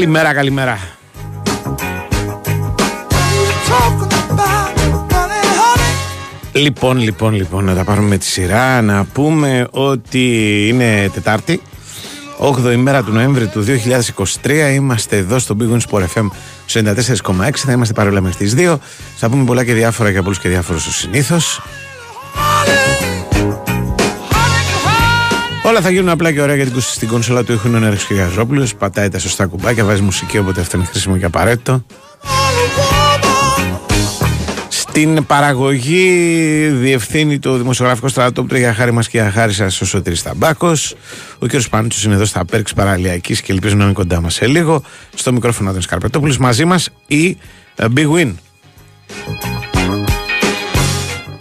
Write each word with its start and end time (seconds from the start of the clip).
Καλημέρα, 0.00 0.34
καλημέρα. 0.34 0.78
Λοιπόν, 6.52 6.98
λοιπόν, 6.98 7.34
λοιπόν, 7.34 7.64
να 7.64 7.74
τα 7.74 7.84
πάρουμε 7.84 8.08
με 8.08 8.16
τη 8.16 8.24
σειρά. 8.24 8.82
Να 8.82 9.04
πούμε 9.04 9.66
ότι 9.70 10.66
είναι 10.68 11.10
Τετάρτη, 11.14 11.62
8η 12.38 12.72
ημέρα 12.72 13.02
του 13.02 13.12
Νοέμβρη 13.12 13.46
του 13.46 13.64
2023. 14.42 14.72
Είμαστε 14.74 15.16
εδώ 15.16 15.38
στο 15.38 15.56
Big 15.60 15.74
Win 15.74 15.80
Sport 15.90 16.04
FM 16.14 16.28
94,6. 16.72 17.50
Θα 17.54 17.72
είμαστε 17.72 17.94
παρόλα 17.94 18.20
μέχρι 18.20 18.44
τις 18.44 18.54
2. 18.56 18.76
Θα 19.16 19.28
πούμε 19.28 19.44
πολλά 19.44 19.64
και 19.64 19.74
διάφορα 19.74 20.10
για 20.10 20.22
πολλούς 20.22 20.38
και 20.38 20.48
διάφορους 20.48 20.86
ω 20.86 20.92
συνήθως. 20.92 21.60
Όλα 25.70 25.80
θα 25.80 25.90
γίνουν 25.90 26.08
απλά 26.08 26.32
και 26.32 26.40
ωραία 26.40 26.54
γιατί 26.54 26.80
στην 26.80 27.08
κονσόλα 27.08 27.44
του 27.44 27.52
έχουν 27.52 27.74
ο 27.74 27.78
Νέρεξ 27.78 28.04
Κυριαζόπουλος. 28.04 28.74
Πατάει 28.74 29.08
τα 29.08 29.18
σωστά 29.18 29.46
κουμπάκια, 29.46 29.84
βάζει 29.84 30.02
μουσική 30.02 30.38
όποτε 30.38 30.60
αυτό 30.60 30.76
είναι 30.76 30.86
χρήσιμο 30.86 31.16
και 31.16 31.24
απαραίτητο. 31.24 31.84
Στην 34.68 35.26
παραγωγή 35.26 36.68
διευθύνει 36.68 37.38
το 37.38 37.56
δημοσιογραφικό 37.56 38.08
στρατόπτρο 38.08 38.58
για 38.58 38.74
χάρη 38.74 38.92
μας 38.92 39.08
και 39.08 39.18
για 39.18 39.30
χάρη 39.30 39.52
σας 39.52 39.80
ο 39.80 39.84
Σωτήρης 39.84 40.22
Ταμπάκος. 40.22 40.94
Ο 41.38 41.46
κ. 41.46 41.50
Πάντσο 41.70 42.00
είναι 42.04 42.14
εδώ 42.14 42.24
στα 42.24 42.44
Πέρξ 42.44 42.74
Παραλιακής 42.74 43.40
και 43.40 43.52
ελπίζω 43.52 43.74
να 43.74 43.84
είναι 43.84 43.92
κοντά 43.92 44.20
μας 44.20 44.34
σε 44.34 44.46
λίγο. 44.46 44.82
Στο 45.14 45.32
μικρόφωνο 45.32 45.72
του 45.72 45.80
Καρπετόπουλος 45.88 46.38
μαζί 46.38 46.64
μας 46.64 46.88
η 47.06 47.36
ε, 47.76 47.84
Big 47.96 48.10
Win. 48.10 48.32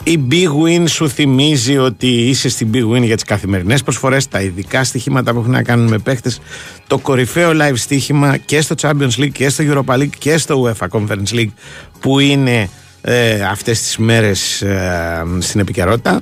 Η 0.09 0.27
Big 0.31 0.47
Win 0.63 0.83
σου 0.87 1.09
θυμίζει 1.09 1.77
ότι 1.77 2.07
είσαι 2.07 2.49
στην 2.49 2.69
Big 2.73 2.95
Win 2.95 3.01
για 3.03 3.15
τις 3.15 3.23
καθημερινές 3.23 3.83
προσφορές, 3.83 4.27
τα 4.27 4.41
ειδικά 4.41 4.83
στοιχήματα 4.83 5.33
που 5.33 5.39
έχουν 5.39 5.51
να 5.51 5.63
κάνουν 5.63 5.87
με 5.87 5.97
παίχτες, 5.97 6.41
το 6.87 6.97
κορυφαίο 6.97 7.51
live 7.53 7.75
στοίχημα 7.75 8.37
και 8.37 8.61
στο 8.61 8.75
Champions 8.81 9.11
League 9.17 9.31
και 9.31 9.49
στο 9.49 9.63
Europa 9.67 9.93
League 9.95 10.09
και 10.17 10.37
στο 10.37 10.63
UEFA 10.63 10.87
Conference 10.89 11.33
League 11.33 11.51
που 11.99 12.19
είναι 12.19 12.69
ε, 13.01 13.43
αυτές 13.43 13.81
τις 13.81 13.97
μέρες 13.97 14.61
ε, 14.61 15.25
στην 15.39 15.59
επικαιρότητα. 15.59 16.21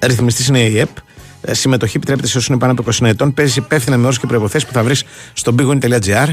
Ρυθμιστής 0.00 0.46
είναι 0.46 0.60
η 0.60 0.78
ΕΠ. 0.78 0.96
Ε, 1.40 1.54
συμμετοχή 1.54 1.96
επιτρέπεται 1.96 2.28
σε 2.28 2.36
όσους 2.36 2.48
είναι 2.48 2.58
πάνω 2.58 2.72
από 2.72 2.84
20 2.92 3.06
ετών. 3.06 3.34
Παίζει 3.34 3.58
υπεύθυνα 3.58 3.96
με 3.96 4.04
όρους 4.04 4.18
και 4.18 4.26
προϋποθέσεις 4.26 4.68
που 4.68 4.74
θα 4.74 4.82
βρεις 4.82 5.04
στο 5.32 5.54
bigwin.gr. 5.58 6.28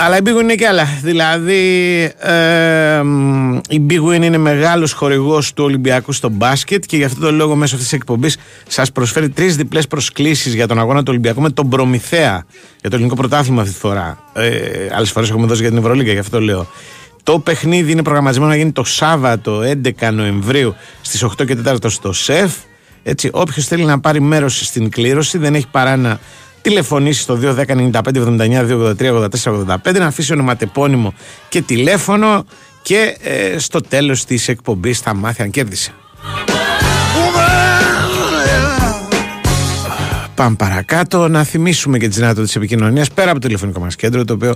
Αλλά 0.00 0.16
η 0.16 0.20
Big 0.24 0.36
Win 0.36 0.40
είναι 0.42 0.54
και 0.54 0.66
άλλα. 0.66 0.84
Δηλαδή, 1.02 1.52
ε, 2.18 3.00
η 3.68 3.86
Big 3.90 4.08
Win 4.08 4.22
είναι 4.22 4.38
μεγάλος 4.38 4.92
χορηγός 4.92 5.52
του 5.52 5.64
Ολυμπιακού 5.64 6.12
στο 6.12 6.28
μπάσκετ 6.28 6.84
και 6.86 6.96
γι' 6.96 7.04
αυτό 7.04 7.20
το 7.20 7.32
λόγο 7.32 7.54
μέσω 7.54 7.74
αυτής 7.74 7.90
της 7.90 7.98
εκπομπής 7.98 8.36
σας 8.68 8.92
προσφέρει 8.92 9.28
τρεις 9.28 9.56
διπλές 9.56 9.86
προσκλήσεις 9.86 10.54
για 10.54 10.66
τον 10.66 10.78
αγώνα 10.78 10.98
του 10.98 11.06
Ολυμπιακού 11.08 11.40
με 11.40 11.50
τον 11.50 11.68
Προμηθέα 11.68 12.44
για 12.80 12.90
το 12.90 12.96
ελληνικό 12.96 13.14
πρωτάθλημα 13.14 13.60
αυτή 13.60 13.72
τη 13.72 13.78
φορά. 13.78 14.18
Ε, 14.32 14.50
Άλλες 14.94 15.10
φορές 15.10 15.30
έχουμε 15.30 15.46
δώσει 15.46 15.60
για 15.60 15.70
την 15.70 15.78
Ευρωλίγα, 15.78 16.12
γι' 16.12 16.18
αυτό 16.18 16.38
το 16.38 16.44
λέω. 16.44 16.66
Το 17.22 17.38
παιχνίδι 17.38 17.92
είναι 17.92 18.02
προγραμματισμένο 18.02 18.50
να 18.50 18.56
γίνει 18.56 18.72
το 18.72 18.84
Σάββατο 18.84 19.60
11 19.60 20.12
Νοεμβρίου 20.12 20.74
στις 21.00 21.24
8 21.24 21.44
και 21.46 21.56
4 21.66 21.90
στο 21.90 22.12
ΣΕΦ. 22.12 22.52
Έτσι, 23.02 23.28
όποιος 23.32 23.66
θέλει 23.66 23.84
να 23.84 24.00
πάρει 24.00 24.20
μέρος 24.20 24.66
στην 24.66 24.90
κλήρωση 24.90 25.38
δεν 25.38 25.54
έχει 25.54 25.66
παρά 25.70 25.96
να 25.96 26.18
τηλεφωνήσει 26.62 27.20
στο 27.20 27.38
210-95-79-283-84-85 27.42 29.76
να 29.92 30.06
αφήσει 30.06 30.32
ονοματεπώνυμο 30.32 31.14
και 31.48 31.62
τηλέφωνο 31.62 32.44
και 32.82 33.16
ε, 33.20 33.58
στο 33.58 33.80
τέλος 33.80 34.24
της 34.24 34.48
εκπομπής 34.48 34.98
θα 34.98 35.14
μάθει 35.14 35.42
αν 35.42 35.50
κέρδισε. 35.50 35.92
Πάμε 40.34 40.56
παρακάτω 40.56 41.28
να 41.28 41.44
θυμίσουμε 41.44 41.98
και 41.98 42.08
τις 42.08 42.16
δυνατότητες 42.16 42.56
επικοινωνίας 42.56 43.10
πέρα 43.10 43.30
από 43.30 43.40
το 43.40 43.46
τηλεφωνικό 43.46 43.80
μας 43.80 43.96
κέντρο, 43.96 44.24
το 44.24 44.32
οποίο 44.32 44.54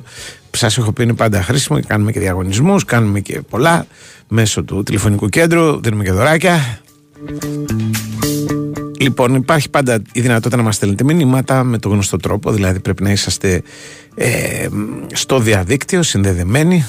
σας 0.51 0.79
έχω 0.79 0.93
πει 0.93 1.03
είναι 1.03 1.15
πάντα 1.15 1.43
χρήσιμο 1.43 1.81
και 1.81 1.87
κάνουμε 1.89 2.13
και 2.13 2.21
διαγωνισμούς, 2.21 2.85
κάνουμε 2.85 3.21
και 3.21 3.41
πολλά 3.41 3.87
μέσω 4.29 4.63
του 4.63 4.83
τηλεφωνικού 4.83 5.29
κέντρου, 5.29 5.81
δίνουμε 5.81 6.05
και 6.05 6.13
δωράκια. 6.13 6.81
Λοιπόν, 9.03 9.35
υπάρχει 9.35 9.71
πάντα 9.71 10.03
η 10.13 10.21
δυνατότητα 10.21 10.57
να 10.57 10.63
μας 10.63 10.75
στέλνετε 10.75 11.05
μηνύματα 11.05 11.65
με 11.65 11.79
το 11.79 11.89
γνωστό 11.89 12.17
τρόπο, 12.17 12.53
δηλαδή 12.53 12.81
πρέπει 12.81 13.03
να 13.03 13.11
είσαστε 13.11 13.63
ε, 14.15 14.69
στο 15.13 15.39
διαδίκτυο, 15.39 16.03
συνδεδεμένοι. 16.03 16.87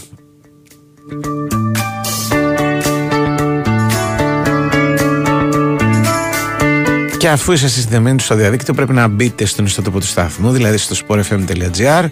Και 7.17 7.29
αφού 7.29 7.51
είσαστε 7.51 7.79
συνδεδεμένοι 7.79 8.19
στο 8.19 8.35
διαδίκτυο 8.35 8.73
πρέπει 8.73 8.93
να 8.93 9.07
μπείτε 9.07 9.45
στον 9.45 9.65
ιστότοπο 9.65 9.99
του 9.99 10.05
σταθμού, 10.05 10.51
δηλαδή 10.51 10.77
στο 10.77 10.95
sportfm.gr 11.07 12.05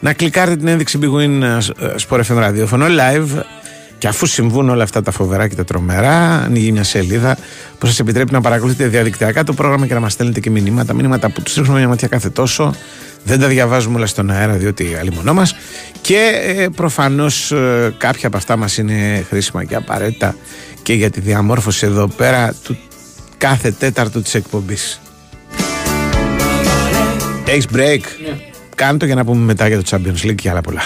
να 0.00 0.12
κλικάρετε 0.12 0.56
την 0.56 0.66
ένδειξη 0.66 0.98
Big 1.02 1.12
Win 1.12 1.42
ε, 1.42 1.58
Sport 2.08 2.20
FM 2.20 2.36
ραδιόφωνο 2.36 2.86
live 2.88 3.42
και 4.02 4.08
αφού 4.08 4.26
συμβούν 4.26 4.68
όλα 4.68 4.82
αυτά 4.82 5.02
τα 5.02 5.10
φοβερά 5.10 5.48
και 5.48 5.54
τα 5.54 5.64
τρομερά, 5.64 6.42
ανοίγει 6.44 6.72
μια 6.72 6.84
σελίδα 6.84 7.36
που 7.78 7.86
σας 7.86 7.98
επιτρέπει 7.98 8.32
να 8.32 8.40
παρακολουθείτε 8.40 8.86
διαδικτυακά 8.86 9.44
το 9.44 9.52
πρόγραμμα 9.52 9.86
και 9.86 9.94
να 9.94 10.00
μας 10.00 10.12
στέλνετε 10.12 10.40
και 10.40 10.50
μηνύματα. 10.50 10.94
Μηνύματα 10.94 11.30
που 11.30 11.42
τους 11.42 11.54
ρίχνουμε 11.54 11.78
μια 11.78 11.88
ματιά 11.88 12.08
κάθε 12.08 12.30
τόσο. 12.30 12.74
Δεν 13.24 13.40
τα 13.40 13.46
διαβάζουμε 13.46 13.96
όλα 13.96 14.06
στον 14.06 14.30
αέρα, 14.30 14.52
διότι 14.52 14.96
αλλημονό 15.00 15.34
μας. 15.34 15.54
Και 16.00 16.42
ε, 16.56 16.68
προφανώς 16.68 17.52
ε, 17.52 17.94
κάποια 17.98 18.28
από 18.28 18.36
αυτά 18.36 18.56
μας 18.56 18.78
είναι 18.78 19.24
χρήσιμα 19.28 19.64
και 19.64 19.74
απαραίτητα 19.74 20.34
και 20.82 20.92
για 20.92 21.10
τη 21.10 21.20
διαμόρφωση 21.20 21.86
εδώ 21.86 22.06
πέρα 22.06 22.54
του 22.64 22.76
κάθε 23.38 23.70
τέταρτου 23.70 24.22
της 24.22 24.34
εκπομπής. 24.34 25.00
Έχεις 27.46 27.66
break; 27.72 28.00
Ναι. 28.24 28.38
Κάνε 28.74 28.98
το 28.98 29.06
για 29.06 29.14
να 29.14 29.24
πούμε 29.24 29.44
μετά 29.44 29.68
για 29.68 29.82
το 29.82 29.84
Champions 29.90 30.26
League 30.26 30.34
και 30.34 30.50
άλλα 30.50 30.60
πολλά. 30.60 30.82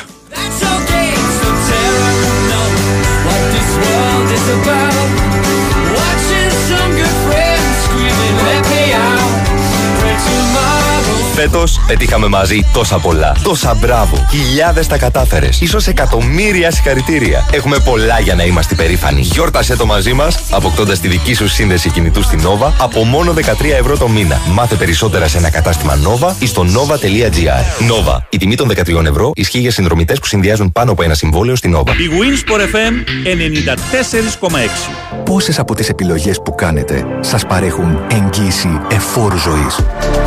Φέτος 11.37 11.81
πετύχαμε 11.87 12.29
μαζί 12.29 12.61
τόσα 12.73 12.99
πολλά. 12.99 13.37
Τόσα 13.43 13.75
μπράβο. 13.75 14.27
Χιλιάδες 14.31 14.87
τα 14.87 14.99
κατάφερες. 14.99 15.62
σω 15.69 15.79
εκατομμύρια 15.87 16.71
συγχαρητήρια. 16.71 17.49
Έχουμε 17.53 17.79
πολλά 17.79 18.21
για 18.21 18.35
να 18.35 18.44
είμαστε 18.44 18.75
περήφανοι. 18.75 19.21
Γιόρτασε 19.21 19.77
το 19.77 19.87
μαζί 19.87 20.12
μας, 20.12 20.38
αποκτώντας 20.50 21.00
τη 21.00 21.09
δική 21.09 21.35
σου 21.35 21.49
σύνδεση 21.49 21.91
κινητού 21.91 22.23
στην 22.23 22.41
Nova 22.41 22.71
από 22.79 23.05
μόνο 23.05 23.33
13 23.33 23.41
ευρώ 23.79 23.97
το 23.97 24.09
μήνα. 24.09 24.41
Μάθε 24.53 24.75
περισσότερα 24.75 25.29
σε 25.29 25.38
ένα 25.38 25.50
κατάστημα 25.50 25.99
Nova 26.05 26.33
ή 26.38 26.47
στο 26.47 26.62
nova.gr. 26.62 27.87
Nova. 27.91 28.19
Η 28.29 28.37
τιμή 28.37 28.55
των 28.55 28.69
13 28.69 29.05
ευρώ 29.05 29.31
ισχύει 29.35 29.59
για 29.59 29.71
συνδρομητές 29.71 30.19
που 30.19 30.27
συνδυάζουν 30.27 30.73
πάνω 30.73 30.93
από 30.93 31.03
ένα 31.03 31.15
συμβόλαιο 31.15 31.56
στην 31.56 31.77
Nova. 31.77 31.88
Η 31.88 32.09
Winsport 32.21 32.61
FM 32.61 32.94
94,6. 33.25 35.23
Πόσες 35.25 35.59
από 35.59 35.75
τις 35.75 35.88
επιλογές 35.88 36.41
που 36.43 36.55
κάνετε 36.55 37.06
σας 37.21 37.47
παρέχουν 37.47 37.99
εγγύηση 38.11 38.81
εφόρου 38.91 39.38
ζωής; 39.38 39.81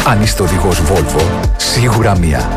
Αν 0.07 0.21
είστε 0.21 0.43
οδηγός 0.43 0.79
Volvo, 0.99 1.49
σίγουρα 1.57 2.17
μία. 2.17 2.49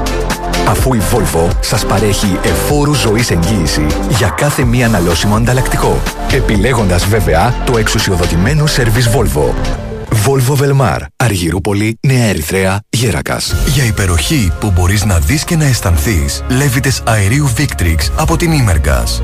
Αφού 0.69 0.95
η 0.95 1.01
Volvo 1.13 1.49
σας 1.61 1.87
παρέχει 1.87 2.39
εφόρου 2.43 2.95
ζωής 2.95 3.31
εγγύηση 3.31 3.87
για 4.09 4.29
κάθε 4.29 4.65
μία 4.65 4.87
αναλώσιμο 4.87 5.37
ανταλλακτικό, 5.37 5.97
επιλέγοντας 6.33 7.07
βέβαια 7.07 7.55
το 7.65 7.79
εξουσιοδοτημένο 7.79 8.67
σερβις 8.67 9.09
Volvo. 9.09 9.82
Volvo 10.13 10.57
Velmar, 10.57 10.99
Αργυρούπολη, 11.17 11.99
Νέα 12.01 12.25
Ερυθρέα, 12.25 12.81
Γέρακας. 12.91 13.55
Για 13.67 13.85
υπεροχή 13.85 14.53
που 14.61 14.71
μπορείς 14.71 15.05
να 15.05 15.19
δεις 15.19 15.45
και 15.45 15.57
να 15.57 15.65
αισθανθείς, 15.65 16.43
λέβητες 16.49 17.03
αερίου 17.07 17.51
Victrix 17.57 17.97
από 18.17 18.37
την 18.37 18.51
Imergas. 18.53 19.21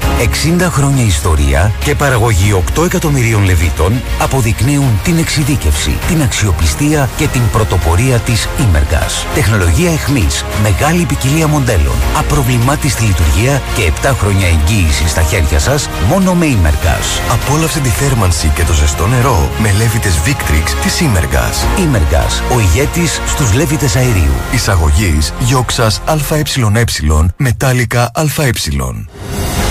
60 0.61 0.71
χρόνια 0.71 1.05
ιστορία 1.05 1.73
και 1.85 1.95
παραγωγή 1.95 2.53
8 2.53 2.85
εκατομμυρίων 2.85 3.45
λεβίτων 3.45 3.93
αποδεικνύουν 4.21 5.01
την 5.05 5.19
εξειδίκευση, 5.19 5.99
την 6.09 6.23
αξιοπιστία 6.23 7.09
και 7.17 7.27
την 7.27 7.43
πρωτοπορία 7.53 8.19
της 8.19 8.49
Imergas. 8.59 9.27
Τεχνολογία 9.35 9.93
εχμής, 9.93 10.45
μεγάλη 10.63 11.05
ποικιλία 11.05 11.47
μοντέλων, 11.47 11.95
απροβλημάτιστη 12.19 13.03
λειτουργία 13.03 13.63
και 13.77 13.93
7 14.03 14.15
χρόνια 14.19 14.47
εγγύηση 14.47 15.09
στα 15.09 15.23
χέρια 15.23 15.59
σας 15.59 15.89
μόνο 16.09 16.35
με 16.35 16.47
Imergas. 16.47 17.33
Απόλαυσε 17.33 17.81
τη 17.81 17.89
θέρμανση 17.89 18.53
και 18.55 18.65
το 18.65 18.73
ζεστό 18.73 19.07
νερό 19.07 19.51
με 19.59 19.73
λέβητες 19.79 20.15
Victrix 20.27 20.78
της 20.83 21.01
Imergas. 21.01 21.81
Imergas, 21.81 22.57
ο 22.57 22.61
ηγέτης 22.61 23.21
στους 23.27 23.55
λέβητες 23.55 23.97
αερίου. 23.97 24.33
Εισαγωγής 24.55 25.33
Γιόξας 25.39 26.01
ΑΕ 26.05 26.43
Μετάλλικα 27.37 28.11
ΑΕ. 28.15 28.51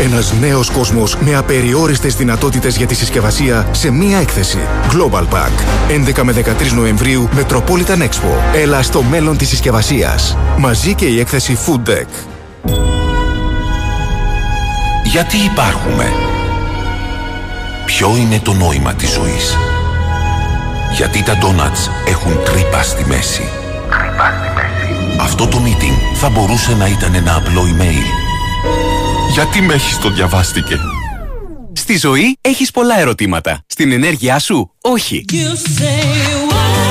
Ένας 0.02 0.34
νέος 0.40 0.70
κόσμος 0.70 1.18
με 1.18 1.36
απεριόριστες 1.36 2.16
δυνατότητες 2.16 2.78
για 2.78 2.88
τη 2.88 2.96
συσκευασία 2.96 3.68
σε 3.72 3.92
μία 3.92 4.20
έκθεση. 4.20 4.58
Global 4.92 5.24
Pack. 5.24 5.52
11 5.90 6.24
με 6.24 6.32
13 6.32 6.74
Νοεμβρίου 6.76 7.30
Metropolitan 7.38 8.02
Expo. 8.02 8.56
Έλα 8.56 8.82
στο 8.82 9.02
μέλλον 9.02 9.38
της 9.38 9.48
συσκευασίας. 9.48 10.38
Μαζί 10.58 10.94
και 10.94 11.06
η 11.06 11.20
έκθεση 11.20 11.58
Food 11.66 11.90
Deck. 11.90 12.08
Γιατί 15.04 15.38
υπάρχουμε; 15.38 16.12
Ποιο 17.86 18.16
είναι 18.18 18.40
το 18.40 18.54
νόημα 18.54 18.94
της 18.94 19.12
ζωής; 19.12 19.58
Γιατί 20.96 21.24
τα 21.24 21.38
ντόνατς 21.38 21.90
έχουν 22.08 22.44
τρύπα 22.44 22.82
στη 22.82 23.06
μέση. 23.06 23.50
Τρύπα 23.90 24.34
στη 24.40 24.54
μέση. 24.56 25.18
Αυτό 25.20 25.48
το 25.48 25.62
meeting 25.66 26.16
θα 26.16 26.30
μπορούσε 26.30 26.76
να 26.76 26.88
ήταν 26.88 27.16
ένα 27.16 27.36
απλό 27.36 27.62
email. 27.62 28.06
Γιατί 29.34 29.62
με 29.62 29.74
έχεις 29.74 29.98
το 29.98 30.10
διαβάστηκε; 30.10 30.80
Στη 31.74 31.98
ζωή 31.98 32.38
έχεις 32.42 32.72
πολλά 32.72 33.00
ερωτήματα. 33.00 33.64
Στην 33.68 33.92
ενέργειά 33.92 34.40
σου, 34.40 34.72
όχι. 34.82 35.26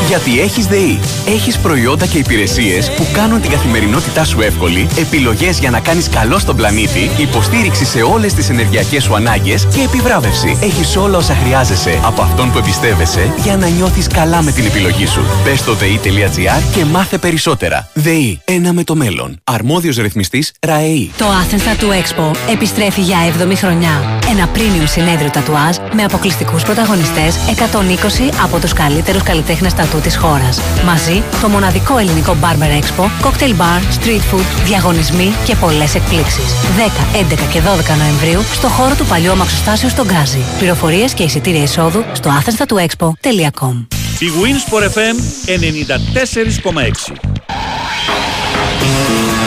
Γιατί 0.08 0.40
έχεις 0.40 0.66
ΔΕΗ. 0.66 1.00
Έχεις 1.26 1.58
προϊόντα 1.58 2.06
και 2.06 2.18
υπηρεσίες 2.18 2.90
που 2.90 3.06
κάνουν 3.12 3.40
την 3.40 3.50
καθημερινότητά 3.50 4.24
σου 4.24 4.40
εύκολη, 4.40 4.88
επιλογές 4.98 5.58
για 5.58 5.70
να 5.70 5.80
κάνεις 5.80 6.08
καλό 6.08 6.38
στον 6.38 6.56
πλανήτη, 6.56 7.10
υποστήριξη 7.18 7.84
σε 7.84 8.02
όλες 8.02 8.34
τις 8.34 8.48
ενεργειακές 8.48 9.02
σου 9.02 9.14
ανάγκες 9.14 9.66
και 9.74 9.80
επιβράβευση. 9.80 10.58
Έχεις 10.62 10.96
όλα 10.96 11.16
όσα 11.16 11.34
χρειάζεσαι 11.34 12.00
από 12.04 12.22
αυτόν 12.22 12.52
που 12.52 12.58
εμπιστεύεσαι 12.58 13.34
για 13.42 13.56
να 13.56 13.68
νιώθεις 13.68 14.06
καλά 14.06 14.42
με 14.42 14.52
την 14.52 14.66
επιλογή 14.66 15.06
σου. 15.06 15.20
Μπε 15.44 15.56
στο 15.56 15.74
ΔΕΗ.gr 15.74 16.62
και 16.74 16.84
μάθε 16.84 17.18
περισσότερα. 17.18 17.88
ΔΕΗ. 17.92 18.40
Ένα 18.44 18.72
με 18.72 18.84
το 18.84 18.94
μέλλον. 18.94 19.40
Αρμόδιος 19.44 19.96
ρυθμιστής 19.96 20.52
ΡΑΕΗ. 20.60 21.10
Το 21.18 21.24
Athens 21.24 21.56
Tattoo 21.58 21.90
Expo 21.90 22.36
επιστρέφει 22.52 23.00
για 23.00 23.16
7η 23.38 23.54
χρονιά. 23.56 24.20
Ένα 24.30 24.48
premium 24.54 24.88
συνέδριο 24.88 25.30
τατουάζ 25.30 25.76
με 25.94 26.02
αποκλειστικούς 26.04 26.62
πρωταγωνιστές 26.62 27.36
120 27.36 28.32
από 28.42 28.58
τους 28.58 28.72
καλύτερους 28.72 29.22
καλλιτέχνες 29.22 29.72
τατού 29.96 30.08
της 30.08 30.16
χώρας. 30.16 30.60
Μαζί, 30.84 31.22
το 31.42 31.48
μοναδικό 31.48 31.98
ελληνικό 31.98 32.36
Barber 32.42 32.80
Expo, 32.80 33.04
cocktail 33.26 33.50
bar, 33.50 33.80
street 33.98 34.34
food, 34.34 34.44
διαγωνισμοί 34.64 35.34
και 35.44 35.56
πολλές 35.56 35.94
εκπλήξεις. 35.94 36.54
10, 36.76 37.06
11 37.14 37.46
και 37.52 37.60
12 37.60 37.96
Νοεμβρίου 37.96 38.42
στο 38.52 38.68
χώρο 38.68 38.94
του 38.94 39.04
παλιού 39.04 39.30
αμαξοστάσεου 39.30 39.88
στον 39.88 40.06
Γκάζι. 40.06 40.38
Πληροφορίες 40.58 41.14
και 41.14 41.22
εισιτήρια 41.22 41.62
εισόδου 41.62 42.04
στο 42.12 42.30
athensTattooExpo.com 42.38 43.86
Η 44.18 44.28
Wins 44.42 44.72
for 44.72 44.82
FM 44.82 45.16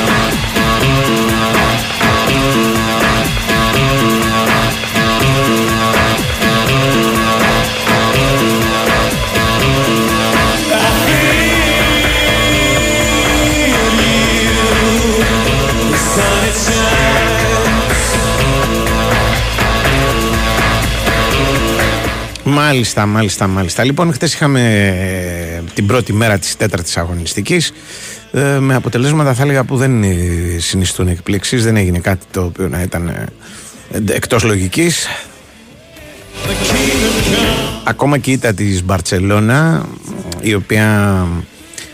94,6 0.06 0.09
Μάλιστα, 22.62 23.06
μάλιστα, 23.06 23.48
μάλιστα. 23.48 23.84
Λοιπόν, 23.84 24.14
χθες 24.14 24.34
είχαμε 24.34 24.62
ε, 25.58 25.62
την 25.74 25.86
πρώτη 25.88 26.14
μέρα 26.14 26.40
της 26.40 26.58
τέταρτης 26.58 26.98
αγωνιστικής 26.98 27.72
ε, 28.32 28.60
με 28.60 28.76
αποτελέσματα 28.76 29.34
θα 29.34 29.44
έλεγα 29.44 29.64
που 29.64 29.78
δεν 29.78 30.04
συνιστούν 30.58 31.08
εκπλήξεις, 31.08 31.64
δεν 31.64 31.76
έγινε 31.76 32.00
κάτι 32.00 32.26
το 32.32 32.44
οποίο 32.44 32.68
να 32.68 32.82
ήταν 32.82 33.08
ε, 33.08 33.26
εκτός 34.12 34.44
λογικής. 34.44 35.08
Ακόμα 37.84 38.18
και 38.18 38.30
η 38.30 38.34
ήττα 38.34 38.54
της 38.54 38.84
Μπαρτσελώνα, 38.84 39.86
η 40.42 40.54
οποία 40.54 41.28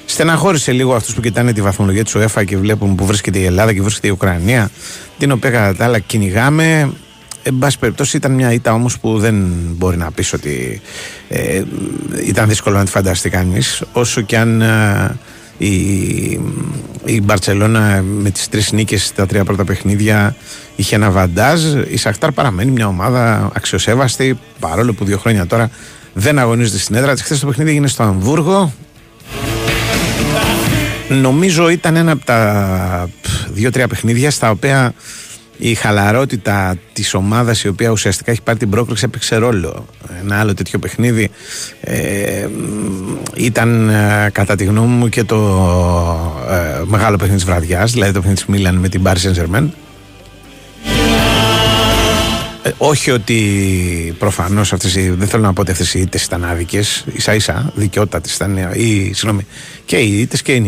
στεναχώρησε 0.05 0.71
λίγο 0.71 0.95
αυτούς 0.95 1.13
που 1.15 1.21
κοιτάνε 1.21 1.53
τη 1.53 1.61
βαθμολογία 1.61 2.03
της 2.03 2.15
ΟΕΦΑ 2.15 2.43
και 2.43 2.57
βλέπουν 2.57 2.95
που 2.95 3.05
βρίσκεται 3.05 3.39
η 3.39 3.45
Ελλάδα 3.45 3.73
και 3.73 3.81
βρίσκεται 3.81 4.07
η 4.07 4.11
Ουκρανία, 4.11 4.69
την 5.17 5.31
οποία 5.31 5.49
κατά 5.49 5.75
τα 5.75 5.85
άλλα 5.85 5.99
κυνηγάμε. 5.99 6.93
Εν 7.47 7.57
πάση 7.59 7.79
περιπτώσει 7.79 8.17
ήταν 8.17 8.31
μια 8.31 8.51
ήττα 8.51 8.73
όμως 8.73 8.99
που 8.99 9.19
δεν 9.19 9.35
μπορεί 9.75 9.97
να 9.97 10.11
πεις 10.11 10.33
ότι 10.33 10.81
ε, 11.29 11.63
ήταν 12.25 12.47
δύσκολο 12.47 12.77
να 12.77 12.85
τη 12.85 12.91
φανταστεί 12.91 13.29
κανείς. 13.29 13.83
Όσο 13.91 14.21
και 14.21 14.37
αν 14.37 14.61
ε, 14.61 15.17
η, 15.57 15.69
η 17.05 17.21
Μπαρτσελώνα 17.23 18.01
με 18.01 18.29
τις 18.29 18.49
τρεις 18.49 18.71
νίκες 18.71 19.05
στα 19.05 19.25
τρία 19.25 19.43
πρώτα 19.43 19.63
παιχνίδια 19.63 20.35
είχε 20.75 20.95
ένα 20.95 21.11
βαντάζ 21.11 21.61
η 21.87 21.97
Σαχτάρ 21.97 22.31
παραμένει 22.31 22.71
μια 22.71 22.87
ομάδα 22.87 23.51
αξιοσέβαστη 23.53 24.39
παρόλο 24.59 24.93
που 24.93 25.05
δύο 25.05 25.17
χρόνια 25.17 25.45
τώρα 25.45 25.69
δεν 26.13 26.39
αγωνίζεται 26.39 26.77
στην 26.77 26.95
έδρα 26.95 27.13
της. 27.13 27.23
Χθες 27.23 27.39
το 27.39 27.47
παιχνίδι 27.47 27.69
έγινε 27.69 27.87
στο 27.87 28.03
Αμβούργο. 28.03 28.73
Νομίζω 31.09 31.69
ήταν 31.69 31.95
ένα 31.95 32.11
από 32.11 32.25
τα 32.25 33.09
δύο-τρία 33.53 33.87
παιχνίδια 33.87 34.31
στα 34.31 34.49
οποία 34.49 34.93
η 35.57 35.73
χαλαρότητα 35.73 36.75
της 36.93 37.13
ομάδας 37.13 37.63
η 37.63 37.67
οποία 37.67 37.89
ουσιαστικά 37.89 38.31
έχει 38.31 38.41
πάρει 38.41 38.57
την 38.57 38.69
πρόκληση 38.69 39.05
έπαιξε 39.05 39.35
ρόλο. 39.35 39.85
Ένα 40.19 40.39
άλλο 40.39 40.53
τέτοιο 40.53 40.79
παιχνίδι 40.79 41.29
ε, 41.81 42.47
ήταν 43.35 43.89
ε, 43.89 44.29
κατά 44.31 44.55
τη 44.55 44.63
γνώμη 44.63 44.93
μου 44.95 45.09
και 45.09 45.23
το 45.23 45.37
ε, 46.49 46.81
μεγάλο 46.85 47.15
παιχνίδι 47.15 47.35
της 47.35 47.45
βραδιάς, 47.45 47.91
δηλαδή 47.91 48.11
το 48.11 48.19
παιχνίδι 48.19 48.41
της 48.45 48.49
Μίλαν 48.55 48.75
με 48.75 48.89
την 48.89 49.01
Paris 49.05 49.17
Saint 49.17 49.67
ε, 52.63 52.71
όχι 52.77 53.11
ότι 53.11 54.15
προφανώς 54.19 54.73
αυτές 54.73 54.93
δεν 54.93 55.27
θέλω 55.27 55.43
να 55.43 55.53
πω 55.53 55.61
ότι 55.61 55.71
αυτές 55.71 55.93
οι 55.93 55.99
ήττες 55.99 56.23
ήταν 56.23 56.45
άδικες, 56.45 57.05
ίσα 57.13 57.33
ίσα 57.33 57.71
δικαιότατες 57.75 58.35
ήταν, 58.35 58.57
ή 58.73 59.11
συγγνώμη, 59.13 59.45
και 59.85 59.97
οι 59.97 60.19
ήττες 60.19 60.41
και 60.41 60.51
οι 60.51 60.59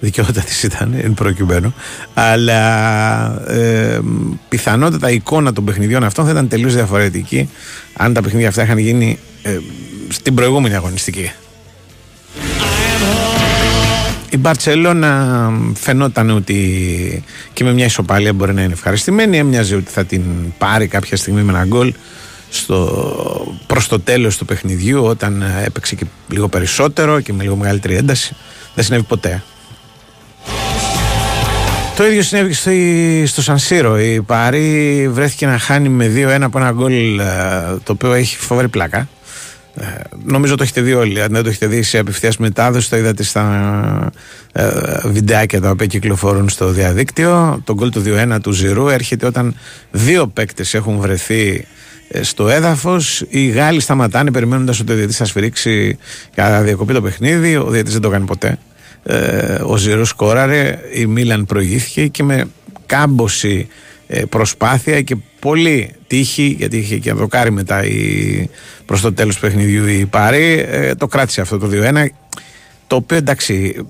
νίκε 0.00 0.22
δικαιότατε 0.22 0.52
ήταν 0.62 0.94
εν 1.02 1.14
προκειμένου. 1.14 1.74
Αλλά 2.14 3.50
ε, 3.50 4.00
πιθανότατα 4.48 5.10
η 5.10 5.14
εικόνα 5.14 5.52
των 5.52 5.64
παιχνιδιών 5.64 6.04
αυτών 6.04 6.24
θα 6.24 6.30
ήταν 6.30 6.48
τελείως 6.48 6.74
διαφορετική 6.74 7.50
αν 7.96 8.12
τα 8.12 8.22
παιχνίδια 8.22 8.48
αυτά 8.48 8.62
είχαν 8.62 8.78
γίνει 8.78 9.18
ε, 9.42 9.58
στην 10.08 10.34
προηγούμενη 10.34 10.74
αγωνιστική. 10.74 11.30
Η 14.30 14.36
Μπαρτσελώνα 14.36 15.52
φαινόταν 15.74 16.30
ότι 16.30 17.24
και 17.52 17.64
με 17.64 17.72
μια 17.72 17.84
ισοπαλία 17.84 18.32
μπορεί 18.32 18.54
να 18.54 18.62
είναι 18.62 18.72
ευχαριστημένη. 18.72 19.38
Έμοιαζε 19.38 19.74
ότι 19.74 19.90
θα 19.90 20.04
την 20.04 20.22
πάρει 20.58 20.86
κάποια 20.86 21.16
στιγμή 21.16 21.42
με 21.42 21.52
ένα 21.52 21.64
γκολ 21.64 21.92
στο, 22.50 23.56
προς 23.66 23.88
το 23.88 24.00
τέλος 24.00 24.36
του 24.36 24.44
παιχνιδιού 24.44 25.04
όταν 25.04 25.44
έπαιξε 25.64 25.94
και 25.94 26.04
λίγο 26.28 26.48
περισσότερο 26.48 27.20
και 27.20 27.32
με 27.32 27.42
λίγο 27.42 27.56
μεγαλύτερη 27.56 27.94
ένταση. 27.94 28.34
Δεν 28.74 28.84
συνέβη 28.84 29.02
ποτέ. 29.02 29.42
Το 31.98 32.06
ίδιο 32.06 32.22
συνέβη 32.22 32.52
στο, 32.52 32.70
στο 33.26 33.42
Σανσίρο. 33.42 34.00
Η 34.00 34.20
Παρή 34.22 35.08
βρέθηκε 35.08 35.46
να 35.46 35.58
χάνει 35.58 35.88
με 35.88 36.12
2-1 36.16 36.40
από 36.40 36.58
ένα 36.58 36.72
γκολ 36.72 37.18
ε, 37.18 37.24
το 37.82 37.92
οποίο 37.92 38.12
έχει 38.12 38.36
φοβερή 38.36 38.68
πλάκα. 38.68 39.08
Ε, 39.74 39.84
νομίζω 40.24 40.54
το 40.54 40.62
έχετε 40.62 40.80
δει 40.80 40.94
όλοι. 40.94 41.22
Αν 41.22 41.28
δεν 41.30 41.42
το 41.42 41.48
έχετε 41.48 41.66
δει 41.66 41.82
σε 41.82 41.98
απευθείας 41.98 42.36
μετάδοση, 42.36 42.90
το 42.90 42.96
είδατε 42.96 43.22
στα 43.22 44.12
ε, 44.52 44.68
βιντεάκια 45.04 45.60
τα 45.60 45.70
οποία 45.70 45.86
κυκλοφορούν 45.86 46.48
στο 46.48 46.68
διαδίκτυο. 46.68 47.60
Το 47.64 47.74
γκολ 47.74 47.90
του 47.90 48.02
2-1 48.06 48.36
του 48.42 48.52
Ζηρού 48.52 48.88
έρχεται 48.88 49.26
όταν 49.26 49.56
δύο 49.90 50.26
παίκτες 50.26 50.74
έχουν 50.74 50.98
βρεθεί 50.98 51.66
ε, 52.08 52.22
στο 52.22 52.48
έδαφος. 52.48 53.24
Οι 53.28 53.46
Γάλλοι 53.46 53.80
σταματάνε 53.80 54.30
περιμένοντας 54.30 54.80
ότι 54.80 54.92
ο 54.92 54.94
διαιτητής 54.94 55.16
θα 55.18 55.24
σφυρίξει 55.24 55.98
για 56.34 56.62
διακοπή 56.62 56.92
το 56.92 57.02
παιχνίδι. 57.02 57.56
Ο 57.56 57.64
διαιτητής 57.64 57.92
δεν 57.92 58.02
το 58.02 58.08
κάνει 58.08 58.24
ποτέ. 58.24 58.58
Ε, 59.10 59.58
ο 59.62 59.76
Ζηρού 59.76 60.04
σκόραρε. 60.04 60.78
Η 60.94 61.06
Μίλαν 61.06 61.46
προηγήθηκε 61.46 62.06
και 62.06 62.22
με 62.22 62.48
κάμποση 62.86 63.68
ε, 64.06 64.24
προσπάθεια 64.24 65.02
και 65.02 65.16
πολύ 65.38 65.94
τύχη, 66.06 66.54
γιατί 66.58 66.76
είχε 66.76 66.98
και 66.98 67.12
δοκάρι 67.12 67.50
μετά 67.50 67.84
η, 67.84 68.48
προς 68.86 69.00
το 69.00 69.12
τέλος 69.12 69.34
του 69.34 69.40
παιχνιδιού 69.40 69.86
η 69.86 70.06
Πάρη, 70.06 70.66
ε, 70.68 70.94
το 70.94 71.06
κράτησε 71.06 71.40
αυτό 71.40 71.58
το 71.58 71.68
2-1 71.72 72.06
το 72.86 72.96
οποίο 72.96 73.16
εντάξει 73.16 73.86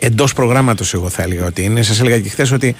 εντός 0.00 0.32
προγράμματος 0.32 0.94
εγώ 0.94 1.08
θα 1.08 1.22
έλεγα 1.22 1.46
ότι 1.46 1.62
είναι 1.62 1.82
σας 1.82 2.00
έλεγα 2.00 2.20
και 2.20 2.28
χθες 2.28 2.52
ότι 2.52 2.76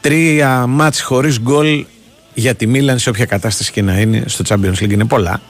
τρία 0.00 0.66
μάτς 0.66 1.00
χωρίς 1.00 1.40
γκολ 1.40 1.86
για 2.34 2.54
τη 2.54 2.66
Μίλαν 2.66 2.98
σε 2.98 3.08
όποια 3.08 3.24
κατάσταση 3.24 3.72
και 3.72 3.82
να 3.82 4.00
είναι 4.00 4.22
στο 4.26 4.44
Champions 4.48 4.82
League 4.82 4.90
είναι 4.92 5.04
πολλά 5.04 5.40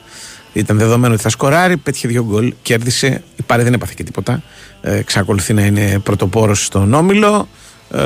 ήταν 0.52 0.78
δεδομένο 0.78 1.14
ότι 1.14 1.22
θα 1.22 1.28
σκοράρει, 1.28 1.76
πέτυχε 1.76 2.08
δύο 2.08 2.24
γκολ, 2.24 2.54
κέρδισε. 2.62 3.22
Η 3.36 3.42
Πάρη 3.42 3.62
δεν 3.62 3.72
έπαθε 3.72 3.92
και 3.96 4.04
τίποτα. 4.04 4.42
Ε, 4.80 4.96
εξακολουθεί 4.96 5.52
να 5.52 5.62
είναι 5.62 5.98
πρωτοπόρος 5.98 6.64
στον 6.64 6.94
Όμιλο. 6.94 7.48
Ε, 7.90 8.00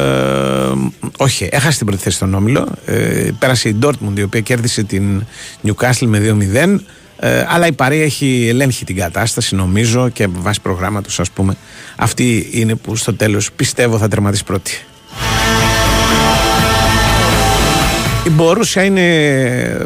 όχι, 1.16 1.48
έχασε 1.50 1.76
την 1.76 1.86
πρώτη 1.86 2.02
θέση 2.02 2.16
στον 2.16 2.34
Όμιλο. 2.34 2.68
Ε, 2.84 3.30
πέρασε 3.38 3.68
η 3.68 3.76
Dortmund 3.82 4.16
η 4.16 4.22
οποία 4.22 4.40
κέρδισε 4.40 4.82
την 4.82 5.24
Newcastle 5.66 6.06
με 6.06 6.18
2-0. 6.18 6.80
Ε, 7.18 7.44
αλλά 7.48 7.66
η 7.66 7.72
Παρή 7.72 8.00
έχει 8.00 8.46
ελέγχει 8.48 8.84
την 8.84 8.96
κατάσταση 8.96 9.54
νομίζω 9.54 10.08
και 10.08 10.26
βάσει 10.30 10.60
προγράμματος, 10.60 11.20
ας 11.20 11.30
πούμε. 11.30 11.56
Αυτή 11.96 12.48
είναι 12.52 12.74
που 12.74 12.96
στο 12.96 13.14
τέλος 13.14 13.52
πιστεύω 13.52 13.98
θα 13.98 14.08
τερματίσει 14.08 14.44
πρώτη. 14.44 14.84
Η 18.26 18.30
Μπορούσια 18.30 18.84
είναι 18.84 19.00
ε, 19.60 19.76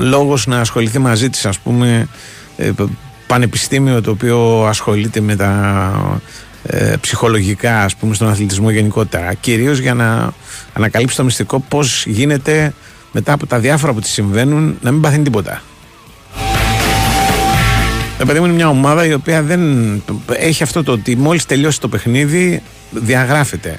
λόγος 0.00 0.46
να 0.46 0.60
ασχοληθεί 0.60 0.98
μαζί 0.98 1.30
της 1.30 1.46
ας 1.46 1.58
πούμε 1.58 2.08
ε, 2.56 2.70
πανεπιστήμιο 3.26 4.00
το 4.00 4.10
οποίο 4.10 4.64
ασχολείται 4.64 5.20
με 5.20 5.36
τα 5.36 6.20
ε, 6.62 6.94
ψυχολογικά 7.00 7.82
ας 7.82 7.96
πούμε 7.96 8.14
στον 8.14 8.28
αθλητισμό 8.28 8.70
γενικότερα. 8.70 9.34
Κυρίως 9.34 9.78
για 9.78 9.94
να 9.94 10.32
ανακαλύψει 10.72 11.16
το 11.16 11.24
μυστικό 11.24 11.60
πως 11.60 12.06
γίνεται 12.06 12.72
μετά 13.12 13.32
από 13.32 13.46
τα 13.46 13.58
διάφορα 13.58 13.92
που 13.92 14.00
της 14.00 14.10
συμβαίνουν 14.10 14.78
να 14.82 14.90
μην 14.90 15.00
παθαίνει 15.00 15.24
τίποτα. 15.24 15.62
Το 18.18 18.26
παιδί 18.26 18.38
μου 18.38 18.44
είναι 18.44 18.54
μια 18.54 18.68
ομάδα 18.68 19.06
η 19.06 19.12
οποία 19.12 19.42
δεν 19.42 19.62
έχει 20.32 20.62
αυτό 20.62 20.82
το 20.82 20.92
ότι 20.92 21.16
μόλις 21.16 21.46
τελειώσει 21.46 21.80
το 21.80 21.88
παιχνίδι 21.88 22.62
διαγράφεται 22.90 23.78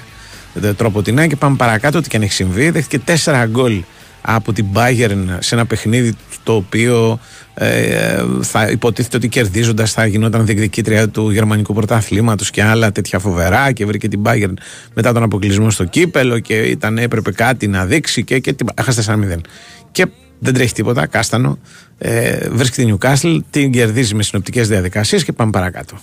τρόπο 0.77 1.01
την 1.01 1.27
και 1.27 1.35
πάμε 1.35 1.55
παρακάτω. 1.55 1.97
Ό,τι 1.97 2.09
και 2.09 2.17
αν 2.17 2.23
έχει 2.23 2.33
συμβεί, 2.33 2.69
δέχτηκε 2.69 2.99
τέσσερα 2.99 3.45
γκολ 3.45 3.83
από 4.21 4.53
την 4.53 4.65
Bayern 4.73 5.25
σε 5.39 5.55
ένα 5.55 5.65
παιχνίδι 5.65 6.15
το 6.43 6.55
οποίο 6.55 7.19
ε, 7.53 8.23
θα 8.41 8.69
υποτίθεται 8.69 9.17
ότι 9.17 9.27
κερδίζοντας 9.27 9.91
θα 9.91 10.05
γινόταν 10.05 10.45
διεκδικήτρια 10.45 11.09
του 11.09 11.29
γερμανικού 11.29 11.73
πρωταθλήματος 11.73 12.49
και 12.49 12.63
άλλα 12.63 12.91
τέτοια 12.91 13.19
φοβερά 13.19 13.71
και 13.71 13.85
βρήκε 13.85 14.07
την 14.07 14.21
Bayern 14.25 14.53
μετά 14.93 15.13
τον 15.13 15.23
αποκλεισμό 15.23 15.69
στο 15.69 15.83
κύπελο 15.83 16.39
και 16.39 16.55
ήταν, 16.55 16.97
έπρεπε 16.97 17.31
κάτι 17.31 17.67
να 17.67 17.85
δείξει 17.85 18.23
και, 18.23 18.39
και 18.39 18.55
έχασε 18.75 19.15
4-0. 19.35 19.39
Και 19.91 20.07
δεν 20.39 20.53
τρέχει 20.53 20.73
τίποτα, 20.73 21.07
κάστανο. 21.07 21.57
Ε, 21.97 22.49
βρίσκει 22.49 22.85
την 22.85 22.97
Newcastle, 22.97 23.39
την 23.49 23.71
κερδίζει 23.71 24.15
με 24.15 24.23
συνοπτικές 24.23 24.67
διαδικασίες 24.67 25.23
και 25.23 25.31
πάμε 25.31 25.51
παρακάτω. 25.51 25.97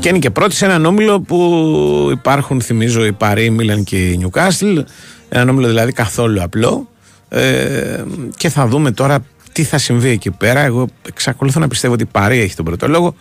Και 0.00 0.08
είναι 0.08 0.18
και 0.18 0.30
πρώτη 0.30 0.54
σε 0.54 0.64
έναν 0.64 0.84
όμιλο 0.84 1.20
που 1.20 2.08
υπάρχουν, 2.10 2.60
θυμίζω, 2.60 3.04
η 3.04 3.12
Παρή, 3.12 3.44
η 3.44 3.50
Μίλαν 3.50 3.84
και 3.84 3.96
η 3.96 4.20
Newcastle. 4.22 4.82
Έναν 5.28 5.48
όμιλο 5.48 5.66
δηλαδή 5.66 5.92
καθόλου 5.92 6.42
απλό. 6.42 6.88
Ε, 7.28 8.02
και 8.36 8.48
θα 8.48 8.66
δούμε 8.66 8.90
τώρα 8.90 9.24
τι 9.52 9.64
θα 9.64 9.78
συμβεί 9.78 10.08
εκεί 10.08 10.30
πέρα. 10.30 10.60
Εγώ 10.60 10.88
εξακολουθώ 11.08 11.60
να 11.60 11.68
πιστεύω 11.68 11.94
ότι 11.94 12.02
η 12.02 12.08
Παρή 12.12 12.40
έχει 12.40 12.54
τον 12.54 12.64
πρώτο 12.64 12.88
λόγο. 12.88 13.14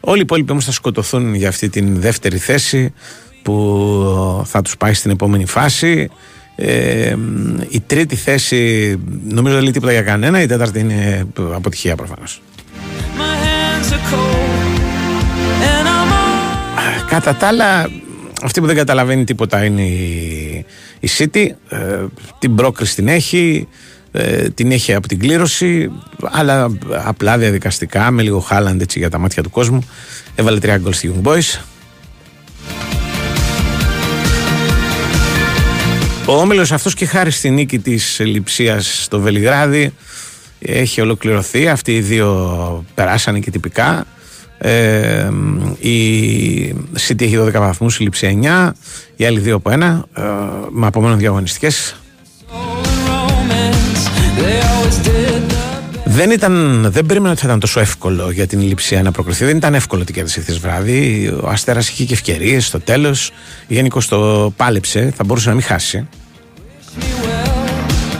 Όλοι 0.00 0.18
οι 0.18 0.22
υπόλοιποι 0.22 0.52
όμως 0.52 0.64
θα 0.64 0.72
σκοτωθούν 0.72 1.34
για 1.34 1.48
αυτή 1.48 1.68
την 1.68 2.00
δεύτερη 2.00 2.38
θέση 2.38 2.92
που 3.42 4.42
θα 4.44 4.62
τους 4.62 4.76
πάει 4.76 4.94
στην 4.94 5.10
επόμενη 5.10 5.46
φάση. 5.46 6.10
Ε, 6.56 7.16
η 7.68 7.80
τρίτη 7.80 8.16
θέση 8.16 8.98
νομίζω 9.28 9.54
δεν 9.54 9.62
λέει 9.62 9.72
τίποτα 9.72 9.92
για 9.92 10.02
κανένα, 10.02 10.42
η 10.42 10.46
τέταρτη 10.46 10.78
είναι 10.78 11.26
αποτυχία 11.54 11.96
προφανώς. 11.96 12.42
Κατά 17.08 17.34
τα 17.34 17.46
άλλα, 17.46 17.90
αυτή 18.42 18.60
που 18.60 18.66
δεν 18.66 18.76
καταλαβαίνει 18.76 19.24
τίποτα 19.24 19.64
είναι 19.64 19.82
η, 19.82 20.64
η 21.00 21.08
City. 21.18 21.46
Ε, 21.68 22.04
την 22.38 22.54
πρόκριση 22.54 22.94
την 22.94 23.08
έχει, 23.08 23.68
ε, 24.12 24.48
την 24.48 24.72
έχει 24.72 24.94
από 24.94 25.08
την 25.08 25.18
κλήρωση, 25.18 25.90
αλλά 26.22 26.76
απλά 27.04 27.38
διαδικαστικά, 27.38 28.10
με 28.10 28.22
λίγο 28.22 28.38
Χάλαντ 28.40 28.80
έτσι 28.80 28.98
για 28.98 29.10
τα 29.10 29.18
μάτια 29.18 29.42
του 29.42 29.50
κόσμου. 29.50 29.88
Έβαλε 30.34 30.58
τρία 30.58 30.78
γκολ 30.78 30.92
στη 30.92 31.12
Young 31.14 31.28
Boys. 31.28 31.60
Ο 36.26 36.32
Όμιλος 36.32 36.72
αυτός 36.72 36.94
και 36.94 37.06
χάρη 37.06 37.30
στη 37.30 37.50
νίκη 37.50 37.78
της 37.78 38.20
Λιψίας 38.20 39.02
στο 39.02 39.20
Βελιγράδι 39.20 39.92
έχει 40.64 41.00
ολοκληρωθεί. 41.00 41.68
Αυτοί 41.68 41.94
οι 41.94 42.00
δύο 42.00 42.84
περάσανε 42.94 43.38
και 43.38 43.50
τυπικά. 43.50 44.06
Ε, 44.58 45.28
η 45.78 46.74
City 47.08 47.22
έχει 47.22 47.36
12 47.38 47.52
βαθμούς, 47.52 47.98
η 47.98 48.02
Λιψία 48.02 48.30
9, 48.30 48.72
οι 49.16 49.24
άλλοι 49.24 49.38
δύο 49.38 49.54
από 49.54 49.70
ένα, 49.70 50.04
ε, 50.16 50.22
με 50.70 50.86
απομένουν 50.86 51.18
διαγωνιστικές. 51.18 51.96
Δεν, 56.04 56.30
ήταν, 56.30 56.86
δεν 56.90 57.06
περίμενα 57.06 57.32
ότι 57.32 57.40
θα 57.40 57.46
ήταν 57.46 57.60
τόσο 57.60 57.80
εύκολο 57.80 58.30
για 58.30 58.46
την 58.46 58.60
Λιψία 58.60 59.02
να 59.02 59.10
προκριθεί. 59.10 59.44
Δεν 59.44 59.56
ήταν 59.56 59.74
εύκολο 59.74 60.04
την 60.04 60.14
κέρδισε 60.14 60.40
χθες 60.40 60.58
βράδυ. 60.58 61.28
Ο 61.42 61.48
Αστέρας 61.48 61.88
είχε 61.88 62.04
και 62.04 62.12
ευκαιρίες 62.12 62.66
στο 62.66 62.80
τέλος. 62.80 63.30
Γενικώς 63.66 64.08
το 64.08 64.52
πάλεψε. 64.56 65.12
Θα 65.16 65.24
μπορούσε 65.24 65.48
να 65.48 65.54
μην 65.54 65.64
χάσει. 65.64 66.08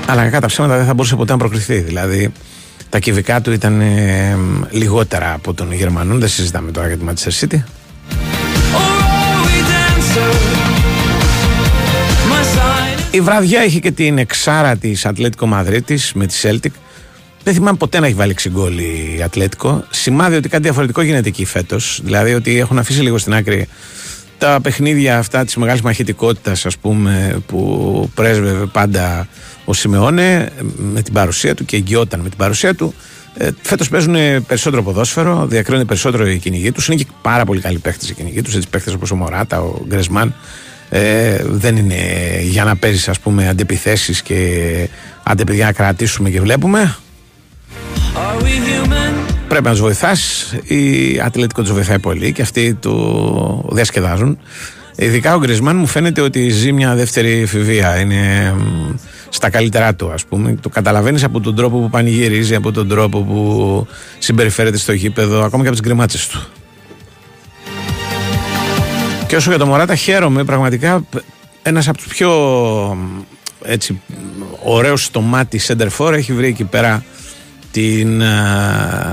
Αλλά 0.06 0.28
κατά 0.28 0.46
ψέματα 0.46 0.76
δεν 0.76 0.86
θα 0.86 0.94
μπορούσε 0.94 1.16
ποτέ 1.16 1.32
να 1.32 1.38
προκριθεί. 1.38 1.78
Δηλαδή 1.78 2.32
τα 2.88 2.98
κυβικά 2.98 3.40
του 3.40 3.52
ήταν 3.52 3.80
ε, 3.80 4.36
λιγότερα 4.70 5.32
από 5.32 5.54
των 5.54 5.72
Γερμανών. 5.72 6.18
Δεν 6.18 6.28
συζητάμε 6.28 6.70
τώρα 6.70 6.86
για 6.86 6.96
τη 6.96 7.04
Manchester 7.08 7.44
City. 7.44 7.62
Η 13.10 13.20
βραδιά 13.20 13.64
είχε 13.64 13.78
και 13.78 13.90
την 13.90 14.18
εξάρα 14.18 14.76
της 14.76 15.06
Ατλέτικο 15.06 15.46
Μαδρίτης 15.46 16.12
με 16.14 16.26
τη 16.26 16.34
Celtic. 16.42 16.70
Δεν 17.44 17.54
θυμάμαι 17.54 17.76
ποτέ 17.76 18.00
να 18.00 18.06
έχει 18.06 18.14
βάλει 18.14 18.34
ξυγκόλ 18.34 18.78
η 18.78 19.20
Ατλέτικο. 19.24 19.84
Σημάδι 19.90 20.36
ότι 20.36 20.48
κάτι 20.48 20.62
διαφορετικό 20.62 21.02
γίνεται 21.02 21.28
εκεί 21.28 21.44
φέτος. 21.44 22.00
Δηλαδή 22.04 22.34
ότι 22.34 22.58
έχουν 22.58 22.78
αφήσει 22.78 23.00
λίγο 23.00 23.18
στην 23.18 23.34
άκρη 23.34 23.68
τα 24.42 24.60
παιχνίδια 24.60 25.18
αυτά 25.18 25.44
της 25.44 25.56
μεγάλης 25.56 25.82
μαχητικότητας, 25.82 26.66
ας 26.66 26.78
πούμε, 26.78 27.42
που 27.46 28.10
πρέσβευε 28.14 28.66
πάντα 28.66 29.28
ο 29.64 29.72
Σιμεώνε 29.72 30.50
με 30.76 31.02
την 31.02 31.12
παρουσία 31.12 31.54
του 31.54 31.64
και 31.64 31.76
εγγυόταν 31.76 32.20
με 32.20 32.28
την 32.28 32.38
παρουσία 32.38 32.74
του. 32.74 32.94
Ε, 33.36 33.48
Φέτος 33.62 33.88
παίζουν 33.88 34.46
περισσότερο 34.46 34.82
ποδόσφαιρο, 34.82 35.46
διακρίνονται 35.46 35.84
περισσότερο 35.84 36.28
οι 36.28 36.38
κυνηγοί 36.38 36.72
τους. 36.72 36.86
Είναι 36.86 36.96
και 36.96 37.06
πάρα 37.22 37.44
πολύ 37.44 37.60
καλοί 37.60 37.78
παίχτε 37.78 38.06
οι 38.08 38.12
κυνηγοί 38.12 38.42
τους. 38.42 38.54
Έτσι 38.54 38.68
παίχτε 38.68 38.92
όπως 38.92 39.10
ο 39.10 39.16
Μωράτα, 39.16 39.60
ο 39.60 39.84
Γκρεσμάν. 39.86 40.34
Ε, 40.90 41.38
δεν 41.44 41.76
είναι 41.76 41.96
για 42.42 42.64
να 42.64 42.76
παίζεις, 42.76 43.08
ας 43.08 43.20
πούμε, 43.20 43.48
αντεπιθέσεις 43.48 44.22
και 44.22 44.88
αντεπαιδιά 45.22 45.64
να 45.64 45.72
κρατήσουμε 45.72 46.30
και 46.30 46.40
βλέπουμε. 46.40 46.96
Πρέπει 49.52 49.66
να 49.66 49.72
τους 49.72 49.80
βοηθάς. 49.80 50.52
Η 50.64 51.20
Ατλέτικο 51.20 51.62
τους 51.62 51.72
βοηθάει 51.72 51.98
πολύ 51.98 52.32
και 52.32 52.42
αυτοί 52.42 52.74
του 52.74 53.68
διασκεδάζουν. 53.72 54.38
Ειδικά 54.96 55.34
ο 55.34 55.38
Γκρισμάν 55.38 55.76
μου 55.76 55.86
φαίνεται 55.86 56.20
ότι 56.20 56.48
ζει 56.48 56.72
μια 56.72 56.94
δεύτερη 56.94 57.30
εφηβεία. 57.30 58.00
Είναι 58.00 58.54
στα 59.28 59.50
καλύτερά 59.50 59.94
του, 59.94 60.10
ας 60.10 60.24
πούμε. 60.24 60.56
Το 60.60 60.68
καταλαβαίνεις 60.68 61.24
από 61.24 61.40
τον 61.40 61.54
τρόπο 61.54 61.78
που 61.78 61.90
πανηγυρίζει, 61.90 62.54
από 62.54 62.72
τον 62.72 62.88
τρόπο 62.88 63.20
που 63.20 63.86
συμπεριφέρεται 64.18 64.76
στο 64.76 64.92
γήπεδο, 64.92 65.42
ακόμα 65.42 65.62
και 65.62 65.68
από 65.68 65.78
τις 65.78 65.86
γκριμάτσες 65.88 66.26
του. 66.26 66.46
Και 69.26 69.36
όσο 69.36 69.50
για 69.50 69.58
το 69.58 69.66
Μωράτα, 69.66 69.94
χαίρομαι 69.94 70.44
πραγματικά. 70.44 71.04
Ένας 71.62 71.88
από 71.88 71.98
τους 71.98 72.06
πιο 72.06 72.30
έτσι, 73.62 74.00
ωραίους 74.64 75.04
στο 75.04 75.20
μάτι 75.20 75.58
Σέντερφορ 75.58 76.14
έχει 76.14 76.32
βρει 76.32 76.46
εκεί 76.46 76.64
πέρα 76.64 77.04
την 77.72 78.22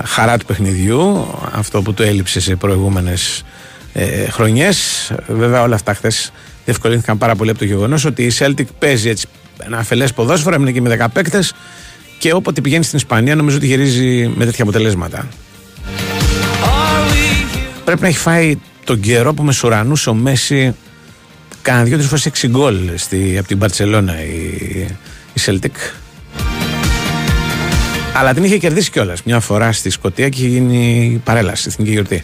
χαρά 0.06 0.38
του 0.38 0.46
παιχνιδιού, 0.46 1.28
αυτό 1.52 1.82
που 1.82 1.94
το 1.94 2.04
έλειψε 2.04 2.40
σε 2.40 2.56
προηγούμενες 2.56 3.44
ε, 3.94 4.30
χρονιές. 4.30 5.12
Βέβαια 5.28 5.62
όλα 5.62 5.76
αυτά 5.76 5.94
χθες 5.94 6.32
διευκολύνθηκαν 6.66 7.18
πάρα 7.18 7.36
πολύ 7.36 7.50
από 7.50 7.60
το 7.60 7.66
γεγονός 7.66 8.06
ότι 8.06 8.24
η 8.24 8.32
Celtic 8.40 8.66
παίζει 8.80 9.10
έτσι 9.10 9.28
ένα 9.58 9.78
αφελές 9.78 10.14
ποδόσφαιρο, 10.14 10.56
έμεινε 10.56 10.72
και 10.72 10.82
με 10.82 10.98
10 11.00 11.06
παίκτες 11.14 11.54
και 12.18 12.34
όποτε 12.34 12.62
πηγαίνει 12.62 12.84
στην 12.84 12.98
Ισπανία 12.98 13.36
νομίζω 13.36 13.58
ότι 13.58 13.66
γυρίζει 13.66 14.32
με 14.36 14.46
τέτοια 14.46 14.64
αποτελέσματα. 14.64 15.28
Πρέπει 17.86 18.02
να 18.02 18.08
έχει 18.08 18.18
φάει 18.18 18.58
τον 18.84 19.00
καιρό 19.00 19.34
που 19.34 19.44
μεσουρανούσε 19.44 20.10
ο 20.10 20.14
Μέση 20.14 20.76
κάνα 21.62 21.84
δύο-τρει 21.84 22.08
φορές 22.08 22.30
6 22.42 22.48
γκολ 22.48 22.78
από 23.38 23.48
την 23.48 23.58
Παρσελώνα 23.58 24.24
η, 24.24 24.88
η 25.34 25.42
Celtic. 25.46 25.76
Αλλά 28.16 28.34
την 28.34 28.44
είχε 28.44 28.58
κερδίσει 28.58 28.92
κιόλας 28.92 29.24
μια 29.24 29.40
φορά 29.40 29.72
στη 29.72 29.90
Σκωτία 29.90 30.30
και 30.30 30.40
είχε 30.40 30.48
γίνει 30.48 31.22
παρέλαση, 31.24 31.66
εθνική 31.68 31.92
γιορτή. 31.92 32.24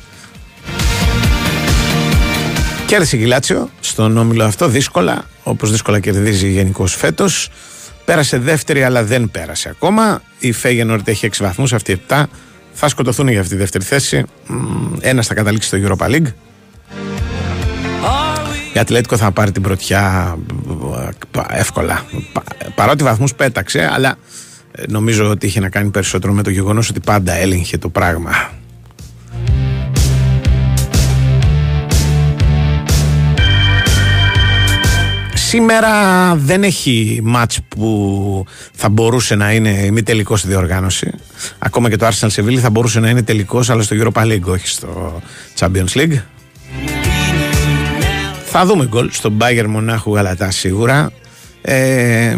Κέρδισε 2.86 3.16
η 3.16 3.20
Γιλάτσιο 3.20 3.70
στον 3.80 4.18
όμιλο 4.18 4.44
αυτό 4.44 4.68
δύσκολα, 4.68 5.26
όπως 5.44 5.72
δύσκολα 5.72 6.00
κερδίζει 6.00 6.50
γενικώς 6.50 6.96
φέτος. 6.96 7.50
Πέρασε 8.06 8.38
δεύτερη, 8.38 8.84
αλλά 8.84 9.04
δεν 9.04 9.32
πέρασε 9.32 9.70
ακόμα. 9.70 10.22
Η 10.40 10.52
Φέγενορτ 10.52 11.08
έχει 11.08 11.26
6 11.26 11.44
βαθμούς, 11.44 11.74
αυτοί 11.74 12.02
7. 12.08 12.24
Θα 12.74 12.88
σκοτωθούν 12.88 13.28
για 13.28 13.40
αυτή 13.40 13.52
τη 13.52 13.60
δεύτερη 13.60 13.84
θέση. 13.84 14.24
Ένα 15.00 15.22
θα 15.22 15.34
καταλήξει 15.34 15.68
στο 15.68 15.78
Europa 15.82 16.10
League. 16.10 16.28
Η 18.74 18.80
Ατλέτικο 18.80 19.18
θα 19.18 19.32
πάρει 19.32 19.52
την 19.52 19.62
πρωτιά 19.62 20.36
εύκολα. 21.50 22.06
Παρότι 22.76 23.04
βαθμούς 23.04 23.36
πέταξε, 23.36 23.90
αλλά 23.94 24.10
ε, 24.10 24.16
νομίζω 24.88 25.30
ότι 25.30 25.46
είχε 25.46 25.60
να 25.60 25.70
κάνει 25.70 25.90
περισσότερο 25.90 26.34
με 26.34 26.44
το 26.44 26.50
γεγονός 26.50 26.90
ότι 26.90 27.00
πάντα 27.00 27.34
έλεγχε 27.34 27.78
το 27.78 27.90
πράγμα. 27.90 28.32
Σήμερα 35.34 35.92
δεν 36.36 36.64
έχει 36.64 37.20
μάτς 37.24 37.60
που 37.68 38.46
θα 38.74 38.90
μπορούσε 38.90 39.36
να 39.36 39.54
είναι 39.54 39.90
μη 39.92 40.04
τελικός 40.04 40.40
στη 40.40 40.48
διοργάνωση. 40.48 41.12
Ακόμα 41.60 41.90
και 41.90 41.96
το 41.96 42.08
Arsenal 42.08 42.30
Seville 42.30 42.58
θα 42.58 42.70
μπορούσε 42.70 43.00
να 43.00 43.10
είναι 43.10 43.24
τελικός 43.24 43.70
αλλά 43.70 43.82
στο 43.82 43.96
Europa 44.00 44.22
League, 44.22 44.44
όχι 44.46 44.68
στο 44.68 45.22
Champions 45.60 45.94
League. 45.94 46.22
Θα 48.46 48.66
δούμε 48.66 48.86
γκολ 48.86 49.10
στον 49.12 49.38
Bayern 49.42 49.66
Μονάχου 49.68 50.16
Γαλατά 50.16 50.52
σίγουρα. 50.52 51.12
Ε, 51.68 52.38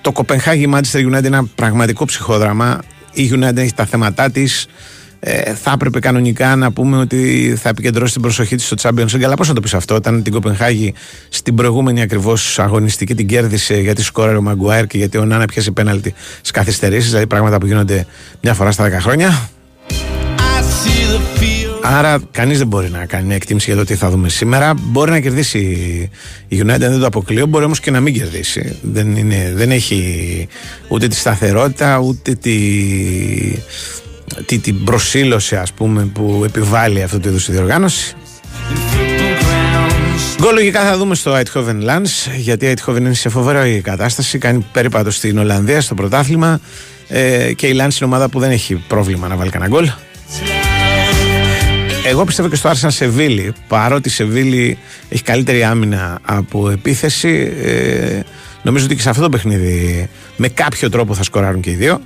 το 0.00 0.12
Κοπενχάγη 0.12 0.68
Manchester 0.74 0.98
United 0.98 1.06
είναι 1.06 1.26
ένα 1.26 1.48
πραγματικό 1.54 2.04
ψυχόδραμα. 2.04 2.82
Η 3.12 3.30
United 3.34 3.56
έχει 3.56 3.74
τα 3.74 3.84
θέματά 3.84 4.30
της 4.30 4.66
ε, 5.20 5.54
θα 5.54 5.70
έπρεπε 5.74 5.98
κανονικά 5.98 6.56
να 6.56 6.72
πούμε 6.72 6.96
ότι 6.96 7.54
θα 7.60 7.68
επικεντρώσει 7.68 8.12
την 8.12 8.22
προσοχή 8.22 8.56
της 8.56 8.66
στο 8.66 8.76
Champions 8.80 9.14
League. 9.14 9.22
Αλλά 9.22 9.34
πώς 9.34 9.48
να 9.48 9.54
το 9.54 9.60
πεις 9.60 9.74
αυτό, 9.74 9.94
όταν 9.94 10.22
την 10.22 10.32
Κοπενχάγη 10.32 10.94
στην 11.28 11.54
προηγούμενη 11.54 12.00
ακριβώς 12.00 12.58
αγωνιστική 12.58 13.14
την 13.14 13.26
κέρδισε 13.26 13.80
γιατί 13.80 14.02
σκόραρε 14.02 14.36
ο 14.36 14.42
Μαγκουάιρ 14.42 14.86
και 14.86 14.98
γιατί 14.98 15.18
ο 15.18 15.24
Νάνα 15.24 15.44
πιάσε 15.44 15.70
πέναλτι 15.70 16.14
στις 16.36 16.50
καθυστερήσεις, 16.50 17.08
δηλαδή 17.08 17.26
πράγματα 17.26 17.58
που 17.58 17.66
γίνονται 17.66 18.06
μια 18.42 18.54
φορά 18.54 18.70
στα 18.70 18.88
10 18.88 18.90
χρόνια. 19.00 19.48
Άρα 21.88 22.18
κανείς 22.30 22.58
δεν 22.58 22.66
μπορεί 22.66 22.90
να 22.90 23.06
κάνει 23.06 23.26
μια 23.26 23.34
εκτίμηση 23.34 23.70
για 23.70 23.78
το 23.78 23.84
τι 23.86 23.94
θα 23.94 24.10
δούμε 24.10 24.28
σήμερα. 24.28 24.74
Μπορεί 24.80 25.10
να 25.10 25.20
κερδίσει 25.20 25.58
η 26.48 26.62
United, 26.66 26.78
δεν 26.78 26.98
το 27.00 27.06
αποκλείω. 27.06 27.46
Μπορεί 27.46 27.64
όμως 27.64 27.80
και 27.80 27.90
να 27.90 28.00
μην 28.00 28.14
κερδίσει. 28.14 28.78
Δεν, 28.82 29.16
είναι, 29.16 29.52
δεν 29.54 29.70
έχει 29.70 30.48
ούτε 30.88 31.08
τη 31.08 31.14
σταθερότητα, 31.14 31.98
ούτε 31.98 32.34
τη, 32.34 32.58
τη, 34.46 34.58
την 34.58 34.84
προσήλωση 34.84 35.56
ας 35.56 35.72
πούμε 35.72 36.04
που 36.04 36.42
επιβάλλει 36.44 37.02
αυτό 37.02 37.20
το 37.20 37.28
είδος 37.28 37.44
τη 37.44 37.52
διοργάνωση 37.52 38.14
Γκολ 40.40 40.54
λογικά 40.54 40.84
θα 40.84 40.96
δούμε 40.96 41.14
στο 41.14 41.34
Eindhoven 41.34 41.84
Lance 41.88 42.32
γιατί 42.36 42.66
η 42.66 42.74
Eindhoven 42.76 42.96
είναι 42.96 43.14
σε 43.14 43.28
φοβερή 43.28 43.80
κατάσταση 43.80 44.38
κάνει 44.38 44.66
περίπατο 44.72 45.10
στην 45.10 45.38
Ολλανδία 45.38 45.80
στο 45.80 45.94
πρωτάθλημα 45.94 46.60
ε, 47.08 47.52
και 47.52 47.66
η 47.66 47.72
Lance 47.72 47.80
είναι 47.80 48.04
ομάδα 48.04 48.28
που 48.28 48.38
δεν 48.38 48.50
έχει 48.50 48.74
πρόβλημα 48.74 49.28
να 49.28 49.36
βάλει 49.36 49.50
κανένα 49.50 49.70
γκολ 49.70 49.90
εγώ 52.08 52.24
πιστεύω 52.24 52.48
και 52.48 52.56
στο 52.56 52.70
Arsenal 52.70 52.90
Σεβίλη 52.90 53.52
παρότι 53.68 54.08
η 54.08 54.10
Σεβίλη 54.10 54.78
έχει 55.08 55.22
καλύτερη 55.22 55.64
άμυνα 55.64 56.18
από 56.22 56.70
επίθεση 56.70 57.52
ε, 57.62 58.20
νομίζω 58.62 58.84
ότι 58.84 58.94
και 58.94 59.02
σε 59.02 59.08
αυτό 59.08 59.22
το 59.22 59.28
παιχνίδι 59.28 60.08
με 60.36 60.48
κάποιο 60.48 60.90
τρόπο 60.90 61.14
θα 61.14 61.22
σκοράρουν 61.22 61.60
και 61.60 61.70
οι 61.70 61.74
δύο 61.74 62.00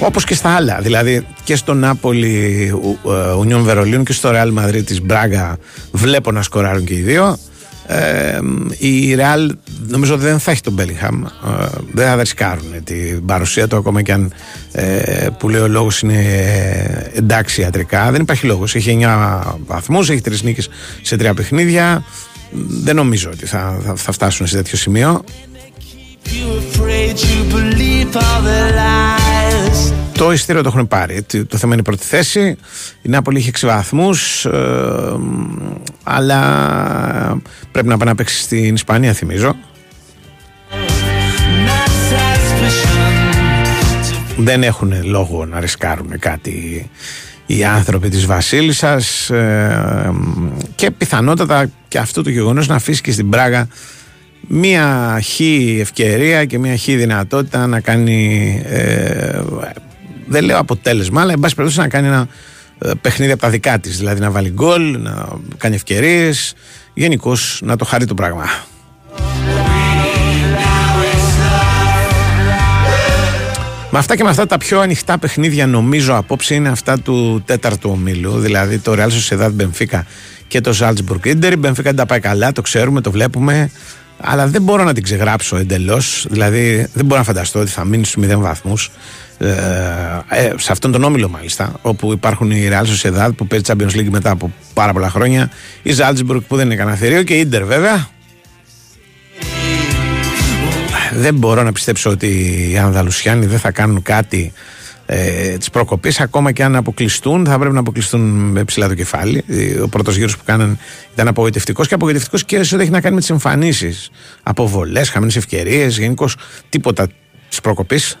όπως 0.00 0.24
και 0.24 0.34
στα 0.34 0.50
άλλα. 0.50 0.78
Δηλαδή 0.80 1.26
και 1.44 1.56
στο 1.56 1.74
Νάπολι, 1.74 2.72
Ουνιόν 3.38 3.62
Βερολίνου 3.62 4.02
και 4.02 4.12
στο 4.12 4.30
Ρεάλ 4.30 4.50
Μαδρίτη 4.50 4.84
της 4.84 5.02
Μπράγκα 5.02 5.58
βλέπω 5.92 6.32
να 6.32 6.42
σκοράρουν 6.42 6.84
και 6.84 6.94
οι 6.94 7.00
δύο. 7.00 7.38
Ε, 7.92 8.38
η 8.78 9.14
Ρεάλ 9.14 9.56
νομίζω 9.86 10.16
δεν 10.16 10.38
θα 10.38 10.50
έχει 10.50 10.60
τον 10.60 10.72
Μπέλιχαμ. 10.72 11.24
Ε, 11.24 11.28
δεν 11.92 12.06
θα 12.06 12.16
ρισκάρουν 12.16 12.84
την 12.84 13.24
παρουσία 13.24 13.68
του 13.68 13.76
ακόμα 13.76 14.02
και 14.02 14.12
αν 14.12 14.32
ε, 14.72 15.26
που 15.38 15.48
λέει 15.48 15.60
ο 15.60 15.68
λόγος 15.68 16.00
είναι 16.00 16.22
εντάξει 17.14 17.60
ιατρικά. 17.60 18.10
Δεν 18.10 18.20
υπάρχει 18.20 18.46
λόγος. 18.46 18.74
Έχει 18.74 18.98
9 19.02 19.42
βαθμούς, 19.66 20.10
έχει 20.10 20.20
3 20.24 20.40
νίκες 20.42 20.68
σε 21.02 21.16
3 21.20 21.32
παιχνίδια. 21.36 22.04
Δεν 22.68 22.96
νομίζω 22.96 23.30
ότι 23.32 23.46
θα, 23.46 23.80
θα, 23.84 23.94
θα 23.96 24.12
φτάσουν 24.12 24.46
σε 24.46 24.56
τέτοιο 24.56 24.76
σημείο. 24.76 25.24
Το 30.20 30.32
ειστήριο 30.32 30.62
το 30.62 30.68
έχουν 30.68 30.88
πάρει. 30.88 31.22
Το 31.48 31.56
θέμα 31.56 31.72
είναι 31.72 31.80
η 31.80 31.84
πρώτη 31.84 32.04
θέση. 32.04 32.56
Η 33.02 33.08
Νάπολη 33.08 33.38
είχε 33.38 33.50
6 33.60 33.66
βαθμούς. 33.66 34.44
Ε, 34.44 34.50
αλλά 36.02 36.40
πρέπει 37.72 37.88
να 37.88 37.96
πάει 37.96 38.08
να 38.08 38.14
παίξει 38.14 38.42
στην 38.42 38.74
Ισπανία, 38.74 39.12
θυμίζω. 39.12 39.56
Δεν 44.36 44.62
έχουν 44.62 44.92
λόγο 45.04 45.46
να 45.46 45.60
ρισκάρουν 45.60 46.18
κάτι 46.18 46.90
οι 47.46 47.64
άνθρωποι 47.64 48.08
της 48.08 48.26
Βασίλισσας 48.26 49.30
ε, 49.30 50.12
και 50.74 50.90
πιθανότατα 50.90 51.70
και 51.88 51.98
αυτό 51.98 52.22
το 52.22 52.30
γεγονός 52.30 52.68
να 52.68 52.74
αφήσει 52.74 53.00
και 53.00 53.12
στην 53.12 53.30
Πράγα 53.30 53.68
μία 54.48 55.18
χή 55.22 55.78
ευκαιρία 55.80 56.44
και 56.44 56.58
μία 56.58 56.76
χή 56.76 56.96
δυνατότητα 56.96 57.66
να 57.66 57.80
κάνει 57.80 58.62
ε, 58.66 59.40
δεν 60.30 60.44
λέω 60.44 60.58
αποτέλεσμα 60.58 61.20
αλλά 61.20 61.32
εν 61.32 61.38
πάση 61.38 61.54
περιπτώσει 61.54 61.82
να 61.82 61.88
κάνει 61.88 62.06
ένα 62.06 62.28
ε, 62.78 62.90
παιχνίδι 63.00 63.32
από 63.32 63.40
τα 63.40 63.48
δικά 63.48 63.78
της. 63.78 63.98
Δηλαδή 63.98 64.20
να 64.20 64.30
βάλει 64.30 64.50
γκολ, 64.50 65.00
να 65.00 65.28
κάνει 65.56 65.74
ευκαιρίες. 65.74 66.54
Γενικώς 66.94 67.60
να 67.64 67.76
το 67.76 67.84
χαρεί 67.84 68.04
το 68.04 68.14
πράγμα. 68.14 68.44
Με 73.90 73.98
αυτά 73.98 74.16
και 74.16 74.22
με 74.22 74.30
αυτά 74.30 74.46
τα 74.46 74.58
πιο 74.58 74.80
ανοιχτά 74.80 75.18
παιχνίδια 75.18 75.66
νομίζω 75.66 76.16
απόψε 76.16 76.54
είναι 76.54 76.68
αυτά 76.68 77.00
του 77.00 77.42
τέταρτου 77.46 77.90
ομίλου. 77.90 78.38
Δηλαδή 78.38 78.78
το 78.78 78.92
Real 78.96 79.08
Sociedad 79.08 79.50
Benfica 79.60 80.00
και 80.48 80.60
το 80.60 80.76
Salzburg 80.80 81.26
Inter. 81.26 81.52
Η 81.52 81.60
Benfica 81.62 81.82
δεν 81.82 81.96
τα 81.96 82.06
πάει 82.06 82.20
καλά, 82.20 82.52
το 82.52 82.62
ξέρουμε, 82.62 83.00
το 83.00 83.10
βλέπουμε. 83.10 83.70
Αλλά 84.20 84.46
δεν 84.46 84.62
μπορώ 84.62 84.84
να 84.84 84.92
την 84.92 85.02
ξεγράψω 85.02 85.56
εντελώς. 85.56 86.26
Δηλαδή, 86.30 86.86
δεν 86.92 87.04
μπορώ 87.04 87.18
να 87.20 87.26
φανταστώ 87.26 87.60
ότι 87.60 87.70
θα 87.70 87.84
μείνει 87.84 88.04
στους 88.04 88.24
0 88.26 88.40
βαθμούς. 88.40 88.90
Ε, 89.42 90.22
ε, 90.28 90.52
σε 90.58 90.72
αυτόν 90.72 90.92
τον 90.92 91.04
όμιλο, 91.04 91.28
μάλιστα, 91.28 91.74
όπου 91.82 92.12
υπάρχουν 92.12 92.50
η 92.50 92.68
Real 92.70 92.84
Sociedad 92.84 93.30
που 93.36 93.46
παίζει 93.46 93.64
Champions 93.68 93.96
League 93.98 94.08
μετά 94.10 94.30
από 94.30 94.52
πάρα 94.74 94.92
πολλά 94.92 95.10
χρόνια, 95.10 95.50
η 95.82 95.94
Salzburg 95.96 96.40
που 96.48 96.56
δεν 96.56 96.66
είναι 96.66 96.76
κανένα 96.76 96.96
θηρίο 96.96 97.22
και 97.22 97.34
η 97.34 97.48
Inter 97.50 97.62
βέβαια. 97.64 98.08
Δεν 101.14 101.34
μπορώ 101.34 101.62
να 101.62 101.72
πιστέψω 101.72 102.10
ότι 102.10 102.26
οι 102.70 102.78
Ανδαλουσιάνοι 102.78 103.46
δεν 103.46 103.58
θα 103.58 103.70
κάνουν 103.70 104.02
κάτι 104.02 104.52
ε, 105.06 105.56
της 105.56 105.70
προκοπής. 105.70 106.20
Ακόμα 106.20 106.52
και 106.52 106.64
αν 106.64 106.76
αποκλειστούν, 106.76 107.46
θα 107.46 107.58
πρέπει 107.58 107.74
να 107.74 107.80
αποκλειστούν 107.80 108.20
με 108.50 108.64
ψηλά 108.64 108.88
το 108.88 108.94
κεφάλι. 108.94 109.44
Ο 109.82 109.88
πρώτος 109.88 110.16
γύρος 110.16 110.36
που 110.36 110.42
κάναν 110.44 110.78
ήταν 111.12 111.28
απογοητευτικός 111.28 111.88
και 111.88 111.94
απογοητευτικός 111.94 112.44
και 112.44 112.62
σε 112.62 112.74
ό,τι 112.74 112.82
έχει 112.82 112.92
να 112.92 113.00
κάνει 113.00 113.14
με 113.14 113.20
τις 113.20 113.30
εμφανίσεις. 113.30 114.10
Αποβολές, 114.42 115.08
χαμένες 115.10 115.36
ευκαιρίες, 115.36 115.98
γενικώς 115.98 116.36
τίποτα 116.68 117.08
της 117.48 117.60
προκοπής. 117.60 118.18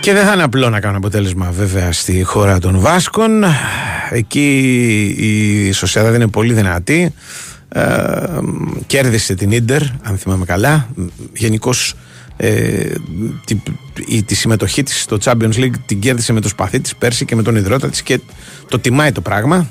Και 0.00 0.12
δεν 0.12 0.26
θα 0.26 0.32
είναι 0.32 0.42
απλό 0.42 0.70
να 0.70 0.80
κάνω 0.80 0.96
αποτέλεσμα 0.96 1.50
βέβαια 1.50 1.92
στη 1.92 2.22
χώρα 2.22 2.58
των 2.58 2.78
Βάσκων. 2.78 3.44
Εκεί 4.10 4.56
η 5.18 5.72
Σοσιάδα 5.72 6.10
δεν 6.10 6.20
είναι 6.20 6.30
πολύ 6.30 6.52
δυνατή. 6.52 7.14
Ε, 7.68 7.82
κέρδισε 8.86 9.34
την 9.34 9.50
Ίντερ, 9.50 9.82
αν 10.02 10.18
θυμάμαι 10.18 10.44
καλά. 10.44 10.88
Γενικώς 11.32 11.94
ε, 12.36 12.92
τη, 13.44 13.62
η, 14.06 14.22
τη 14.22 14.34
συμμετοχή 14.34 14.82
της 14.82 15.02
στο 15.02 15.18
Champions 15.24 15.54
League 15.54 15.74
την 15.86 16.00
κέρδισε 16.00 16.32
με 16.32 16.40
το 16.40 16.48
σπαθί 16.48 16.80
της 16.80 16.96
πέρσι 16.96 17.24
και 17.24 17.36
με 17.36 17.42
τον 17.42 17.56
ιδρώτα 17.56 17.88
της 17.88 18.02
και 18.02 18.20
το 18.68 18.78
τιμάει 18.78 19.12
το 19.12 19.20
πράγμα 19.20 19.70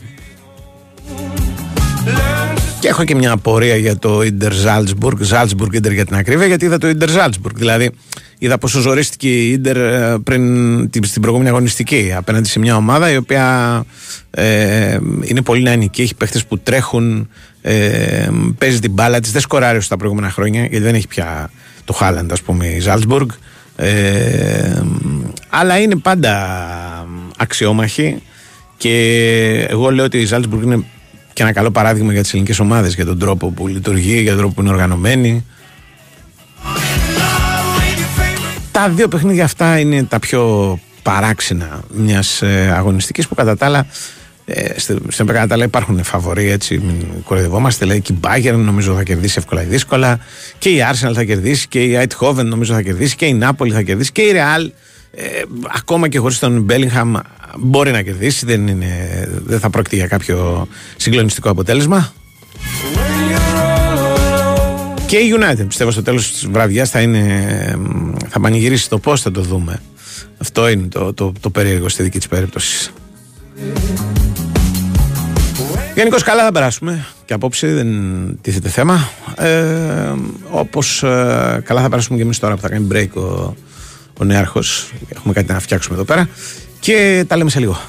και 2.82 2.88
έχω 2.88 3.04
και 3.04 3.16
μια 3.16 3.32
απορία 3.32 3.76
για 3.76 3.98
το 3.98 4.20
Inter 4.20 4.52
Salzburg, 4.66 5.18
Salzburg 5.30 5.76
Inter 5.76 5.94
για 5.94 6.06
την 6.06 6.16
ακρίβεια, 6.16 6.46
γιατί 6.46 6.66
είδα 6.66 6.78
το 6.78 6.88
Inter 6.88 7.08
Salzburg. 7.08 7.54
Δηλαδή, 7.54 7.92
είδα 8.38 8.58
πόσο 8.58 8.80
ζορίστηκε 8.80 9.30
η 9.30 9.62
Inter 9.64 9.76
ε, 9.76 10.16
πριν 10.24 10.90
στην 11.02 11.22
προηγούμενη 11.22 11.50
αγωνιστική 11.50 12.14
απέναντι 12.16 12.48
σε 12.48 12.60
μια 12.60 12.76
ομάδα 12.76 13.12
η 13.12 13.18
οποία 13.18 13.84
ε, 14.32 14.98
είναι 15.22 15.42
πολύ 15.42 15.62
νεανική, 15.62 16.02
έχει 16.02 16.16
παίχτες 16.16 16.46
που 16.46 16.60
τρέχουν, 16.60 17.30
ε, 17.62 18.30
παίζει 18.58 18.80
την 18.80 18.92
μπάλα 18.92 19.20
της, 19.20 19.32
δεν 19.32 19.42
σκοράρει 19.42 19.82
στα 19.82 19.98
προηγούμενα 19.98 20.30
χρόνια, 20.30 20.60
γιατί 20.60 20.84
δεν 20.84 20.96
έχει 20.96 21.08
πια 21.08 21.50
το 21.86 21.94
Χάλαντ, 21.94 22.32
ας 22.32 22.42
πούμε, 22.42 22.68
η 22.68 22.80
Ζάλτσμπουργκ. 22.80 23.30
Ε, 23.76 24.82
αλλά 25.50 25.80
είναι 25.80 25.96
πάντα 25.96 26.58
αξιόμαχη 27.38 28.22
και 28.78 28.96
εγώ 29.70 29.92
λέω 29.92 30.06
ότι 30.06 30.18
η 30.18 30.26
Ζάλτσμπουργκ 30.26 30.64
είναι 30.64 30.84
και 31.34 31.44
ένα 31.44 31.52
καλό 31.52 31.72
παράδειγμα 31.72 32.12
για 32.12 32.22
τις 32.22 32.32
ελληνικές 32.32 32.60
ομάδες 32.60 32.96
για 32.96 33.06
τον 33.06 33.20
τρόπο 33.20 33.50
που 33.50 33.68
λειτουργεί, 33.68 34.20
για 34.22 34.32
τον 34.32 34.40
τρόπο 34.40 34.54
που 34.54 34.62
είναι 34.62 34.70
οργανωμένη 34.70 35.46
τα 38.72 38.90
δύο 38.90 39.08
παιχνίδια 39.08 39.44
αυτά 39.44 39.80
είναι 39.80 40.04
τα 40.04 40.20
πιο 40.20 40.80
παράξενα 41.02 41.82
μιας 41.94 42.42
ε, 42.42 42.74
αγωνιστικής 42.76 43.28
που 43.28 43.36
κατά 43.36 43.58
τα 43.58 43.66
άλλα 43.66 43.86
ε, 44.46 44.80
στην 45.08 45.26
Πεκατάλα 45.26 45.64
υπάρχουν 45.64 46.04
φαβοροί, 46.04 46.50
έτσι, 46.50 46.78
μην 46.78 47.24
κοροϊδευόμαστε. 47.24 47.86
Λέει 47.86 48.02
και 48.02 48.14
η 48.14 48.20
Bayern 48.22 48.58
νομίζω 48.58 48.96
θα 48.96 49.04
κερδίσει 49.04 49.36
εύκολα 49.38 49.62
ή 49.62 49.66
δύσκολα. 49.66 50.20
Και 50.58 50.70
η 50.70 50.80
Arsenal 50.92 51.14
θα 51.14 51.24
κερδίσει 51.24 51.68
και 51.68 51.84
η 51.84 52.00
Eindhoven 52.02 52.44
νομίζω 52.44 52.74
θα 52.74 52.82
κερδίσει 52.82 53.16
και 53.16 53.26
η 53.26 53.40
Napoli 53.44 53.70
θα 53.70 53.82
κερδίσει 53.82 54.12
και 54.12 54.22
η 54.22 54.32
Real. 54.34 54.70
Ε, 55.12 55.42
ακόμα 55.76 56.08
και 56.08 56.20
χωρίς 56.20 56.40
τον 56.40 56.66
Bellingham 56.70 57.20
μπορεί 57.60 57.92
να 57.92 58.02
κερδίσει. 58.02 58.46
Δεν, 58.46 58.68
είναι, 58.68 58.88
δεν 59.46 59.60
θα 59.60 59.70
πρόκειται 59.70 59.96
για 59.96 60.08
κάποιο 60.08 60.68
συγκλονιστικό 60.98 61.50
αποτέλεσμα. 61.50 62.14
Και 65.06 65.18
η 65.18 65.34
United 65.38 65.66
πιστεύω 65.68 65.92
στο 65.92 66.02
τέλος 66.02 66.32
της 66.32 66.48
βραδιάς 66.48 66.90
θα, 66.90 67.02
είναι, 67.02 67.80
θα 68.28 68.40
πανηγυρίσει 68.40 68.90
το 68.90 68.98
πώς 68.98 69.22
θα 69.22 69.32
το 69.32 69.42
δούμε. 69.42 69.82
Αυτό 70.38 70.70
είναι 70.70 70.88
το, 70.88 71.14
το, 71.14 71.34
το 71.40 71.50
περίεργο 71.50 71.90
στη 71.90 72.04
δική 72.04 72.18
της 72.18 72.28
περίπτωση. 72.28 72.92
Γενικώς 75.96 76.24
καλά 76.24 76.44
θα 76.44 76.52
περάσουμε 76.52 77.06
και 77.26 77.34
απόψε 77.34 77.74
δεν 77.74 77.88
τίθεται 78.42 78.70
θέμα. 78.70 79.10
Ε, 79.38 80.14
Όπως 80.50 81.04
ε, 81.04 81.62
καλά 81.66 81.82
θα 81.82 81.90
περάσουμε 81.90 82.18
και 82.18 82.24
εμείς 82.24 82.40
τώρα 82.40 82.56
που 82.56 82.62
θα 82.62 82.70
κάνει 82.70 82.88
break 82.92 83.10
ο, 83.14 83.56
ο 84.20 84.24
Νέαρχο. 84.24 84.60
Έχουμε 85.10 85.34
κάτι 85.34 85.52
να 85.52 85.60
φτιάξουμε 85.60 85.96
εδώ 85.96 86.06
πέρα. 86.06 86.30
Και 86.80 87.26
τα 87.28 87.38
λέμε 87.38 87.50
σε 87.50 87.60
λίγο. 87.60 87.80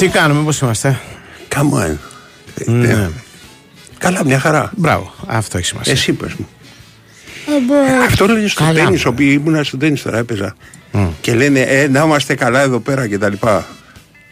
Τι 0.00 0.08
κάνουμε, 0.08 0.42
πώς 0.42 0.60
είμαστε; 0.60 1.00
Come 1.48 1.84
on. 1.84 1.96
Ναι. 2.66 3.08
Καλά, 3.98 4.24
μια 4.24 4.38
χαρά. 4.38 4.72
Μπράβο, 4.76 5.14
αυτό 5.26 5.58
έχει 5.58 5.66
σημασία. 5.66 5.92
Εσύ 5.92 6.12
πες 6.12 6.32
μου. 6.34 6.48
Αυτό 8.06 8.26
λένε 8.26 8.48
στο 8.48 8.62
Καλά, 8.64 8.74
τέννη, 8.74 8.90
μωρέ. 8.90 9.08
οποίοι 9.08 9.40
ήμουν 9.44 9.64
στο 9.64 9.76
τέννη 9.76 9.98
τώρα 9.98 10.18
έπαιζα. 10.18 10.56
Και 11.20 11.34
λένε 11.34 11.60
ε, 11.60 11.88
να 11.88 12.02
είμαστε 12.02 12.34
καλά 12.34 12.60
εδώ 12.60 12.78
πέρα 12.80 13.08
και 13.08 13.18
τα 13.18 13.28
λοιπά. 13.28 13.66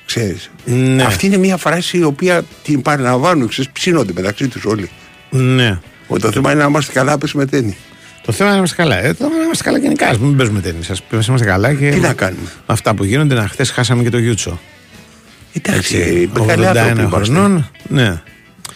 Ξέρεις. 0.07 0.51
Ναι. 0.65 1.03
Αυτή 1.03 1.27
είναι 1.27 1.37
μια 1.37 1.57
φράση 1.57 1.99
η 1.99 2.03
οποία 2.03 2.43
την 2.63 2.83
παραλαμβάνουν, 2.83 3.49
ξέρεις, 3.49 3.71
ψήνονται 3.73 4.13
μεταξύ 4.15 4.49
τους 4.49 4.65
όλοι. 4.65 4.91
Ναι. 5.31 5.79
Ότι 6.07 6.21
το 6.21 6.33
θέμα 6.33 6.53
είναι 6.53 6.61
να 6.61 6.69
είμαστε 6.69 6.93
καλά, 6.93 7.19
πες 7.19 7.33
με 7.33 7.47
τέννη. 7.47 7.77
Το 8.23 8.33
θέμα 8.33 8.51
είναι 8.51 8.51
να 8.51 8.57
είμαστε 8.57 8.83
καλά. 8.83 8.97
Ε, 8.97 9.09
το 9.09 9.15
θέμα 9.15 9.29
είναι 9.29 9.39
να 9.39 9.45
είμαστε 9.45 9.65
καλά 9.65 9.79
γενικά. 9.79 10.09
Ας 10.09 10.19
μην 10.19 10.37
παίζουμε 10.37 10.61
τέννη. 10.61 10.81
Α 10.91 11.19
είμαστε 11.29 11.47
καλά 11.47 11.75
και. 11.75 11.91
Τι 11.91 12.01
να 12.01 12.13
κάνουμε; 12.13 12.43
Με 12.43 12.51
αυτά 12.67 12.95
που 12.95 13.05
γίνονται, 13.05 13.35
να 13.35 13.49
χθες 13.49 13.71
χάσαμε 13.71 14.03
και 14.03 14.11
το 14.11 14.19
Γιούτσο. 14.19 14.61
Εντάξει, 15.53 16.31
μεγάλοι 16.35 16.67
άνθρωποι 16.67 16.91
81 16.93 16.99
είμαστε. 16.99 17.25
χρονών. 17.33 17.71
Ναι. 17.89 18.21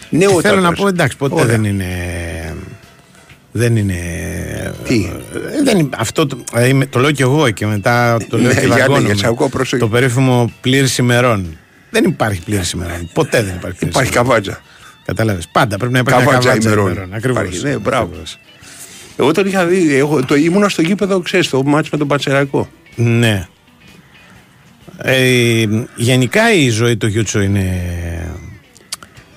Νέο 0.09 0.35
Και 0.35 0.41
θέλω 0.41 0.55
να 0.55 0.61
τάπας. 0.61 0.79
πω, 0.79 0.87
εντάξει, 0.87 1.17
ποτέ 1.17 1.33
Ωραία. 1.33 1.45
δεν 1.45 1.63
είναι. 1.63 1.85
Δεν 3.51 3.75
είναι. 3.75 3.95
Τι; 4.87 5.11
Ε, 5.35 5.63
Δεν 5.63 5.77
είναι 5.79 5.89
αυτό 5.97 6.25
το, 6.27 6.37
δηλαδή, 6.53 6.73
με- 6.73 6.85
το 6.85 6.99
λέω 6.99 7.11
κι 7.11 7.21
εγώ 7.21 7.49
και 7.49 7.65
μετά 7.65 8.17
το 8.29 8.37
λέω 8.37 8.47
Ναι, 8.53 8.59
και 8.59 8.65
για 8.65 8.75
δαγκώνομαι. 8.75 9.07
λέγε, 9.07 9.19
σε 9.19 9.27
ακούω, 9.27 9.49
πρόσεχε. 9.49 9.77
Το 9.77 9.87
περίφημο 9.87 10.51
πλήρης 10.61 10.97
ημερών. 10.97 11.57
Δεν 11.89 12.03
υπάρχει 12.03 12.41
πλήρης 12.41 12.71
ημερών. 12.71 13.09
Ποτέ 13.13 13.43
δεν 13.43 13.53
υπάρχει 13.55 13.77
πλήρης 13.77 13.95
Υπάρχει 13.95 14.11
καβάτζα. 14.11 14.61
Κατάλαβες. 15.05 15.47
Πάντα 15.51 15.77
πρέπει 15.77 15.93
να 15.93 15.99
υπάρχει 15.99 16.21
μια 16.21 16.29
Καβάτζα 16.29 16.49
καβάτζα 16.49 16.69
ημερών. 16.69 16.91
ημερών. 16.91 17.13
Ακριβώς. 17.13 17.41
Υπάρχει, 17.43 17.63
ναι, 17.65 17.77
μπράβο. 17.77 18.11
Εγώ 19.17 19.31
τον 19.31 19.45
είχα 19.47 19.65
δει, 19.65 19.95
εγώ, 19.95 20.25
το 20.25 20.35
ήμουνα 20.35 20.69
στο 20.69 20.81
γήπεδο, 20.81 21.19
ξέρεις, 21.19 21.49
το 21.49 21.63
μάτς 21.63 21.89
με 21.89 21.97
τον 21.97 22.07
Πατσερακό. 22.07 22.69
Ναι. 22.95 23.47
Ε, 25.05 25.65
γενικά 25.95 26.53
η 26.53 26.69
ζωή 26.69 26.97
του 26.97 27.07
Γιούτσο 27.07 27.41
είναι. 27.41 27.81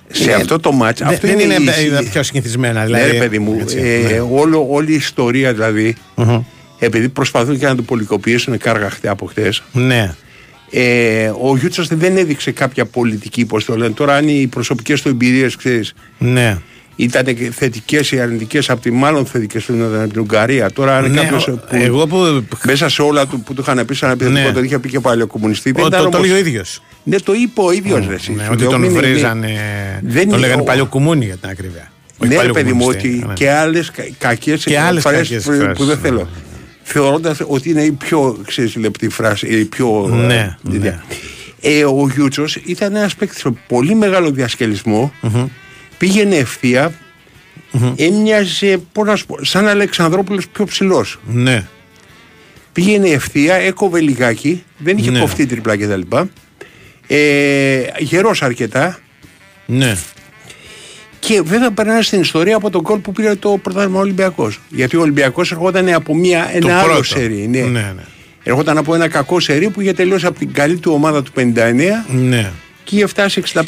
Σε 0.09 0.23
είναι- 0.23 0.33
αυτό 0.33 0.59
το 0.61 0.73
μάτς, 0.73 0.99
δεν- 1.01 1.09
αυτό 1.09 1.27
δεν 1.27 1.39
είναι, 1.39 1.55
η- 1.55 1.91
τα 1.91 2.03
πιο 2.11 2.23
συνηθισμένα. 2.23 2.81
Ναι, 2.81 2.87
Δηλαδή, 2.87 3.11
ρε 3.11 3.19
παιδί 3.19 3.39
μου, 3.39 3.57
έτσι, 3.61 3.79
ε, 3.79 4.13
ναι. 4.13 4.21
όλο, 4.31 4.67
όλη 4.71 4.93
η 4.93 4.95
ιστορία 4.95 5.53
δηλαδή, 5.53 5.97
Μμμ. 6.15 6.41
επειδή 6.79 7.09
προσπαθούν 7.09 7.59
και 7.59 7.67
να 7.67 7.75
το 7.75 7.83
πολικοποιήσουν 7.83 8.59
κάργα 8.59 8.91
χτε 8.91 9.09
από 9.09 9.27
χτες, 9.27 9.63
Ναι. 9.73 10.15
ε, 10.71 11.29
ο 11.41 11.57
Γιούτσα 11.57 11.87
δεν 11.91 12.17
έδειξε 12.17 12.51
κάποια 12.51 12.85
πολιτική, 12.87 13.45
πώ 13.45 13.63
το 13.65 13.77
λένε. 13.77 13.93
Τώρα, 13.93 14.15
αν 14.15 14.29
οι 14.29 14.47
προσωπικές 14.47 15.03
του 15.03 15.09
εμπειρίες, 15.09 15.57
ξέρεις, 15.57 15.95
Ναι. 16.19 16.59
Ήταν 16.97 17.25
θετικές 17.53 18.11
ή 18.11 18.21
αρνητικές, 18.21 18.71
από 18.71 18.81
τη 18.81 18.91
μάλλον 18.91 19.27
θετικές 19.27 19.65
του 19.65 19.75
ήταν 19.75 20.01
από 20.01 20.13
την 20.13 20.21
Ουγγαρία. 20.21 20.71
Τώρα, 20.71 20.97
αν 20.97 21.11
Ναι, 21.11 21.21
κάποιος. 21.21 21.47
ο- 21.49 21.61
εγώ 21.71 22.07
που. 22.07 22.45
Μέσα 22.67 22.89
σε 22.89 23.03
όλα 23.03 23.27
του 23.27 23.41
που 23.41 23.55
του 23.55 23.61
είχαν 23.67 23.85
πει 23.85 23.95
σαν 23.95 24.11
επιθετικό, 24.11 24.47
Ναι. 24.47 24.53
τον 24.53 24.65
είχε 24.65 24.79
πει 24.79 24.89
και 24.89 25.01
πάλι 25.01 25.23
ο 25.23 25.27
κομμουνιστή. 25.27 25.73
δεν 25.73 25.85
Ο, 25.85 25.87
ήταν 25.87 26.03
το, 26.03 26.09
το 26.09 26.17
όμως- 26.17 26.29
λέει 26.31 26.37
ο 26.37 26.41
ίδιος. 26.41 26.83
Ναι, 27.05 27.19
το 27.21 27.33
είπε 27.35 27.61
ο 27.61 27.73
ίδιος. 27.73 28.07
ρε, 28.09 28.15
εσύ. 28.15 28.33
Ναι, 28.33 28.43
Σου 28.43 28.49
ότι 28.53 28.61
λέω, 28.63 28.71
τον 28.71 28.81
μην 28.81 28.91
είναι- 28.91 28.99
βρίζανε. 29.01 29.49
Δεν 30.03 30.15
τον 30.21 30.29
είναι- 30.29 30.37
λέγανε 30.47 30.61
ο- 30.61 30.65
παλιό 30.65 30.87
κουμούνι 30.87 31.25
για 31.25 31.37
την 31.37 31.49
ακρίβεια. 31.51 31.91
Όχι 32.19 32.29
Ναι, 32.31 32.35
ρε 32.35 32.37
παλιό 32.37 32.53
παιδί 32.53 32.73
μου, 32.73 32.79
κομμουνιστή, 32.79 33.09
ότι 33.09 33.25
ναι. 33.27 33.33
και 33.33 33.51
άλλες 33.51 33.91
κακές 34.19 34.65
Και 34.65 34.79
άλλες 34.79 35.03
κακές 35.03 35.29
που, 35.45 35.53
εκφράσεις, 35.53 35.77
που 35.79 35.85
δεν 35.85 35.97
ναι. 36.03 36.09
θέλω. 36.09 36.29
Θεωρώντας 36.83 37.39
ότι 37.47 37.71
είναι 37.71 37.83
η 37.83 37.91
πιο 37.93 38.39
ξέρεις, 38.47 38.77
λεπτή 38.77 39.09
φράση, 39.09 39.47
η 39.47 39.65
πιο. 39.65 40.09
Ναι, 40.27 40.57
ε, 40.75 40.79
ναι. 40.79 41.01
Ε, 41.61 41.85
ο 41.85 42.09
Γιούτσος 42.15 42.57
ήταν 42.57 42.97
ένας 42.97 43.15
παίκτης 43.15 43.43
με 43.45 43.53
πολύ 43.69 43.95
μεγάλο 43.95 44.31
διασκελισμό. 44.31 45.13
Πήγαινε 45.99 46.37
ευθεία. 46.37 46.93
Έμοιαζε, 47.97 48.81
πώς 48.93 49.07
να 49.07 49.17
σου 49.17 49.27
πω, 49.27 49.45
σαν 49.45 49.67
Αλεξανδρόπουλος 49.69 50.49
πιο 50.49 50.65
ψηλός. 50.65 51.19
Ναι. 51.27 51.67
Πήγαινε 52.73 53.09
ευθεία, 53.09 53.55
έκοβε 53.55 54.01
λιγάκι, 54.01 54.65
δεν 54.79 54.97
είχε 54.99 55.11
Ναι. 55.11 55.19
κοφτεί 55.21 55.47
τριπλά 55.47 55.77
κτλ. 55.77 56.01
Ε, 57.07 57.81
γερός 57.99 58.43
αρκετά 58.43 58.99
Ναι. 59.67 59.97
και 61.19 61.43
βέβαια 61.45 61.71
περνάει 61.71 62.03
στην 62.03 62.21
ιστορία 62.21 62.57
από 62.57 62.71
τον 62.71 62.83
κόλ 62.83 62.99
που 62.99 63.13
πήρε 63.13 63.35
το 63.35 63.59
πρωτάθλημα 63.63 64.01
Ολυμπιακός. 64.01 64.61
Γιατί 64.69 64.97
ο 64.97 65.01
Ολυμπιακός 65.01 65.53
ερχόταν 65.53 65.89
από 65.95 66.15
μια, 66.17 66.49
Το 66.61 66.67
ένα 66.69 66.79
άλλο 66.79 66.87
πρώτο. 66.89 67.03
σερί. 67.03 67.47
Ναι. 67.49 67.59
Ναι, 67.61 67.81
ναι. 67.81 68.03
Ερχόταν 68.43 68.79
από 68.79 68.95
ένα 68.95 69.09
κακό 69.09 69.41
σερί 69.41 69.71
που 69.71 69.81
είχε 69.81 69.93
τελειώσει 69.93 70.27
από 70.27 70.39
την 70.39 70.53
καλή 70.53 70.77
του 70.77 70.93
ομάδα 70.93 71.23
του 71.23 71.33
59 71.37 72.05
ναι. 72.09 72.51
Και 72.87 72.97
είχε 72.97 73.07
φτάσει 73.07 73.43
65-66. 73.55 73.61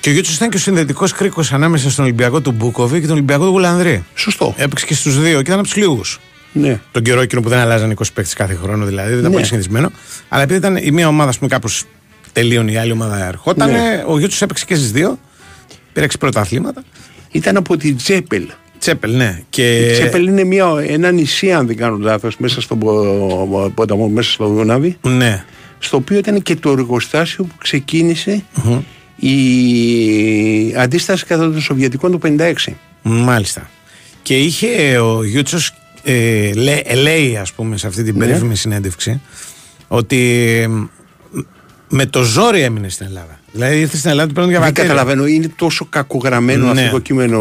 Και 0.00 0.08
ο 0.08 0.12
Γιούτσος 0.12 0.36
ήταν 0.36 0.48
και 0.50 0.56
ο 0.56 0.60
συνδετικός 0.60 1.12
κρίκος 1.12 1.52
ανάμεσα 1.52 1.90
στον 1.90 2.04
Ολυμπιακό 2.04 2.40
του 2.40 2.50
Μπούκοβι 2.52 3.00
και 3.00 3.06
τον 3.06 3.14
Ολυμπιακό 3.14 3.44
του 3.44 3.50
Γουλανδρή. 3.50 4.04
Σωστό. 4.14 4.54
Έπαιξε 4.56 4.86
και 4.86 4.94
στους 4.94 5.20
δύο 5.20 5.34
και 5.34 5.40
ήταν 5.40 5.52
από 5.58 5.62
τους 5.62 5.76
λίγους. 5.76 6.20
Ναι. 6.52 6.80
Τον 6.92 7.02
καιρό 7.02 7.20
εκείνο 7.20 7.40
που 7.40 7.48
δεν 7.48 7.58
αλλάζαν 7.58 7.90
20 7.90 7.94
παίκτες 8.14 8.34
κάθε 8.34 8.54
χρόνο 8.62 8.84
δηλαδή, 8.84 9.08
δεν 9.08 9.18
ήταν 9.18 9.28
Ναι. 9.30 9.34
πολύ 9.36 9.46
συνηθισμένο. 9.46 9.90
Αλλά 10.28 10.42
επειδή 10.42 10.58
ήταν 10.58 10.76
η 10.76 10.90
μία 10.90 11.08
ομάδα, 11.08 11.28
ας 11.30 11.36
πούμε, 11.38 11.50
κάπως 11.50 11.84
τελείωνε, 12.32 12.72
η 12.72 12.76
άλλη 12.76 12.92
ομάδα 12.92 13.26
ερχόταν, 13.26 13.70
Ναι. 13.70 14.04
ο 14.06 14.18
Γιούτσος 14.18 14.42
έπαιξε 14.42 14.64
και 14.64 14.74
στις 14.74 14.92
δύο. 14.92 15.18
Πήρε 15.92 16.04
έξι 16.04 16.18
πρωταθλήματα. 16.18 16.82
Ήταν 17.30 17.56
από 17.56 17.76
την 17.76 17.96
Τζέπελ. 17.96 18.46
Τσέπελ, 18.78 19.16
ναι. 19.16 19.40
Και... 19.50 19.76
Η 19.78 19.92
Τζέπελ 19.92 20.26
είναι 20.26 20.44
μια, 20.44 20.66
ένα 20.88 21.10
νησί, 21.10 21.52
αν 21.52 21.66
δεν 21.66 21.76
κάνω 21.76 21.96
λάθος, 22.00 22.36
μέσα 22.38 22.60
στον 22.60 22.78
πο- 22.78 23.72
ποταμό, 23.74 24.08
μέσα 24.08 24.30
στο 24.32 24.46
Δούναβι. 24.46 24.96
Ναι. 25.02 25.44
Στο 25.78 25.96
οποίο 25.96 26.18
ήταν 26.18 26.42
και 26.42 26.56
το 26.56 26.70
εργοστάσιο 26.70 27.44
που 27.44 27.54
ξεκίνησε 27.58 28.44
η 29.16 29.34
αντίσταση 30.76 31.24
κατά 31.24 31.42
των 31.42 31.60
Σοβιετικών 31.60 32.10
του 32.10 32.18
56. 32.22 32.52
Μάλιστα. 33.02 33.70
Και 34.22 34.38
είχε 34.38 34.98
ο 34.98 35.24
Γιούτσος, 35.24 35.74
ε, 36.04 36.52
λέ- 36.54 36.90
ε, 36.90 36.94
λέει, 36.94 37.36
ας 37.36 37.52
πούμε, 37.52 37.76
σε 37.76 37.86
αυτή 37.86 38.02
την 38.02 38.16
Ναι. 38.18 38.24
περίφημη 38.26 38.56
συνέντευξη, 38.56 39.20
ότι 39.88 40.16
μ, 40.68 40.82
με 41.88 42.06
το 42.06 42.22
ζόρι 42.22 42.60
έμεινε 42.60 42.88
στην 42.88 43.06
Ελλάδα. 43.06 43.40
Δηλαδή 43.52 43.80
ήρθε 43.80 43.96
στην 43.96 44.10
Ελλάδα 44.10 44.28
του 44.28 44.34
παίρνουν 44.34 44.52
Δεν 44.52 44.60
διαβατήριο. 44.60 44.90
καταλαβαίνω, 44.90 45.26
είναι 45.26 45.50
τόσο 45.56 45.84
κακογραμμένο 45.90 46.72
Ναι. 46.72 46.80
αυτό 46.80 46.92
το 46.92 46.98
κείμενο 47.00 47.40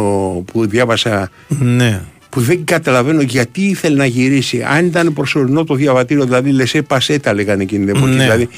που 0.52 0.68
διάβασα 0.68 1.30
Ναι. 1.48 2.02
Που 2.36 2.42
δεν 2.42 2.64
καταλαβαίνω 2.66 3.22
γιατί 3.22 3.62
ήθελε 3.62 3.96
να 3.96 4.06
γυρίσει. 4.06 4.64
Αν 4.70 4.86
ήταν 4.86 5.14
προσωρινό 5.14 5.64
το 5.64 5.76
διαβατήριο, 5.76 6.24
δηλαδή 6.26 6.52
λεσέ 6.52 6.82
πασέτα 6.82 7.34
λέγανε 7.34 7.64
εκείνη 7.64 7.86
την 7.86 7.96
εποχή. 7.96 8.14
Ναι. 8.16 8.24
Δηλαδή 8.24 8.50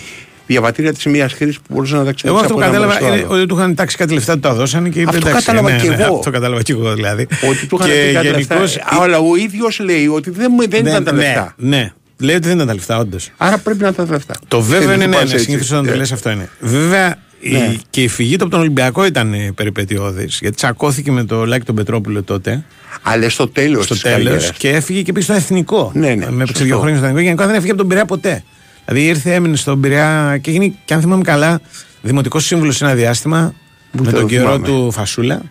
διαβατήρια 0.47 0.93
της 0.93 1.05
μία 1.05 1.29
χρήσης 1.29 1.55
που 1.57 1.63
μπορούσε 1.73 1.95
να 1.95 2.03
τα 2.03 2.05
Εγώ 2.05 2.13
ξεπεράσει. 2.15 2.43
αυτό 2.45 2.53
που 2.53 2.59
από 2.61 2.69
ένα 2.69 2.77
κατάλαβα 2.79 2.93
μέρος 3.01 3.07
στο 3.07 3.15
είναι 3.17 3.25
άλλο. 3.33 3.41
ότι 3.41 3.45
του 3.49 3.55
είχαν 3.57 3.75
τάξει 3.75 3.97
κάτι 3.97 4.13
λεφτά, 4.13 4.33
του 4.33 4.39
τα 4.39 4.53
δώσανε 4.53 4.89
και 4.89 4.99
είπε 4.99 5.09
Αυτό 5.15 5.27
εντάξει, 5.27 5.45
κατάλαβα 5.45 5.71
ναι, 5.75 5.79
κι 5.81 5.87
ναι, 5.87 5.93
εγώ. 6.03 6.15
Αυτό 6.17 6.29
κατάλαβα 6.31 6.61
και 6.61 6.71
εγώ 6.71 6.93
δηλαδή. 6.93 7.27
Ότι 7.49 7.65
του 7.67 7.75
είχαν 7.79 7.89
Και 7.91 8.05
πει 8.07 8.13
κάτι 8.13 8.27
λεφτά. 8.27 8.55
γενικώς- 8.55 8.77
Αλλά 8.83 9.17
ο 9.19 9.35
ίδιος 9.35 9.79
λέει 9.79 10.07
ότι 10.07 10.29
δεν, 10.29 10.47
μου- 10.55 10.69
δεν 10.69 10.85
ήταν 10.85 11.03
τα 11.03 11.11
ναι, 11.11 11.21
λεφτά. 11.21 11.53
Ναι, 11.57 11.91
λέει 12.19 12.35
ότι 12.35 12.45
δεν 12.47 12.55
ήταν 12.55 12.67
τα 12.67 12.73
λεφτά, 12.73 12.97
όντως. 12.97 13.29
Άρα 13.37 13.57
πρέπει 13.57 13.81
να 13.81 13.87
ήταν 13.87 14.05
τα 14.07 14.11
λεφτά. 14.13 14.33
Το 14.47 14.61
βέβαια 14.61 14.79
Ε, 14.91 14.93
είναι 14.93 14.97
δεν 14.97 15.09
ναι, 15.09 15.15
πας 15.15 15.25
ναι, 15.29 15.33
έτσι. 15.33 15.45
συνήθως 15.45 15.71
όταν 15.71 15.85
το 15.85 15.91
Ε, 15.91 15.95
λες 15.95 16.11
αυτό 16.11 16.29
είναι. 16.31 16.49
Βέβαια 16.59 17.15
η- 17.39 17.51
Ναι. 17.51 17.73
και 17.89 18.03
η 18.03 18.07
φυγή 18.07 18.35
του 18.35 18.41
από 18.43 18.51
τον 18.51 18.59
Ολυμπιακό 18.59 19.05
ήταν 19.05 19.33
ε, 19.33 19.51
περιπετειώδης. 19.55 20.37
Γιατί 20.41 20.55
τσακώθηκε 20.55 21.11
με 21.11 21.23
το 21.23 21.45
Λάκη 21.45 21.65
τον 21.65 21.75
Πετρόπουλο 21.75 22.23
τότε. 22.23 22.63
Αλλά 23.01 23.29
στο 23.29 23.47
τέλος 23.47 23.85
στο 23.85 23.99
τέλος 24.01 24.51
και 24.57 24.69
έφυγε 24.69 25.01
και 25.01 25.11
πήγε 25.11 25.25
στο 25.25 25.33
εθνικό. 25.33 25.91
Ναι, 25.93 26.07
ναι, 26.07 26.15
με 26.15 26.23
έπαιξε 26.25 26.45
σωστό. 26.45 26.63
δύο 26.63 26.77
χρόνια 26.79 26.95
στο 26.97 27.05
εθνικό. 27.05 27.23
Γενικά 27.23 27.45
δεν 27.45 27.55
έφυγε 27.55 27.69
από 27.71 27.79
τον 27.79 27.87
Πειραιά 27.87 28.05
ποτέ. 28.05 28.43
Δηλαδή 28.85 29.05
ήρθε, 29.07 29.33
έμεινε 29.33 29.55
στον 29.55 29.81
Πειραιά 29.81 30.37
και 30.41 30.49
έγινε, 30.49 30.73
και 30.85 30.93
αν 30.93 31.01
θυμάμαι 31.01 31.23
καλά, 31.23 31.61
δημοτικός 32.01 32.45
σύμβουλος 32.45 32.75
σε 32.75 32.85
ένα 32.85 32.93
διάστημα 32.93 33.53
με 33.91 34.01
το 34.03 34.11
τον 34.11 34.27
καιρό 34.27 34.43
θυμάμαι. 34.45 34.67
του 34.67 34.91
Φασούλα. 34.91 35.41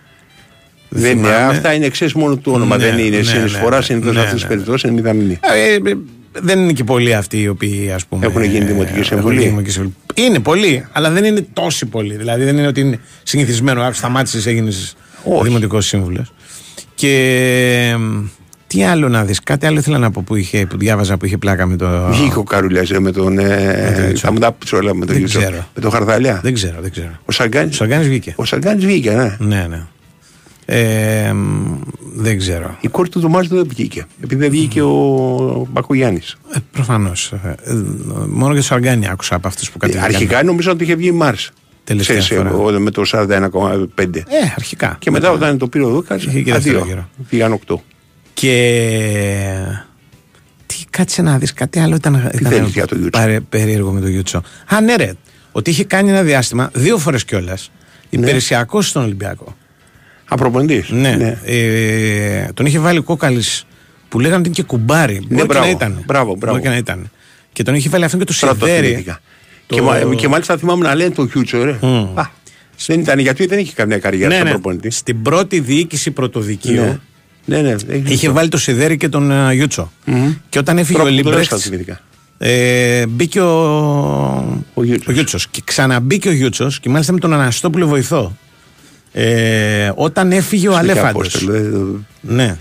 Δεν 0.88 1.18
είναι, 1.18 1.26
θυμάμαι. 1.28 1.56
αυτά 1.56 1.72
είναι 1.74 1.88
ξέρεις 1.88 2.14
μόνο 2.14 2.36
του 2.36 2.52
όνομα. 2.54 2.76
Ναι, 2.76 2.84
δεν 2.84 2.98
είναι. 2.98 3.16
ναι, 3.16 3.22
Συνεισφορά 3.22 3.76
ναι, 3.76 3.82
συνήθως 3.82 4.14
ναι, 4.14 4.20
σε 4.20 4.26
αυτές 4.26 4.32
ναι, 4.32 4.34
τις 4.34 4.42
ναι. 4.42 4.48
περιπτώσεις 4.48 4.82
είναι 4.82 4.92
μηδαμινή. 4.92 5.38
Ε, 6.36 6.38
ε, 6.38 6.40
δεν 6.42 6.58
είναι 6.58 6.72
και 6.72 6.84
πολλοί 6.84 7.14
αυτοί 7.14 7.40
οι 7.40 7.48
οποίοι 7.48 7.90
ας 7.94 8.06
πούμε. 8.06 8.26
Έχουν 8.26 8.42
γίνει 8.42 8.64
δημοτική 8.64 8.92
έχουν 8.92 9.04
συμβουλή. 9.04 9.34
γίνει 9.36 9.48
δημοτική 9.48 9.70
συμβουλή. 9.70 9.94
Είναι 10.14 10.38
πολλοί, 10.38 10.86
αλλά 10.92 11.10
δεν 11.10 11.24
είναι 11.24 11.46
τόσοι 11.52 11.86
πολλοί. 11.86 12.16
Δηλαδή 12.16 12.44
δεν 12.44 12.56
είναι 12.58 12.66
ότι 12.66 12.80
είναι 12.80 12.98
συνηθισμένο. 13.22 13.82
Άκου, 13.82 13.94
σταμάτησες, 13.94 14.46
έγινες 14.46 14.96
δημοτικός 15.42 15.86
σύμβουλος. 15.86 16.32
Και 16.94 17.94
μ, 17.98 18.24
τι 18.66 18.84
άλλο 18.84 19.08
να 19.08 19.24
δεις, 19.24 19.40
κάτι 19.40 19.66
άλλο 19.66 19.78
ήθελα 19.78 19.98
να 19.98 20.10
πω 20.10 20.22
που, 20.26 20.34
είχε, 20.36 20.66
που 20.66 20.76
διάβαζα 20.78 21.16
που 21.16 21.26
είχε 21.26 21.38
πλάκα 21.38 21.66
με 21.66 21.76
το. 21.76 22.06
Βγήκε 22.10 22.38
ο 22.38 22.42
Καρουλιάς 22.42 22.90
με 22.90 23.12
τον. 23.12 23.32
Με 23.32 23.42
τον 23.94 24.02
Ε, 24.04 24.06
Ιούτσο. 24.06 24.26
θα 24.26 24.32
μου 24.32 24.38
τα 24.38 24.52
πεις 24.52 24.72
όλα 24.72 24.94
με 24.94 24.98
τον 25.04 25.14
Δεν 25.14 25.18
Ιούτσο. 25.22 25.38
ξέρω. 25.38 25.68
Με 25.74 25.80
τον 25.82 25.90
Χαρδαλιά. 25.90 26.40
Δεν 26.42 26.54
ξέρω, 26.54 26.76
δεν 26.80 26.90
ξέρω. 26.90 27.10
Ο 27.24 27.32
Σαγκάνη. 27.32 27.68
Ο 27.70 27.72
Σαγκάνης 27.72 28.08
βγήκε. 28.08 28.32
Ο 28.36 28.44
Σαγκάνης 28.44 28.84
βγήκε, 28.84 29.10
ναι. 29.10 29.36
Ναι, 29.38 29.66
ναι. 29.68 29.82
Ε, 30.68 31.32
μ, 31.32 31.78
δεν 32.14 32.38
ξέρω. 32.38 32.76
Η 32.80 32.88
κόρη 32.88 33.08
του 33.08 33.20
Δωμάζου 33.20 33.54
δεν 33.56 33.66
βγήκε. 33.68 34.06
Επειδή 34.22 34.40
δεν 34.40 34.50
βγήκε 34.50 34.82
ο 34.82 35.66
Μπακογιάννης. 35.70 36.36
Ε, 36.54 36.58
Προφανώς. 36.72 37.32
μόνο 38.28 38.52
για 38.52 38.60
το 38.60 38.66
Σαργάνι 38.66 39.08
άκουσα 39.08 39.34
από 39.34 39.48
αυτούς 39.48 39.70
που 39.70 39.78
κατέβηκαν. 39.78 40.06
Αρχικά 40.14 40.42
νομίζω 40.42 40.70
ότι 40.70 40.84
είχε 40.84 40.94
βγει 40.94 41.06
η 41.08 41.12
Μάρς. 41.12 41.50
Τελευταία 41.84 42.18
Ξέρεις, 42.18 42.48
φορά. 42.50 42.74
ε, 42.76 42.78
με 42.78 42.90
το 42.90 43.04
41,5. 43.04 44.16
Ε, 44.18 44.22
αρχικά. 44.56 44.96
Και 44.98 45.10
μετά 45.10 45.30
όταν 45.30 45.58
το 45.58 45.68
πήρε 45.68 45.84
ο 45.84 45.88
Δούκας, 45.88 46.22
Είχε 46.24 46.40
και 46.42 46.52
δεύτερο 46.52 46.84
γύρο. 46.86 47.08
Πήγαν 47.28 47.52
8. 47.52 47.74
Και. 48.34 49.52
Τι 50.66 50.76
κάτσε 50.90 51.22
να 51.22 51.38
δεις, 51.38 51.52
κάτι 51.52 51.78
άλλο 51.78 51.94
ήταν. 51.94 52.30
ήταν 52.34 52.52
θέλεις 52.52 52.72
για 52.72 52.86
το 52.86 52.94
Γιούτσο; 52.94 53.18
παρε- 53.20 53.40
περίεργο 53.40 53.90
με 53.92 54.00
το 54.00 54.08
Γιούτσο. 54.08 54.42
Α, 54.66 54.80
ναι, 54.80 54.94
ρε. 54.96 55.12
Ότι 55.52 55.70
είχε 55.70 55.84
κάνει 55.84 56.10
ένα 56.10 56.22
διάστημα, 56.22 56.70
δύο 56.74 56.98
φορές 56.98 57.24
κιόλας, 57.24 57.70
υπηρεσιακός 58.10 58.88
στον 58.88 59.02
Ολυμπιακό. 59.02 59.56
Απροποντή. 60.28 60.84
Ναι. 60.88 61.38
Ε, 61.44 62.46
τον 62.54 62.66
είχε 62.66 62.78
βάλει 62.78 63.00
κόκαλης 63.00 63.64
που 64.08 64.20
λέγανε 64.20 64.38
ότι 64.38 64.46
είναι 64.46 64.56
και 64.56 64.62
κουμπάρι. 64.62 65.12
Μπορεί 65.14 65.26
και 65.28 65.34
Ναι, 65.34 65.44
μπράβο. 65.44 65.64
να 65.64 65.70
ήταν. 65.70 66.02
Μπράβο, 66.06 66.34
μπράβο. 66.34 66.52
Μπορεί 66.52 66.62
και 66.62 66.68
να 66.68 66.76
ήταν. 66.76 67.10
Και 67.52 67.62
τον 67.62 67.74
είχε 67.74 67.88
βάλει 67.88 68.04
αυτόν 68.04 68.18
και 68.20 68.26
το 68.26 68.32
Σιδέρι. 68.32 68.56
Στρατοθυμήθηκα. 68.58 69.20
Και, 69.66 69.82
μα- 69.82 70.14
και 70.14 70.28
μάλιστα 70.28 70.56
θυμάμαι 70.56 70.86
να 70.86 70.94
λένε 70.94 71.10
το 71.10 71.26
Κιούτσο, 71.26 71.64
ρε. 71.64 71.70
Α, 72.14 72.22
δεν 72.86 73.00
ήταν 73.00 73.18
γιατί 73.18 73.46
δεν 73.46 73.58
είχε 73.58 73.72
καμιά 73.74 73.98
καριέρα 73.98 74.28
Ναι, 74.28 74.34
σαν 74.34 74.44
ναι. 74.44 74.50
προπονητής. 74.50 74.96
Στην 74.96 75.22
πρώτη 75.22 75.60
διοίκηση 75.60 76.10
πρωτοδικείου 76.10 77.00
Ναι, 77.44 77.60
ναι. 77.60 77.74
ναι. 77.86 78.02
είχε 78.06 78.28
βάλει 78.30 78.48
το 78.48 78.58
Σιδέρι 78.58 78.96
και 78.96 79.08
τον 79.08 79.30
uh, 79.32 79.52
Γιούτσο. 79.54 79.92
Και 80.48 80.58
όταν 80.58 80.78
έφυγε 80.78 80.98
ο 81.00 81.02
Τρόπος 81.02 81.16
που 81.22 81.22
το 81.22 81.30
λες, 81.30 81.38
Λίμπρεχτ. 81.38 81.50
τα 81.50 81.56
θυμήθηκα. 81.56 82.00
Ε, 82.38 83.06
μπήκε 83.06 83.40
ο, 83.40 83.54
Ο 84.74 84.82
Γιούτσος. 84.84 85.06
ο 85.08 85.12
Γιούτσος. 85.12 85.48
Και 85.48 85.60
ξαναμπήκε 85.64 86.28
ο 86.28 86.32
Γιούτσος 86.32 86.80
και 86.80 86.88
μάλιστα 86.88 87.12
με 87.12 87.18
τον 87.18 87.32
Αναστόπουλο 87.32 87.86
βοηθό. 87.86 88.36
Ε, 89.18 89.90
όταν 89.94 90.32
έφυγε 90.32 90.68
ο 90.68 90.70
Στο 90.72 90.80
Αλέφαντος. 90.80 91.34
Απόστολο, 91.34 91.54
ε, 91.56 92.32
Ναι. 92.34 92.56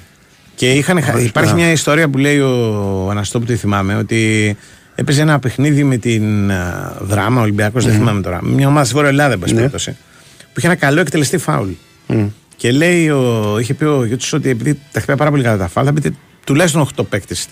Και 0.56 0.72
είχαν, 0.72 0.98
Ορίστε, 0.98 1.22
υπάρχει 1.22 1.50
να. 1.52 1.56
μια 1.56 1.72
ιστορία 1.72 2.10
που 2.10 2.18
λέει 2.18 2.40
ο 2.40 3.08
Αναστόπουλο, 3.10 3.52
τη 3.52 3.58
θυμάμαι, 3.58 3.96
ότι 3.96 4.56
έπαιζε 4.96 5.22
ένα 5.22 5.40
παιχνίδι 5.40 5.84
με 5.84 5.98
την 5.98 6.52
α, 6.52 6.98
Δράμα, 7.02 7.42
Ολυμπιακός, 7.42 7.86
δεν 7.86 7.94
θυμάμαι 7.94 8.22
τώρα. 8.22 8.40
Μια 8.44 8.68
ομάδα 8.68 8.86
στη 8.86 8.94
Βόρεια 8.94 9.10
Ελλάδα, 9.10 9.34
εν 9.34 9.40
πάση 9.40 9.52
Ναι. 9.54 9.58
περιπτώσει, 9.60 9.96
Που 10.40 10.54
είχε 10.60 10.68
ένα 10.68 10.76
καλό 10.76 11.00
εκτελεστή 11.02 11.38
φάουλ. 11.38 11.70
Μμ. 12.08 12.26
Και 12.56 12.72
λέει, 12.72 13.10
ο, 13.10 13.56
είχε 13.60 13.74
πει 13.74 13.84
ο 13.86 14.06
Γιούτσος 14.06 14.34
ότι 14.34 14.50
επειδή 14.50 14.74
τα 14.92 14.98
χτυπάει 15.00 15.18
πάρα 15.18 15.30
πολύ 15.30 15.44
καλά 15.44 15.58
τα 15.58 15.68
φάουλ, 15.68 15.88
θα 15.88 15.92
μπείτε 15.94 16.12
τουλάχιστον 16.46 16.82
8 16.98 17.04
παίκτες 17.10 17.48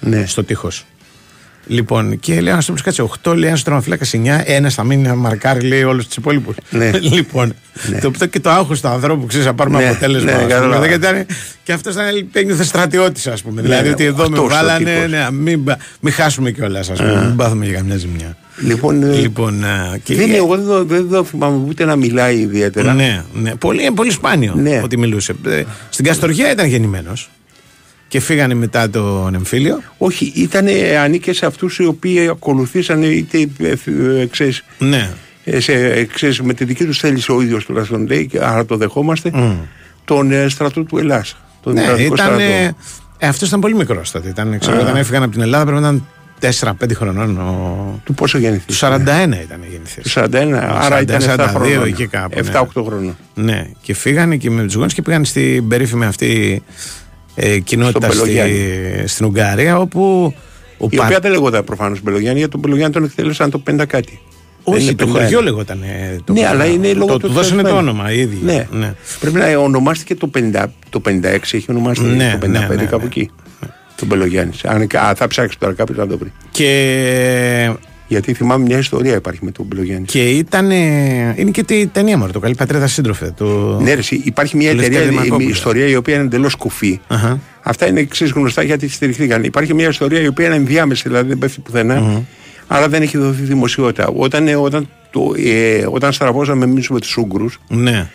Ναι. 0.00 0.26
στο 0.26 0.44
τείχος. 0.44 0.84
Λοιπόν, 1.66 2.18
και 2.20 2.34
λέει 2.40 2.48
ο 2.48 2.52
Αναστόπουλο, 2.52 2.84
κάτσε 2.84 3.02
8, 3.30 3.34
λέει 3.36 3.48
ένας 3.48 3.62
τερματοφύλακα 3.62 4.04
9, 4.12 4.42
ένας 4.44 4.74
θα 4.74 4.84
μείνει 4.84 5.02
να 5.02 5.14
μαρκάρει, 5.14 5.66
λέει 5.68 5.82
όλους 5.82 6.06
τους 6.06 6.16
υπόλοιπους. 6.16 6.54
Ναι. 6.70 6.90
λοιπόν, 7.12 7.54
το 8.00 8.06
οποίο 8.06 8.26
και 8.26 8.40
το 8.40 8.50
άγχος 8.50 8.80
του 8.80 8.88
ανθρώπου, 8.88 9.26
ξέρεις, 9.26 9.46
να 9.46 9.54
πάρουμε 9.54 9.78
Ναι, 9.78 9.88
αποτέλεσμα. 9.88 10.24
ναι, 10.30 10.36
ας 10.36 10.38
πούμε, 10.42 10.52
κατάλαβα. 10.54 10.80
δεν 10.86 10.92
ήταν- 10.92 11.26
και 11.62 11.72
αυτός 11.72 11.94
ήταν 11.94 12.28
ένιωθε 12.32 12.64
στρατιώτης, 12.64 13.26
ας 13.26 13.42
πούμε. 13.42 13.62
δηλαδή 13.62 13.86
ναι, 13.86 13.90
ότι 13.92 14.04
εδώ 14.04 14.16
με 14.16 14.22
αυτός 14.22 14.38
ο 14.44 14.48
βάλανε, 14.48 14.90
τύπος. 14.94 15.10
ναι, 15.10 15.26
μην, 15.30 15.64
πα- 15.64 15.78
μην 16.00 16.12
χάσουμε 16.12 16.50
κιόλας, 16.50 16.90
ας 16.90 16.98
πούμε. 16.98 17.24
Μην 17.26 17.36
πάθουμε 17.36 17.64
για 17.64 17.74
καμιά 17.74 17.96
ζημιά. 17.96 18.36
Λοιπόν, 18.62 19.02
ε, 19.02 19.14
Λοιπόν, 19.16 19.64
α, 19.64 19.98
και- 20.02 20.14
δεν 20.14 20.26
είναι, 20.28 20.36
εγώ 20.36 20.56
δεν 20.56 20.66
το, 20.66 20.84
δεν 20.84 21.08
το 21.08 21.24
θυμάμαι 21.24 21.64
ούτε 21.68 21.84
να 21.84 21.96
μιλάει 21.96 22.38
ιδιαίτερα. 22.38 22.92
ναι, 22.94 23.22
ναι. 23.34 23.54
Πολύ, 23.54 23.82
είναι 23.82 23.94
πολύ 23.94 24.10
σπάνιο 24.10 24.54
Ναι. 24.56 24.80
ότι 24.84 24.98
μιλούσε. 24.98 25.34
Ε, 25.46 25.62
Στην 25.90 26.04
Καστοριά 26.04 26.50
ήταν 26.52 26.66
γεννημένος. 26.66 27.30
Και 28.10 28.20
φύγανε 28.20 28.54
μετά 28.54 28.90
τον 28.90 29.34
εμφύλιο. 29.34 29.82
Όχι, 29.98 30.32
ήταν 30.34 30.66
ανήκε 31.02 31.32
σε 31.32 31.46
αυτούς 31.46 31.78
οι 31.78 31.84
οποίοι 31.84 32.28
ακολουθήσαν 32.28 33.02
είτε 33.02 33.38
ε, 33.58 33.74
ε, 34.20 34.26
ξέρεις, 34.26 34.64
Ναι. 34.78 35.10
ε, 35.44 35.60
σε, 35.60 35.72
ε, 35.72 36.04
ξέρεις, 36.04 36.40
με 36.40 36.54
τη 36.54 36.64
δική 36.64 36.84
τους 36.84 36.98
θέληση 36.98 37.32
ο 37.32 37.40
ίδιος 37.42 37.64
τουλάχιστον 37.64 38.06
λέει, 38.06 38.26
και 38.26 38.38
άρα 38.42 38.64
το 38.64 38.76
δεχόμαστε, 38.76 39.32
τον 40.04 40.32
ε, 40.32 40.48
στρατό 40.48 40.82
του 40.84 40.98
Ελλάς. 40.98 41.36
Τον 41.62 41.72
Ναι, 41.74 41.82
κρατικό 41.84 42.14
ήταν. 42.14 42.26
στρατό. 42.26 42.42
Ε, 42.42 42.74
ε, 43.18 43.26
αυτός 43.26 43.48
ήταν 43.48 43.60
πολύ 43.60 43.74
μικρό 43.74 44.02
τότε. 44.12 44.28
Ήταν, 44.28 44.58
ξέρω, 44.58 44.76
Α. 44.76 44.80
όταν 44.80 44.96
έφυγαν 44.96 45.22
από 45.22 45.32
την 45.32 45.40
Ελλάδα 45.40 45.64
πρέπει 45.64 45.80
να 45.80 45.88
ήταν 45.88 46.06
4-5 46.82 46.94
χρονών. 46.94 47.38
Ο... 47.38 48.00
Του 48.04 48.14
πόσο 48.14 48.38
γεννηθήκε; 48.38 48.72
Του 48.72 48.78
41 48.78 48.88
ήταν 49.42 49.60
γεννηθή. 49.70 50.00
Του 50.00 50.10
41, 50.10 50.68
άρα 50.80 51.00
ήταν 51.00 51.20
7 51.22 51.46
χρονών. 51.54 51.86
εκεί 51.86 52.06
κάπου. 52.06 52.38
7-8 52.52 52.64
χρονών. 52.86 53.16
Ναι, 53.34 53.66
και 53.82 53.94
φύγανε 53.94 54.36
και 54.36 54.50
με 54.50 54.62
τους 54.62 54.74
γονεί 54.74 54.92
και 54.92 55.02
πήγαν 55.02 55.24
στην 55.24 55.68
περίφημη 55.68 56.04
αυτή 56.04 56.62
ε, 57.42 57.58
κοινότητα 57.58 57.98
Στον 58.00 58.12
στη, 58.12 58.32
Πελογιάννη. 58.34 59.06
στην 59.08 59.26
Ουγγαρία 59.26 59.78
όπου. 59.78 60.34
Ο 60.78 60.86
Η 60.90 60.96
πα- 60.96 61.04
οποία 61.04 61.18
δεν 61.18 61.30
λεγόταν 61.30 61.64
προφανώς 61.64 62.02
Μπελογιάννη, 62.02 62.36
γιατί 62.38 62.50
τον 62.52 62.60
Μπελογιάννη 62.60 62.92
τον 62.94 63.04
εκτέλεσαν 63.04 63.50
το 63.50 63.62
50 63.70 63.86
κάτι. 63.86 64.20
Δεν 64.64 64.74
Όχι, 64.74 64.82
είναι 64.84 64.94
το 64.94 65.06
51. 65.06 65.10
χωριό 65.10 65.42
λεγόταν. 65.42 65.82
ε, 65.82 66.18
Το, 66.24 66.32
Ναι, 66.32 66.46
αλλά 66.46 66.64
είναι 66.66 66.92
λόγω 66.92 67.12
το, 67.12 67.18
του 67.18 67.26
του 67.26 67.32
δώσανε 67.32 67.62
το 67.62 67.68
εκτελεσμένου. 67.68 67.88
όνομα 67.98 68.12
οι 68.12 68.18
ίδιοι. 68.20 68.38
Ναι. 68.42 68.66
ναι. 68.70 68.94
Πρέπει 69.20 69.36
να 69.38 69.58
ονομάστηκε 69.58 70.14
το 70.14 70.30
50, 70.38 70.64
το 70.90 71.00
56, 71.06 71.22
έχει 71.40 71.64
ονομαστεί 71.68 72.04
Ναι, 72.04 72.38
το 72.40 72.46
55 72.46 72.50
ναι, 72.50 72.58
ναι, 72.74 72.84
κάπου 72.84 72.98
ναι. 73.02 73.06
εκεί. 73.06 73.30
Τον 73.96 74.08
Μπελογιάννη. 74.08 74.52
Αν, 74.64 74.86
α, 74.96 75.14
θα 75.14 75.26
ψάξει 75.26 75.58
τώρα 75.58 75.72
κάποιος 75.72 75.98
να 75.98 76.06
το 76.06 76.18
βρει. 76.18 76.32
Και, 76.50 77.72
Γιατί 78.10 78.32
θυμάμαι 78.34 78.64
μια 78.64 78.78
ιστορία 78.78 79.14
υπάρχει 79.14 79.40
με 79.42 79.50
τον 79.50 79.66
Μπελογιάννη. 79.66 80.04
και 80.06 80.28
ήταν. 80.30 80.70
Είναι 80.70 81.50
και 81.52 81.62
τη 81.62 81.86
ταινία 81.86 82.16
μου, 82.18 82.28
το 82.30 82.38
καλή 82.40 82.54
πατρίδα 82.54 82.86
σύντροφε. 82.86 83.34
Το... 83.36 83.78
Ναι, 83.80 83.92
ρε, 83.92 83.98
εσύ, 83.98 84.20
υπάρχει 84.24 84.56
μια 84.56 84.70
του 84.70 84.76
Λευτέρη 84.76 84.96
εταιρεία, 84.96 85.12
η- 85.14 85.16
η 85.16 85.22
Δημακόπουλου. 85.22 85.48
ιστορία 85.50 85.86
η 85.86 85.96
οποία 85.96 86.14
είναι 86.14 86.24
εντελώς 86.24 86.54
κουφή. 86.54 87.00
Αχα. 87.06 87.38
Αυτά 87.62 87.86
είναι 87.88 88.00
εξή 88.00 88.24
γνωστά 88.26 88.62
γιατί 88.62 88.88
στηριχθήκαν. 88.88 89.44
Υπάρχει 89.44 89.74
μια 89.74 89.88
ιστορία 89.88 90.20
η 90.20 90.26
οποία 90.26 90.46
είναι 90.46 90.54
ενδιάμεση, 90.54 91.02
δηλαδή 91.08 91.28
δεν 91.28 91.38
πέφτει 91.38 91.60
πουθενά, 91.60 92.22
άρα 92.66 92.88
δεν 92.88 93.02
έχει 93.02 93.18
δοθεί 93.18 93.42
δημοσιότητα. 93.42 94.06
Όταν, 94.16 94.48
ε, 94.48 94.54
όταν, 94.54 94.88
το, 95.10 95.20
ε, 95.36 95.86
όταν 95.90 96.12
στραβώσαμε 96.12 96.64
εμείς 96.64 96.88
με 96.88 97.00
τους 97.00 97.16
Ούγγρους, 97.16 97.58
Ναι, 97.68 98.08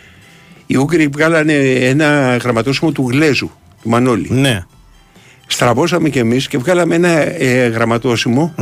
οι 0.66 0.76
Ούγγροι 0.76 1.06
βγάλανε 1.06 1.52
ένα 1.80 2.36
γραμματόσημο 2.42 2.92
του 2.92 3.08
Γλέζου, 3.10 3.50
του 3.82 3.88
Μανώλη. 3.88 4.26
ναι. 4.30 4.64
Στραβώσαμε 5.46 6.08
κι 6.08 6.18
εμείς 6.18 6.48
και 6.48 6.58
βγάλαμε 6.58 6.94
ένα 6.94 7.08
ε, 7.42 7.66
γραμματόσημο 7.68 8.54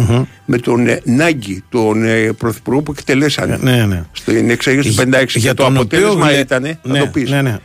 με 0.45 0.59
τον 0.59 0.87
ε, 0.89 1.01
Νάγκη, 1.05 1.63
τον 1.69 2.05
ε, 2.05 2.33
πρωθυπουργό 2.39 2.83
που 2.83 2.95
εκτελέσανε. 2.97 3.59
Ναι, 3.63 3.85
ναι. 3.87 4.03
Στην 4.13 4.51
εξέγερση 4.51 4.97
του 4.97 5.03
56. 5.03 5.07
Για 5.11 5.51
Και 5.51 5.55
το 5.55 5.65
τον 5.65 5.77
οποίο 5.77 5.99
αποτέλεσμα 5.99 6.27
γλε- 6.29 6.41
ήταν. 6.41 6.63
Ναι, 6.63 6.79
να 6.83 6.99
το 6.99 7.07
πεις. 7.07 7.31
ναι, 7.31 7.43
ναι. 7.43 7.57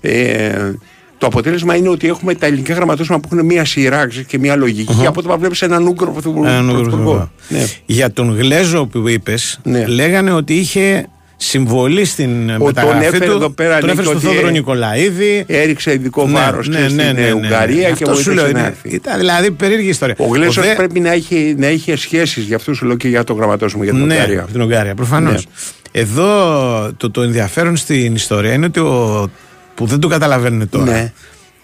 Ε, 0.00 0.74
το 1.18 1.26
αποτέλεσμα 1.26 1.76
είναι 1.76 1.88
ότι 1.88 2.08
έχουμε 2.08 2.34
τα 2.34 2.46
ελληνικά 2.46 2.74
γραμματόσημα 2.74 3.20
που 3.20 3.28
έχουν 3.32 3.46
μία 3.46 3.64
σειρά 3.64 4.06
ξέρεις, 4.06 4.26
και 4.26 4.38
μία 4.38 4.56
λογική. 4.56 4.94
Και 4.94 5.06
από 5.06 5.22
το 5.22 5.38
βλέπεις 5.38 5.62
έναν 5.62 5.86
Ούγκρο 5.86 6.10
πρωθυπουργό. 6.12 6.46
Έναν 6.48 6.68
Ούγγρο 6.68 6.82
πρωθυπουργό. 6.82 7.12
πρωθυπουργό. 7.12 7.30
Ναι. 7.48 7.64
Για 7.86 8.12
τον 8.12 8.36
Γλέζο 8.38 8.86
που 8.86 9.08
είπες, 9.08 9.60
Ναι. 9.62 9.86
λέγανε 9.86 10.32
ότι 10.32 10.54
είχε 10.54 11.06
συμβολή 11.40 12.04
στην 12.04 12.46
τον 12.46 12.62
μεταγραφή 12.66 13.04
έφερε 13.06 13.24
του. 13.26 13.30
εδώ 13.32 13.50
πέρα, 13.50 13.78
τον 13.78 13.88
λέει, 13.88 13.90
έφερε 13.98 14.08
και 14.12 14.18
στο 14.18 14.28
ότι, 14.28 14.36
Θόδωρο 14.36 14.48
ε, 14.48 14.50
Νικολαίδη. 14.50 15.44
Έριξε 15.48 15.92
ειδικό 15.92 16.26
Ναι, 16.26 16.32
βάρος 16.32 16.68
ναι, 16.68 16.82
στην 16.82 16.96
ναι, 16.96 17.02
ναι, 17.02 17.12
ναι, 17.12 17.20
ναι. 17.26 17.32
Ουγγαρία 17.32 17.90
και 17.90 18.04
Αυτό 18.04 18.14
σου 18.14 18.32
λέω, 18.32 18.44
βοήθησε 18.44 18.52
να 18.52 18.58
είναι- 18.58 18.68
έρθει. 18.68 18.94
Ήταν 18.96 19.18
δηλαδή 19.18 19.50
περίεργη 19.50 19.88
ιστορία. 19.88 20.14
Ο 20.18 20.26
Γλέσο 20.26 20.60
Δε- 20.62 20.74
πρέπει 20.74 21.00
να 21.00 21.14
είχε, 21.14 21.54
να 21.56 21.68
είχε 21.68 21.96
σχέσεις 21.96 22.44
γι' 22.44 22.54
αυτό 22.54 22.74
σου 22.74 22.86
λέω 22.86 22.96
και 22.96 23.08
για 23.08 23.24
το 23.24 23.32
γραμματόσημο 23.32 23.82
για 23.84 23.92
την 23.92 24.04
ναι, 24.06 24.14
Ουγγαρία. 24.14 24.46
την 24.52 24.60
Ουγγαρία, 24.60 24.94
προφανώς. 24.94 25.44
Ναι. 25.46 26.00
Εδώ 26.00 26.92
το, 26.96 27.10
το 27.10 27.22
ενδιαφέρον 27.22 27.76
στην 27.76 28.14
ιστορία 28.14 28.52
είναι 28.52 28.66
ότι 28.66 28.80
ο, 28.80 29.30
που 29.74 29.86
δεν 29.86 30.00
το 30.00 30.08
καταλαβαίνουν 30.08 30.68
τώρα. 30.68 30.92
Ναι. 30.92 31.12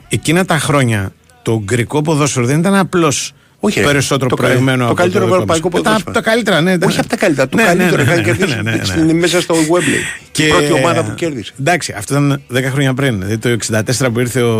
Εκείνα 0.09 0.45
τα 0.45 0.59
χρόνια 0.59 1.13
το 1.43 1.53
ουγγρικό 1.53 2.03
ποδόσφαιρο 2.03 2.47
δεν 2.47 2.59
ήταν 2.59 2.75
απλώς 2.75 3.33
Όχι, 3.67 3.81
ρε. 3.81 3.87
περισσότερο 3.87 4.31
Το 4.31 4.37
κα- 4.37 4.43
προηγμένο 4.47 4.79
το 4.79 4.85
από 4.85 4.95
καλύτερο 4.95 5.25
δικό 5.25 5.35
ευρωπαϊκό 5.37 5.69
μας. 5.73 5.81
ποδόσφαιρο. 5.83 6.13
Τα, 6.13 6.21
τα 6.21 6.31
καλύτερα, 6.31 6.61
ναι. 6.61 6.73
ήταν- 6.73 6.89
Όχι 6.89 6.99
από 6.99 7.09
τα 7.09 7.17
καλύτερα, 7.17 7.49
το 7.49 7.57
Ναι, 7.57 7.63
ναι, 7.63 7.69
καλύτερο. 7.69 7.97
ναι, 7.97 8.03
είχαν 8.03 8.17
ναι, 8.17 8.23
κερδίσει 8.23 8.55
ναι, 8.57 8.63
ναι, 8.71 8.77
ναι, 8.77 8.85
στην- 8.85 9.07
ναι. 9.07 9.13
μέσα 9.13 9.41
στο 9.41 9.55
Wembley. 9.55 10.23
Και- 10.33 10.45
Η 10.45 10.49
πρώτη 10.49 10.73
ομάδα 10.73 11.05
που 11.05 11.15
κέρδισε. 11.15 11.53
Εντάξει, 11.61 11.95
αυτό 11.97 12.15
ήταν 12.15 12.43
10 12.49 12.63
χρόνια 12.73 12.95
πριν. 12.95 13.15
Δηλαδή 13.21 13.39
το 13.39 13.49
64 13.49 14.11
που 14.13 14.21
ήρθε 14.21 14.43
ο. 14.43 14.53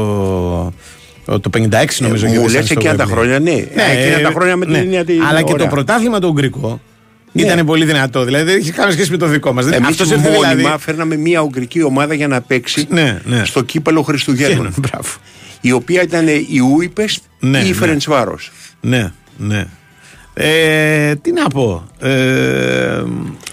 ο- 1.25 1.41
το 1.41 1.51
56 1.51 2.01
νομίζω. 2.01 2.27
Ε, 2.27 2.29
μου 2.29 2.35
κέρδισαν 2.35 2.53
λες 2.61 2.65
στο 2.65 2.75
εκείνα 2.79 2.95
τα 2.97 3.05
Wembley. 3.05 3.09
χρόνια, 3.11 3.39
ναι. 3.41 3.51
Ε, 3.51 3.65
εκείνα 4.07 4.29
τα 4.29 4.31
χρόνια 4.35 4.57
με 4.57 4.65
την 4.65 4.75
έννοια 4.75 5.05
τη- 5.05 5.19
Αλλά 5.29 5.43
και 5.43 5.53
ωραία. 5.53 5.67
το 5.67 5.75
πρωτάθλημα 5.75 6.19
το 6.19 6.27
ουγγρικό 6.27 6.81
Ναι. 7.33 7.43
ήταν 7.43 7.67
πολύ 7.67 7.85
δυνατό. 7.85 8.25
Δηλαδή 8.25 8.45
δεν 8.51 8.61
είχε 8.61 8.73
καμία 8.73 8.93
σχέση 8.93 9.11
με 9.11 9.17
το 9.17 9.27
δικό 9.27 9.53
μας. 9.53 9.67
Εμείς 9.67 9.89
Αυτός 9.89 10.11
ήρθε 10.11 10.29
μόνιμα 10.31 10.55
δηλαδή. 10.55 10.79
φέρναμε 10.83 11.17
μια 11.17 11.41
ουγγρική 11.41 11.83
ομάδα 11.83 12.15
για 12.15 12.29
να 12.29 12.41
παίξει 12.41 12.87
Ναι, 12.91 13.19
ναι. 13.25 13.43
στο 13.45 13.63
κύπελο 13.63 14.03
Χριστουγέννων. 14.03 14.75
Μπράβο. 14.89 15.09
η 15.61 15.73
οποία 15.73 16.03
ήταν 16.03 16.27
η 16.29 16.47
Ούιπεστ 16.75 17.23
Ναι, 17.41 17.59
ή 17.59 17.63
η 17.65 17.69
ναι. 17.69 17.75
Φερεντσβάρο. 17.75 18.39
Ναι, 18.85 19.11
ναι. 19.37 19.65
Ε, 20.35 21.15
τι 21.15 21.33
να 21.33 21.47
πω. 21.49 21.85
Ε, 22.01 23.03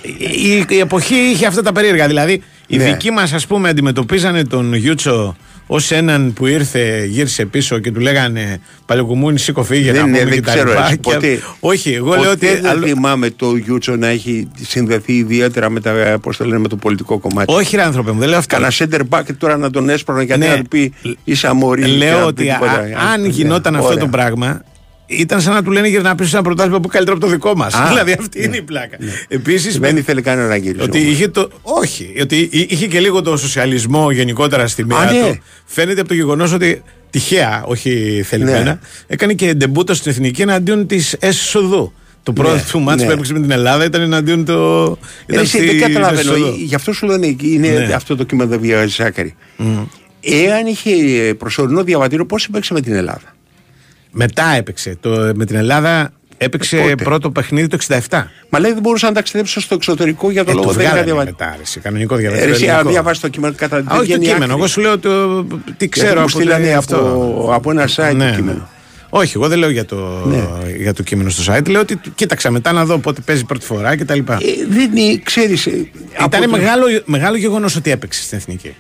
η, 0.02 0.66
η 0.70 0.80
εποχή 0.80 1.16
είχε 1.16 1.46
αυτά 1.46 1.62
τα 1.62 1.72
περίεργα. 1.72 2.08
Δηλαδή, 2.08 2.42
οι 2.68 2.78
Ναι. 2.78 2.84
δικοί 2.84 3.12
μας, 3.12 3.34
ας 3.34 3.48
πούμε, 3.48 3.70
αντιμετωπίζανε 3.70 4.44
τον 4.44 4.74
Γιούτσο 4.74 5.36
ως 5.68 5.92
έναν 5.92 6.34
που 6.34 6.46
ήρθε, 6.48 7.06
γύρισε 7.06 7.46
πίσω 7.46 7.80
και 7.80 7.92
του 7.92 8.00
λέγανε 8.00 8.60
Παλαιοκουμούνι, 8.86 9.40
σήκω 9.40 9.64
φύγε 9.64 9.92
Δεν 9.92 10.02
να 10.02 10.08
είναι, 10.08 10.18
πούμε 10.18 10.30
δεν 10.30 10.34
και 10.40 10.46
τα 10.46 10.52
ξέρω, 10.54 10.70
λοιπά. 10.70 10.82
έτσι, 10.84 10.98
Και- 10.98 11.12
ποτέ- 11.14 11.40
Όχι, 11.60 11.94
εγώ 11.94 12.06
Ποτέ 12.08 12.22
λέω 12.22 12.32
ότι. 12.32 12.46
δεν 12.48 12.66
αλλο- 12.66 12.88
θυμάμαι 12.88 13.30
το 13.30 13.56
Γιούτσο 13.56 13.96
να 13.96 14.08
έχει 14.08 14.48
συνδεθεί 14.62 15.14
ιδιαίτερα 15.14 15.70
με, 15.70 15.80
τα, 15.80 16.18
πώς 16.22 16.38
το 16.38 16.46
λένε, 16.46 16.60
με 16.60 16.68
το 16.68 16.76
πολιτικό 16.76 17.20
κομμάτι. 17.20 17.54
Όχι, 17.54 17.76
ρε 17.76 17.82
άνθρωπε 17.84 18.12
μου, 18.12 18.20
δεν 18.20 18.30
λέω 18.30 18.38
αυτό. 18.38 18.56
Κανένα 18.56 18.74
center 18.78 19.18
back 19.20 19.24
τώρα 19.38 19.58
να 19.58 19.70
τον 19.70 19.90
έσπρωνα 19.90 20.24
γιατί 20.24 20.42
Ναι. 20.42 20.48
να 20.48 20.56
του 20.58 20.68
πει 20.68 20.94
είσαι 21.24 21.48
αμόρι. 21.48 21.82
και 21.82 21.88
Λέω 21.88 22.20
να 22.20 22.26
ότι 22.26 22.44
πει 22.44 22.50
α- 22.50 22.54
τίποτα. 22.54 22.80
αν 23.14 23.22
Ναι, 23.22 23.28
γινόταν 23.28 23.76
αυτό 23.76 23.88
ωραία. 23.88 24.00
το 24.00 24.08
πράγμα, 24.08 24.62
ήταν 25.12 25.42
σαν 25.42 25.54
να 25.54 25.64
του 25.64 25.72
λένε 25.72 25.88
για 25.88 26.00
να 26.02 26.16
πει 26.16 26.24
ένα 26.34 26.42
πρωτάθλημα 26.42 26.80
που 26.80 26.88
καλύτερο 26.88 27.16
από 27.18 27.26
το 27.26 27.32
δικό 27.32 27.56
μας. 27.56 27.74
Α, 27.74 27.88
Δηλαδή 27.90 28.16
αυτή 28.20 28.44
είναι 28.44 28.58
η 28.58 28.62
πλάκα. 28.62 28.98
Επίσης. 29.28 29.80
Δεν 29.80 29.98
ήθελε 29.98 30.22
κανένα 30.22 30.48
να 30.48 30.56
γυρίσει. 30.56 30.84
Ότι 30.84 30.98
είχε 31.00 31.28
το. 31.28 31.50
Όχι, 31.62 32.14
ότι 32.22 32.50
εί- 32.52 32.72
είχε 32.72 32.88
και 32.88 33.00
λίγο 33.00 33.22
το 33.22 33.38
σοσιαλισμό 33.38 34.12
γενικότερα 34.12 34.68
στη 34.68 34.86
μέρα 34.86 35.12
ναι. 35.12 35.20
του. 35.20 35.42
Φαίνεται 35.66 36.00
από 36.00 36.10
το 36.10 36.16
γεγονός 36.16 36.54
ότι 36.54 36.82
τυχαία, 37.10 37.64
όχι 37.66 38.22
θελημένα, 38.26 38.64
Ναι. 38.64 38.80
έκανε 39.08 39.34
και 39.34 39.54
ντεμπούτο 39.54 39.94
στην 39.94 40.12
εθνική 40.12 40.42
εναντίον 40.42 40.88
της 40.88 41.14
ΕΣΟΔΟΥ. 41.14 41.92
Το 42.24 42.34
πρώτο 42.34 42.54
Ναι, 42.54 42.64
του 42.72 42.80
μάτς 42.80 43.02
ναι. 43.02 43.06
που 43.08 43.12
έπαιξε 43.12 43.34
με 43.34 43.40
την 43.40 43.52
Ελλάδα 43.52 43.86
ήταν 43.86 44.02
εναντίον 44.02 44.46
το. 44.46 44.84
Ε, 45.26 45.34
Ήταν 45.34 45.44
εσύ, 45.44 45.58
στη 45.58 45.66
δεν 45.66 45.80
καταλαβαίνω. 45.80 46.20
ΕΣΟΔΟΥ. 46.34 46.64
Γι' 46.64 46.76
αυτό 46.76 46.94
σου 46.94 47.06
λένε 47.06 47.36
είναι 47.42 47.68
Ναι. 47.70 47.94
αυτό 47.94 48.16
το 48.16 48.24
κείμενο 48.24 48.50
δεν 48.50 48.60
βιάζει 48.60 48.94
Σάκαρη. 48.94 49.36
Εάν 50.22 50.66
είχε 50.66 50.94
προσωρινό 51.34 51.84
διαβατήριο, 51.84 52.26
πώς 52.26 52.46
έπαιξε 52.46 52.74
με 52.74 52.82
την 52.82 52.94
Ελλάδα; 52.94 53.36
Μετά 54.12 54.46
έπαιξε. 54.58 54.98
Το, 55.00 55.32
με 55.36 55.46
την 55.46 55.56
Ελλάδα 55.56 56.12
έπαιξε 56.38 56.78
Ε, 56.78 56.82
πότε; 56.82 57.04
πρώτο 57.04 57.32
παιχνίδι 57.32 57.68
το 57.68 57.78
67. 58.10 58.24
Μα 58.50 58.60
λέει 58.60 58.72
δεν 58.74 58.82
μπορούσα 58.82 59.08
να 59.08 59.14
ταξιδέψω 59.14 59.60
στο 59.62 59.76
εξωτερικό 59.76 60.32
για 60.32 60.44
το 60.44 60.52
Ε, 60.52 60.54
λόγο 60.54 60.66
το 60.66 60.72
δεν 60.74 60.82
είχα 60.82 60.90
βγάλανε 60.92 61.12
διαβατήριο. 61.12 61.38
μετά, 61.46 61.56
ρε, 61.60 61.66
σε 61.66 61.80
κανονικό 61.80 62.16
Ε, 62.16 62.18
διαβατήριο. 62.18 62.50
ρε, 62.50 62.56
εσύ, 62.56 62.66
αν 62.66 62.70
ελληνικό. 62.72 62.90
διαβάσει 62.92 63.22
το 63.22 63.28
κείμενο 63.28 63.54
κατά 63.58 63.76
Α, 63.78 63.80
δεν 63.82 63.88
όχι 63.92 63.98
το 63.98 64.04
βγαίνει 64.04 64.24
κείμενο. 64.26 64.44
άκρη. 64.46 64.56
Εγώ 64.58 64.68
σου 64.68 64.82
λέω 64.82 65.00
το, 65.00 65.44
τι 65.44 65.56
Γιατί 65.66 65.90
ξέρω 65.90 66.14
μου 66.14 66.20
από, 66.20 66.30
στείλανε 66.30 66.80
το- 66.88 66.98
από, 66.98 67.50
από 67.54 67.72
ένα 67.72 67.90
site 67.96 68.16
Ναι, 68.16 68.30
το 68.30 68.36
κείμενο. 68.36 68.70
Όχι, 69.14 69.32
εγώ 69.36 69.48
δεν 69.48 69.58
λέω 69.60 69.70
για 69.70 69.86
το, 69.86 70.26
Ναι. 70.26 70.44
για 70.78 70.94
το 70.94 71.04
κείμενο 71.04 71.30
στο 71.30 71.54
site. 71.54 71.68
Λέω 71.70 71.82
ότι 71.82 72.00
κοίταξα 72.16 72.52
μετά 72.52 72.72
να 72.72 72.86
δω 72.86 72.98
πότε 72.98 73.22
παίζει 73.26 73.46
πρώτη 73.46 73.66
φορά 73.66 73.96
κτλ. 73.98 74.18
Ε, 74.20 74.24
δεν 74.70 74.96
είναι, 74.98 75.20
ξέρεις... 75.24 75.66
ε, 75.66 75.72
από 76.18 76.38
Ήταν 76.38 76.42
το- 76.42 76.58
μεγάλο, 76.58 76.86
μεγάλο 77.06 77.38
γεγονός 77.38 77.76
ότι 77.76 77.92
έπαιξε 77.92 78.22
στην 78.24 78.38
εθνική. 78.38 78.76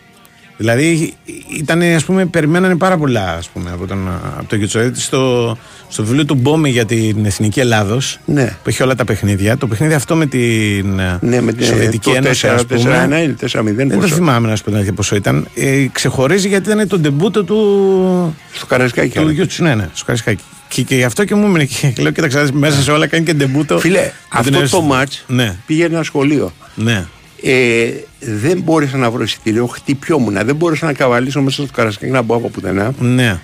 Δηλαδή 0.58 1.14
ήταν, 1.60 1.82
ας 1.82 2.04
πούμε, 2.06 2.26
περιμένανε 2.26 2.76
πάρα 2.76 2.98
πολλά 2.98 3.34
ας 3.34 3.50
πούμε, 3.50 3.70
από, 3.72 3.88
τον, 3.88 4.08
από 4.38 4.46
το 4.50 4.56
Γιουτσοδέτη 4.56 5.02
στο, 5.02 5.58
στο 5.90 6.04
βιβλίο 6.04 6.26
του 6.26 6.36
Μπόμι 6.36 6.70
για 6.70 6.86
την 6.86 7.26
Εθνική 7.26 7.60
Ελλάδος 7.60 8.20
Ναι. 8.26 8.46
που 8.64 8.70
έχει 8.70 8.84
όλα 8.84 8.96
τα 8.96 9.06
παιχνίδια. 9.06 9.58
Το 9.58 9.68
παιχνίδι 9.68 9.94
αυτό 9.94 10.16
με 10.16 10.26
την 10.26 11.02
Ναι, 11.20 11.42
με 11.42 11.54
την 11.54 11.66
Σοβιετική 11.66 12.10
το 12.10 12.16
Ένωση, 12.16 12.48
4, 12.48 12.54
ας 12.54 12.66
πούμε, 12.66 13.06
4-1 13.06 13.24
είναι 13.24 13.36
4-0. 13.42 13.76
δεν 13.76 13.90
το 13.90 13.96
πόσο. 13.98 14.16
θυμάμαι 14.16 14.48
να 14.48 14.56
σου 14.56 14.62
πω 14.64 14.68
την 14.68 14.76
αλήθεια 14.78 14.94
πόσο 14.96 15.16
ήταν. 15.16 15.48
Ε, 15.56 15.86
ξεχωρίζει 15.92 16.48
γιατί 16.48 16.70
ήταν 16.72 16.88
το 16.88 17.00
ντεμπούτο 17.00 17.44
του, 17.44 18.36
Στο 18.54 18.66
Καρασκάκι. 18.66 19.14
του 19.16 19.22
άρα. 19.22 19.32
Γιούτσου. 19.32 19.64
Ναι, 19.64 19.76
ναι, 19.76 19.90
στο 19.94 20.06
Καρισκάκι. 20.06 20.44
Και, 20.68 20.82
και 20.82 20.96
γι' 20.96 21.04
αυτό 21.04 21.24
και 21.26 21.36
μου 21.36 21.46
έμεινε 21.46 21.66
και 21.66 21.94
λέω: 22.00 22.12
Κοίταξε, 22.12 22.42
δεις, 22.42 22.52
μέσα 22.52 22.82
σε 22.82 22.92
όλα 22.92 23.08
κάνει 23.08 23.24
και 23.26 23.34
ντεμπούτο. 23.34 23.80
Φίλε, 23.80 24.00
με 24.00 24.04
την 24.06 24.14
αυτό 24.30 24.58
Ένωση. 24.58 24.72
το 24.72 24.82
μάτς 24.82 25.24
Ναι, 25.28 25.56
πήγε 25.66 25.86
ένα 25.86 26.04
σχολείο. 26.04 26.54
ναι. 26.76 27.06
Ε, 27.44 27.90
δεν 28.22 28.62
μπόρεσα 28.62 28.98
να 28.98 29.12
βρω 29.12 29.24
εισιτήριο, 29.24 29.66
χτυπιόμουν. 29.66 30.34
Δεν 30.46 30.56
μπόρεσα 30.56 30.86
να 30.86 30.94
καβαλήσω 30.94 31.42
μέσα 31.42 31.64
στο 31.64 31.74
Καρασκάκι 31.74 32.12
να 32.12 32.22
μπω 32.22 32.36
από 32.36 32.50
πουθενά. 32.50 32.94
Ναι, 33.00 33.40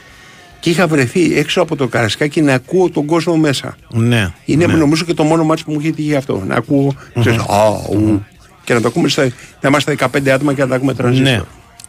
Και 0.59 0.69
είχα 0.69 0.87
βρεθεί 0.87 1.37
έξω 1.37 1.61
από 1.61 1.75
το 1.75 1.87
Καρασκάκι 1.87 2.41
να 2.41 2.53
ακούω 2.53 2.89
τον 2.89 3.05
κόσμο 3.05 3.35
μέσα. 3.37 3.77
ναι. 3.93 4.33
Είναι 4.45 4.65
ναι. 4.65 4.73
νομίζω 4.73 5.03
και 5.05 5.13
το 5.13 5.23
μόνο 5.23 5.43
μάτι 5.43 5.63
που 5.65 5.71
μου 5.71 5.79
είχε 5.79 5.91
τύχει 5.91 6.15
αυτό. 6.15 6.43
Να 6.47 6.55
ακούω. 6.55 6.95
ξέρεις, 7.19 7.39
«Α, 7.39 7.69
ου», 7.91 8.25
Και 8.63 8.73
να 8.73 8.81
το 8.81 8.87
ακούμε 8.87 9.09
στα, 9.09 9.23
να 9.61 9.69
είμαστε 9.69 9.95
15 9.99 10.29
άτομα 10.29 10.53
και 10.53 10.61
να 10.61 10.67
τα 10.67 10.75
ακούμε 10.75 10.93
τρανζίστορ. 10.93 11.31
Ναι. 11.33 11.41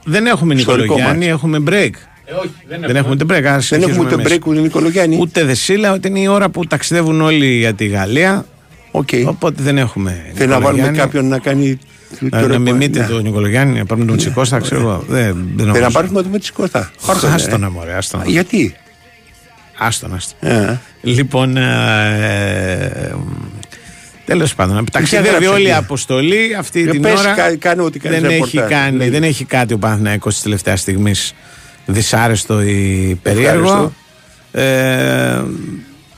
Δεν 0.05 0.27
έχουμε 0.27 0.55
Ιστορικό 0.55 0.83
Νικολογιάννη, 0.83 1.27
μάτς. 1.29 1.43
έχουμε 1.43 1.59
break. 1.67 1.91
δεν, 2.69 2.97
έχουμε 2.97 3.15
ούτε 3.15 3.25
break. 3.25 3.43
ας 3.45 3.69
Δεν 3.69 3.83
έχουμε 3.83 3.93
συνεχίσουμε 3.93 4.05
ούτε 4.05 4.15
εμείς. 4.15 4.33
break 4.33 4.47
ούτε 4.47 4.61
Νικολογιάννη. 4.61 5.17
Ούτε 5.21 5.45
δεσίλα, 5.45 5.95
ούτε 5.95 6.09
είναι 6.09 6.21
η 6.21 6.27
ώρα 6.27 6.49
που 6.49 6.65
ταξιδεύουν 6.67 7.21
όλοι 7.21 7.47
για 7.47 7.75
τη 7.75 7.87
Γαλλία. 7.87 8.45
Οκ. 8.91 9.09
Οπότε 9.27 9.63
δεν 9.63 9.79
έχουμε. 9.79 10.11
Θέλω 10.35 10.49
να 10.51 10.61
βάλουμε 10.61 10.71
Νικολογιάννη. 10.71 10.99
κάποιον 10.99 11.27
να 11.29 11.39
κάνει. 11.39 11.79
Να, 12.21 12.47
να 12.47 12.59
μιμείτε 12.59 13.01
Ναι. 13.01 13.07
τον 13.07 13.23
Νικολογιάννη, 13.23 13.79
να 13.79 13.85
πάρουμε 13.85 14.07
τον 14.07 14.17
Τσικώστα, 14.17 14.59
ξέρω 14.59 14.81
εγώ. 14.81 15.05
Δεν, 15.09 15.25
δεν 15.25 15.35
Θέλω 15.57 15.67
να 15.67 15.73
νομίζω. 15.73 15.91
πάρουμε 15.91 16.23
το 16.23 16.29
με 16.29 16.39
τη 16.39 16.53
Κώστα. 16.53 16.91
Πάρ' 17.07 17.19
τον, 17.21 17.31
ε. 17.31 17.35
Άστονα, 17.35 17.71
μωρέ, 17.71 17.95
άστονα. 17.95 18.25
Γιατί; 18.27 18.75
Άστονα, 19.79 20.15
άστονα. 20.17 20.55
Ε, 20.71 20.81
Λοιπόν, 21.03 21.57
ε, 21.57 23.15
τέλος 24.25 24.55
πάντων, 24.55 24.85
ταξιδεύει 24.93 25.27
έγραψε 25.29 25.49
όλη 25.49 25.63
η 25.63 25.67
εκεί. 25.67 25.73
αποστολή 25.77 26.55
αυτή 26.59 26.81
Ε, 26.81 26.91
την 26.91 27.03
πες, 27.03 27.21
ώρα. 27.21 27.33
κα- 27.35 27.57
κάνε 27.57 27.83
ό,τι 27.83 27.99
κάνεις 27.99 28.21
δεν, 28.21 28.31
έχει 28.31 28.57
ρεπορτάζ. 28.57 28.71
κάνει, 28.71 28.97
Ναι. 28.97 29.11
δεν 29.11 29.23
έχει 29.23 29.45
κάτι 29.45 29.75
ο 29.75 29.79
Παναθηναϊκός 29.79 30.35
της 30.35 30.43
τελευταίας 30.43 30.81
στιγμής 30.81 31.35
δυσάρεστο 31.87 32.63
ή 32.63 33.19
περίεργο. 33.23 33.93
Ε, 34.53 35.41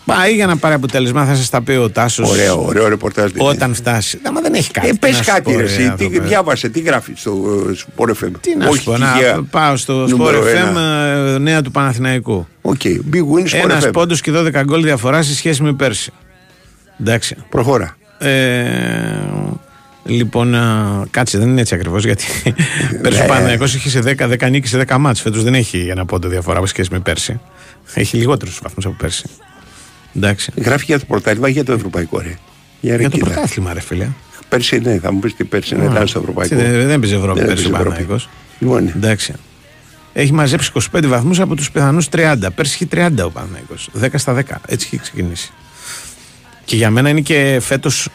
πάει 0.04 0.34
για 0.34 0.46
να 0.46 0.56
πάρει 0.56 0.74
αποτέλεσμα, 0.74 1.24
θα 1.24 1.34
σας 1.34 1.50
τα 1.50 1.62
πει 1.62 1.72
ο 1.72 1.90
Τάσος. 1.90 2.30
Ωραίο, 2.30 2.64
ωραίο 2.64 2.88
ρεπορτάζ. 2.88 3.30
δεν 3.30 3.40
είναι. 3.40 3.50
Όταν 3.50 3.74
φτάσει. 3.74 4.18
Άμα 4.22 4.40
δεν 4.40 4.54
έχει 4.54 4.70
κάτι. 4.70 4.88
Ε, 4.88 4.90
τι 4.90 4.98
πες 4.98 5.10
να 5.10 5.16
σου 5.16 5.24
κάτι, 5.30 5.42
πω, 5.42 5.50
ρε, 5.50 5.56
ρε, 5.56 5.62
εσύ, 5.64 5.76
τι 5.76 5.82
άνθρωπε. 5.84 6.18
διάβασε, 6.20 6.68
τι 6.68 6.80
γράφει 6.80 7.12
στο 7.16 7.30
ε, 7.70 7.76
Sport 7.96 8.08
FM. 8.10 8.30
Τι 8.40 8.56
να 8.56 8.64
σου 8.64 8.70
Όχι 8.70 8.84
πω, 8.84 8.96
να 8.96 9.12
τυχαία. 9.12 9.42
πάω 9.50 9.76
στο 9.76 10.04
Sport 10.04 10.08
Νούμερο 10.08 10.42
FM, 10.42 10.68
ένα. 10.68 10.80
ε, 11.34 11.38
νέα 11.38 11.62
του 11.62 11.70
Παναθηναϊκού. 11.70 12.46
Οκ, 12.62 12.80
big 12.84 13.16
win 13.18 13.48
Sport 13.56 13.62
Ένας 13.64 13.86
FM. 13.86 13.92
πόντο 13.92 14.14
και 14.14 14.32
12 14.34 14.62
γκολ 14.64 14.82
διαφορά 14.82 15.22
σε 15.22 15.34
σχέση 15.34 15.62
με 15.62 15.72
πέρσι. 15.72 16.12
Εντάξει. 17.00 17.36
Προχώρα. 17.48 17.96
Ε, 18.18 19.04
λοιπόν, 20.04 20.54
α, 20.54 21.04
κάτσε, 21.10 21.38
δεν 21.38 21.48
είναι 21.48 21.60
έτσι 21.60 21.74
ακριβώς. 21.74 22.04
Γιατί 22.04 22.24
πέρσι 23.02 23.18
ο 23.18 23.22
Ναι. 23.22 23.28
Παναθυναϊκό 23.28 23.64
είχε 23.64 23.88
σε 23.88 24.00
10, 24.18 24.28
10 24.40 24.50
νίκη 24.50 24.68
σε 24.68 24.84
10 24.88 24.96
μάτς 24.98 25.20
Φέτος 25.20 25.42
δεν 25.42 25.54
έχει 25.54 25.86
ένα 25.90 26.04
πόντο 26.04 26.28
διαφορά 26.28 26.60
σε 26.60 26.66
σχέση 26.66 26.88
με 26.92 26.98
πέρσι. 27.00 27.40
Έχει 27.94 28.16
λιγότερους 28.16 28.60
βαθμούς 28.62 28.84
από 28.86 28.94
πέρσι. 28.98 29.24
Εντάξει. 30.16 30.52
Γράφει 30.56 30.84
για 30.84 30.98
το 30.98 31.04
πρωτάθλημα 31.08 31.48
ή 31.48 31.52
για 31.52 31.64
το 31.64 31.72
ευρωπαϊκό, 31.72 32.20
ρε. 32.20 32.34
Για, 32.80 32.96
ρε, 32.96 33.00
Για 33.00 33.10
το 33.10 33.16
κοίτα. 33.16 33.30
πρωτάθλημα, 33.30 33.72
ρε 33.72 33.80
φίλε. 33.80 34.08
Πέρσι, 34.48 34.78
ναι, 34.78 34.98
θα 34.98 35.12
μου 35.12 35.18
πεις 35.18 35.34
τι 35.34 35.44
πέρσι, 35.44 35.76
ναι, 35.76 35.84
ήταν 35.84 36.06
στο 36.06 36.18
ευρωπαϊκό. 36.18 36.56
Δεν, 36.56 36.72
δεν 36.72 36.90
έπαιζε 36.90 37.14
Ευρώπη 37.14 37.38
Δεν 37.38 37.48
πέρσι 37.48 37.66
ο 37.66 37.68
έπαιζε 37.68 37.82
Ευρώπη. 37.82 38.04
Παναθυναϊκό. 38.04 38.24
Λοιπόν, 38.58 38.84
ναι. 38.84 38.92
Εντάξει. 38.96 39.32
Έχει 40.12 40.32
μαζέψει 40.32 40.70
25 40.92 41.06
βαθμούς 41.06 41.40
από 41.40 41.54
τους 41.54 41.70
πιθανούς 41.70 42.08
30. 42.12 42.36
Πέρσι 42.54 42.74
είχε 42.74 43.08
30 43.08 43.24
ο 43.24 43.30
Παναθυναϊκό. 43.30 43.74
10 44.00 44.08
στα 44.14 44.34
10. 44.34 44.42
Έτσι 44.66 44.86
είχε 44.86 44.96
ξεκινήσει. 44.96 45.52
Και 46.64 46.76
για 46.76 46.90
μένα 46.90 47.08
είναι 47.08 47.20
και 47.20 47.58
φέτος 47.62 48.08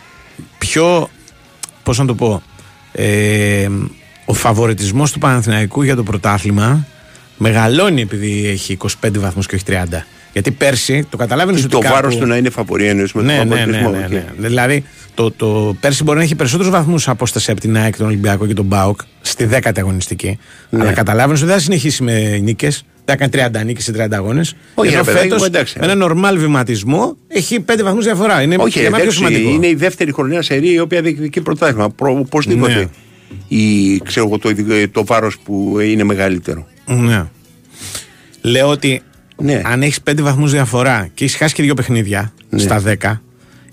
πιο. 0.58 1.10
Πώς 1.84 1.98
να 1.98 2.06
το 2.06 2.16
πω. 2.16 2.42
Ε, 2.92 3.68
ο 4.26 4.34
φαβορετισμός 4.34 5.12
του 5.12 5.20
Παναθηναϊκού 5.20 5.82
για 5.82 5.96
το 5.96 6.04
πρωτάθλημα 6.04 6.88
μεγαλώνει 7.38 8.02
επειδή 8.02 8.48
έχει 8.48 8.78
25 9.04 9.18
βαθμούς 9.18 9.48
και 9.48 9.56
όχι 9.56 9.64
30. 9.68 10.02
Γιατί 10.36 10.52
πέρσι 10.52 11.06
το 11.10 11.18
καταλάβαινες 11.18 11.62
ότι 11.62 11.70
Το 11.72 11.80
κάπου- 11.80 11.96
βάρο 11.96 12.16
του 12.16 12.26
να 12.26 12.38
είναι 12.38 12.50
φαβορί 12.50 12.86
εννοείς 12.88 13.14
με 13.14 13.22
ναι, 13.22 13.38
τον 13.38 13.48
ναι, 13.48 13.56
ναι, 13.56 13.78
φαβοριτισμό. 13.78 13.90
ναι, 13.90 14.06
οκ. 14.06 14.12
ναι. 14.12 14.48
Δηλαδή, 14.48 14.84
το, 15.14 15.32
το 15.32 15.76
πέρσι 15.80 16.04
μπορεί 16.04 16.18
να 16.18 16.24
έχει 16.24 16.36
περισσότερους 16.36 16.72
βαθμούς 16.72 17.08
απόσταση 17.08 17.52
από 17.52 17.60
την 17.60 17.78
ΑΕΚ, 17.78 17.98
τον 17.98 18.06
Ολυμπιακό 18.06 18.48
και 18.48 18.54
τον 18.54 18.66
ΠΑΟΚ 18.66 19.00
στη 19.22 19.48
10η 19.52 19.72
αγωνιστική. 19.78 20.38
Ναι. 20.70 20.82
Αλλά 20.82 20.92
καταλάβαινες 20.92 21.40
ότι 21.40 21.48
δεν 21.50 21.58
θα 21.58 21.64
συνεχίσει 21.64 22.04
με 22.04 22.38
νίκες. 22.38 22.84
Θα 23.06 23.16
κάνει 23.16 23.32
30 23.36 23.64
νίκες 23.66 23.84
σε 23.84 23.92
30 23.92 24.16
αγώνες. 24.16 24.56
Όχι, 24.74 24.90
Ενώ 24.94 24.98
ρε 24.98 25.04
παιδάκι 25.06 25.24
φέτος, 25.28 25.40
μου, 25.40 25.46
εντάξει. 25.46 25.80
με 25.80 25.86
ένα 25.86 25.96
νορμάλ 25.96 26.38
βηματισμό 26.38 27.18
έχει 27.28 27.60
5 27.60 27.84
βαθμούς 27.84 28.04
διαφορά. 28.06 28.42
Είναι 28.42 28.56
Όχι, 28.60 28.80
για 28.80 28.90
μένα 28.90 29.04
πιο 29.04 29.04
εντάξει, 29.04 29.18
σημαντικό. 29.18 29.50
είναι 29.50 29.68
η 29.68 29.76
δεύτερη 29.76 30.14
χρονιά 30.14 30.42
σερί 30.42 30.72
η 30.74 30.80
οποία 30.80 31.02
διεκδικεί 31.02 31.42
πρωτάθλημα. 31.42 31.90
Προ- 31.90 32.18
Οπωσδήποτε. 32.20 32.74
Ναι. 32.76 32.86
Ή 33.58 33.98
ξέρω 34.06 34.26
εγώ 34.28 34.38
το, 34.38 34.50
το 34.92 35.06
βάρος 35.06 35.38
που 35.44 35.80
είναι 35.80 36.04
μεγαλύτερο. 36.04 36.68
Ναι. 36.86 37.24
Λέω 38.42 38.68
ότι 38.68 39.02
Ναι. 39.38 39.62
αν 39.66 39.82
έχεις 39.82 40.00
5 40.04 40.22
βαθμούς 40.22 40.52
διαφορά 40.52 41.08
και 41.14 41.24
έχεις 41.24 41.36
χάσει 41.38 41.54
και 41.54 41.64
δύο 41.64 41.74
παιχνίδια 41.74 42.34
Ναι. 42.50 42.60
στα 42.60 42.80
10, 42.80 43.22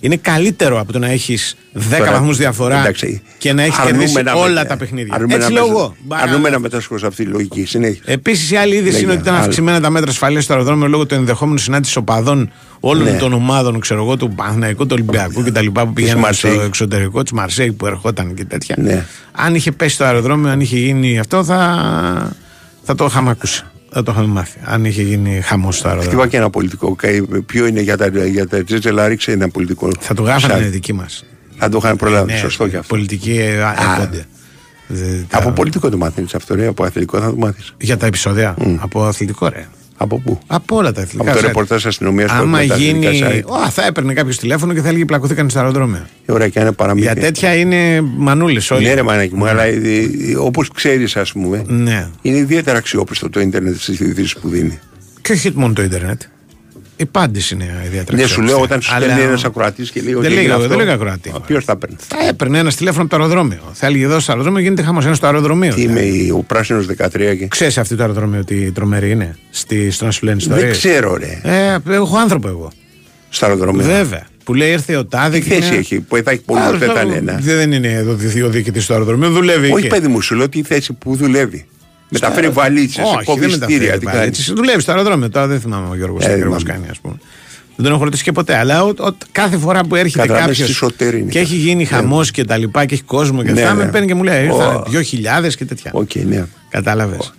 είναι 0.01 0.17
καλύτερο 0.17 0.81
από 0.81 0.93
το 0.93 0.99
να 0.99 1.09
έχεις 1.11 1.57
10 1.73 1.99
Τώρα, 1.99 2.13
βαθμούς 2.13 2.37
διαφορά 2.37 2.81
εντάξει, 2.81 3.23
και 3.39 3.53
να 3.53 3.63
έχεις 3.63 3.79
αρνούμε 3.79 3.97
κερδίσει 3.99 4.23
να 4.23 4.33
όλα 4.33 4.49
μετα- 4.49 4.67
τα 4.67 4.77
παιχνίδια. 4.77 5.15
αρνούμε 5.15 5.35
Έτσι 5.35 5.47
να 5.47 5.53
λέω 5.55 5.63
μετα- 5.67 5.75
εγώ. 5.79 5.95
Μπα- 6.05 6.17
Αρνούμε 6.17 6.51
να 6.51 6.59
μετάσχω 6.59 6.99
σε 6.99 7.07
αυτή 7.07 7.25
τη 7.25 7.31
λογική. 7.31 7.65
Συνέχεια. 7.65 8.03
Επίσης, 8.05 8.51
η 8.51 8.57
άλλη 8.57 8.75
είδηση 8.75 8.93
Λέγε, 8.93 9.03
είναι 9.05 9.13
ότι 9.13 9.23
ήταν 9.23 9.35
άλλο. 9.35 9.43
αυξημένα 9.45 9.81
τα 9.81 9.91
μέτρα 9.91 10.11
ασφαλείας 10.11 10.45
στο 10.45 10.53
αεροδρόμιο 10.53 10.87
λόγω 10.89 11.07
του 11.07 11.15
ενδεχόμενου 11.15 11.59
συνάντησης 11.59 11.97
οπαδών 11.97 12.51
όλων 12.81 13.05
Ναι. 13.05 13.19
των 13.19 13.33
ομάδων, 13.33 13.81
ξέρω 13.81 14.03
εγώ, 14.03 14.17
του 14.17 14.31
Παναθηναϊκού, 14.35 14.83
του 14.87 14.91
Ολυμπιακού 14.93 15.43
κτλ. 15.45 15.67
που 15.67 15.93
πήγαιναν 15.93 16.17
στο 16.35 16.49
Μαρσέη. 16.49 16.67
εξωτερικό, 16.67 17.23
της 17.23 17.33
Μαρσέη 17.33 17.73
που 17.73 17.87
ερχόταν 17.87 18.35
και 18.35 18.45
τέτοια. 18.45 18.77
Ναι. 18.79 19.05
Αν 19.33 19.55
είχε 19.55 19.73
πέσει 19.73 19.99
το 19.99 20.05
αεροδρόμιο, 20.05 20.51
αν 20.51 20.61
είχε 20.61 20.79
γίνει 20.79 21.19
αυτό, 21.19 21.45
θα, 21.45 22.37
θα 22.83 22.95
το 22.95 23.05
είχαμε 23.05 23.31
ακούσει. 23.31 23.65
Θα 23.95 24.03
το 24.03 24.13
είχαμε 24.13 24.27
μάθει. 24.27 24.59
Αν 24.65 24.85
είχε 24.85 25.03
γίνει 25.03 25.41
χαμός 25.41 25.77
στο 25.77 25.89
αεροδρόμιο. 25.89 26.19
Χτυπά 26.19 26.31
και 26.31 26.37
ένα 26.37 26.51
πολιτικό. 26.51 26.95
Κα- 26.95 27.09
Ποιο 27.47 27.67
είναι 27.67 27.81
για 27.81 27.97
τα, 27.97 28.07
για 28.27 28.47
τα 28.49 28.65
τζέτζελα, 28.65 29.09
ρίξε 29.09 29.33
ένα 29.33 29.49
πολιτικό. 29.49 29.89
Θα 30.01 30.15
το 30.15 30.23
γράφανε 30.23 30.53
Σαν- 30.53 30.63
είναι 30.63 30.71
δική 30.71 30.93
μας. 30.93 31.25
Θα 31.57 31.69
το 31.69 31.79
είχαν 31.83 31.97
προλάβει. 31.97 32.33
Ναι, 32.33 32.39
Σωστό 32.39 32.69
και 32.69 32.77
αυτό. 32.77 32.95
Πολιτική 32.95 33.33
ε, 33.39 33.53
έρχονται. 33.81 34.25
Δε- 34.87 35.17
τα- 35.29 35.39
Από 35.39 35.51
πολιτικό 35.51 35.89
το 35.91 35.97
μάθεις 35.97 36.35
αυτό, 36.35 36.55
ρε. 36.55 36.67
Από 36.67 36.85
αθλητικό 36.85 37.19
θα 37.21 37.31
το 37.31 37.37
μάθεις. 37.37 37.75
Για 37.81 37.97
τα 37.97 38.07
επεισόδια. 38.07 38.55
Από 38.79 39.05
αθλητικό, 39.05 39.49
ρε. 39.49 39.67
Από 39.97 40.19
πού; 40.21 40.39
Από 40.47 40.77
όλα 40.77 40.93
τα 40.93 41.01
εθνικά. 41.01 41.31
Από 41.31 41.39
το 41.41 41.45
site. 41.45 41.47
ρεπορτάζ 41.49 41.87
αστυνομίας 41.87 42.31
που 42.31 42.37
Άμα 42.37 42.61
έχουμε 42.61 42.79
τα 42.79 42.85
εθνικά 42.85 43.11
γίνει. 43.11 43.43
site. 43.47 43.49
Ω, 43.67 43.71
θα 43.71 43.87
έπαιρνε 43.87 44.13
κάποιος 44.13 44.39
τηλέφωνο 44.39 44.75
και 44.75 44.81
θα 44.81 44.89
έλεγε 44.89 45.05
πλακωθήκαν 45.05 45.51
στο 45.51 45.59
αεροδρόμιο. 45.59 46.07
Ε, 46.27 46.33
Ωραία, 46.33 46.49
και 46.49 46.59
αν 46.59 46.67
είναι 46.67 46.75
παραμύθια. 46.75 47.13
Για 47.13 47.23
τέτοια 47.23 47.55
είναι 47.55 48.01
μανούλες 48.17 48.71
όλοι. 48.71 48.87
Ναι, 48.87 48.95
ρε 48.95 49.03
μανάκι 49.03 49.35
μου, 49.35 49.47
αλλά 49.47 49.63
όπως 50.39 50.71
ξέρεις, 50.75 51.17
ας 51.17 51.33
πούμε, 51.33 51.65
Ναι. 51.67 52.09
είναι 52.23 52.37
ιδιαίτερα 52.37 52.79
αξιόπιστο 52.79 53.31
το 53.31 53.41
ίντερνετ 53.41 53.77
στις 53.79 54.01
ειδήσει 54.01 54.37
που 54.41 54.49
δίνει. 54.49 54.79
Και 55.21 55.33
όχι 55.33 55.53
μόνο 55.55 55.73
το 55.73 55.83
Ιντερνετ. 55.83 56.23
Η 57.03 57.07
πάντηση 57.07 57.55
είναι 57.55 57.83
ιδιαίτερα. 57.87 58.17
Ναι, 58.17 58.27
σου 58.27 58.41
λέω 58.43 58.45
αξιόπιστη. 58.45 58.73
όταν 58.73 58.83
σου 58.83 58.95
Αλλά- 58.95 59.05
στέλνει 59.07 59.23
ένας 59.23 59.45
ακροατής 59.45 59.91
και 59.91 60.01
λέει 60.03 60.13
ότι. 60.15 60.23
Δεν 60.23 60.31
έγινε 60.33 60.47
λέγω, 60.47 60.55
αυτό, 60.63 60.69
δεν 60.69 60.79
λέγω 60.79 60.93
ακροατή. 60.93 61.33
Ποιο 61.47 61.61
θα 61.61 61.77
παίρνει. 61.77 61.97
Θα 62.09 62.17
έπαιρνε 62.29 62.59
ένας 62.59 62.77
τηλέφωνο 62.77 63.03
από 63.03 63.11
το 63.11 63.17
αεροδρόμιο. 63.23 63.61
Θα 63.73 63.87
έλεγε 63.87 64.05
εδώ 64.05 64.21
στο 64.21 64.33
αεροδρόμιο 64.33 64.61
γίνεται 64.61 64.83
χαμός. 64.83 65.05
Ένας 65.05 65.17
στο 65.17 65.27
αεροδρομίο. 65.27 65.75
Τι 65.75 65.83
είμαι 65.83 66.01
η- 66.01 66.31
ο 66.31 66.45
πράσινος 66.47 66.87
13 66.87 67.35
και. 67.35 67.47
Ξέρεις 67.49 67.79
αυτή 67.79 67.97
το 67.97 68.03
αεροδρόμιο 68.03 68.41
ότι 68.41 68.73
τρομερή 68.75 69.11
είναι; 69.11 69.37
Στη, 69.51 69.91
στο 69.91 70.05
να 70.05 70.11
σου 70.11 70.25
λένε 70.25 70.37
ιστορίες. 70.37 70.65
Δεν 70.65 70.73
ξέρω, 70.93 71.17
ρε. 71.17 71.41
Ε, 71.43 71.95
έχω 71.95 72.17
άνθρωπο 72.17 72.49
εγώ. 72.49 72.73
Στο 73.29 73.47
αεροδρόμιο. 73.47 73.85
Βέβαια. 73.85 74.27
Που 74.45 74.55
λέει 74.55 74.71
ήρθε 74.71 74.97
ο 74.97 75.07
Τάδε 75.07 75.39
Τι 75.39 75.45
θέση 75.45 75.75
έχει, 75.75 76.01
που 76.01 76.17
θα 76.25 76.31
έχει 76.31 76.41
πολύ 76.43 76.61
Α, 76.61 76.71
δεν 76.73 76.91
αυτό 76.91 77.01
ήταν 77.07 77.11
ένα. 77.17 77.39
Δεν 77.43 77.73
είναι 77.73 77.89
εδώ 77.93 78.11
ο 78.47 78.49
διοικητής 78.49 78.87
του 78.87 78.93
αεροδρομίου, 78.93 79.31
δουλεύει 79.31 79.67
Όχι, 79.73 79.79
εκεί. 79.79 79.87
παιδί 79.95 80.09
μου, 80.09 80.21
σου 80.21 80.35
λέω 80.35 80.49
τι 80.49 80.63
θέση 80.63 80.93
που 80.93 81.17
δουλεύει. 81.17 81.67
Μεταφέρει 82.13 82.49
βαλίτσες, 82.49 83.05
Όχι, 83.05 83.15
δεν 83.17 83.25
κόβει 83.25 83.41
μεταφέρει 83.47 83.75
στήρια. 83.75 83.99
Τι 83.99 84.05
κάνει. 84.07 84.19
βαλίτσες. 84.19 84.53
Δουλεύεις 84.57 84.83
στο 84.83 84.93
αεροδρόμιο. 84.93 85.31
Τώρα 85.31 85.47
δεν 85.47 85.61
θυμάμαι 85.61 85.89
ο 85.91 85.95
Γιώργος 85.95 86.25
Ε, 86.25 86.27
τι 86.29 86.33
ακριβώς 86.33 86.63
θυμάμαι. 86.63 86.79
κάνει, 86.79 86.91
ας 86.91 86.99
πούμε. 87.01 87.15
Δεν 87.77 87.85
τον 87.85 87.95
έχω 87.95 88.05
ρωτήσει 88.05 88.23
και 88.23 88.33
ποτέ. 88.33 88.57
Αλλά 88.57 88.85
ο, 88.85 88.89
ο- 88.89 89.17
κάθε 89.33 89.57
φορά 89.57 89.85
που 89.85 89.95
έρχεται 89.97 90.21
Καταλάβες 90.27 90.49
κάποιος 90.51 90.69
τι 90.69 90.75
σωτήρι 90.75 91.19
είναι. 91.21 91.31
και 91.31 91.39
έχει 91.39 91.55
γίνει 91.57 91.85
χαμός 91.85 92.31
και 92.31 92.45
τα 92.45 92.57
λοιπά 92.57 92.85
και 92.85 92.95
έχει 92.95 93.03
κόσμο 93.03 93.43
και 93.43 93.51
Ναι, 93.53 93.63
αυτά, 93.63 93.75
ναι. 93.75 93.85
με 93.85 93.91
παίρνει 93.91 94.07
και 94.07 94.15
μου 94.15 94.23
λέει: 94.23 94.49
Ω. 94.49 94.55
Ήρθαν 94.55 94.85
2.000 95.47 95.55
και 95.57 95.65
τέτοια. 95.65 95.91
Οκ, 95.95 96.11
ναι. 96.15 96.45
Κατάλαβες. 96.69 97.33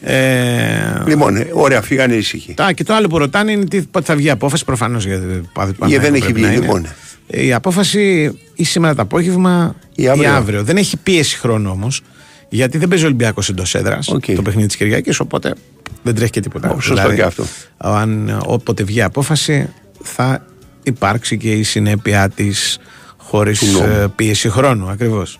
Ε, 0.00 1.02
Λοιπόν, 1.06 1.36
ε, 1.36 1.46
ωραία, 1.52 1.82
φύγανε 1.82 2.14
ήσυχοι. 2.14 2.54
τα, 2.54 2.72
και 2.72 2.84
το 2.84 2.94
άλλο 2.94 3.06
που 3.08 3.18
ρωτάνε 3.18 3.52
είναι 3.52 3.64
τι, 3.64 3.80
πότε 3.82 4.04
θα 4.04 4.14
βγει 4.16 4.26
η 4.26 4.30
απόφαση. 4.30 4.64
Προφανώς 4.64 5.04
γιατί 5.06 5.40
Γιατί 5.86 6.04
δεν 6.06 6.14
έχει 6.14 6.32
βγει, 6.32 6.44
λοιπόν. 6.44 6.86
Η 7.26 7.52
απόφαση 7.52 8.32
ή 8.54 8.64
σήμερα 8.64 8.94
το 8.94 9.02
απόγευμα 9.02 9.74
Ή 9.94 10.02
ή 10.02 10.08
αύριο. 10.08 10.32
αύριο. 10.34 10.62
Δεν 10.62 10.76
έχει 10.76 10.96
πίεση 10.96 11.38
χρόνου 11.38 11.70
όμως. 11.72 12.00
Γιατί 12.48 12.78
δεν 12.78 12.88
παίζει 12.88 13.04
ο 13.04 13.06
Ολυμπιακός 13.06 13.48
εντός 13.48 13.74
έδρας 13.74 14.06
το 14.34 14.42
παιχνίδι 14.42 14.66
της 14.66 14.76
Κυριακής, 14.76 15.20
οπότε 15.20 15.54
δεν 16.02 16.14
τρέχει 16.14 16.30
και 16.30 16.40
τίποτα. 16.40 16.68
Δηλαδή, 16.68 16.78
Ω, 16.78 16.96
σωστό 16.96 17.14
και 17.14 17.22
αυτό. 17.22 17.44
Αν 17.76 18.40
όποτε 18.46 18.82
βγει 18.84 18.98
η 18.98 19.02
απόφαση, 19.02 19.68
θα 20.02 20.46
υπάρξει 20.82 21.36
και 21.36 21.52
η 21.52 21.62
συνέπειά 21.62 22.28
της 22.28 22.78
χωρίς 23.16 23.58
Του 23.58 23.66
νόμου. 23.72 24.12
πίεση 24.16 24.48
χρόνου 24.48 24.88
ακριβώς. 24.88 25.38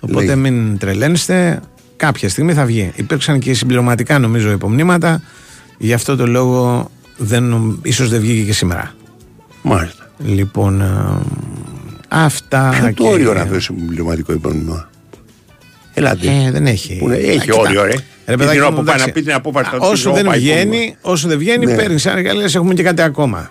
Οπότε 0.00 0.24
Λέει. 0.24 0.36
μην 0.36 0.78
τρελαίνεστε. 0.78 1.60
Κάποια 1.96 2.28
στιγμή 2.28 2.52
θα 2.54 2.64
βγει. 2.64 2.92
Υπήρξαν 2.96 3.38
και 3.38 3.54
συμπληρωματικά 3.54 4.18
νομίζω 4.18 4.50
υπομνήματα. 4.50 5.22
Γι' 5.78 5.92
αυτό 5.92 6.16
το 6.16 6.26
λόγο 6.26 6.90
δεν, 7.16 7.42
νομ- 7.42 7.86
ίσως 7.86 8.08
δεν 8.08 8.20
βγήκε 8.20 8.44
και 8.44 8.52
σήμερα. 8.52 8.94
Μάλιστα. 9.62 10.10
Λοιπόν, 10.24 10.80
ε, 10.80 11.18
αυτά. 12.08 12.68
Ποιο 12.72 12.84
το 12.86 12.92
και- 12.92 13.08
όριο 13.08 13.34
να 13.34 13.44
δώσει 13.44 13.72
πληρωματικό 13.72 14.32
υπόμνημα. 14.32 14.89
Ελάτε. 16.00 16.28
Ε, 16.46 16.50
δεν 16.50 16.66
έχει. 16.66 16.96
Που 16.98 17.04
είναι- 17.06 17.16
έχει 17.16 17.36
Α, 17.36 17.40
κοίτα. 17.40 17.56
όριο, 17.58 17.84
ρε. 17.84 17.92
Ρε, 18.30 18.36
Την 18.36 18.44
παιδάκι 18.44 18.60
ώρα 18.60 18.70
μου, 18.70 18.76
που 18.76 18.84
πάει 18.84 18.94
εντάξει. 18.94 19.06
να 19.06 19.12
πει 19.12 19.22
την 19.22 19.32
απόφαση, 19.32 19.70
θα 19.70 19.76
Α, 19.76 19.78
του 19.78 19.86
πει, 19.86 19.92
Όσο 19.92 20.10
«Ω, 20.10 20.14
δεν 20.14 20.24
πάει 20.24 20.38
βγαίνει, 20.38 20.60
υπόμνημα». 20.60 20.94
όσο 21.00 21.28
δεν 21.28 21.38
βγαίνει, 21.38 21.66
Ναι. 21.66 21.74
παίρνει 21.76 22.00
ένα 22.04 22.22
και 22.22 22.32
λες, 22.32 22.54
έχουμε 22.54 22.74
και 22.74 22.82
κάτι 22.82 23.02
ακόμα. 23.02 23.50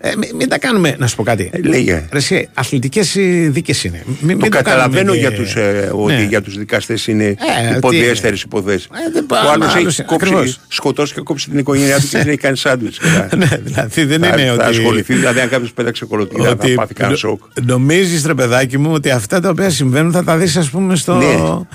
Ε, 0.00 0.10
μην, 0.18 0.30
μην 0.36 0.48
τα 0.48 0.58
κάνουμε, 0.58 0.94
να 0.98 1.06
σου 1.06 1.16
πω 1.16 1.22
κάτι. 1.22 1.50
Ε, 1.52 1.58
λέγε. 1.68 1.92
Ρε, 2.12 2.18
εσύ, 2.18 2.48
αθλητικές 2.54 3.16
δίκες 3.48 3.84
είναι. 3.84 4.02
Μην, 4.06 4.16
μην 4.36 4.38
Το 4.38 4.48
καταλαβαίνω 4.48 4.96
κάνουμε 4.96 5.16
για 5.16 5.30
και- 5.30 5.36
τους, 5.36 5.54
ε, 5.54 5.90
ότι 5.94 6.12
Ναι. 6.14 6.22
για 6.28 6.42
τους 6.42 6.58
δικαστές 6.58 7.06
είναι 7.06 7.24
Ε, 7.24 7.76
υποδιέστερες 7.76 8.38
τι- 8.40 8.44
υποθέσεις. 8.46 8.84
Ε, 8.84 9.10
δεν 9.12 9.22
Ο 9.22 9.26
πάω, 9.26 9.48
άλλος 9.48 9.74
άλλος, 9.74 9.98
έχει 9.98 10.08
κόψει, 10.08 10.26
ακριβώς. 10.32 10.60
σκοτώσει 10.68 11.14
και 11.14 11.20
κόψει 11.20 11.48
την 11.50 11.58
οικογένειά 11.58 11.96
του 12.00 12.08
και 12.08 12.18
δεν 12.18 12.28
έχει 12.28 12.36
κάνει 12.36 12.56
σάντουιτς. 12.56 12.98
Ναι, 13.36 13.46
δηλαδή 13.62 14.04
δεν 14.04 14.20
θα, 14.20 14.26
είναι 14.26 14.46
θα 14.46 14.52
ότι... 14.52 14.62
ασχοληθεί, 14.64 15.14
δηλαδή 15.14 15.40
αν 15.40 15.48
κάποιος 15.48 15.72
πέταξε 15.72 16.04
κολοτήρα 16.04 16.48
θα 16.48 16.56
πάθει 16.74 16.94
κανένα 16.94 17.16
σοκ. 17.16 17.40
Νομίζεις, 17.62 18.24
ρε 18.26 18.34
παιδάκι 18.34 18.78
μου, 18.78 18.92
ότι 18.92 19.10
αυτά 19.10 19.40
τα 19.40 19.48
οποία 19.48 19.70
συμβαίνουν 19.70 20.12
θα 20.12 20.24
τα 20.24 20.36
δεις, 20.36 20.56
ας 20.56 20.70
πούμε, 20.70 20.96
στο. 20.96 21.66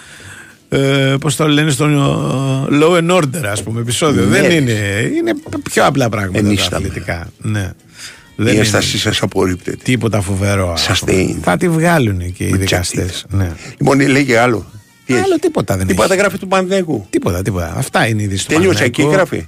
Ναι. 0.69 0.79
Ε, 0.79 1.15
Πώς 1.19 1.35
το 1.35 1.47
λένε, 1.47 1.69
στο 1.71 1.85
ε, 1.85 2.77
Law 2.81 2.97
and 3.01 3.11
Order, 3.17 3.45
ας 3.51 3.63
πούμε, 3.63 3.81
επεισόδιο. 3.81 4.25
Ναι. 4.25 4.41
Δεν 4.41 4.51
είναι. 4.51 4.71
Είναι 5.17 5.33
πιο 5.71 5.85
απλά 5.85 6.09
πράγματα 6.09 6.41
τα 6.41 6.47
Ενίσταμε. 6.47 6.87
αθλητικά. 6.87 7.27
Ναι. 7.37 7.71
Η 8.39 8.43
Δεν 8.43 8.51
είναι 8.51 8.61
ένστασή 8.61 8.97
σας 8.97 9.21
απορρίπτεται. 9.21 9.77
τίποτα 9.83 10.21
φοβερό. 10.21 10.71
ας 10.71 10.81
Σας 10.81 10.99
πούμε. 10.99 11.11
στέινει. 11.11 11.39
Θα 11.43 11.57
τη 11.57 11.69
βγάλουν 11.69 12.33
και 12.33 12.43
οι 12.43 12.49
Με 12.51 12.57
δικαστές. 12.57 13.05
τζακίτα. 13.05 13.37
Ναι. 13.37 13.51
Λοιπόν, 13.77 14.09
λέγε 14.09 14.37
άλλο. 14.37 14.65
Τι 15.05 15.13
έχει. 15.13 15.23
Άλλο 15.23 15.35
τίποτα 15.39 15.77
δεν 15.77 15.87
Τίποτα 15.87 16.13
έχει. 16.13 16.21
γράφει 16.21 16.37
του 16.37 16.47
Πανδέκου. 16.47 17.05
Τίποτα, 17.09 17.41
τίποτα. 17.41 17.73
Αυτά 17.77 18.07
είναι 18.07 18.21
οι 18.21 18.25
ειδήσει 18.25 18.47
του 18.47 18.53
Τελείωσε 18.53 18.83
εκεί 18.83 19.01
Παναθηναϊκού. 19.01 19.31
γράφει. 19.35 19.47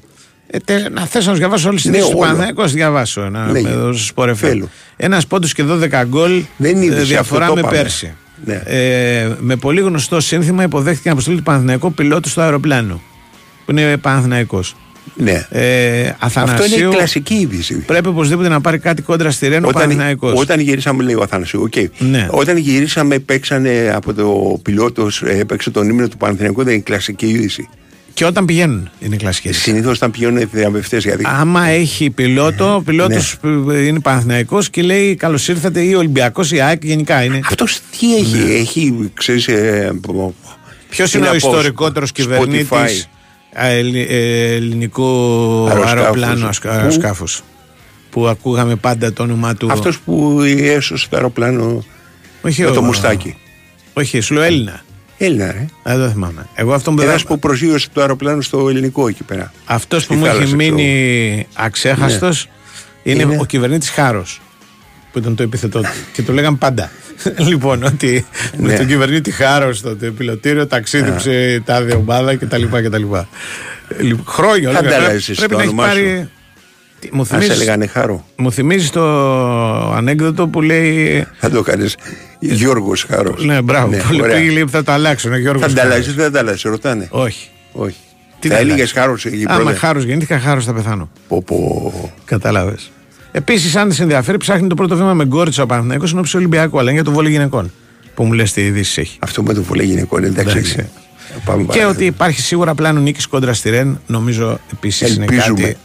Ε, 0.51 0.57
τε, 0.59 0.89
να 0.89 1.05
θες 1.05 1.25
να 1.25 1.31
σου 1.31 1.37
διαβάσω 1.37 1.69
όλες 1.69 1.81
τις 1.81 1.91
Ναι, 1.91 1.97
ειδήσει 1.97 2.11
του 2.11 2.17
όλο. 2.19 2.27
Παναθηναϊκού, 2.27 2.61
να 2.61 2.67
σου 2.67 2.73
διαβάσω. 2.73 3.21
Ένα, 3.21 3.51
Λέγε. 3.51 3.67
εδώ 3.69 3.93
στο 3.93 4.13
Sport 4.15 4.29
FM. 4.29 4.33
Θέλω. 4.35 4.69
Ένας 4.97 5.27
πόντος 5.27 5.53
και 5.53 5.63
12 5.63 6.03
γκολ 6.07 6.43
Δεν 6.57 6.71
είναι 6.75 6.83
ε, 6.83 6.85
είδηση, 6.85 7.05
διαφορά 7.05 7.45
αυτό 7.45 7.55
το 7.55 7.61
με 7.61 7.67
είπαμε. 7.67 7.81
πέρσι. 7.81 8.13
Ναι. 8.45 8.61
Ε, 8.65 9.29
με 9.39 9.55
πολύ 9.55 9.81
γνωστό 9.81 10.19
σύνθημα 10.19 10.63
υποδέχτηκε 10.63 11.01
την 11.01 11.11
αποστολή 11.11 11.37
του 11.37 11.43
Παναθηναϊκού 11.43 11.93
πιλότου 11.93 12.29
στο 12.29 12.41
αεροπλάνο. 12.41 13.01
Που 13.65 13.71
είναι 13.71 13.97
Παναθηναϊκός. 13.97 14.75
Ναι. 15.15 15.45
Ε, 15.49 16.07
Αυτό 16.19 16.39
Αθανασίου, 16.39 16.77
είναι 16.79 16.87
η 16.87 16.95
κλασική 16.97 17.33
είδηση. 17.33 17.75
Πρέπει 17.75 18.07
οπωσδήποτε 18.07 18.49
να 18.49 18.61
πάρει 18.61 18.79
κάτι 18.79 19.01
κόντρα 19.01 19.31
στη 19.31 19.47
Ρένο 19.47 19.67
Όταν, 19.67 19.81
Παναθηναϊκός. 19.81 20.33
όταν 20.39 20.59
γυρίσαμε, 20.59 21.03
λέει 21.03 21.15
ο 21.15 21.21
Αθανασίου, 21.21 21.61
οκ. 21.61 21.73
Ναι. 21.97 22.27
Όταν 22.31 22.57
γυρίσαμε, 22.57 23.19
παίξανε 23.19 23.91
από 23.95 24.13
το 24.13 24.59
πιλότος, 24.61 25.21
έπαιξε 25.21 25.69
τον 25.69 25.89
ύμνο 25.89 26.07
του 26.07 26.17
Παναθηναϊκού, 26.17 26.63
δεν 26.63 26.73
είναι 26.73 26.81
η 26.81 26.83
κλασική 26.83 27.25
είδηση. 27.25 27.69
Και 28.19 28.25
όταν 28.25 28.45
πηγαίνουν 28.45 28.89
είναι 28.99 29.15
κλασική. 29.15 29.51
Συνήθως 29.51 29.95
όταν 29.97 30.11
πηγαίνουν 30.11 30.37
οι 30.37 30.43
διαβευτέ, 30.43 30.97
γιατί. 30.97 31.23
Άμα 31.27 31.67
έχει 31.67 32.09
πιλότο, 32.09 32.75
ο 32.75 32.81
πιλότος 32.81 33.37
είναι 33.67 33.99
Παναθηναϊκός 33.99 34.69
και 34.69 34.81
λέει 34.81 35.15
καλώς 35.15 35.47
ήρθατε 35.47 35.81
ή 35.81 35.93
Ολυμπιακός 35.93 36.51
ή 36.51 36.59
ΑΕΚ 36.61 36.83
γενικά 36.83 37.23
είναι. 37.23 37.39
Αυτός 37.45 37.79
τι 37.99 38.15
έχει, 38.15 38.35
Ναι. 38.37 38.53
έχει, 38.53 39.11
ξέρεις. 39.13 39.47
Ε, 39.47 39.91
Ποιος 40.89 41.13
είναι 41.13 41.29
ο 41.29 41.35
ιστορικότερος 41.35 42.11
κυβερνήτης 42.11 43.07
ελληνικού 44.07 45.05
Αεροσκάφους. 45.67 45.99
αεροπλάνου 45.99 46.49
Πού; 46.61 46.69
αεροσκάφους. 46.69 47.41
Που 48.09 48.27
ακούγαμε 48.27 48.75
πάντα 48.75 49.13
το 49.13 49.23
όνομά 49.23 49.55
του. 49.55 49.71
Αυτός 49.71 49.99
που 49.99 50.41
έσωσε 50.57 51.07
το 51.09 51.15
αεροπλάνο 51.15 51.83
Όχι 52.41 52.61
με 52.61 52.67
ο- 52.67 52.73
το 52.73 52.81
μουστάκι. 52.81 53.35
Όχι, 53.93 54.19
σου 54.19 54.33
λέω 54.33 54.43
Έλληνα. 54.43 54.81
Έλληνα, 55.21 55.51
ρε. 55.51 55.65
Δεν 55.83 55.97
το 55.99 56.09
θυμάμαι. 56.09 56.47
Εγώ 56.55 56.73
αυτόν 56.73 56.95
που, 56.95 57.01
Ένας 57.01 57.15
δεν- 57.15 57.25
που 57.27 57.39
προσγείωσε 57.39 57.87
το 57.93 58.01
αεροπλάνο 58.01 58.41
στο 58.41 58.69
ελληνικό 58.69 59.07
εκεί 59.07 59.23
πέρα. 59.23 59.51
αυτός 59.65 60.05
που 60.05 60.13
στη 60.13 60.21
μου 60.21 60.25
έχει 60.25 60.35
θάλασσα, 60.35 60.55
μείνει 60.55 61.47
αξέχαστος 61.53 62.49
είναι, 63.03 63.21
Είναι. 63.21 63.37
ο 63.39 63.45
κυβερνήτης 63.45 63.89
Χάρος. 63.89 64.41
Που 65.11 65.19
ήταν 65.19 65.35
το 65.35 65.43
επιθετό 65.43 65.79
του. 65.81 65.87
και 66.13 66.21
το 66.21 66.33
λέγαν 66.33 66.57
πάντα. 66.57 66.91
λοιπόν, 67.49 67.83
ότι 67.83 68.25
με 68.57 68.67
Ναι. 68.71 68.77
τον 68.77 68.87
κυβερνήτη 68.87 69.31
Χάρος 69.31 69.77
στο 69.77 69.89
πιλωτήριο 70.17 70.67
ταξίδεψε 70.67 71.61
τάδε 71.65 71.93
ομάδα 71.95 72.35
κτλ. 72.35 72.63
κτλ. 72.65 72.95
Λοιπόν, 73.99 74.25
Χρόνια 74.27 74.71
Θα 74.71 74.81
λέγανε. 74.81 74.95
ανταλλάζεις 75.03 75.37
Πρέπει 75.37 75.51
το 75.51 75.57
να 75.57 75.63
έχει 75.63 75.71
όνομά 75.73 75.89
σου. 75.89 75.95
πάρει. 75.95 76.29
Τι, 76.99 77.09
Μου 77.11 77.19
Αν 77.19 77.25
σε 77.25 77.33
θυμίζεις, 77.33 77.53
έλεγανε 77.55 77.87
χάρο. 77.87 78.25
μου 78.35 78.51
θυμίζεις 78.51 78.89
το 78.89 79.01
ανέκδοτο 79.93 80.47
που 80.47 80.61
λέει. 80.61 81.25
Θα 81.39 81.49
το 81.49 81.61
κάνεις. 81.61 81.95
Γιώργος 82.39 83.03
Χάρος. 83.09 83.45
Ναι, 83.45 83.61
μπράβο. 83.61 83.97
που 84.07 84.13
λέει, 84.13 84.49
λέει, 84.49 84.65
θα 84.69 84.83
το 84.83 84.91
αλλάξουν. 84.91 85.33
Ο 85.33 85.37
Γιώργος 85.37 85.61
Θα 85.61 85.67
Χάρος. 85.69 85.83
ανταλλάσσει, 85.85 86.11
δεν 86.11 86.19
θα 86.19 86.25
ανταλλάσσει, 86.25 86.67
ρωτάνε. 86.69 87.07
Όχι. 87.11 87.49
Όχι. 87.71 87.95
Τι 88.39 88.47
θα 88.47 88.53
να 88.53 88.59
έλεγες 88.59 88.75
αλλάξεις; 88.77 88.97
χάρος 88.99 89.25
εκεί 89.25 89.45
Άμα 89.47 89.59
πρώτα. 89.63 89.77
χάρος 89.77 90.03
γεννήθηκα, 90.03 90.39
χάρος 90.39 90.65
θα 90.65 90.73
πεθάνω. 90.73 91.09
Πω, 91.27 91.43
πω. 91.43 92.11
Κατάλαβε. 92.25 92.75
Επίσης, 93.31 93.75
αν 93.75 93.91
σε 93.91 94.01
ενδιαφέρει, 94.01 94.37
ψάχνει 94.37 94.67
το 94.67 94.75
πρώτο 94.75 94.95
βήμα 94.95 95.13
με 95.13 95.25
γκόριτσα 95.25 95.63
ο 95.63 95.65
Παναθυναϊκό 95.65 96.05
ενώπιση 96.11 96.31
του 96.33 96.39
Ολυμπιακού, 96.39 96.79
αλλά 96.79 96.89
είναι 96.91 96.99
για 96.99 97.09
το 97.09 97.11
βόλιο 97.15 97.29
γυναικών. 97.31 97.71
Που 98.15 98.23
μου 98.23 98.33
λες 98.33 98.53
τι 98.53 98.61
ειδήσεις 98.61 98.97
έχει. 98.97 99.17
Αυτό 99.21 99.43
με 99.43 99.53
το 99.53 99.63
βολέ 99.63 99.83
γυναικών 99.83 100.23
εντάξει. 100.23 100.57
Εντάξει. 100.57 100.89
Πάμε 101.45 101.61
Και 101.61 101.67
παρακάτω. 101.67 101.89
ότι 101.89 102.05
υπάρχει 102.05 102.41
σίγουρα 102.41 102.75
πλάνο 102.75 102.99
νίκης 102.99 103.27
κόντρα 103.27 103.53
στη 103.53 103.69
Ρεν, 103.69 103.99
νομίζω 104.07 104.59
επίσης 104.73 105.15
είναι 105.15 105.25
Ελπίζουμε. 105.29 105.61
κάτι 105.61 105.77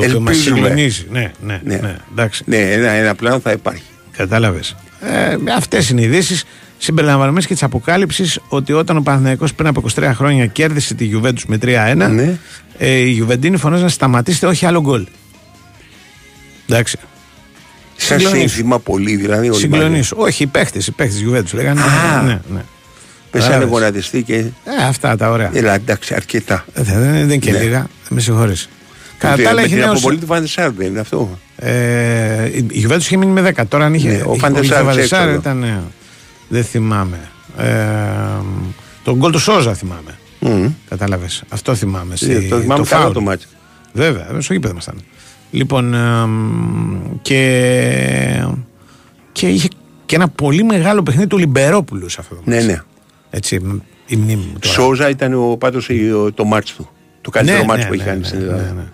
το 0.00 0.06
οποίο 0.06 0.20
μας 0.20 0.34
Ελπίζουμε. 0.36 0.56
συγκλονίζει. 0.60 1.06
Ναι, 1.10 1.30
ναι, 1.42 1.60
ναι. 1.64 1.76
Ναι. 1.76 1.96
εντάξει. 2.12 2.42
Ναι, 2.46 2.56
ένα, 2.72 2.90
ένα 2.90 3.14
πλάνο 3.14 3.40
θα 3.40 3.50
υπάρχει. 3.52 3.82
Κατάλαβες. 4.16 4.76
Ε, 5.00 5.36
Αυτές 5.56 5.88
είναι 5.88 6.00
οι 6.00 6.04
ειδήσεις. 6.04 6.44
Συμπεριλαμβανομένες 6.78 7.46
και 7.46 7.52
της 7.52 7.62
αποκάλυψης 7.62 8.40
ότι 8.48 8.72
όταν 8.72 8.96
ο 8.96 9.00
Παναθηναϊκός 9.00 9.54
πριν 9.54 9.68
από 9.68 9.82
23 9.96 10.10
χρόνια 10.14 10.46
κέρδισε 10.46 10.94
τη 10.94 11.10
Juventus 11.14 11.42
με 11.46 11.58
3-1, 11.62 12.10
Ναι. 12.10 12.38
ε, 12.78 12.90
οι 12.90 13.10
Γιουβεντίνοι 13.10 13.56
φωνάζαν 13.56 13.88
σταματήστε, 13.88 14.46
όχι 14.46 14.66
άλλο 14.66 14.80
γκολ. 14.80 15.06
Εντάξει. 16.68 16.96
Σαν 17.96 18.18
Συγκλονείς. 18.18 18.40
σύνθημα 18.52 18.78
πολύ, 18.78 19.16
δηλαδή. 19.16 19.48
όλοι 19.50 19.58
Συγκλονεί. 19.60 19.96
μαζί. 19.96 20.08
Όχι, 20.16 20.42
οι 20.42 20.46
παίχτες, 20.46 20.86
οι 20.86 20.90
παίχτες 20.92 21.18
Γιουβέντους 21.20 21.52
λέγανε. 21.52 21.80
Α. 21.80 22.22
ναι, 22.22 22.40
ναι. 22.54 22.60
Πέσανε 23.30 23.52
Κατάλαβες. 23.52 23.68
γονατιστή 23.78 24.22
και. 24.22 24.34
Ε, 24.34 24.50
αυτά 24.88 25.16
τα 25.16 25.30
ωραία. 25.30 25.50
Έλα, 25.52 25.74
εντάξει, 25.74 26.14
αρκετά. 26.14 26.64
Ε, 26.72 26.82
Δεν, 26.82 27.00
δεν 27.00 27.14
είναι 27.14 27.36
και 27.36 27.50
Ναι. 27.52 27.58
λίγα. 27.58 27.86
Με 28.08 28.20
συγχωρείς. 28.20 28.68
Κατά 29.18 29.42
τα 29.42 29.48
άλλα, 29.48 29.54
με 29.54 29.60
έχει 29.60 29.68
την 29.74 29.78
νέο. 29.82 29.90
αποβολή 29.90 30.18
του 30.18 30.26
Βαντεσάρ 30.26 30.70
δεν 30.70 30.86
είναι 30.86 31.00
αυτό. 31.00 31.38
Ε, 31.56 32.48
η 32.52 32.66
Γιουβέντους 32.70 33.06
είχε 33.06 33.16
μείνει 33.16 33.32
με 33.32 33.52
10. 33.56 33.62
Τώρα 33.68 33.84
αν 33.84 33.94
είχε. 33.94 34.08
Ναι, 34.08 34.14
ο 34.26 34.30
είχε 34.30 34.38
Φαντεσάρ 34.38 34.84
πολύ 34.84 35.00
έξω 35.00 35.16
Φαντεσάρ 35.16 35.28
εδώ. 35.28 35.38
ήταν. 35.38 35.58
ναι. 35.58 35.78
Δεν 36.48 36.64
θυμάμαι. 36.64 37.18
Ε, 37.58 37.72
τον 39.04 39.14
γκολ 39.16 39.32
του 39.32 39.38
Σόζα 39.38 39.74
θυμάμαι. 39.74 40.18
Μμμ. 40.40 40.70
Κατάλαβες. 40.88 41.42
Αυτό 41.48 41.74
θυμάμαι. 41.74 42.14
Ε, 42.20 42.40
το 42.48 42.60
θυμάμαι 42.60 42.84
καλά 42.84 43.00
φάουλ. 43.02 43.12
το 43.12 43.20
μάτσο. 43.20 43.48
Βέβαια, 43.92 44.26
στο 44.40 44.52
γήπεδο 44.52 44.72
ήμασταν. 44.72 44.94
Λοιπόν, 45.50 45.94
εμ, 45.94 46.98
και, 47.22 48.46
και 49.32 49.48
είχε 49.48 49.68
και 50.06 50.14
ένα 50.16 50.28
πολύ 50.28 50.62
μεγάλο 50.64 51.02
παιχνίδι 51.02 51.26
του 51.28 51.38
Λιμπερόπουλου 51.38 52.08
σε 52.08 52.16
αυτό 52.20 52.34
το 52.34 52.40
Ναι, 52.44 52.54
μάτς. 52.54 52.66
ναι. 52.66 52.82
Έτσι, 53.30 53.60
μ, 53.60 53.76
η 54.06 54.16
μνήμη 54.16 54.42
μου 54.52 54.58
τώρα. 54.58 54.74
Σόζα 54.74 55.08
ήταν 55.08 55.34
ο, 55.34 55.56
πάντως 55.56 55.88
η- 55.88 56.10
το 56.34 56.44
μάτς 56.44 56.74
του. 56.74 56.88
Το 57.20 57.30
καλύτερο 57.30 57.58
Ναι, 57.58 57.64
μάτς 57.64 57.82
ναι, 57.82 57.86
που 57.88 57.92
έχει 57.94 58.02
ναι, 58.02 58.08
κάνει 58.08 58.20
ναι, 58.20 58.26
στην 58.26 58.38
ναι, 58.38 58.44
Ελλάδα. 58.44 58.92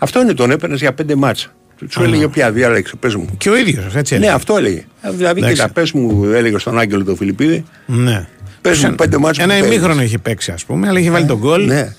Ναι. 0.00 0.06
Αυτό 0.08 0.20
είναι, 0.20 0.34
τον 0.34 0.50
έπαιρνες 0.50 0.80
για 0.80 0.92
πέντε 0.92 1.14
μάτς. 1.14 1.50
Σου 1.88 2.02
έλεγε 2.02 2.28
πια, 2.28 2.52
διάλεξε, 2.52 2.96
πες 2.96 3.14
μου. 3.14 3.26
Και 3.38 3.50
ο 3.50 3.56
ίδιος, 3.56 3.94
έτσι. 3.94 4.14
Ναι, 4.14 4.18
έλεγε. 4.20 4.32
αυτό 4.34 4.56
έλεγε. 4.56 4.84
Δηλαδή, 5.14 5.38
Εντάξει. 5.40 5.54
κοίτα, 5.56 5.68
πες 5.72 5.92
μου, 5.92 6.24
έλεγε 6.24 6.58
στον 6.58 6.78
Άγγελο 6.78 7.04
τον 7.04 7.16
Φιλιππίδη, 7.16 7.64
Ναι. 7.86 8.26
πες 8.60 8.76
μου 8.76 8.82
Σαν- 8.82 8.94
πέντε 8.94 9.18
μάτς 9.18 9.36
που 9.36 9.42
Ένα 9.42 9.52
παίρνεις. 9.54 9.70
ημίχρονο 9.70 10.02
είχε 10.02 10.18
παίξει, 10.18 10.50
ας 10.52 10.64
πούμε, 10.64 10.88
αλλά 10.88 10.98
είχε 10.98 11.10
βάλει 11.10 11.26
τον 11.26 11.38
γκολ 11.38 11.64
Ναι. 11.66 11.94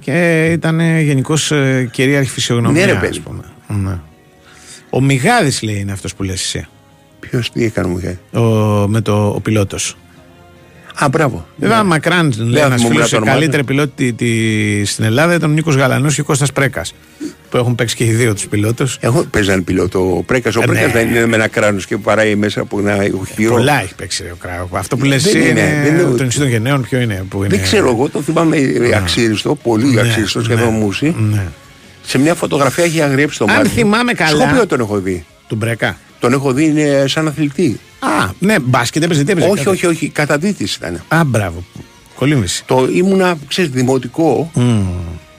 και 0.00 0.44
ήταν 0.52 0.80
γενικώ 1.00 1.34
κυρίαρχη 1.90 2.30
φυσιογνωμία. 2.30 2.86
Ναι, 2.86 2.92
ρε, 2.92 2.96
ας 2.96 3.02
παιδί. 3.02 3.20
πούμε. 3.20 3.42
Ναι. 3.68 3.98
Ο 4.90 5.00
Μιγάδης 5.00 5.62
λέει 5.62 5.78
είναι 5.78 5.92
αυτός 5.92 6.14
που 6.14 6.22
λες 6.22 6.42
εσύ. 6.42 6.66
Ποιος 7.20 7.50
τι 7.52 7.64
έκανε 7.64 7.88
μου 7.88 7.98
είχε. 7.98 8.18
Ο, 8.40 8.42
με 8.88 9.00
το 9.00 9.28
ο 9.28 9.40
πιλότος. 9.40 9.96
Α, 11.04 11.08
μπράβο. 11.08 11.46
Βέβαια, 11.56 11.82
μακράν 11.84 12.34
λέει 12.38 12.48
Δεν 12.52 12.64
ένας 12.64 12.66
θυμόμουν 12.74 12.90
φίλος 12.90 13.02
το 13.02 13.08
σε 13.08 13.16
όνομά 13.16 13.32
καλύτερη 13.32 13.62
του. 13.62 13.66
πιλότη 13.68 14.12
τη, 14.12 14.84
στην 14.84 15.04
Ελλάδα 15.04 15.34
ήταν 15.34 15.50
ο 15.50 15.52
Νίκος 15.52 15.74
Γαλανός 15.76 16.14
και 16.14 16.20
ο 16.20 16.24
Κώστας 16.24 16.52
Πρέκας. 16.52 16.94
Που 17.50 17.56
έχουν 17.56 17.74
παίξει 17.74 17.96
και 17.96 18.04
οι 18.04 18.10
δύο 18.10 18.34
τους 18.34 18.46
πιλότους. 18.48 18.96
Εγώ 19.00 19.24
παίζαν 19.30 19.64
πιλότο. 19.64 20.16
Ο 20.16 20.22
Πρέκας 20.22 20.56
ο 20.56 20.60
Ε, 20.62 20.66
Πρέκας 20.66 20.86
ναι. 20.86 20.92
δεν 20.92 21.08
είναι 21.08 21.26
με 21.26 21.34
ένα 21.36 21.48
κράνος 21.48 21.86
και 21.86 21.96
παράει 21.96 22.34
μέσα 22.34 22.60
από 22.60 22.78
ένα 22.78 23.04
ηχοχειρό. 23.04 23.52
Πολλά 23.54 23.82
έχει 23.82 23.94
παίξει 23.94 24.22
ο 24.22 24.36
Κράου. 24.40 24.68
Αυτό 24.72 24.96
που 24.96 25.04
λες 25.04 25.22
Δεν 25.22 25.36
εσύ 25.36 25.50
είναι, 25.50 25.60
είναι, 25.60 25.80
δεν 25.84 25.94
είναι- 25.98 26.16
το 26.16 26.24
νησί 26.24 26.38
των 26.38 26.48
γενναίων, 26.48 26.82
ποιο 26.82 27.00
είναι. 27.00 27.24
Που 27.28 27.38
είναι 27.38 27.48
Δεν 27.48 27.62
ξέρω, 27.62 27.88
εγώ 27.88 28.08
το 28.08 28.22
θυμάμαι 28.22 28.56
αξίριστο, 28.96 29.54
πολύ 29.54 29.84
Ναι, 29.94 30.00
αξίριστο, 30.00 30.38
ναι, 30.38 30.44
σχεδόν 30.44 30.72
μουσι. 30.74 31.14
Ναι. 31.32 31.42
Σε 32.02 32.18
μια 32.18 32.34
φωτογραφία 32.34 32.84
έχει 32.84 33.00
αγριέψει 33.02 33.38
το 33.38 33.44
Αν 33.48 33.56
μάτι. 33.56 33.68
θυμάμαι 33.68 34.12
καλά- 34.12 34.44
Σκοπιό 34.44 34.66
τον 34.66 34.80
έχω 34.80 34.98
δει. 34.98 35.24
Του 35.46 35.54
Μπρέκα; 35.56 35.96
Τον 36.20 36.32
έχω 36.32 36.52
δει 36.52 36.64
είναι 36.64 37.04
σαν 37.06 37.28
αθλητή. 37.28 37.80
Α, 37.98 38.30
ναι, 38.38 38.58
μπάσκετ 38.58 39.02
έπαιζε, 39.02 39.24
τι 39.24 39.30
έπαιζε. 39.32 39.46
όχι, 39.46 39.56
κάτι. 39.56 39.68
όχι, 39.68 39.86
όχι, 39.86 40.08
καταδίτης 40.08 40.74
ήταν. 40.74 41.02
Α, 41.08 41.24
μπράβο. 41.24 41.64
Κολύμβηση. 42.14 42.64
Το 42.66 42.88
ήμουνα, 42.92 43.36
ξέρεις, 43.48 43.70
δημοτικό 43.70 44.50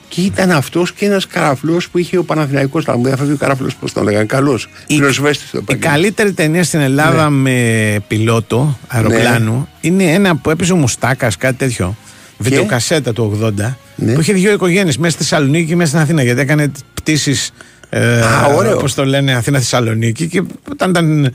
και 0.08 0.20
ήταν 0.20 0.50
αυτός 0.50 0.92
και 0.92 1.06
ένας 1.06 1.26
καραφλός 1.26 1.88
που 1.88 1.98
είχε 1.98 2.16
ο 2.18 2.24
Παναθηναϊκός. 2.24 2.84
Θα 2.84 2.96
μου 2.96 3.04
διαφέρει 3.04 3.32
ο 3.32 3.36
καραφλός, 3.36 3.74
πώς 3.74 3.92
τον 3.92 4.04
λέγανε, 4.04 4.24
καλός. 4.24 4.68
Πυροσβέστης 4.86 5.50
το 5.50 5.58
Η 5.58 5.60
επάγγελμα. 5.62 5.90
καλύτερη 5.92 6.32
ταινία 6.32 6.64
στην 6.64 6.80
Ελλάδα 6.80 7.30
με 7.30 7.96
πιλότο 8.08 8.78
αεροπλάνου 8.88 9.68
είναι 9.80 10.04
ένα 10.04 10.36
που 10.36 10.50
έπαιζε 10.50 10.72
ο 10.72 10.76
Μουστάκας, 10.76 11.36
κάτι 11.36 11.56
τέτοιο. 11.56 11.96
Βιντεοκασέτα 12.38 13.12
του 13.12 13.38
80. 13.42 13.76
Ναι. 13.96 14.12
Που 14.12 14.20
είχε 14.20 14.32
δύο 14.32 14.52
οικογένειες 14.52 14.98
μέσα 14.98 15.12
στη 15.12 15.22
Θεσσαλονίκη 15.22 15.66
και 15.66 15.76
μέσα 15.76 15.88
στην 15.88 16.00
Αθήνα. 16.00 16.22
Γιατί 16.22 16.40
έκανε 16.40 16.72
πτήσεις. 16.94 17.50
Ε, 17.92 18.20
Α, 18.20 18.44
ωραίο. 18.46 18.76
Όπως 18.76 18.94
το 18.94 19.04
λένε, 19.04 19.34
Αθήνα-Θεσσαλονίκη. 19.34 20.26
Και 20.28 20.42
όταν 20.70 20.90
ήταν, 20.90 21.32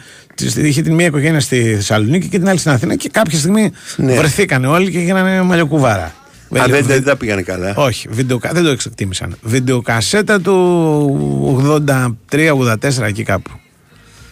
είχε 0.56 0.82
την 0.82 0.94
μία 0.94 1.06
οικογένεια 1.06 1.40
στη 1.40 1.74
Θεσσαλονίκη 1.76 2.28
και 2.28 2.38
την 2.40 2.50
άλλη 2.50 2.58
στην 2.60 2.72
Αθήνα. 2.72 2.96
Και 2.96 3.10
κάποια 3.10 3.38
στιγμή 3.38 3.72
Ναι. 3.98 4.16
βρεθήκαν 4.16 4.66
όλοι 4.66 4.92
και 4.92 5.00
γίνανε 5.00 5.42
μαλλιοκουβάρα. 5.42 6.14
Α, 6.60 6.66
δεν, 6.68 6.86
δεν 6.86 7.04
τα 7.04 7.16
πήγανε 7.16 7.42
καλά. 7.42 7.76
Όχι, 7.76 8.08
βιντεοκα... 8.12 8.50
δεν 8.54 8.64
το 8.64 8.70
εκτίμησαν. 8.70 9.38
Βιντεοκασέτα 9.42 10.42
του 10.42 11.84
83-84 12.32 12.76
εκεί 13.02 13.24
κάπου. 13.24 13.50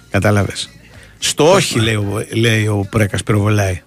Κατάλαβες. 0.09 0.69
Στο 1.19 1.51
όχι, 1.51 1.80
λέει 1.80 1.93
ο, 1.95 2.26
λέει 2.34 2.67
ο 2.67 2.88
Πρέκας, 2.89 3.24
πυροβολάει. 3.24 3.82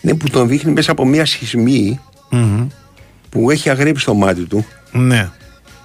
Είναι 0.00 0.14
που 0.14 0.30
τον 0.30 0.48
δείχνει 0.48 0.72
μέσα 0.72 0.90
από 0.90 1.06
μια 1.06 1.24
σχισμή 1.26 2.00
που 3.30 3.50
έχει 3.50 3.70
αγρέψει 3.70 4.04
το 4.04 4.14
μάτι 4.14 4.42
του 4.44 4.66
Ναι, 4.92 5.28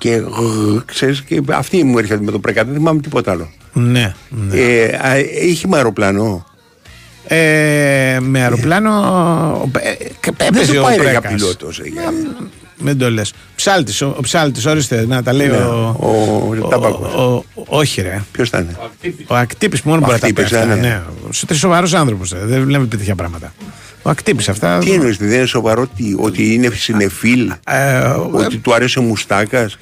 και 0.04 0.10
γρρρ, 0.16 0.84
ξέρεις 0.86 1.22
και 1.22 1.42
αυτή 1.52 1.84
μου 1.84 1.98
έρχεται 1.98 2.24
με 2.24 2.32
το 2.32 2.40
πρέκα, 2.40 2.64
δεν 2.66 2.74
θυμάμαι 2.74 3.02
τίποτα 3.02 3.32
άλλο. 3.32 3.50
ναι. 3.74 4.14
ναι. 4.30 4.56
Ε, 4.60 5.00
α, 5.08 5.18
είχε 5.44 5.68
με 5.68 5.76
αεροπλάνο. 5.78 6.46
Ε, 7.28 8.18
με 8.22 8.42
αεροπλάνο. 8.42 8.92
ε, 9.80 9.90
ε, 9.90 9.96
Δεν 10.38 10.48
Έπαιζε 10.48 10.74
το 10.74 10.80
ο 10.80 10.84
πάει 10.84 10.98
ρε, 10.98 11.10
για 11.10 11.22
Πρέκας. 11.22 11.42
πιλότος. 11.42 11.80
ε, 11.80 11.84
για- 11.88 12.14
Μην 12.78 12.98
το 12.98 13.12
λες. 13.12 13.34
Ψάλτης, 13.56 14.02
ο, 14.02 14.14
ο 14.18 14.22
ψάλτης, 14.22 14.66
ορίστε 14.66 15.06
να 15.08 15.24
τα 15.24 15.34
λέει 15.34 15.48
Ναι, 15.48 15.58
ο. 15.58 15.96
ο 16.62 16.68
Ταμπάκος. 16.68 17.14
ο- 17.14 17.44
ο- 17.54 17.66
όχι, 17.66 18.02
ρε. 18.02 18.22
Ποιος 18.32 18.48
ήταν. 18.48 18.78
Ο 19.28 19.36
ακτύπης 19.36 19.82
που 19.82 19.90
μόνο 19.90 20.02
Ο 20.02 20.06
μπορεί 20.06 20.14
να 20.22 20.28
τα 20.28 20.34
πει. 20.34 20.42
Ακτύπης, 20.42 20.54
αυτά, 20.60 20.76
ναι, 20.76 20.82
ναι. 20.82 20.88
Ναι. 20.88 21.02
Σε 21.30 21.54
σοβαρό 21.54 21.88
άνθρωπος. 21.96 22.34
Δεν 22.44 22.64
βλέπει 22.66 22.86
τέτοια 22.88 23.16
πράγματα. 23.16 23.54
Ο 24.06 24.10
ακτύπη 24.10 24.50
αυτά. 24.50 24.78
Τι 24.78 24.92
εννοείς, 24.92 25.18
δεν 25.18 25.32
είναι 25.32 25.46
σοβαρό 25.46 25.88
τι, 25.88 26.16
ότι 26.18 26.54
είναι 26.54 26.70
συνεφίλ, 26.70 27.52
Ε, 27.68 28.00
ότι 28.32 28.58
του 28.58 28.74
αρέσει 28.74 29.00
ο 29.00 29.02
Μουστάκας, 29.02 29.78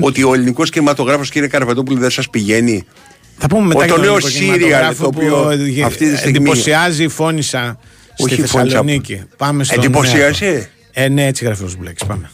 ότι 0.00 0.22
ο 0.22 0.34
ελληνικός 0.34 0.70
κινηματογράφος 0.70 1.30
κύριε 1.30 1.48
Καραπετόπουλο 1.48 1.98
δεν 1.98 2.10
σας 2.10 2.30
πηγαίνει; 2.30 2.84
Θα 3.38 3.46
πούμε 3.46 3.66
μετά 3.66 3.78
Ο- 3.80 3.84
για 3.84 3.94
το 3.94 4.00
τον 4.00 4.04
νέο 4.04 4.16
ελληνικό 4.16 4.28
Σύριαλ, 4.38 4.58
κινηματογράφο 4.58 5.02
το 5.02 5.08
οποίο 5.08 5.36
που, 5.42 5.48
ε, 5.80 5.82
αυτή 5.84 6.10
τη 6.10 6.16
στιγμή- 6.16 6.36
εντυπωσιάζει, 6.36 7.08
φώνησα 7.08 7.78
στη 8.14 8.24
Όχι, 8.24 8.34
φώνησα. 8.34 8.58
Θεσσαλονίκη. 8.62 9.22
Πάμε 9.36 9.64
στον 9.64 9.78
Εντυπωσίασε; 9.78 10.44
Νέο. 10.44 10.64
Ε, 10.92 11.08
ναι, 11.08 11.26
έτσι 11.26 11.44
γράφει 11.44 11.62
ο 11.62 11.70
Μπλέκης. 11.78 12.04
Πάμε. 12.06 12.30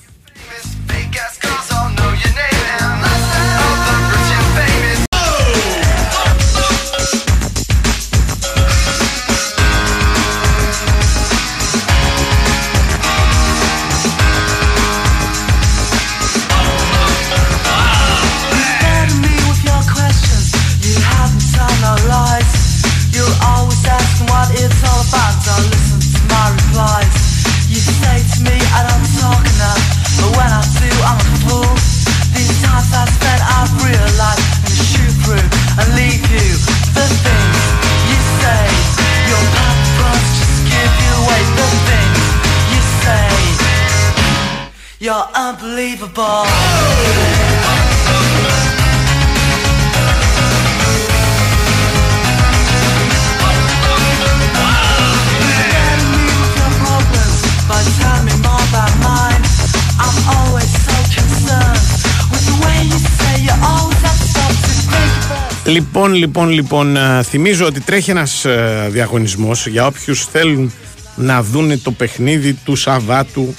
Λοιπόν, 65.65 66.15
λοιπόν, 66.15 66.49
λοιπόν, 66.49 66.97
θυμίζω 67.23 67.67
ότι 67.67 67.81
τρέχει 67.81 68.11
ένας 68.11 68.47
διαγωνισμός 68.89 69.67
για 69.67 69.87
όποιους 69.87 70.25
θέλουν 70.25 70.73
να 71.15 71.43
δούνε 71.43 71.77
το 71.77 71.91
παιχνίδι 71.91 72.55
του 72.55 72.77
Σαββάτου 72.77 73.55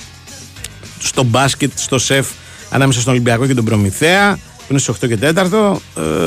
στο 1.03 1.23
μπάσκετ, 1.23 1.71
στο 1.75 1.99
σεφ 1.99 2.27
ανάμεσα 2.69 2.99
στον 2.99 3.13
Ολυμπιακό 3.13 3.47
και 3.47 3.53
τον 3.53 3.65
Προμηθέα 3.65 4.37
που 4.57 4.65
είναι 4.69 4.79
στις 4.79 4.95
8 5.03 5.07
και 5.07 5.17
4 5.21 5.77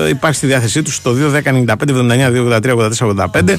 ε, 0.05 0.09
υπάρχει 0.09 0.37
στη 0.37 0.47
διάθεσή 0.47 0.83
τους 0.83 0.95
στο 0.95 1.17
2 1.33 1.35
10 1.35 1.43
95 1.43 1.75
79 1.77 2.33
2 2.33 2.61
83 2.61 2.91
84 2.99 3.31
85 3.35 3.57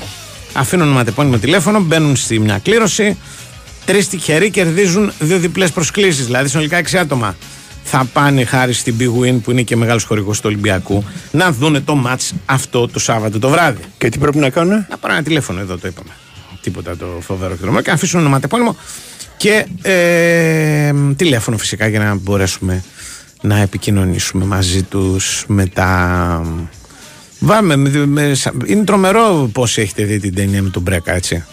αφήνουν 0.53 0.85
ονοματεπώνυμο 0.85 1.37
τηλέφωνο 1.37 1.79
μπαίνουν 1.79 2.15
στη 2.15 2.39
μια 2.39 2.59
κλήρωση 2.63 3.17
τρεις 3.85 4.07
τυχεροί 4.09 4.49
κερδίζουν 4.49 5.11
δύο 5.19 5.37
διπλές 5.37 5.71
προσκλήσεις 5.71 6.25
δηλαδή 6.25 6.49
συνολικά 6.49 6.81
6 6.91 6.95
άτομα 6.95 7.35
θα 7.89 8.05
πάνε 8.13 8.43
χάρη 8.43 8.73
στην 8.73 8.95
Big 8.99 9.21
Win 9.21 9.39
που 9.43 9.51
είναι 9.51 9.61
και 9.61 9.75
μεγάλος 9.75 10.03
χορηγός 10.03 10.37
του 10.37 10.43
Ολυμπιακού 10.47 11.03
να 11.31 11.51
δούνε 11.51 11.79
το 11.79 11.95
μάτς 11.95 12.33
αυτό 12.45 12.87
το 12.87 12.99
Σάββατο 12.99 13.39
το 13.39 13.49
βράδυ 13.49 13.81
Και 13.97 14.09
τι 14.09 14.17
πρέπει 14.17 14.37
να 14.37 14.49
κάνουν. 14.49 14.85
να 14.89 14.97
πάρουν 14.97 15.15
ένα 15.17 15.25
τηλέφωνο 15.25 15.59
εδώ 15.59 15.77
το 15.77 15.87
είπαμε. 15.87 16.09
Τίποτα 16.61 16.97
το 16.97 17.05
φοβερό 17.21 17.53
και 17.53 17.61
τρομερό. 17.61 17.81
Και 17.81 17.89
να 17.89 17.95
αφήσουν 17.95 18.19
ονοματεπώνυμο 18.19 18.75
και 19.37 19.65
ε, 19.81 20.93
τηλέφωνο 21.15 21.57
φυσικά 21.57 21.87
για 21.87 21.99
να 21.99 22.15
μπορέσουμε 22.15 22.83
να 23.41 23.57
επικοινωνήσουμε 23.57 24.45
μαζί 24.45 24.83
τους 24.83 25.43
μετά. 25.47 26.41
Βάμε, 27.39 27.75
με- 27.75 28.05
με- 28.05 28.33
σα- 28.33 28.51
είναι 28.65 28.83
τρομερό 28.83 29.49
πώς 29.53 29.77
έχετε 29.77 30.03
δει 30.03 30.19
την 30.19 30.35
ταινία 30.35 30.61
με 30.61 30.69
τον 30.69 30.81
Μπρέκα, 30.81 31.13
έτσι. 31.13 31.43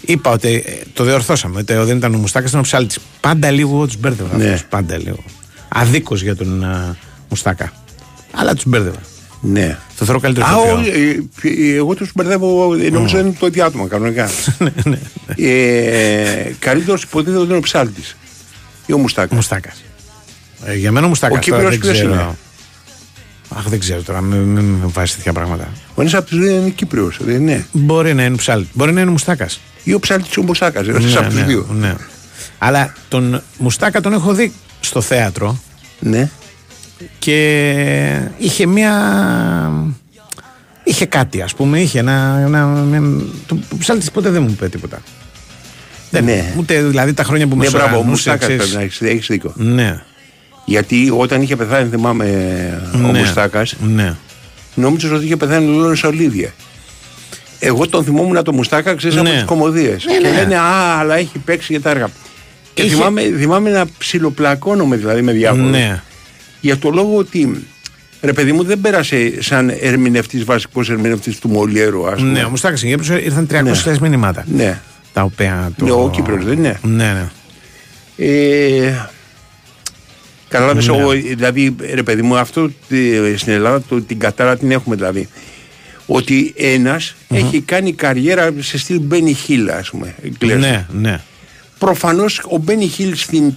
Είπα 0.00 0.30
ότι 0.30 0.48
ε, 0.66 0.72
το 0.92 1.04
διορθώσαμε. 1.04 1.58
Ότι 1.60 1.72
δεν 1.74 1.96
ήταν 1.96 2.14
ο 2.14 2.18
Μουστάκας, 2.18 2.48
ήταν 2.48 2.60
ο 2.60 2.62
Ψάλτης. 2.62 2.98
Πάντα 3.20 3.50
λίγο 3.50 3.86
του 3.86 3.94
μπέρδευα. 3.98 4.36
Ναι. 4.36 4.44
αυτούς, 4.44 4.64
Πάντα 4.68 4.98
λίγο. 4.98 5.24
Αδίκως 5.68 6.22
για 6.22 6.36
τον 6.36 6.64
α, 6.64 6.96
Μουστάκα. 7.28 7.72
Αλλά 8.32 8.54
του 8.54 8.62
μπέρδευα. 8.66 8.98
Ναι. 9.48 9.78
Το 9.98 10.04
θεωρώ 10.04 10.20
καλύτερο 10.20 10.46
Α, 10.46 10.50
ηθοποιό. 10.50 10.74
όχι, 10.78 10.88
ε, 11.42 11.72
ε, 11.72 11.76
εγώ 11.76 11.94
τους 11.94 12.10
μπερδεύω, 12.14 12.74
ε, 12.74 12.90
νομίζω 12.90 13.18
είναι 13.18 13.34
το 13.38 13.46
ίδιο 13.46 13.64
άτομα 13.64 13.86
κανονικά. 13.88 14.28
Ναι, 14.84 14.98
ε, 15.36 16.52
καλύτερος 16.58 17.02
υποτίθεται 17.02 17.38
ότι 17.38 17.48
είναι 17.48 17.56
ο 17.56 17.60
ψάλτης. 17.60 18.16
Ή 18.86 18.92
ο 18.92 18.98
Μουστάκας. 18.98 19.34
Μουστάκας. 19.34 19.82
Ε, 20.64 20.74
για 20.74 20.92
μένα 20.92 21.06
ο 21.06 21.08
Μουστάκας. 21.08 21.36
Ο 21.36 21.40
Κύπρος 21.40 21.62
δεν 21.70 21.78
ποιος 21.78 21.92
ξέρω. 21.92 22.12
είναι; 22.12 22.34
Αχ, 23.56 23.68
δεν 23.68 23.78
ξέρω 23.78 24.02
τώρα. 24.02 24.20
Μην 24.20 24.38
μη, 24.38 24.60
μη 24.60 24.78
βάζει 24.92 25.14
τέτοια 25.14 25.32
πράγματα. 25.32 25.68
Ο 25.94 26.00
ένας 26.00 26.14
από 26.14 26.26
τους 26.28 26.38
δύο 26.38 26.50
είναι 26.56 26.68
Κύπριος, 26.68 27.18
δεν 27.20 27.34
είναι; 27.40 27.66
Μπορεί 27.72 28.14
να 28.14 28.24
είναι 28.24 28.36
ψάλτης. 28.36 28.68
Μπορεί 28.72 28.92
να 28.92 29.00
είναι 29.00 29.10
Μουστάκας. 29.10 29.60
Ή 29.84 29.92
ο 29.92 29.98
ψάλτης 29.98 30.36
ο 30.36 30.42
Μουστάκας. 30.42 30.88
Ένας 30.88 31.16
από 31.16 31.28
τους 31.30 31.44
δύο. 31.44 31.66
ναι. 31.78 31.94
Αλλά 32.58 32.92
τον 33.08 33.42
Μουστάκα 33.58 34.00
τον 34.00 34.12
έχω 34.12 34.32
δει 34.32 34.52
στο 34.80 35.00
θέατρο 35.00 35.58
Ναι. 35.98 36.30
Και 37.18 38.20
είχε 38.38 38.66
μία. 38.66 38.92
Είχε 40.84 41.06
κάτι, 41.06 41.42
ας 41.42 41.54
πούμε. 41.54 41.80
Είχε 41.80 41.98
ένα. 41.98 42.42
ένα, 42.44 42.86
ένα 42.94 43.22
το 43.46 43.58
ψάλτης 43.78 44.10
ποτέ 44.10 44.30
δεν 44.30 44.42
μου 44.42 44.48
είπε 44.50 44.68
τίποτα. 44.68 45.02
Δεν, 46.10 46.24
Ναι. 46.24 46.54
Ούτε 46.58 46.82
δηλαδή 46.82 47.12
τα 47.14 47.22
χρόνια 47.24 47.46
που 47.46 47.56
με 47.56 47.64
Ναι, 47.64 47.70
μπράβο, 47.70 47.84
ο 47.86 47.88
σωρανούσε, 47.88 48.10
Μουστάκα 48.10 48.36
ξέρεις. 48.38 48.56
πρέπει 48.56 48.74
να 48.76 48.80
έχεις 48.80 49.00
έχεις 49.02 49.26
δίκιο. 49.26 49.52
Ναι. 49.56 50.02
Γιατί 50.64 51.12
όταν 51.18 51.42
είχε 51.42 51.56
πεθάνει, 51.56 51.88
θυμάμαι, 51.88 52.26
ο 52.94 52.98
Ναι. 52.98 53.18
Μουστάκας, 53.18 53.74
Ναι. 53.94 54.14
νόμιζες 54.74 55.10
ότι 55.10 55.24
είχε 55.24 55.36
πεθάνει 55.36 55.66
ο 55.68 55.78
Λόρες 55.80 56.02
Ολίβια. 56.04 56.54
Εγώ 57.58 57.88
τον 57.88 58.04
θυμόμουν 58.04 58.42
το 58.42 58.52
Μουστάκα, 58.52 58.94
ξέρεις 58.94 59.14
Ναι. 59.16 59.20
από 59.20 59.30
τις 59.30 59.44
κομμωδίες. 59.44 60.04
Ναι, 60.04 60.12
και 60.12 60.28
ναι. 60.28 60.32
λένε 60.34 60.56
Α, 60.58 60.98
αλλά 60.98 61.16
έχει 61.16 61.38
παίξει 61.38 61.66
για 61.72 61.80
τα 61.80 61.90
έργα. 61.90 62.08
Και 62.74 62.82
Είχε- 62.82 62.94
θυμάμαι, 62.94 63.22
θυμάμαι 63.38 63.70
να 63.70 63.84
ψιλοπλακώνομαι 63.98 64.96
δηλαδή 64.96 65.22
με 65.22 65.32
διάφορους. 65.32 65.70
Ναι. 65.70 66.02
Για 66.60 66.76
το 66.78 66.90
λόγο 66.90 67.16
ότι 67.16 67.66
ρε 68.20 68.32
παιδί 68.32 68.52
μου 68.52 68.64
δεν 68.64 68.80
πέρασε 68.80 69.42
σαν 69.42 69.72
ερμηνευτής, 69.80 70.44
βασικός 70.44 70.90
ερμηνευτής 70.90 71.38
του 71.38 71.48
Μολιέρου, 71.48 72.06
ας 72.08 72.14
πούμε. 72.18 72.30
Ναι, 72.30 72.44
ο 72.44 72.48
Μουστάκα 72.48 72.76
στην 72.76 72.88
Κύπρο 72.88 73.16
ήρθαν 73.16 73.48
300.000 73.84 73.98
μηνύματα. 73.98 74.44
Ναι. 74.48 74.80
Τα 75.12 75.22
οποία. 75.22 75.72
Το... 75.78 75.84
Ναι, 75.84 75.90
ο 75.90 76.10
Κύπρος 76.12 76.44
δεν 76.44 76.58
είναι. 76.58 76.80
Ναι, 76.82 77.12
ναι. 77.12 77.28
Ε, 78.16 79.08
Κατάλαβε 80.48 80.92
Ναι. 80.92 80.98
εγώ, 80.98 81.10
δηλαδή, 81.10 81.74
ρε 81.94 82.02
παιδί 82.02 82.22
μου, 82.22 82.36
αυτό 82.36 82.70
ε, 82.90 83.36
στην 83.36 83.52
Ελλάδα 83.52 83.82
το, 83.88 84.00
την 84.02 84.18
κατάρα 84.18 84.56
την 84.56 84.70
έχουμε 84.70 84.96
δηλαδή. 84.96 85.28
Ότι 86.06 86.54
ένας 86.56 87.14
έχει 87.28 87.60
κάνει 87.60 87.92
καριέρα 87.92 88.54
σε 88.58 88.78
στυλ 88.78 89.00
Μπένι 89.00 89.32
Χίλ, 89.32 89.70
ας 89.70 89.90
πούμε. 89.90 90.14
κλαις. 90.38 90.56
Ναι, 90.58 90.86
ναι. 90.92 91.20
Προφανώς 91.78 92.40
ο 92.48 92.56
Μπένι 92.58 92.86
Χίλ 92.88 93.16
στην 93.16 93.52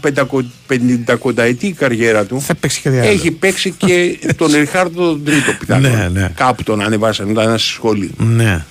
50 0.67 1.37
ετή 1.37 1.71
καριέρα 1.71 2.25
του 2.25 2.41
Θα 2.41 2.55
παίξει 2.55 2.81
και 2.81 2.89
διάλογο. 2.89 3.11
έχει 3.13 3.31
παίξει 3.31 3.71
και 3.77 4.19
τον 4.37 4.51
Ριχάρδο 4.53 5.05
τον 5.09 5.23
Τρίτο 5.23 5.51
πιθανόν. 5.59 5.91
Ναι, 5.91 6.07
ναι. 6.19 6.31
Κάπου 6.35 6.63
τον 6.63 6.81
ανεβάσανε, 6.81 7.31
όταν 7.31 7.43
ήταν 7.43 7.57
στη 7.59 7.67
σχολή. 7.67 8.11
Ναι. 8.17 8.65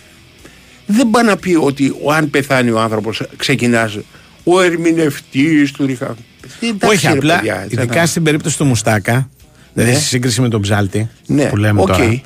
Δεν 0.86 1.10
πάει 1.10 1.24
να 1.24 1.36
πει 1.36 1.54
ότι 1.54 1.94
ο, 2.02 2.12
αν 2.12 2.30
πεθάνει 2.30 2.70
ο 2.70 2.80
άνθρωπος, 2.80 3.22
ξεκινάς 3.36 3.98
ο 4.44 4.60
ερμηνευτής 4.60 5.70
του 5.72 5.86
Ριχάρδο. 5.86 6.16
Εντάξει, 6.60 6.96
Όχι, 6.96 7.06
ρε 7.06 7.12
απλά 7.12 7.36
παιδιά, 7.36 7.64
ειδικά 7.64 7.82
ήταν- 7.82 8.06
στην 8.06 8.22
περίπτωση 8.22 8.56
του 8.58 8.64
Μουστάκα, 8.64 9.28
δηλαδή 9.74 9.94
στη 9.94 10.04
σύγκριση 10.04 10.40
με 10.40 10.48
τον 10.48 10.60
Ψάλτη 10.60 11.08
Ναι, 11.26 11.44
που 11.44 11.56
λέμε 11.56 11.80
οκ. 11.80 11.86
τώρα, 11.86 12.20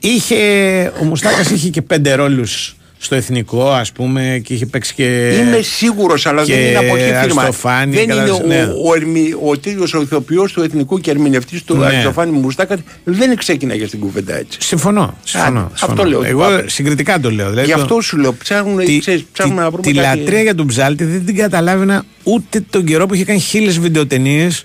είχε, 0.00 0.36
ο 1.00 1.04
Μουστάκας 1.04 1.50
είχε 1.50 1.68
και 1.68 1.82
πέντε 1.82 2.14
ρόλους 2.14 2.75
στο 2.98 3.14
εθνικό, 3.14 3.70
ας 3.70 3.92
πούμε, 3.92 4.40
και 4.44 4.54
είχε 4.54 4.66
παίξει 4.66 4.94
και. 4.94 5.36
Είμαι 5.40 5.60
σίγουρος, 5.62 6.26
αλλά 6.26 6.44
και 6.44 6.52
δεν 6.54 6.66
είναι 6.66 6.76
από 6.78 6.96
εκεί 6.96 7.04
φίρμα. 7.04 7.42
Αριστοφάνη, 7.42 7.94
Δεν 7.94 8.02
είναι 8.02 8.12
κατάλαβες, 8.14 8.44
ο, 8.44 8.46
ναι. 8.46 8.72
ο, 8.84 8.94
ερμη- 8.94 9.34
ο 9.44 9.58
τέλειο 9.58 9.86
ο 9.94 10.00
ηθοποιός 10.00 10.52
του 10.52 10.62
εθνικού 10.62 10.98
και 11.00 11.10
ερμηνευτής 11.10 11.64
του 11.64 11.76
Ναι. 11.76 11.86
Αριστοφάνη 11.86 12.30
Μουστάκας 12.30 12.78
δεν 13.04 13.36
ξεκίναγε 13.36 13.86
στην 13.86 13.98
κουβέντα 14.00 14.36
έτσι. 14.36 14.58
Συμφωνώ. 14.62 15.18
συμφωνώ, 15.24 15.58
Άντε, 15.60 15.68
συμφωνώ. 15.74 15.92
αυτό 16.00 16.04
λέω 16.10 16.18
ότι 16.18 16.28
Εγώ 16.28 16.40
πάμε. 16.40 16.64
συγκριτικά 16.66 17.20
το 17.20 17.30
λέω. 17.30 17.48
Δηλαδή 17.50 17.66
Γι' 17.66 17.74
το- 17.74 17.80
αυτό 17.80 18.00
σου 18.00 18.16
λέω, 18.16 18.34
ψάχνουν, 18.34 18.84
τη, 18.84 18.98
ξέρεις, 18.98 19.24
ψάχνουμε 19.32 19.58
τη- 19.58 19.64
να 19.64 19.70
βρούμε 19.70 19.86
τη 19.86 19.92
κάτι- 19.98 20.18
λατρεία 20.18 20.42
για 20.42 20.54
τον 20.54 20.66
Ψάλτη 20.66 21.04
δεν 21.04 21.24
την 21.26 21.36
καταλάβαινα 21.36 22.04
ούτε 22.22 22.64
τον 22.70 22.84
καιρό 22.84 23.06
που 23.06 23.14
είχε 23.14 23.24
κάνει 23.24 23.38
χίλιες 23.40 23.78
βιντεοτενίες 23.78 24.64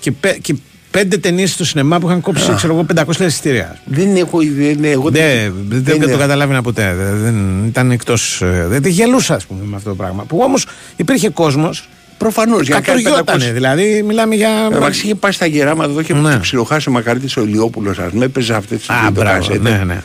και, 0.00 0.10
πέ- 0.12 0.40
και 0.40 0.54
πέντε 0.98 1.16
ταινίες 1.18 1.50
στο 1.52 1.64
σινεμά 1.64 1.98
που 1.98 2.06
είχαν 2.06 2.20
κόψει, 2.20 2.52
ξέρω 2.56 2.72
εγώ, 2.72 2.86
500 3.04 3.20
εισιτήρια. 3.20 3.78
Δεν 3.84 4.16
έχω 4.16 4.38
δεν, 4.38 4.84
εγώ 4.84 5.10
Δεν, 5.10 5.54
δεν, 5.68 5.82
δεν 5.84 5.96
είναι- 5.96 6.06
το 6.12 6.18
καταλάβαινα 6.18 6.62
ποτέ. 6.62 6.94
Δεν, 6.98 7.20
δεν 7.22 7.64
ήταν 7.66 7.90
εκτός. 7.90 8.42
Δεν 8.68 8.82
τη 8.82 8.90
γελούσα, 8.90 9.34
ας 9.34 9.44
πούμε, 9.46 9.60
με 9.64 9.76
αυτό 9.76 9.88
το 9.88 9.94
πράγμα. 9.94 10.24
Που 10.24 10.38
όμως 10.42 10.66
υπήρχε 10.96 11.28
κόσμος. 11.28 11.88
Προφανώς 12.18 12.66
για 12.66 12.74
να 12.74 12.80
κάνει 12.80 13.02
Κατοριότανε. 13.02 13.44
500. 13.44 13.52
Δηλαδή, 13.52 14.02
μιλάμε 14.06 14.34
για. 14.34 14.50
Μεταξύ 14.72 15.04
είχε 15.04 15.14
πάει 15.14 15.32
στα 15.32 15.46
γεράματα 15.46 15.90
εδώ 15.90 16.02
και 16.02 16.14
Ναι. 16.14 16.20
ναι. 16.20 16.36
ψιλοχάσει 16.38 16.88
ο 16.88 16.92
Μακαρίτης 16.92 17.36
ο 17.36 17.42
Ηλιόπουλος, 17.42 17.98
ας 17.98 18.10
πούμε, 18.10 18.24
έπαιζε 18.24 18.54
αυτές 18.54 18.78
τις 18.78 18.88
Α, 18.90 19.10
μπράβο. 19.12 19.54
Ναι, 19.60 19.82
ναι. 19.86 20.00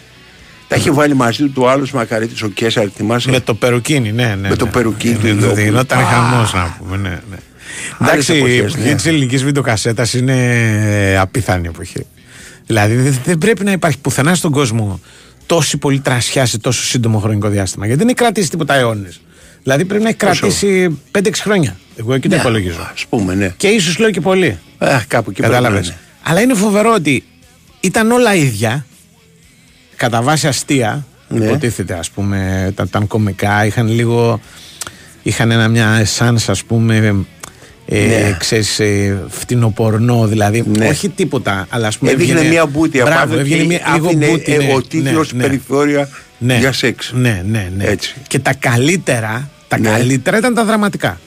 Τα 0.67 0.75
είχε 0.75 0.91
βάλει 0.91 1.13
μαζί 1.13 1.43
του 1.43 1.51
το 1.51 1.67
άλλος 1.69 1.91
Μακαρίτης, 1.91 2.41
ο 2.41 2.47
Κέσσαρ, 2.47 2.87
θυμάσαι; 2.95 3.29
Με 3.31 3.39
το 3.39 3.53
περουκίνι, 3.53 4.11
ναι, 4.11 4.35
ναι. 4.41 4.49
Με 4.49 4.55
το 4.55 4.65
ναι. 4.65 4.71
περουκίνι 4.71 5.13
του 5.15 5.21
Ναι, 5.23 5.29
Ηλιόπουλου. 5.29 5.55
ναι, 5.55 5.61
Γινόταν 5.63 5.99
Α. 5.99 6.03
χαμός, 6.03 6.53
να 6.53 6.75
πούμε. 6.79 6.97
Ναι, 6.97 7.09
ναι. 7.09 7.37
Άλλες 7.97 8.29
Εντάξει, 8.29 8.33
η 8.33 8.37
εποχές, 8.37 8.73
εποχή 8.73 8.89
ναι. 8.89 8.95
της 8.95 9.05
ελληνικής 9.05 9.43
βιντεοκασέτας 9.43 10.13
είναι 10.13 10.35
ε, 11.11 11.17
απίθανη 11.17 11.67
εποχή. 11.67 12.05
Δηλαδή 12.65 12.95
δεν, 12.95 13.17
δεν 13.25 13.37
πρέπει 13.37 13.63
να 13.63 13.71
υπάρχει 13.71 13.97
πουθενά 13.97 14.35
στον 14.35 14.51
κόσμο 14.51 14.99
τόση 15.45 15.77
πολύ 15.77 15.99
τρασιά 15.99 16.45
σε 16.45 16.57
τόσο 16.57 16.83
σύντομο 16.83 17.19
χρονικό 17.19 17.47
διάστημα. 17.47 17.85
Γιατί 17.85 17.99
δεν 17.99 18.07
έχει 18.09 18.17
κρατήσει 18.17 18.49
τίποτα 18.49 18.73
αιώνες. 18.75 19.21
Δηλαδή 19.63 19.85
πρέπει 19.85 20.03
να 20.03 20.09
έχει 20.09 20.17
Πόσο; 20.17 20.39
κρατήσει 20.39 20.99
5-6 21.17 21.29
χρόνια. 21.33 21.77
Εγώ 21.95 22.13
εκεί 22.13 22.29
το 22.29 22.35
Ναι, 22.35 22.41
υπολογίζω. 22.41 22.81
Α 22.81 22.93
πούμε, 23.09 23.33
ναι. 23.35 23.53
Και 23.57 23.67
ίσως 23.67 23.97
λέω 23.97 24.11
και 24.11 24.21
πολύ. 24.21 24.59
Α, 24.77 25.01
κάπου 25.07 25.29
εκεί 25.29 25.39
πρέπει 25.41 25.53
να 25.53 25.59
Κατάλαβε. 25.59 25.85
είναι. 25.85 25.97
Αλλά 26.23 26.41
είναι 26.41 26.53
φοβερό 26.53 26.93
ότι 26.93 27.23
ήταν 27.79 28.11
όλα 28.11 28.35
ίδια. 28.35 28.85
Κατά 29.95 30.21
βάση 30.21 30.47
αστεία. 30.47 31.05
Ναι. 31.27 31.45
Υποτίθεται, 31.45 31.93
ας 31.93 32.09
πούμε, 32.09 32.67
ήταν, 32.71 32.85
ήταν 32.85 33.07
κομικά. 33.07 33.65
Είχαν 33.65 33.87
λίγο. 33.87 34.39
Είχαν 35.23 35.51
ένα, 35.51 35.67
μια 35.67 35.97
εσάνς 35.99 36.49
ας 36.49 36.63
πούμε. 36.63 37.25
Ε, 37.93 38.05
Ναι. 38.05 38.35
ξέρεις, 38.39 38.79
ε, 38.79 39.17
φτηνοπορνό 39.29 40.27
δηλαδή. 40.27 40.63
Ναι. 40.77 40.87
Όχι 40.87 41.09
τίποτα, 41.09 41.65
αλλά 41.69 41.87
ας 41.87 41.97
πούμε. 41.97 42.11
Έδειχνε 42.11 42.31
έβγαινε- 42.33 42.53
μια 42.53 42.65
μπούτη 42.65 42.97
Μπράβο, 42.97 43.19
απάνω 43.21 43.39
έβγαινε 43.39 43.61
και 43.61 43.67
μια, 43.67 43.81
λίγο 43.93 44.07
άφηνε 44.07 44.27
μπούτη. 44.27 44.51
ναι, 44.51 44.63
εγωτήθλος 44.63 45.33
ναι, 45.33 45.37
ναι. 45.41 45.47
περιθώρια 45.47 46.09
Ναι. 46.37 46.57
για 46.57 46.71
σεξ. 46.71 47.11
Ναι, 47.15 47.43
ναι, 47.49 47.71
ναι. 47.77 47.83
Έτσι. 47.83 48.15
Και 48.27 48.39
τα 48.39 48.53
καλύτερα, 48.53 49.49
τα 49.67 49.79
Ναι. 49.79 49.89
καλύτερα 49.89 50.37
ήταν 50.37 50.53
τα 50.53 50.63
δραματικά. 50.65 51.19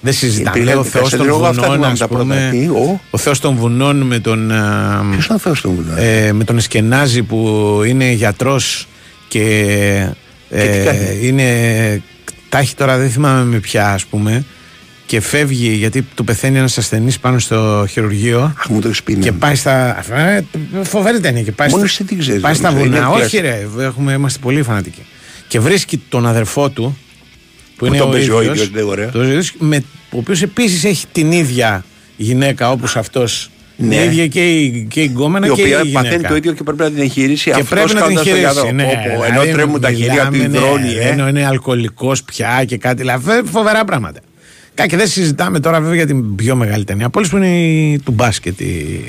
Δεν 0.00 0.12
συζητάμε. 0.12 0.58
Υπήρχαν 0.58 0.78
Ο 0.78 0.82
και 0.82 0.88
Θεός 0.88 1.02
κασέτε, 1.02 1.22
των 1.22 1.32
εγώ 1.32 1.46
αυτά 1.46 1.52
βουνών, 1.62 1.74
θυμάμαι 1.74 1.92
ας 1.92 1.98
τα 1.98 2.08
πρώτα. 2.08 2.22
πούμε. 2.22 2.48
Τι, 2.52 2.66
ο; 2.68 3.00
Ο 3.10 3.18
Θεός 3.18 3.40
των 3.40 3.54
βουνών 3.56 3.96
με 3.96 4.18
τον. 4.18 4.50
α, 4.52 5.04
Ποιος 5.10 5.26
είναι 5.26 5.34
ο 5.36 5.38
Θεός 5.38 5.60
των 5.60 5.74
βουνών; 5.74 5.98
ε, 5.98 6.32
με 6.32 6.44
τον 6.44 6.56
Εσκενάζη 6.56 7.22
που 7.22 7.38
είναι 7.86 8.10
γιατρός 8.10 8.88
και. 9.28 9.42
Και 10.48 10.56
τι 10.78 10.84
κάνει; 10.84 11.18
είναι. 11.22 12.02
Τα 12.48 12.58
έχει 12.58 12.74
τώρα, 12.74 12.96
δεν 12.98 13.10
θυμάμαι 13.10 13.44
με 13.44 13.58
ποια, 13.58 13.92
ας 13.92 14.04
πούμε. 14.04 14.44
Και 15.06 15.20
φεύγει 15.20 15.68
γιατί 15.68 16.02
του 16.14 16.24
πεθαίνει 16.24 16.58
ένας 16.58 16.78
ασθενής 16.78 17.18
πάνω 17.18 17.38
στο 17.38 17.86
χειρουργείο. 17.90 18.54
Αχ, 18.58 18.68
μου 18.68 18.80
το 18.80 18.88
έχεις 18.88 19.02
πει, 19.02 19.12
ναι. 19.14 19.22
Και 19.22 19.32
πάει 19.32 19.54
στα. 19.54 20.04
Ε, 20.14 20.40
φοβερή 20.82 21.20
ταινία. 21.20 21.42
Και 21.42 21.52
πάει 21.52 21.68
Μόνος 21.70 21.92
στα, 21.92 22.02
εσύ 22.02 22.10
την 22.12 22.18
ξέρεις, 22.18 22.40
Πάει 22.40 22.54
στα 22.54 22.68
νομίζω, 22.70 22.86
είναι 22.86 22.96
βουνά. 22.96 23.08
Όχι, 23.10 23.38
κλασικό. 23.38 23.76
ρε, 23.78 23.84
έχουμε, 23.84 24.12
είμαστε 24.12 24.38
πολύ 24.42 24.62
φανατικοί. 24.62 25.02
Και 25.48 25.60
βρίσκει 25.60 26.02
τον 26.08 26.26
αδερφό 26.26 26.70
του. 26.70 26.82
Που, 26.82 27.72
Που 27.76 27.86
είναι 27.86 27.98
τον 27.98 28.08
ο 28.08 28.10
παίζει 28.10 28.30
ο 28.30 28.40
ίδιος, 28.40 28.56
ίδιος, 28.56 28.70
ναι, 28.70 28.82
ωραία. 28.82 29.10
το 29.10 29.22
ίδιος, 29.24 29.52
με, 29.58 29.84
ο 30.10 30.18
οποίος 30.18 30.42
επίσης 30.42 30.84
έχει 30.84 31.06
την 31.12 31.32
ίδια 31.32 31.84
γυναίκα 32.16 32.70
όπως 32.70 32.96
αυτός. 32.96 33.50
Ναι. 33.76 33.94
Η 33.96 34.04
ίδια 34.04 34.26
και 34.26 34.54
η, 34.54 34.86
και 34.90 35.00
η 35.02 35.06
γκόμενα 35.12 35.46
η 35.46 35.50
και 35.50 35.60
η 35.60 35.64
οποία 35.64 35.80
γυναίκα. 35.82 36.02
παθαίνει 36.02 36.22
το 36.22 36.36
ίδιο 36.36 36.52
και 36.52 36.62
πρέπει 36.62 36.82
να 36.82 36.90
την 36.90 37.00
εγχειρήσει 37.02 37.44
Και 37.44 37.50
αυτός 37.60 37.68
πρέπει 37.68 37.86
να 37.94 38.06
την 38.06 38.16
κάνοντας 38.16 38.24
το 38.24 38.30
χειρίσει. 38.30 38.52
γιατρό. 38.52 38.70
Ναι, 38.72 38.82
Πω, 38.82 38.90
πω, 39.16 39.22
δηλαδή, 39.24 39.48
ενώ 39.48 39.56
τρέμουν 39.56 39.80
τα 39.80 39.92
χέρια 39.92 40.24
του 40.26 40.36
μιλάμε, 40.36 40.56
υδρώνει, 40.58 40.94
ναι, 40.94 41.00
ε. 41.00 41.08
Ενώ 41.08 41.28
είναι 41.28 41.46
αλκοολικός 41.46 42.22
πια 42.22 42.64
και 42.66 42.76
κάτι. 42.76 42.96
Δηλαδή, 42.96 43.42
φοβερά 43.50 43.84
πράγματα. 43.84 44.20
Κάτι 44.76 44.88
και 44.88 44.96
δεν 44.96 45.08
συζητάμε 45.08 45.60
τώρα 45.60 45.80
βέβαια 45.80 45.94
για 45.94 46.06
την 46.06 46.34
πιο 46.34 46.56
μεγάλη 46.56 46.84
ταινία 46.84 47.06
από 47.06 47.18
όλες 47.18 47.30
που 47.30 47.36
είναι 47.36 47.58
η, 47.60 47.98
του 48.04 48.12
μπάσκετ. 48.12 48.60
Η, 48.60 49.00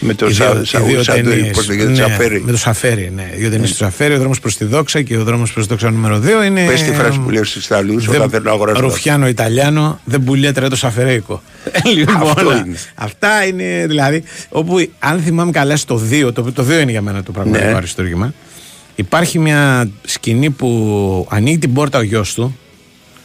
Με 0.00 0.14
το 0.14 0.26
οι 0.26 0.32
Σα- 0.32 0.52
δύο- 0.54 0.64
Σα- 0.64 0.80
οι 0.80 0.82
δύο 0.82 1.02
Σαντοή, 1.02 1.22
ταινίες. 1.22 1.50
πώς 1.56 1.68
λέγεται, 1.68 1.88
Ναι, 1.90 1.94
Σαφέρι. 1.96 2.42
Με 2.44 2.50
το 2.52 2.56
Σαφέρι, 2.58 3.12
ναι. 3.14 3.30
Οι 3.34 3.38
δύο 3.40 3.50
ταινίες 3.50 3.70
του 3.70 3.76
Σαφέρι, 3.76 4.14
ο 4.14 4.18
δρόμος 4.18 4.40
προς 4.40 4.56
τη 4.56 4.64
δόξα 4.64 5.02
και 5.02 5.16
ο 5.16 5.24
δρόμος 5.24 5.52
προς 5.52 5.64
τη 5.64 5.70
δόξα 5.70 5.90
νούμερο 5.90 6.18
2 6.18 6.44
είναι. 6.46 6.64
Πες 6.66 6.82
τη 6.82 6.92
φράση 6.92 7.18
που 7.18 7.30
λέω 7.30 7.44
στους 7.44 7.64
Ιταλούς 7.66 8.04
δεν- 8.06 8.14
όταν 8.16 8.30
θέλουν 8.30 8.44
να 8.44 8.50
αγοράσουν. 8.52 8.84
Ρουφιάνο 8.84 9.28
Ιταλιάνο, 9.28 10.00
δεν 10.04 10.24
πουλιέται 10.24 10.60
ρε 10.60 10.68
το 10.68 10.76
Σαφερέικο. 10.76 11.42
λοιπόν, 11.96 12.16
Αυτό 12.30 12.56
είναι. 12.56 12.76
Αυτά 12.94 13.46
είναι 13.46 13.84
δηλαδή. 13.88 14.22
Όπου 14.48 14.88
αν 14.98 15.20
θυμάμαι 15.20 15.50
καλά 15.50 15.76
στο 15.76 16.00
2, 16.10 16.32
το, 16.34 16.52
το 16.52 16.64
2 16.68 16.80
είναι 16.82 16.90
για 16.90 17.02
μένα 17.02 17.22
το 17.22 17.32
πραγματικό 17.32 17.68
Ναι. 17.70 17.74
αριστούργημα. 17.76 18.34
Υπάρχει 18.96 19.38
μια 19.38 19.90
σκηνή 20.04 20.50
που 20.50 21.26
ανοίγει 21.30 21.58
την 21.58 21.72
πόρτα 21.72 21.98
ο 21.98 22.02
γιος 22.02 22.34
του 22.34 22.42
για- 22.42 22.56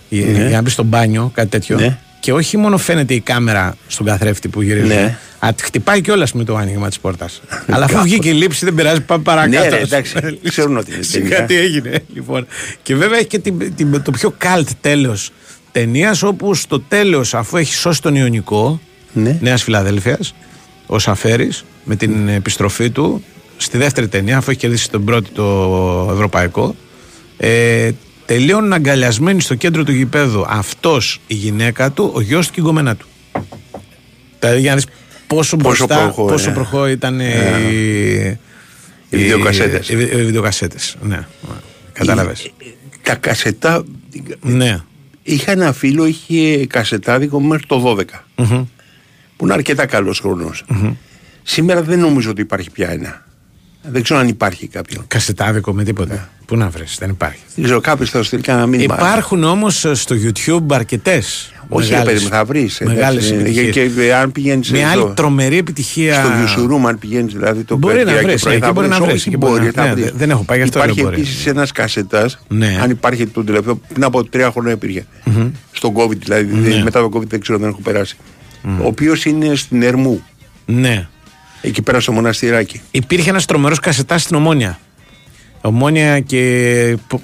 Ναι. 0.10 0.20
για 0.22 0.49
να 0.49 0.62
μπεις 0.62 0.74
στο 0.74 0.84
μπάνιο, 0.84 1.32
κάτι 1.34 1.47
τέτοιο. 1.49 1.80
Ναι. 1.80 1.97
Και 2.20 2.34
όχι 2.34 2.58
μόνο 2.58 2.78
φαίνεται 2.78 3.14
η 3.14 3.20
κάμερα 3.20 3.76
στον 3.88 4.06
καθρέφτη 4.06 4.47
που 4.47 4.62
γυρίζει. 4.62 4.88
Ναι. 4.88 5.18
Α, 5.39 5.53
τη 5.56 5.64
χτυπάει 5.64 6.01
κιόλας 6.01 6.34
με 6.34 6.43
το 6.43 6.56
άνοιγμα 6.56 6.88
της 6.88 6.99
πόρτας. 6.99 7.41
Αλλά 7.72 7.84
αφού 7.86 7.93
Κάπως. 7.93 8.10
βγήκε 8.10 8.30
η 8.30 8.34
λήψη, 8.34 8.66
δεν 8.66 8.74
πειράζει, 8.76 9.01
πάμε 9.01 9.24
παρακάτω. 9.24 9.64
Ναι, 9.64 9.70
ρε, 9.70 9.82
εντάξει, 9.82 10.14
ξέρουν 10.43 10.78
ότι 10.78 10.93
είναι 10.93 11.03
Σιγά 11.03 11.30
ταινία. 11.30 11.45
τι 11.45 11.56
έγινε. 11.56 11.99
Λοιπόν. 12.14 12.47
Και 12.84 12.95
βέβαια 12.95 13.18
έχει 13.18 13.28
και 13.28 13.39
την, 13.39 13.76
την- 13.76 14.01
το 14.01 14.12
πιο 14.12 14.34
καλτ 14.38 14.70
τέλος 14.82 15.32
ταινίας, 15.72 16.24
όπου 16.24 16.53
στο 16.53 16.80
τέλος, 16.80 17.34
αφού 17.34 17.58
έχει 17.58 17.74
σώσει 17.74 18.01
τον 18.01 18.16
Ιωνικό 18.16 18.80
Ναι. 19.14 19.38
Νέας 19.41 19.64
Φιλαδέλφιας, 19.64 20.36
ο 20.86 20.99
Σαφέρης, 20.99 21.66
με 21.84 21.95
την 21.95 22.28
επιστροφή 22.28 22.89
του, 22.89 23.24
στη 23.58 23.78
δεύτερη 23.78 24.08
ταινία, 24.08 24.38
αφού 24.38 24.49
έχει 24.51 24.60
κερδίσει 24.60 24.89
τον 24.89 25.03
πρώτο 25.03 25.30
το 25.34 26.12
ευρωπαϊκό, 26.14 26.76
ε, 27.38 27.89
τελείωναν 28.26 28.73
αγκαλιασμένοι 28.73 29.41
στο 29.41 29.55
κέντρο 29.55 29.84
του 29.84 29.91
γηπέδου 29.91 30.45
αυτός, 30.47 31.21
η 31.28 31.34
γυναίκα 31.34 31.91
του, 31.91 32.11
ο 32.15 32.21
γιος 32.21 32.47
του 32.47 32.53
και 32.53 32.59
η 32.59 32.63
γκόμενά 32.63 32.95
του. 32.95 33.07
Δηλαδή 34.39 34.59
για 34.59 34.69
να 34.69 34.76
δεις 34.76 34.86
πόσο, 35.28 35.57
Πόσο 35.57 35.86
μπροστά, 35.86 36.03
προχώ, 36.03 36.26
πόσο 36.26 36.49
ναι. 36.49 36.55
προχώ 36.55 36.88
ήταν 36.88 37.19
οι, 37.19 38.39
Οι 39.09 39.17
βιντεοκασέτες. 39.17 39.89
Οι, 39.89 39.93
οι 39.93 40.05
βιντεοκασέτες, 40.05 40.95
ναι. 41.01 41.28
Κατάλαβες. 41.93 42.51
Τα 43.01 43.15
κασετά. 43.15 43.84
Ναι. 44.41 44.80
Είχα 45.23 45.51
ένα 45.51 45.73
φίλο, 45.73 46.05
είχε 46.05 46.65
κασετάδικο 46.65 47.41
μέχρι 47.41 47.65
το 47.65 47.95
12. 47.97 48.03
Μμμ. 48.36 48.65
Που 49.38 49.45
είναι 49.45 49.53
αρκετά 49.53 49.86
καλός 49.86 50.23
Σήμερα 51.43 51.82
δεν 51.82 51.99
νομίζω 51.99 52.30
ότι 52.30 52.41
υπάρχει 52.41 52.71
πια 52.71 52.89
ένα. 52.89 53.24
Δεν 53.91 54.03
ξέρω 54.03 54.19
αν 54.19 54.27
υπάρχει 54.27 54.67
κάποιο. 54.67 55.03
Κασετάδικο 55.07 55.73
με 55.73 55.83
τίποτα. 55.83 56.29
Πού 56.45 56.57
να 56.57 56.69
βρεις, 56.69 56.95
δεν 56.99 57.09
υπάρχει. 57.09 57.39
Δεν 57.55 57.63
ξέρω, 57.63 57.79
κάποιος 57.81 58.09
θα 58.09 58.17
σου 58.17 58.23
στείλει 58.23 58.41
κανένα 58.41 58.65
μήνυμα. 58.65 58.95
Υπάρχουν 58.97 59.43
όμως 59.43 59.86
στο 59.93 60.15
YouTube 60.23 60.65
αρκετές 60.73 61.51
Όχι, 61.69 61.93
ρε 61.93 62.01
παιδί 62.01 62.23
μου, 62.23 62.29
θα 62.29 62.45
βρεις. 62.45 62.81
Μεγάλες 62.86 63.31
επιτυχίες. 63.31 63.73
Και, 63.73 63.88
και 63.88 64.13
αν 64.13 64.31
πηγαίνεις. 64.31 64.71
Μια 64.71 64.89
άλλη 64.89 65.11
τρομερή 65.15 65.57
επιτυχία. 65.57 66.23
Στο 66.23 66.31
Γιουσουρούμ, 66.38 66.88
αν 66.88 66.99
πηγαίνεις 66.99 67.33
δηλαδή 67.33 67.63
το 67.63 67.77
Μπορεί 67.77 67.95
να 67.95 67.99
Κυριακή 68.03 68.25
βρεις, 68.25 68.41
πρωί, 68.41 68.53
εκεί 68.55 68.63
θα 68.65 68.71
μπορεί 68.71 68.88
να 68.88 68.95
βρεις, 68.95 69.07
βρεις, 69.07 69.19
όχι, 69.19 69.29
εκεί 69.29 69.38
μπορεί 69.38 69.53
μπορεί, 69.59 69.65
να- 69.75 69.81
θα 69.83 69.88
ναι, 69.88 69.93
βρεις. 69.93 70.05
δεν- 70.05 70.13
δεν 70.17 70.29
έχω 70.29 70.43
πάει, 70.43 70.57
γι' 70.57 70.63
αυτό 70.63 70.77
Υπάρχει 70.79 70.99
λέω 70.99 71.09
μπορεί. 71.09 71.21
επίσης 71.21 71.45
ένας 71.45 71.71
κασετάς, 71.71 72.39
Ναι. 72.47 72.77
αν 72.81 72.89
υπάρχει 72.89 73.25
τον 73.27 73.45
τελευταίο, 73.45 73.79
πριν 73.93 74.03
από 74.03 74.23
τρία 74.23 74.51
χρόνια 74.51 74.71
υπήρχε. 74.71 75.05
Μμμ. 75.23 75.47
Στον 75.71 75.93
COVID 75.95 76.17
δηλαδή, 76.17 76.53
Ναι. 76.53 76.83
μετά 76.83 76.99
το 77.01 77.09
COVID 77.13 77.27
δεν 77.27 77.39
ξέρω, 77.39 77.57
δεν 77.59 77.69
έχω 77.69 77.79
περάσει. 77.83 78.17
Ο 78.63 78.86
οποίος 78.86 79.25
είναι 79.25 79.55
στην 79.55 79.81
Ερμού, 79.83 80.23
Ναι. 80.65 81.07
Εκεί 81.68 81.82
πέρα 81.82 81.99
στο 81.99 82.11
μοναστηράκι. 82.11 82.82
Υπήρχε 82.91 83.30
ένας 83.30 83.45
τρομερός 83.45 83.80
κασετάς 83.80 84.22
στην 84.22 84.36
Ομόνια. 84.36 84.80
Ομόνια 85.61 86.20
και. 86.20 86.97
που- 87.07 87.22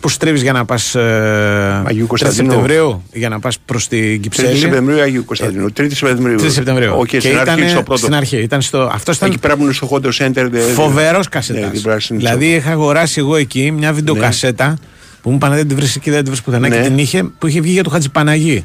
Που 0.00 0.08
στρίβει 0.08 0.38
για 0.38 0.52
να 0.52 0.64
πας. 0.64 0.94
Αγίου 0.96 2.04
3 2.04 2.06
Κωνσταντίνου. 2.06 2.50
Σεπτεμβρίου 2.50 3.02
για 3.12 3.28
να 3.28 3.38
πας 3.38 3.58
προς 3.64 3.88
την 3.88 3.98
3 4.00 4.18
Κυψέλη. 4.20 4.58
Σεπτεμβρίου 4.58 5.00
Αγίου 5.00 5.24
Κωνσταντίνου. 5.24 5.66
3 5.72 5.94
Σεπτεμβρίου. 5.94 6.38
3 6.40 6.50
Σεπτεμβρίου. 6.50 6.92
Όχι, 6.96 7.20
στην 7.20 7.30
αρχή 7.38 7.42
ήτανε 7.42 7.68
στο 7.68 7.82
πρώτο. 7.82 8.00
Στην 8.00 8.14
αρχή. 8.14 8.36
Ήταν 8.36 8.60
στο, 8.62 8.90
αυτός 8.92 9.16
ήταν 9.16 9.28
Εκεί 9.28 9.38
πέρα 9.38 9.56
που 9.56 9.62
είναι 9.62 9.72
στο 9.72 9.88
Hot 9.90 10.04
Center. 10.18 10.46
δε- 10.50 10.60
φοβερός 10.60 11.24
Ναι, 11.24 11.30
κασετάς. 11.30 11.70
την 11.70 11.82
πράσινη 11.82 12.18
δηλαδή 12.18 12.46
είχα 12.54 12.70
αγοράσει 12.70 13.18
εγώ 13.20 13.36
εκεί 13.36 13.70
μια 13.70 13.92
βιντεοκασέτα 13.92 14.78
που 15.22 15.30
μου 15.30 15.36
είπαν 15.36 15.52
δεν 15.54 15.68
τη 15.68 15.74
βρεις 15.74 15.96
εκεί, 15.96 16.10
δεν 16.10 16.24
τη 16.24 16.30
βρεις 16.30 16.42
πουθενά 16.42 16.68
Ναι. 16.68 16.76
και 16.76 16.82
την 16.82 16.98
είχε 16.98 17.22
που 17.38 17.46
είχε 17.46 17.60
βγει 17.60 17.72
για 17.72 17.82
το 17.82 17.90
Χατζηπαναγί. 17.90 18.64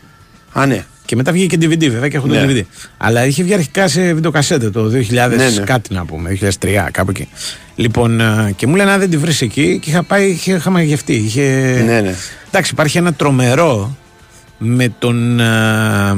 Α, 0.54 0.66
ναι. 0.66 0.86
Και 1.06 1.16
μετά 1.16 1.32
βγήκε 1.32 1.58
και 1.58 1.68
DVD, 1.68 1.90
βέβαια 1.90 2.08
και 2.08 2.18
έχω 2.18 2.28
το 2.28 2.34
Ναι. 2.34 2.46
DVD. 2.48 2.62
Αλλά 2.98 3.26
είχε 3.26 3.44
βγει 3.44 3.54
αρχικά 3.54 3.88
σε 3.88 4.14
βιντεοκασέτα 4.14 4.72
το 4.72 4.86
2000 4.86 5.10
Ναι, 5.12 5.26
ναι. 5.36 5.64
κάτι 5.66 5.94
να 5.94 6.06
πούμε, 6.06 6.38
2003, 6.60 6.88
κάπου 6.92 7.10
εκεί. 7.10 7.28
Λοιπόν, 7.76 8.20
ε, 8.20 8.54
και 8.56 8.68
μου 8.68 8.76
λένε 8.76 8.92
αν 8.92 9.00
δεν 9.00 9.10
τη 9.10 9.18
βρεις 9.18 9.42
εκεί 9.42 9.80
και 9.82 9.90
είχα 9.90 10.04
πάει, 10.04 10.30
είχε, 10.30 10.54
είχα 10.54 10.70
μαγευτεί. 10.70 11.14
Είχε... 11.14 11.42
Ναι, 11.86 12.02
ναι. 12.02 12.16
Εντάξει, 12.48 12.72
υπάρχει 12.74 12.98
ένα 12.98 13.14
τρομερό 13.14 13.96
με 14.58 14.94
τον, 15.00 15.40
ε, 15.40 16.14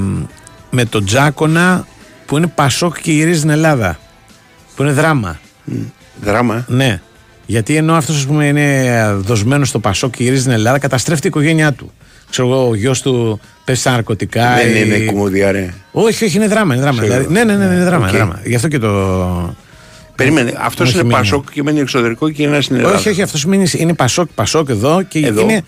με 0.70 0.86
τον 0.90 1.06
Τζάκονα 1.06 1.88
που 2.26 2.38
είναι 2.38 2.48
Πασόκ 2.48 3.00
και 3.02 3.12
γυρίζει 3.12 3.38
στην 3.38 3.50
Ελλάδα. 3.50 4.00
Που 4.76 4.84
είναι 4.84 4.92
δράμα. 4.92 5.40
Δράμα. 6.22 6.66
Ναι. 6.68 7.02
Γιατί 7.46 7.76
ενώ 7.76 7.94
αυτός 7.96 8.16
ας 8.16 8.26
πούμε 8.26 8.46
είναι 8.46 8.94
δοσμένος 9.18 9.68
στο 9.70 9.80
Πασόκ 9.80 10.16
και 10.16 10.24
γυρίζει 10.24 10.42
στην 10.42 10.54
Ελλάδα, 10.54 10.80
καταστρέφεται 10.80 11.28
η 11.28 11.30
οικογένειά 11.30 11.74
του. 11.74 11.92
Ξέρω 12.30 12.48
εγώ, 12.48 12.68
ο 12.68 12.76
γιος 12.76 13.02
του 13.02 13.40
πέσει 13.68 13.80
στα 13.82 13.92
ναρκωτικά. 13.92 14.56
Δεν 14.56 14.76
ή- 14.76 14.84
είναι 14.86 15.06
κωμωδία, 15.12 15.52
ρε. 15.52 15.74
όχι, 15.92 16.26
όχι, 16.26 16.36
είναι 16.38 16.48
δράμα. 16.48 16.74
Είναι 16.74 16.84
δράμα. 16.84 17.02
Ξέρω. 17.02 17.18
Δηλαδή, 17.18 17.34
ναι, 17.34 17.44
ναι, 17.44 17.66
ναι, 17.66 17.74
είναι 17.76 17.84
δράμα. 17.84 18.06
Οκ. 18.06 18.10
είναι 18.10 18.18
δράμα. 18.18 18.42
Γι' 18.46 18.56
αυτό 18.56 18.68
και 18.68 18.80
το. 18.80 19.56
Περίμενε, 20.16 20.54
αυτός 20.58 20.86
Μου 20.86 20.92
είναι 20.92 21.00
έχει 21.00 21.08
μείνει. 21.08 21.20
Πασόκ 21.20 21.52
και 21.52 21.64
μένει 21.64 21.80
εξωτερικό 21.80 22.30
και 22.30 22.44
είναι 22.44 22.62
στην 22.62 22.76
Ελλάδα. 22.76 22.98
Όχι, 22.98 23.10
όχι, 23.10 23.22
αυτός 23.22 23.44
είναι, 23.44 23.68
είναι 23.78 23.94
Πασόκ, 23.94 24.30
Πασόκ 24.36 24.70
εδώ 24.70 25.02
και 25.08 25.20
Εδώ. 25.20 25.42
είναι. 25.42 25.64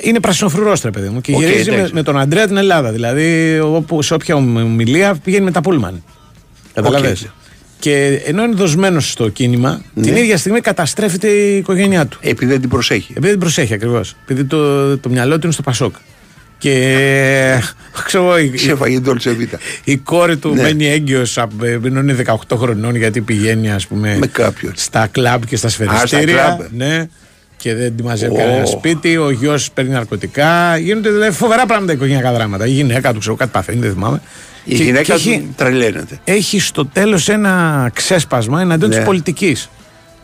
Είναι 0.00 0.20
πρασινοφρουρόστρα, 0.20 0.90
παιδί 0.90 1.08
μου. 1.08 1.20
Και 1.20 1.32
Οκ, 1.34 1.40
γυρίζει 1.40 1.70
με, 1.70 1.76
εντάξει. 1.76 1.94
με 1.94 2.02
τον 2.02 2.18
Αντρέα 2.18 2.46
την 2.46 2.56
Ελλάδα. 2.56 2.90
Δηλαδή, 2.92 3.58
όπου, 3.62 4.02
σε 4.02 4.14
όποια 4.14 4.34
ομιλία 4.34 5.16
πηγαίνει 5.24 5.44
με 5.44 5.50
τα 5.50 5.60
πούλμαν. 5.60 6.02
Καταλαβες. 6.74 7.22
Οκ. 7.22 7.28
Και 7.78 8.22
ενώ 8.26 8.42
είναι 8.44 8.54
δοσμένος 8.54 9.10
στο 9.10 9.28
κίνημα, 9.28 9.82
την 10.02 10.16
ίδια 10.16 10.36
στιγμή 10.36 10.60
καταστρέφεται 10.60 11.28
η 11.28 11.56
οικογένειά 11.56 12.06
του. 12.06 12.18
Ναι. 12.22 12.30
Επειδή 12.30 12.50
δεν 12.52 12.60
την 12.60 12.68
προσέχει. 12.68 13.10
Επειδή 13.10 13.28
δεν 13.28 13.38
προσέχει 13.38 13.74
ακριβώς. 13.74 14.14
Επειδή 14.22 14.44
το, 14.44 14.98
το 14.98 15.08
μυαλό 15.08 15.34
του 15.34 15.40
είναι 15.44 15.52
στο 15.52 15.62
Πασόκ. 15.62 15.94
Και 16.58 17.60
ξέρω 18.04 18.24
εγώ, 18.24 18.38
η, 18.38 18.56
Σε 18.58 18.70
έφαγε 18.70 19.00
Dolce 19.06 19.28
Vita. 19.28 19.58
η 19.84 19.96
κόρη 19.96 20.36
του 20.36 20.54
Ναι. 20.54 20.62
μένει 20.62 20.86
έγκυος 20.86 21.36
ενώ 21.84 22.00
είναι 22.00 22.16
18 22.26 22.56
χρονών 22.56 22.94
γιατί 22.96 23.20
πηγαίνει 23.20 23.70
ας 23.72 23.86
πούμε 23.86 24.16
Με 24.20 24.26
κάποιον. 24.26 24.72
στα 24.76 25.06
κλαμπ 25.12 25.42
και 25.44 25.56
στα 25.56 25.68
σφαιριστήρια. 25.68 26.34
κλαμπ. 26.34 26.60
ναι. 26.76 27.06
Και 27.56 27.74
δεν 27.74 27.96
τη 27.96 28.02
μαζεύει 28.02 28.32
Ω. 28.34 28.36
κανένα 28.36 28.66
σπίτι. 28.66 29.16
Ο 29.16 29.30
γιος 29.30 29.70
παίρνει 29.70 29.90
ναρκωτικά. 29.90 30.76
Γίνονται 30.76 31.10
δηλαδή, 31.10 31.32
φοβερά 31.32 31.66
πράγματα 31.66 31.92
οικογενειακά 31.92 32.32
δράματα. 32.32 32.66
Η 32.66 32.70
γυναίκα 32.70 33.12
του 33.12 33.18
ξέρω 33.18 33.34
κάτι 33.34 33.50
παθαίνει, 33.50 33.80
δεν 33.80 33.92
θυμάμαι. 33.92 34.20
Η 34.64 34.74
Και- 34.76 34.82
γυναίκα 34.82 35.02
και 35.02 35.12
έχει, 35.12 35.38
του 35.38 35.54
τρελαίνεται. 35.56 36.18
έχει 36.24 36.60
στο 36.60 36.86
τέλος 36.86 37.28
ένα 37.28 37.90
ξέσπασμα 37.94 38.60
εναντίον 38.60 38.90
Ναι. 38.90 38.96
της 38.96 39.04
πολιτικής 39.04 39.68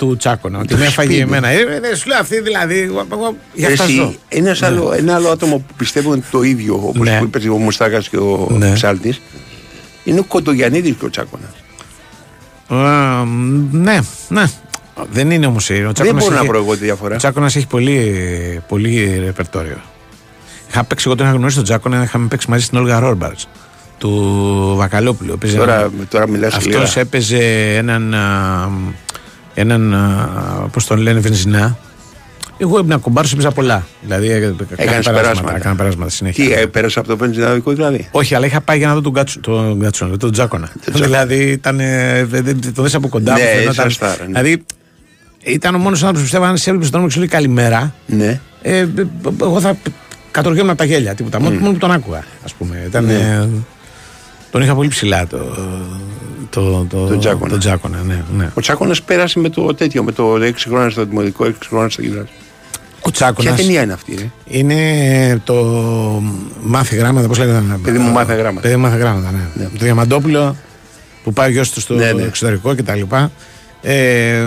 του 0.07 0.17
Τσάκωνα. 0.17 0.59
Ότι 0.59 0.67
Το 0.69 0.77
με 0.77 0.85
έφαγε 0.85 1.09
σπίτι. 1.09 1.23
εμένα. 1.23 1.49
Ε, 1.49 1.57
ε, 1.93 1.95
σου 1.95 2.09
λέω 2.09 2.19
αυτή 2.19 2.41
δηλαδή. 2.41 2.79
Εγώ, 2.81 3.07
εγώ 3.13 3.37
για 3.55 3.69
αυτά 3.69 3.83
Εσύ, 3.85 3.95
ζω. 3.95 4.15
ένας 4.29 4.63
άλλο, 4.63 4.93
ένα 4.97 5.15
άλλο 5.15 5.29
άτομο 5.29 5.57
που 5.59 5.75
πιστεύω 5.77 6.15
είναι 6.15 6.23
το 6.31 6.43
ίδιο, 6.43 6.75
όπως 6.75 7.09
Ναι. 7.09 7.19
που 7.19 7.25
είπε 7.25 7.49
ο 7.49 7.57
Μουστάκας 7.57 8.09
και 8.09 8.17
ο 8.17 8.47
Ναι. 8.51 8.67
ναι. 8.69 8.73
Ψάλτης, 8.75 9.21
είναι 10.05 10.19
ο 10.21 10.25
Κοντογιαννίδη 10.25 10.93
και 10.93 11.05
ο 11.05 11.11
Τσάκονα. 11.11 11.51
Ε, 12.71 13.25
ναι, 13.71 13.99
ναι. 14.29 14.45
Δεν 15.13 15.31
είναι 15.31 15.47
όμως. 15.47 15.67
Δεν 15.93 16.15
μπορώ 16.15 16.35
να 16.35 16.45
βρω 16.45 16.59
εγώ 16.59 16.73
τη 16.77 16.85
διαφορά. 16.85 17.15
Ο 17.15 17.19
Τσάκονα 17.19 17.47
έχει 17.47 17.67
πολύ, 17.67 18.15
πολύ 18.69 19.19
ρεπερτόριο. 19.25 19.81
Είχα 20.71 20.85
παίξει 20.85 21.05
εγώ 21.09 21.17
τον 21.17 21.27
είχα 21.27 21.35
γνωρίσει 21.35 21.57
τον 21.57 21.65
Τσάκονα, 21.65 22.03
είχαμε 22.03 22.27
παίξει 22.29 22.51
μαζί 22.51 22.65
στην 22.65 22.79
Όλγα 22.79 22.99
Ρόρμπαρτ 22.99 23.39
του 23.99 24.73
Βακαλόπουλου. 24.77 25.33
Έπαιζε 25.33 25.57
Τώρα, 25.57 25.75
έναν- 25.75 25.93
τώρα 26.11 26.29
μιλάς 26.29 26.55
αυτός 26.55 26.89
σκληρά. 26.89 27.01
έπαιζε 27.07 27.75
έναν. 27.77 28.15
Α, 29.57 29.61
έναν 29.61 30.69
πώς 30.73 30.87
τον 30.87 30.99
λένε, 30.99 31.21
βενζινά. 31.21 31.77
Εγώ 32.59 32.79
ήμουν 32.79 33.01
κομπάρο, 33.01 33.29
έπαιζα 33.33 33.51
πολλά. 33.51 33.87
Δηλαδή, 34.03 34.31
έκανα 34.31 34.55
Έκανες 34.77 35.05
περάσματα. 35.11 35.57
Έκανα 35.57 35.75
περάσματα 35.75 36.11
συνέχεια. 36.11 36.45
Τι, 36.45 36.53
ε, 36.53 36.67
πέρασε 36.67 36.99
από 36.99 37.09
το 37.09 37.17
βενζινάδικο 37.17 37.73
δηλαδή. 37.73 38.09
Όχι, 38.11 38.35
αλλά 38.35 38.47
είχα 38.47 38.61
πάει 38.61 38.79
για 38.79 38.87
να 38.87 38.95
δω 38.95 39.01
τον 39.01 39.13
Γκάτσο, 39.13 39.41
τον, 39.41 39.77
Γκάτσο, 39.77 40.07
τον 40.19 40.33
Τζάκονα. 40.33 40.69
Τζάκονα. 40.81 41.05
δηλαδή 41.05 41.51
ήταν. 41.51 41.81
ε, 41.81 42.25
δεν- 42.25 42.45
δεν- 42.45 42.75
Το 42.75 42.83
δες 42.83 42.95
από 42.95 43.09
κοντά. 43.09 43.33
Ναι, 43.33 43.41
μου, 43.41 43.47
φαινόταν- 43.49 43.75
σαν 43.75 43.91
στάρα, 43.91 44.17
ναι. 44.21 44.27
Δηλαδή 44.27 44.65
ήταν 45.45 45.75
ο 45.75 45.79
μόνος 45.79 45.99
άνθρωπος 45.99 46.17
που 46.19 46.23
πιστεύω 46.25 46.45
αν 46.45 46.57
σε 46.57 46.69
έβλεπες 46.71 46.89
στον 46.89 47.01
δρόμο 47.01 47.07
και 47.07 47.13
σου 47.13 47.19
λέει 47.19 47.29
καλημέρα. 47.29 47.95
Ναι. 48.07 48.41
Ε, 48.63 48.79
ε, 48.79 48.87
εγώ 49.43 49.61
θα 49.61 49.77
κατοργέμουν 50.31 50.69
από 50.71 50.79
τα 50.79 50.85
γέλια. 50.85 51.15
Τίποτα. 51.15 51.41
Μόνο, 51.41 51.59
μόνο 51.59 51.73
που 51.73 51.79
τον 51.79 51.91
άκουγα. 51.93 52.19
Α 52.19 52.57
πούμε. 52.59 52.83
Ήταν, 52.87 53.05
Ναι. 53.05 53.13
ε, 53.13 53.49
τον 54.51 54.63
είχα 54.63 54.75
πολύ 54.75 54.89
ψηλά 54.89 55.27
το, 55.27 55.39
το, 56.53 56.87
το, 56.91 57.07
Τον 57.07 57.19
Τζάκονα. 57.19 57.51
τον 57.51 57.59
Τζάκονα, 57.59 58.03
ναι, 58.07 58.23
ναι. 58.37 58.51
Ο 58.55 58.61
Τσάκονα 58.61 58.95
πέρασε 59.05 59.39
με 59.39 59.49
το 59.49 59.75
τέτοιο, 59.75 60.03
με 60.03 60.13
το 60.13 60.35
6 60.35 60.53
χρόνια 60.69 60.91
στο 60.91 61.05
δημοτικό, 61.05 61.45
6 61.45 61.53
χρόνια 61.69 61.91
στο 61.91 62.03
γυμνάσιο. 62.03 62.29
Ο 63.01 63.11
Τσάκονας 63.11 63.55
Ποια 63.55 63.65
ταινία 63.65 63.83
είναι 63.83 63.93
αυτή, 63.93 64.15
ρε. 64.15 64.31
είναι 64.59 65.41
το 65.45 65.55
μάθε 66.63 66.97
γράμματα, 66.97 67.27
πώς 67.29 67.39
λέγεται. 67.39 67.63
Παιδί 67.83 67.99
μου 67.99 68.11
μάθε 68.11 68.35
γράμματα. 68.35 68.61
Παιδί 68.61 68.77
μου 68.77 68.83
μάθε 68.83 68.97
γράμματα, 68.97 69.31
ναι. 69.55 69.65
Το 69.65 69.85
Διαμαντόπουλο 69.85 70.57
που 71.25 71.33
πάει 71.33 71.49
ο 71.49 71.53
γιος 71.53 71.71
του 71.71 71.81
στο 71.81 71.95
Ναι, 71.95 72.13
ναι. 72.13 72.23
εξωτερικό 72.23 72.75
κτλ. 72.75 73.01
Ε, 73.83 74.41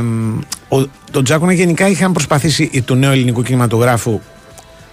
ο, 0.69 0.77
τον 1.11 1.23
Τζάκονα 1.23 1.53
γενικά 1.53 1.87
είχαν 1.87 2.11
προσπαθήσει 2.11 2.69
οι 2.71 2.81
του 2.81 2.95
νέου 2.95 3.11
ελληνικού 3.11 3.41
κινηματογράφου 3.41 4.19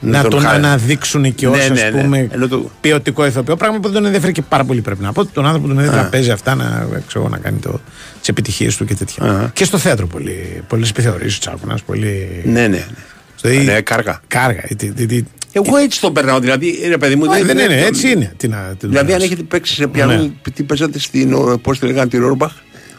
Να 0.04 0.10
να 0.16 0.22
τον 0.22 0.30
τον 0.30 0.40
χάρη. 0.40 0.56
αναδείξουν 0.56 1.34
και 1.34 1.46
Ναι, 1.48 1.52
ως 1.56 1.68
ναι, 1.68 1.82
ας 1.82 1.92
ναι. 1.92 2.00
πούμε 2.02 2.28
Ενώ 2.32 2.48
το- 2.48 2.70
ποιοτικό 2.80 3.26
ηθοποιό. 3.26 3.56
Πράγμα 3.56 3.76
που 3.76 3.82
δεν 3.82 3.92
τον 3.92 4.04
ενδιαφέρει 4.04 4.32
και 4.32 4.42
πάρα 4.42 4.64
πολύ 4.64 4.80
πρέπει 4.80 5.02
να 5.02 5.12
πω. 5.12 5.24
Τον 5.26 5.44
άνθρωπο 5.46 5.66
τον 5.68 5.76
ενδιαφέρει 5.78 6.02
να 6.04 6.08
παίζει 6.08 6.30
αυτά, 6.30 6.54
να, 6.54 6.88
ξέρω, 7.06 7.28
να 7.28 7.38
κάνει 7.38 7.58
το, 7.58 7.80
τις 8.20 8.28
επιτυχίες 8.28 8.76
του 8.76 8.84
και 8.84 8.94
τέτοια. 8.94 9.24
Α. 9.24 9.48
Και 9.52 9.64
στο 9.64 9.78
θέατρο 9.78 10.06
πολύ. 10.06 10.62
Πολλέ 10.68 10.86
επιθεωρήσει 10.86 11.36
ο 11.36 11.40
Τσάκονα. 11.40 11.78
Πολύ. 11.86 12.42
Ναι, 12.44 12.60
ναι. 12.60 12.66
ναι. 12.68 12.84
Στο- 13.36 13.48
Ναι, 13.48 13.80
κάργα. 13.80 14.20
Κάργα. 14.28 14.60
Τι- 14.76 14.92
τι- 14.92 15.06
τι- 15.06 15.24
Εγώ 15.52 15.76
έτσι 15.76 16.00
το 16.00 16.10
περνάω. 16.12 16.38
Δηλαδή, 16.40 16.78
ρε 16.88 16.98
παιδί 16.98 17.14
μου. 17.14 17.24
Όχι, 17.28 17.42
δεν 17.42 17.58
είναι, 17.58 17.80
έτσι 17.84 18.10
είναι. 18.10 18.32
Τι 18.36 18.48
να, 18.48 18.56
τι 18.56 18.86
να 18.86 18.90
Δηλαδή, 18.90 19.12
αν 19.12 19.18
πεις. 19.18 19.26
έχετε 19.26 19.42
παίξει 19.42 19.74
σε 19.74 19.86
πιανό, 19.86 20.12
Ναι. 20.12 20.30
τι 20.54 20.62
παίζατε 20.62 20.98
στην. 20.98 21.36
Πώς 21.62 21.78
τη 21.78 21.86
λέγανε 21.86 22.08
τη 22.08 22.16
Ρόρμπαχ, 22.16 22.52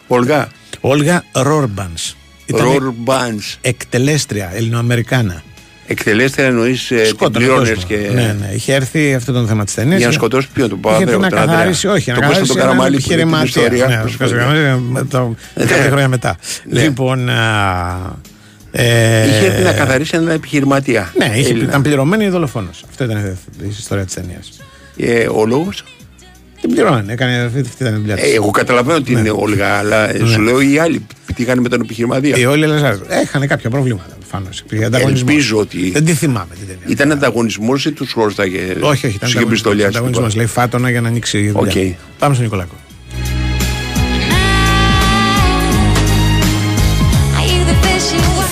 Ολγά. 0.07 0.47
Όλγα 0.79 1.23
Ρόρμπανς. 1.33 2.15
Ρόρμπανς. 2.47 3.57
εκτελέστρια 3.61 4.51
Ελληνοαμερικάνα. 4.53 5.43
Εκτελέστερα 5.87 6.47
εννοείς 6.47 6.91
Σκότωνες 7.07 7.47
πλήρωνε 7.47 7.69
κόσμο. 7.69 7.83
και. 7.87 7.95
Ναι, 8.13 8.35
ναι. 8.39 8.49
Είχε 8.53 8.73
έρθει 8.73 9.13
αυτό 9.13 9.31
το 9.31 9.45
θέμα 9.45 9.63
της 9.63 9.73
ταινίας. 9.73 9.97
Για 9.97 10.07
να 10.07 10.13
σκοτώσει 10.13 10.47
ποιον, 10.53 10.69
τον 10.69 10.79
Είχε 10.79 10.89
έρθει 10.91 11.03
Παπαδρέο, 11.05 11.19
να 11.19 11.29
τον 11.29 11.37
Ανδρέα. 11.39 11.55
καθαρίσει, 11.57 11.87
όχι, 11.87 12.09
να 12.11 12.15
Τον 12.15 12.23
Κώστα 12.27 12.39
καθαρίσει 12.41 12.53
τον 12.53 12.61
έναν 12.61 12.69
Καραμάλη 12.77 12.95
που 12.97 13.03
είπε 13.05 13.13
την 13.13 13.21
επιχειρηματία. 13.21 13.61
ιστορία. 13.61 13.87
Ναι, 13.87 14.01
τον 14.03 14.17
Κώστα 14.17 14.35
Καραμάλη, 14.35 14.81
με 14.91 15.03
το- 15.05 15.35
κάποια 15.55 15.83
χρόνια 15.89 16.07
μετά. 16.07 16.37
Ναι. 16.69 16.81
Λοιπόν. 16.81 17.29
α, 17.29 18.17
ε, 18.71 19.27
Είχε 19.27 19.45
έρθει 19.45 19.63
να 19.63 19.71
καθαρίσει 19.73 20.11
έναν 20.15 20.29
επιχειρηματία. 20.29 21.11
Ναι, 21.17 21.31
είχε, 21.35 21.49
Έλληνα. 21.49 21.63
ήταν 21.69 21.81
πληρωμένη 21.81 22.29
δολοφόνος. 22.29 22.83
Αυτό 22.89 23.03
ήταν 23.03 23.17
η 23.61 23.67
ιστορία 23.79 24.05
της 24.05 24.13
ταινίας. 24.13 24.49
Ε, 24.97 25.27
ο 25.27 25.45
λόγος; 25.45 25.83
Την 26.63 26.71
πληρώνανε, 26.71 27.13
έκανε 27.13 27.37
αυτή 27.43 27.59
αυτή 27.59 27.83
ήταν 27.83 27.93
η 27.95 27.97
δουλειά 27.97 28.15
της. 28.15 28.23
Ε, 28.31 28.33
εγώ 28.35 28.49
καταλαβαίνω 28.51 28.97
ότι 28.97 29.11
είναι 29.11 29.29
Όλγα, 29.29 29.67
αλλά 29.73 30.09
ε, 30.09 30.17
σου 30.25 30.25
Ναι. 30.41 30.43
λέω 30.51 30.61
οι 30.61 30.77
άλλοι 30.79 31.05
τι 31.35 31.43
είχαν 31.43 31.59
με 31.59 31.69
τον 31.69 31.81
επιχειρηματία. 31.81 32.37
Οι 32.37 32.45
όλοι 32.45 32.65
Λαζάρου 32.65 32.99
είχαν 33.23 33.47
κάποια 33.47 33.69
προβλήματα. 33.69 34.15
Προφανώς. 34.19 34.63
Ελπίζω 35.07 35.57
ότι. 35.57 35.91
Δεν 35.91 36.05
τη 36.05 36.13
θυμάμαι 36.13 36.53
την 36.59 36.67
ταινία. 36.67 36.83
Ήταν 36.87 37.11
ανταγωνισμός 37.11 37.85
ή 37.85 37.91
τους 37.91 38.11
χώσταγε. 38.11 38.59
Όχι, 38.79 39.05
όχι, 39.05 39.07
ήταν 39.07 39.19
Τους 39.19 39.33
είχε 39.33 39.45
πιστολιάσει. 39.45 39.87
ανταγωνισμός. 39.87 40.35
Λέει 40.35 40.45
φά' 40.45 40.67
τονα 40.67 40.89
για 40.89 41.01
να 41.01 41.07
ανοίξει 41.07 41.37
η 41.37 41.49
δουλειά. 41.49 41.81
Οκ. 41.81 41.95
Πάμε 42.19 42.33
στον 42.33 42.45
Νικολάκο. 42.45 42.75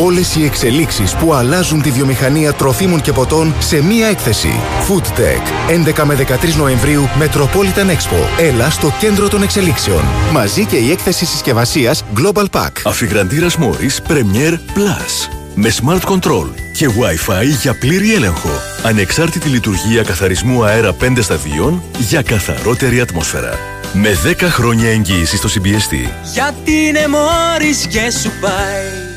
Όλες 0.00 0.36
οι 0.36 0.44
εξελίξεις 0.44 1.14
που 1.14 1.34
αλλάζουν 1.34 1.82
τη 1.82 1.90
βιομηχανία 1.90 2.52
τροφίμων 2.52 3.00
και 3.00 3.12
ποτών 3.12 3.54
σε 3.58 3.82
μία 3.82 4.06
έκθεση. 4.06 4.60
Food 4.88 5.18
Tech. 5.18 5.70
11 6.00 6.04
με 6.04 6.14
13 6.14 6.54
Νοεμβρίου 6.56 7.08
Metropolitan 7.20 7.90
Expo. 7.90 8.40
Έλα 8.40 8.70
στο 8.70 8.92
κέντρο 8.98 9.28
των 9.28 9.42
εξελίξεων. 9.42 10.02
Μαζί 10.32 10.64
και 10.64 10.76
η 10.76 10.90
έκθεση 10.90 11.26
συσκευασίας 11.26 12.04
Global 12.16 12.44
Pack. 12.50 12.70
Αφιγραντήρας 12.84 13.56
Morris 13.58 14.12
Premier 14.12 14.52
Plus. 14.52 15.28
Με 15.54 15.72
Smart 15.80 16.00
Control 16.00 16.46
και 16.72 16.88
Wi-Fi 16.88 17.44
για 17.60 17.78
πλήρη 17.78 18.14
έλεγχο. 18.14 18.50
Ανεξάρτητη 18.82 19.48
λειτουργία 19.48 20.02
καθαρισμού 20.02 20.64
αέρα 20.64 20.94
5 20.94 21.22
σταδίων 21.22 21.82
για 21.98 22.22
καθαρότερη 22.22 23.00
ατμόσφαιρα. 23.00 23.58
Με 23.92 24.18
10 24.40 24.42
χρόνια 24.42 24.90
εγγύηση 24.90 25.36
στο 25.36 25.48
CBST. 25.48 26.10
Γιατί 26.32 26.72
είναι 26.72 27.06
μόρις 27.08 27.86
και 27.86 28.10
σου 28.22 28.30
πάει 28.40 29.07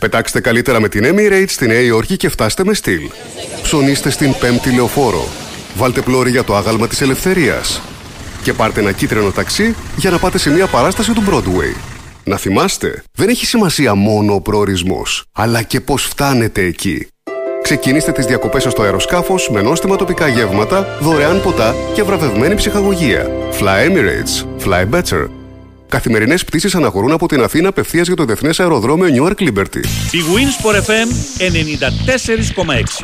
Πετάξτε 0.00 0.40
καλύτερα 0.40 0.80
με 0.80 0.88
την 0.88 1.04
Emirates 1.04 1.48
στη 1.48 1.66
Νέα 1.66 1.80
Υόρκη 1.80 2.16
και 2.16 2.28
φτάστε 2.28 2.64
με 2.64 2.74
στυλ. 2.74 3.00
Ψωνίστε 3.62 4.10
στην 4.10 4.34
πέμπτη 4.40 4.70
λεωφόρο. 4.70 5.28
Βάλτε 5.76 6.00
πλώρη 6.00 6.30
για 6.30 6.44
το 6.44 6.56
άγαλμα 6.56 6.86
της 6.88 7.00
ελευθερίας. 7.00 7.82
Και 8.42 8.52
πάρτε 8.52 8.80
ένα 8.80 8.92
κίτρινο 8.92 9.30
ταξί 9.30 9.74
για 9.96 10.10
να 10.10 10.18
πάτε 10.18 10.38
σε 10.38 10.50
μια 10.50 10.66
παράσταση 10.66 11.12
του 11.12 11.22
Broadway. 11.30 11.76
Να 12.24 12.36
θυμάστε, 12.36 13.02
δεν 13.12 13.28
έχει 13.28 13.46
σημασία 13.46 13.94
μόνο 13.94 14.34
ο 14.34 14.40
προορισμός, 14.40 15.24
αλλά 15.32 15.62
και 15.62 15.80
πώς 15.80 16.04
φτάνετε 16.04 16.62
εκεί. 16.62 17.06
Ξεκινήστε 17.62 18.12
τις 18.12 18.26
διακοπές 18.26 18.62
σας 18.62 18.72
στο 18.72 18.82
αεροσκάφος 18.82 19.50
με 19.50 19.62
νόστιμα 19.62 19.96
τοπικά 19.96 20.28
γεύματα, 20.28 20.98
δωρεάν 21.00 21.42
ποτά 21.42 21.74
και 21.94 22.02
βραβευμένη 22.02 22.54
ψυχαγωγία. 22.54 23.26
Fly 23.60 23.88
Emirates. 23.88 24.64
Fly 24.64 24.90
better. 24.90 25.39
Καθημερινές 25.90 26.44
πτήσεις 26.44 26.74
αναχωρούν 26.74 27.12
από 27.12 27.28
την 27.28 27.42
Αθήνα 27.42 27.68
απευθείας 27.68 28.06
για 28.06 28.16
το 28.16 28.24
Διεθνές 28.24 28.60
Αεροδρόμιο 28.60 29.08
Newark 29.08 29.42
Liberty. 29.48 29.84
Η 30.10 30.20
Winsport 30.34 30.76
FM 30.76 31.08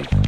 94,6. 0.00 0.25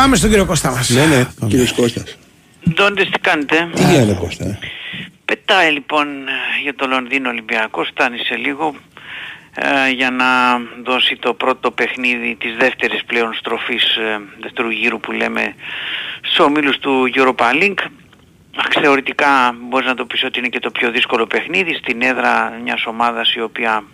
Πάμε 0.00 0.16
στον 0.16 0.30
κύριο 0.30 0.44
Κώστα 0.46 0.70
μας. 0.70 0.88
Ναι, 0.88 1.06
ναι, 1.06 1.26
κύριος 1.48 1.72
Κώστας. 1.72 2.18
Ντόντες 2.74 3.08
τι 3.10 3.18
κάνετε; 3.18 3.70
Τι 3.74 3.82
γίνεται 3.82 4.12
Κώστα. 4.20 4.44
ε; 4.44 4.58
Πετάει 5.24 5.70
λοιπόν 5.70 6.06
ε, 6.06 6.62
για 6.62 6.74
το 6.74 6.86
Λονδίνο 6.86 7.28
Ολυμπιακός, 7.28 7.88
φτάνει 7.88 8.18
σε 8.18 8.36
λίγο 8.36 8.74
ε, 9.54 9.90
για 9.90 10.10
να 10.10 10.26
δώσει 10.84 11.16
το 11.16 11.34
πρώτο 11.34 11.70
παιχνίδι 11.70 12.36
της 12.40 12.56
δεύτερης 12.56 13.04
πλέον 13.04 13.34
στροφής 13.34 13.84
ε, 13.96 14.20
δεύτερου 14.40 14.70
γύρου 14.70 15.00
που 15.00 15.12
λέμε 15.12 15.54
στους 16.20 16.38
ομίλους 16.38 16.78
του 16.78 17.10
Europa 17.14 17.62
League. 17.62 17.84
Αχ, 18.56 18.82
Θεωρητικά 18.82 19.54
μπορείς 19.68 19.86
να 19.86 19.94
το 19.94 20.04
πεις 20.04 20.24
ότι 20.24 20.38
είναι 20.38 20.48
και 20.48 20.60
το 20.60 20.70
πιο 20.70 20.90
δύσκολο 20.90 21.26
παιχνίδι 21.26 21.74
στην 21.74 22.02
έδρα 22.02 22.58
μιας 22.62 22.86
ομάδας 22.86 23.34
η 23.34 23.40
οποία 23.40 23.84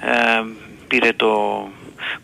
ε, 0.00 0.42
πήρε 0.88 1.12
το 1.12 1.32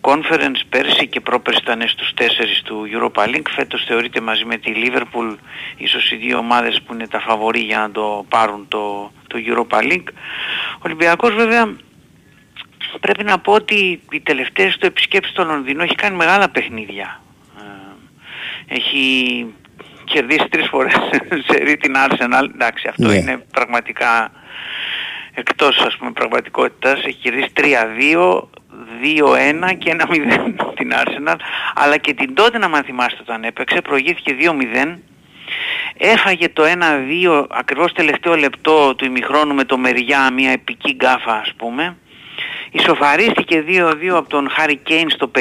conference 0.00 0.60
πέρσι 0.68 1.06
και 1.06 1.20
πρόπερσι 1.20 1.60
ήταν 1.62 1.82
στους 1.88 2.14
τέσσερις 2.14 2.62
του 2.62 2.86
Europa 2.92 3.24
League. 3.28 3.48
Φέτος 3.50 3.84
θεωρείται 3.84 4.20
μαζί 4.20 4.44
με 4.44 4.56
τη 4.56 4.72
Liverpool 4.76 5.36
ίσως 5.76 6.10
οι 6.10 6.16
δύο 6.16 6.38
ομάδες 6.38 6.80
που 6.86 6.92
είναι 6.94 7.08
τα 7.08 7.20
φαβορή 7.20 7.60
για 7.60 7.78
να 7.78 7.90
το 7.90 8.24
πάρουν 8.28 8.68
το, 8.68 9.12
το 9.26 9.38
Europa 9.46 9.78
League. 9.82 10.08
Ο 10.74 10.82
Ολυμπιακός 10.82 11.34
βέβαια 11.34 11.76
πρέπει 13.00 13.24
να 13.24 13.38
πω 13.38 13.52
ότι 13.52 14.00
οι 14.10 14.20
τελευταίες 14.20 14.76
του 14.78 14.86
επισκέψεις 14.86 15.32
στο 15.32 15.44
Λονδίνο 15.44 15.82
έχει 15.82 15.94
κάνει 15.94 16.16
μεγάλα 16.16 16.48
παιχνίδια. 16.48 17.20
Ε, 17.58 18.74
έχει 18.74 19.46
κερδίσει 20.04 20.48
τρεις 20.50 20.68
φορές 20.68 20.92
σε 21.48 21.58
ρί 21.64 21.76
την 21.76 21.94
Arsenal. 21.96 22.44
Εντάξει, 22.54 22.88
αυτό 22.88 23.06
Ναι. 23.08 23.14
είναι 23.14 23.44
πραγματικά 23.52 24.32
εκτός 25.34 25.78
ας 25.78 25.96
πούμε 25.96 26.12
πραγματικότητας. 26.12 27.04
Έχει 27.04 27.18
κερδίσει 27.22 27.52
3-2, 27.54 28.42
2-1 29.02 29.76
και 29.78 29.96
1-0 29.98 30.54
την 30.78 30.92
Arsenal. 30.92 31.36
Αλλά 31.74 31.96
και 31.96 32.14
την 32.14 32.34
τότε 32.34 32.58
να 32.58 32.66
αν 32.66 32.84
θυμάστε 32.84 33.18
όταν 33.20 33.44
έπαιξε 33.44 33.80
προηγήθηκε 33.80 34.36
2-0. 34.84 34.98
Έφαγε 35.96 36.48
το 36.48 36.62
1-2 37.26 37.44
ακριβώς 37.50 37.92
τελευταίο 37.92 38.36
λεπτό 38.36 38.94
του 38.94 39.04
ημιχρόνου 39.04 39.54
με 39.54 39.64
το 39.64 39.78
Μεριά, 39.78 40.30
μια 40.32 40.50
επική 40.50 40.92
γκάφα 40.92 41.32
ας 41.32 41.52
πούμε. 41.56 41.96
Ισοφαρίστηκε 42.72 43.64
2-2 43.68 44.16
από 44.16 44.28
τον 44.28 44.48
Χάρι 44.50 44.76
Κέιν 44.82 45.10
στο 45.10 45.30
50 45.34 45.38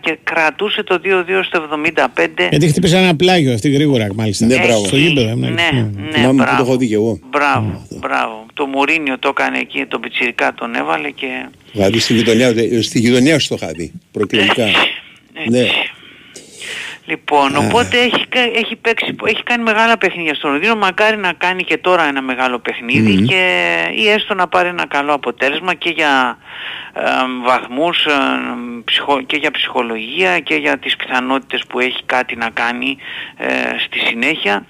και 0.00 0.18
κρατούσε 0.24 0.82
το 0.82 1.00
2-2 1.04 1.08
στο 1.44 1.68
75. 2.16 2.46
Γιατί 2.50 2.68
χτύπησε 2.68 2.96
ένα 2.96 3.16
πλάγιο 3.16 3.52
αυτή 3.54 3.70
γρήγορα 3.70 4.06
μάλιστα. 4.14 4.46
Ναι, 4.46 4.58
μπράβο. 4.58 4.84
Στο 4.84 4.96
γήπεδο. 4.96 5.28
ε, 5.28 5.34
Ναι, 5.34 5.40
μάλιστα. 5.40 5.72
ναι, 5.72 6.10
Θυμάμαι 6.12 6.28
που 6.32 6.36
το 6.36 6.42
μπράβο. 6.44 6.62
έχω 6.62 6.76
δει 6.76 6.88
και 6.88 6.94
εγώ. 6.94 7.18
Μπράβο, 7.30 7.86
μπράβο. 8.00 8.46
Το 8.54 8.66
Μουρίνιο 8.66 9.18
το 9.18 9.28
έκανε 9.28 9.58
εκεί, 9.58 9.84
τον 9.88 10.00
Πιτσιρικά 10.00 10.54
τον 10.54 10.74
έβαλε 10.74 11.10
και... 11.10 11.26
Δηλαδή 11.72 11.98
στη 11.98 12.14
γειτονιά, 12.14 12.54
στη 12.82 12.98
γειτονιά 12.98 13.38
σου 13.38 13.48
το 13.48 13.54
είχα 13.60 13.72
δει. 13.72 13.92
Προκλητικά. 14.12 14.64
Ναι. 15.50 15.66
Λοιπόν, 17.10 17.56
οπότε 17.56 17.98
έχει, 17.98 18.26
κα- 18.28 18.40
έχει, 18.54 18.76
παίξει, 18.76 19.16
έχει 19.24 19.42
κάνει 19.42 19.62
μεγάλα 19.62 19.98
παιχνίδια 19.98 20.34
στο 20.34 20.48
Λονδίνο. 20.48 20.74
Μακάρι 20.76 21.16
να 21.16 21.32
κάνει 21.32 21.64
και 21.64 21.76
τώρα 21.78 22.04
ένα 22.04 22.22
μεγάλο 22.22 22.58
παιχνίδι 22.58 23.12
Μμμ. 23.12 23.24
και, 23.26 23.74
ή 23.94 24.08
έστω 24.08 24.34
να 24.34 24.48
πάρει 24.48 24.68
ένα 24.68 24.86
καλό 24.86 25.12
αποτέλεσμα 25.12 25.74
και 25.74 25.90
για 25.90 26.38
ε, 26.92 27.00
βαθμούς 27.44 28.04
ε, 28.04 28.10
ψυχο- 28.84 29.22
και 29.22 29.36
για 29.36 29.50
ψυχολογία 29.50 30.38
και 30.38 30.54
για 30.54 30.78
τις 30.78 30.96
πιθανότητες 30.96 31.62
που 31.68 31.80
έχει 31.80 32.02
κάτι 32.06 32.36
να 32.36 32.50
κάνει 32.50 32.96
ε, 33.36 33.48
στη 33.78 33.98
συνέχεια 33.98 34.66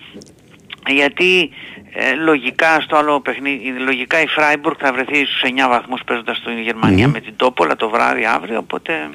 γιατί 0.89 1.51
ε, 1.93 2.15
λογικά 2.15 2.81
στο 2.81 2.97
άλλο 2.97 3.21
παιχνίδι, 3.21 3.69
λογικά 3.79 4.21
η 4.23 4.27
Φράιμπουργκ 4.27 4.77
θα 4.81 4.93
βρεθεί 4.93 5.25
στους 5.27 5.43
9 5.45 5.69
βαθμούς 5.69 6.01
παίζοντας 6.07 6.37
στην 6.37 6.59
Γερμανία 6.59 7.07
Μμμ. 7.07 7.13
με 7.13 7.21
την 7.21 7.37
Τόπολα 7.37 7.77
το 7.77 7.89
βράδυ 7.89 8.25
αύριο, 8.25 8.59
οπότε 8.59 9.09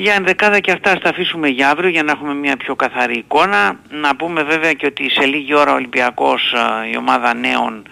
για 0.00 0.14
ενδεκάδα 0.14 0.60
και 0.60 0.70
αυτά 0.70 0.90
ας 0.90 1.00
τα 1.00 1.08
αφήσουμε 1.08 1.48
για 1.48 1.70
αύριο 1.70 1.88
για 1.88 2.02
να 2.02 2.12
έχουμε 2.12 2.34
μια 2.34 2.56
πιο 2.56 2.76
καθαρή 2.76 3.18
εικόνα. 3.18 3.78
Να 3.90 4.16
πούμε 4.16 4.42
βέβαια 4.42 4.72
και 4.72 4.86
ότι 4.86 5.10
σε 5.10 5.24
λίγη 5.24 5.54
ώρα 5.54 5.72
ο 5.72 5.74
Ολυμπιακός, 5.74 6.52
α, 6.54 6.88
η 6.92 6.96
ομάδα 6.96 7.34
νέων, 7.34 7.82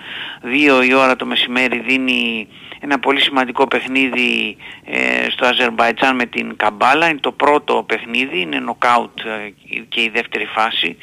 2 0.81 0.85
η 0.85 0.95
ώρα 0.95 1.17
το 1.17 1.27
μεσημέρι 1.27 1.79
δίνει 1.79 2.49
ένα 2.89 2.99
πολύ 2.99 3.21
σημαντικό 3.21 3.67
παιχνίδι 3.69 4.57
ε, 4.85 5.31
στο 5.31 5.47
Αζερμπαϊτζάν 5.47 6.15
με 6.15 6.27
την 6.27 6.47
Καμπάλα. 6.57 7.09
Είναι 7.09 7.19
το 7.29 7.33
πρώτο 7.33 7.85
παιχνίδι, 7.89 8.41
είναι 8.41 8.59
νοκάουτ 8.59 9.19
ε, 9.19 9.53
και 9.89 10.01
η 10.01 10.11
δεύτερη 10.15 10.45
φάση 10.57 10.97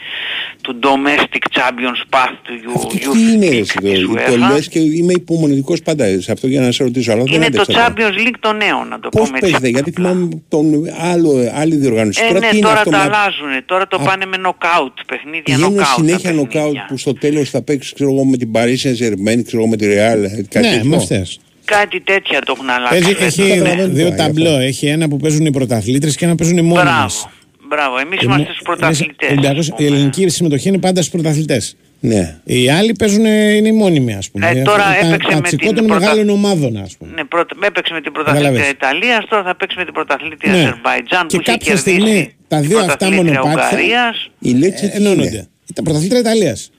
του 0.62 0.80
Domestic 0.84 1.44
Champions 1.58 2.02
Path 2.16 2.36
του 2.44 2.54
U- 2.66 2.76
Αυτό 2.76 2.90
Youth 2.94 3.14
τι 3.14 3.32
είναι 3.32 3.48
League 3.48 3.60
εσύ, 3.60 3.78
της 3.78 4.02
το, 4.06 4.14
UEFA. 4.16 4.30
το 4.30 4.38
λες 4.54 4.68
και 4.68 4.80
είμαι 4.80 5.14
υπομονετικός 5.14 5.82
πάντα 5.82 6.20
σε 6.22 6.32
αυτό 6.32 6.48
για 6.48 6.62
να 6.62 6.72
σε 6.72 6.84
ρωτήσω. 6.84 7.12
Αλλά 7.12 7.24
δεν 7.24 7.34
Είναι 7.34 7.50
το 7.50 7.62
άντεξα. 7.62 7.94
Champions 7.94 8.28
League 8.28 8.38
των 8.40 8.58
νέων, 8.58 8.88
να 8.88 9.00
το 9.00 9.10
Πώς 9.10 9.22
πούμε 9.26 9.38
έτσι. 9.38 9.52
παίζετε, 9.52 9.68
γιατί 9.70 9.92
θυμάμαι 9.92 10.30
τον 10.50 10.66
άλλο, 11.12 11.52
άλλη 11.56 11.76
διοργάνωση. 11.76 12.22
Ε, 12.24 12.28
τώρα 12.28 12.40
ναι, 12.40 12.48
τι 12.50 12.58
είναι 12.58 12.66
τώρα 12.66 12.78
αυτό 12.78 12.90
τα 12.90 12.98
με- 12.98 13.04
αλλάζουν. 13.04 13.66
Τώρα 13.66 13.88
το 13.88 13.98
Α, 14.02 14.04
πάνε 14.04 14.26
με 14.26 14.38
νοκάουτ, 14.38 14.98
παιχνίδια 15.08 15.42
Πηγαίνουν 15.44 15.74
νοκάουτ. 15.74 15.88
συνέχεια 15.96 16.30
τα 16.30 16.36
νοκάουτ 16.36 16.52
παιχνίδια. 16.54 16.86
που 16.90 16.98
στο 16.98 17.14
τέλος 17.14 17.50
θα 17.50 17.62
παίξεις 17.62 17.94
ξέρω 17.94 18.10
εγώ, 18.14 18.24
με 18.26 18.38
την 18.38 18.50
Paris 18.54 18.78
Saint-Germain, 18.84 19.40
ξέρω 19.46 19.62
εγώ, 19.62 19.68
με 19.68 19.76
τη 19.78 19.86
Real. 19.90 20.22
Κάτι 20.50 20.66
Ναι, 20.68 20.72
τέτοιο. 20.74 20.90
με 20.90 20.96
αυτές. 20.96 21.40
Κάτι 21.66 22.02
τέτοια 22.02 22.40
το 22.42 22.54
έχουν 22.58 22.70
αλλάξει. 22.70 23.00
Παίζει, 23.02 23.14
φέτος. 23.16 23.38
έχει 23.38 23.50
Καταλαβαίνω 23.58 23.88
δύο 23.94 24.04
τώρα, 24.04 24.16
γι' 24.16 24.22
αυτό. 24.22 24.24
ταμπλό. 24.24 24.60
Έχει 24.60 24.86
ένα 24.88 25.08
που 25.08 25.18
παίζουν 25.18 25.46
οι 25.46 25.52
πρωταθλήτρες 25.52 26.16
και 26.16 26.26
ένα 26.26 26.34
που 26.36 26.40
παίζουν 26.40 26.58
οι 26.58 26.62
μόνιμες. 26.62 26.84
Μπράβο. 26.94 27.32
Μπράβο. 27.70 27.98
Εμείς 27.98 28.18
Και 28.20 28.26
είμαστε 28.26 28.46
μο- 28.48 28.54
στους 28.54 28.64
πρωταθλητές. 28.64 29.06
εμείς- 29.06 29.24
ο 29.24 29.26
ας 29.26 29.32
Ολυμπιακός, 29.32 29.68
η 29.68 29.72
πούμε. 29.72 29.88
ελληνική 29.88 30.30
συμμετοχή 30.30 30.68
είναι 30.68 30.78
πάντα 30.78 31.02
στους 31.02 31.14
πρωταθλητές. 31.14 31.76
Ναι. 32.00 32.38
Οι 32.44 32.70
άλλοι 32.70 32.94
παίζουν, 32.94 33.26
είναι 33.26 33.68
οι 33.68 33.72
μόνιμοι, 33.72 34.14
ας 34.14 34.30
πούμε. 34.30 34.50
Ε, 34.50 34.62
τώρα 34.62 34.78
τα, 34.84 35.08
έπαιξε 35.08 35.30
τα 35.30 35.36
με 35.36 35.42
τσικό 35.42 35.66
την 35.68 35.76
των 35.76 35.86
πρωτα- 35.88 36.00
μεγάλων 36.00 36.30
ομάδων, 36.30 36.78
ας 36.78 36.98
πούμε. 36.98 37.12
Ναι, 37.16 37.24
πρώτα, 37.24 37.56
έπαιξε 37.66 37.94
με 37.94 38.02
την 38.02 38.12
πρωταθλήτρια 38.12 38.50
Καταλαβες. 38.52 38.72
Ιταλίας, 38.72 39.26
τώρα 39.30 39.44
θα 39.44 39.56
παίξει 39.56 39.78
με 39.78 39.84
την 39.84 39.94
πρωταθλήτρια 39.94 40.52
Ναι. 40.52 40.58
Αζερβαϊτζάν 40.60 41.28
Και 41.28 41.36
που 41.38 41.42
είχε 41.42 41.52
κάποια 41.52 41.74
κερδίσει 41.74 41.90
στιγμή 42.00 42.36
τα 42.48 42.60
την 42.60 42.68
δύο 42.68 42.78
αυτά 42.80 42.88
πρωταθλήτρια 42.98 43.40
μονοπάτια 43.42 43.68
Ουγγαρίας. 43.68 44.30
Η 44.40 44.52
Λέτσε 44.52 44.86
ε, 44.86 44.90
τι 44.90 44.96
ενώνονται. 44.96 45.28
είναι; 45.28 45.48
Τα 45.74 45.82
πρωταθλήτρια 45.84 46.20
Ιταλίας. 46.20 46.72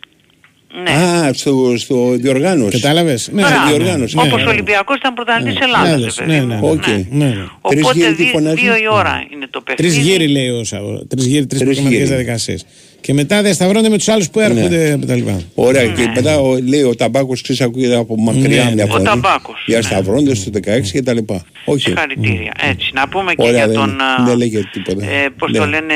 Ναι. 0.83 0.91
Α, 0.91 1.33
στο, 1.33 1.75
στο 1.77 2.11
διοργάνωση. 2.17 2.81
Κατάλαβες; 2.81 3.29
Ναι, 3.33 3.41
Μπράβο. 3.43 3.65
ναι, 3.71 3.77
διοργάνωση. 3.77 4.17
Όπως 4.19 4.43
ναι. 4.43 4.47
ο 4.49 4.51
Ολυμπιακός 4.51 4.97
ήταν 4.97 5.15
πρωταθλητής 5.15 5.59
Ναι, 5.59 5.65
Ελλάδας, 5.65 6.17
ναι, 6.19 6.25
ρε 6.25 6.33
παιδί 6.33 6.47
ναι, 6.47 6.55
μου. 6.55 6.61
ναι, 6.61 6.71
Οκ. 6.71 6.87
ναι, 6.87 7.25
ναι. 7.27 7.31
Τρεις 7.69 7.83
Οπότε 7.83 7.99
γύρι 7.99 8.15
τι 8.15 8.23
δι- 8.23 8.31
φωνάζει; 8.33 8.55
δύο 8.63 8.77
η 8.77 8.89
ώρα 8.91 9.25
είναι 9.33 9.47
το 9.51 9.63
Τρεις 9.63 9.77
παιχνίδι. 9.77 10.11
γύρι 10.11 10.29
λέει 10.29 10.49
ο 10.49 10.65
Σαββό. 10.65 11.07
Τρεις 11.09 11.27
γύρι, 11.27 11.47
τρεις 11.47 11.61
Τρεις 11.61 11.63
προγραμματικέ 11.63 11.97
γύρι. 11.97 12.09
διαδικασίες. 12.09 12.67
Και 13.01 13.13
μετά 13.13 13.43
διασταυρώνται 13.43 13.89
με 13.89 13.97
τους 13.97 14.09
άλλους 14.09 14.31
που 14.31 14.41
έρχονται 14.41 14.99
κτλ. 15.01 15.21
Ωραία, 15.55 15.87
και 15.87 16.11
μετά 16.15 16.39
ο, 16.41 16.57
λέει 16.59 16.83
ο 16.83 16.95
ταμπάκος 16.95 17.41
ξέρεις, 17.43 17.61
ακούγεται 17.63 17.97
από 17.97 18.17
μακριά 18.21 18.65
Ναι, 18.65 18.73
μια 18.75 18.85
ναι. 18.85 18.91
φωνή. 18.91 19.03
Ο 19.03 19.11
ταμπάκος, 19.11 19.63
Για 19.67 19.77
ναι. 19.77 19.83
σταυρώντε 19.83 20.35
στο 20.35 20.51
16 20.55 20.91
και 20.93 21.03
τα 21.03 21.13
λοιπά. 21.15 21.45
Όχι. 21.65 21.81
Συγχαρητήρια. 21.81 22.53
Έτσι, 22.71 22.91
να 22.95 23.09
πούμε 23.09 23.35
και 23.35 23.43
Ωραία, 23.43 23.53
για 23.57 23.67
δεν, 23.67 23.75
τον... 23.75 23.91
α, 24.01 24.25
δεν 24.27 24.37
λέγεται 24.37 24.69
τίποτα. 24.73 25.07
ε, 25.07 25.29
πώς 25.39 25.51
Ναι. 25.53 25.59
το 25.59 25.65
λένε, 25.67 25.95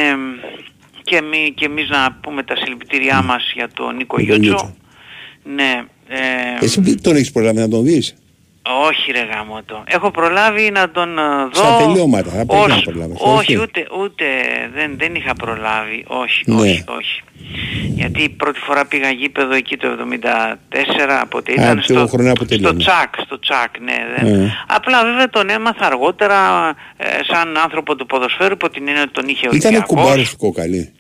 και, 1.09 1.16
εμεί, 1.16 1.52
και 1.54 1.64
εμείς 1.64 1.88
να 1.88 2.12
πούμε 2.22 2.42
τα 2.42 2.56
συλληπιτήριά 2.56 3.22
μας 3.22 3.52
για 3.54 3.68
τον 3.74 3.96
Νίκο 3.96 4.16
Νίκο 4.18 4.34
Γιούτσο. 4.34 4.40
Γιούτσο. 4.48 4.76
Ναι. 5.54 5.82
Ε, 6.09 6.64
Εσύ 6.64 6.80
τι 6.80 6.94
τον 7.00 7.16
έχεις 7.16 7.30
προλάβει 7.32 7.59
να 7.59 7.68
τον 7.68 7.84
δεις. 7.84 8.14
Όχι 8.88 9.12
ρε 9.12 9.24
γαμώτο. 9.34 9.84
Έχω 9.86 10.10
προλάβει 10.10 10.70
να 10.70 10.90
τον 10.90 11.18
ε, 11.18 11.22
δω... 11.22 11.50
Στα 11.52 11.76
τελειώματα, 11.76 12.30
θα 12.30 12.46
πρέπει 12.46 12.62
ως- 12.72 12.84
να 12.86 12.92
προλάβεις, 12.92 13.16
Όχι, 13.20 13.36
όχι. 13.36 13.56
ούτε, 13.62 13.86
ούτε 14.02 14.24
δεν, 14.74 14.94
δεν 14.98 15.14
είχα 15.14 15.34
προλάβει. 15.34 16.04
Όχι, 16.06 16.42
Ναι. 16.46 16.60
όχι, 16.60 16.84
όχι. 16.88 17.22
Γιατί 17.94 18.22
η 18.22 18.28
πρώτη 18.28 18.58
φορά 18.60 18.86
πήγα 18.86 19.10
γήπεδο 19.10 19.54
εκεί 19.54 19.76
το 19.76 19.88
74, 19.88 21.22
οπότε 21.24 21.50
Α, 21.52 21.54
ήταν 21.54 21.76
το 21.76 21.82
στο, 21.82 22.06
χρονιά 22.06 22.32
που 22.32 22.44
στο 22.44 22.54
τελειώνεις. 22.54 22.86
τσακ, 22.86 23.14
στο 23.24 23.38
τσακ, 23.38 23.78
ναι. 23.80 23.96
Δεν. 24.16 24.40
Ε. 24.42 24.54
Απλά 24.68 25.04
βέβαια 25.04 25.28
τον 25.28 25.48
έμαθα 25.50 25.86
αργότερα 25.86 26.68
ε, 26.96 27.04
σαν 27.32 27.56
άνθρωπο 27.56 27.96
του 27.96 28.06
ποδοσφαίρου, 28.06 28.52
υπό 28.52 28.70
την 28.70 28.88
έννοια 28.88 29.02
ότι 29.02 29.12
τον 29.12 29.28
είχε 29.28 29.46
ο 29.46 29.50
Ήταν 29.52 29.74
Ολυμπιακός. 29.74 29.96
κουμπάρος 30.02 30.30
του 30.30 30.36
κόκαλη. 30.36 30.92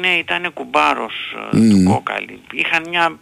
Ναι, 0.00 0.08
ήταν 0.08 0.50
κουμπάρος 0.54 1.14
ε, 1.52 1.56
Μμμ. 1.56 1.68
του 1.84 1.90
κόκαλη. 1.92 2.38
Είχαν 2.52 2.82
μια 2.90 3.18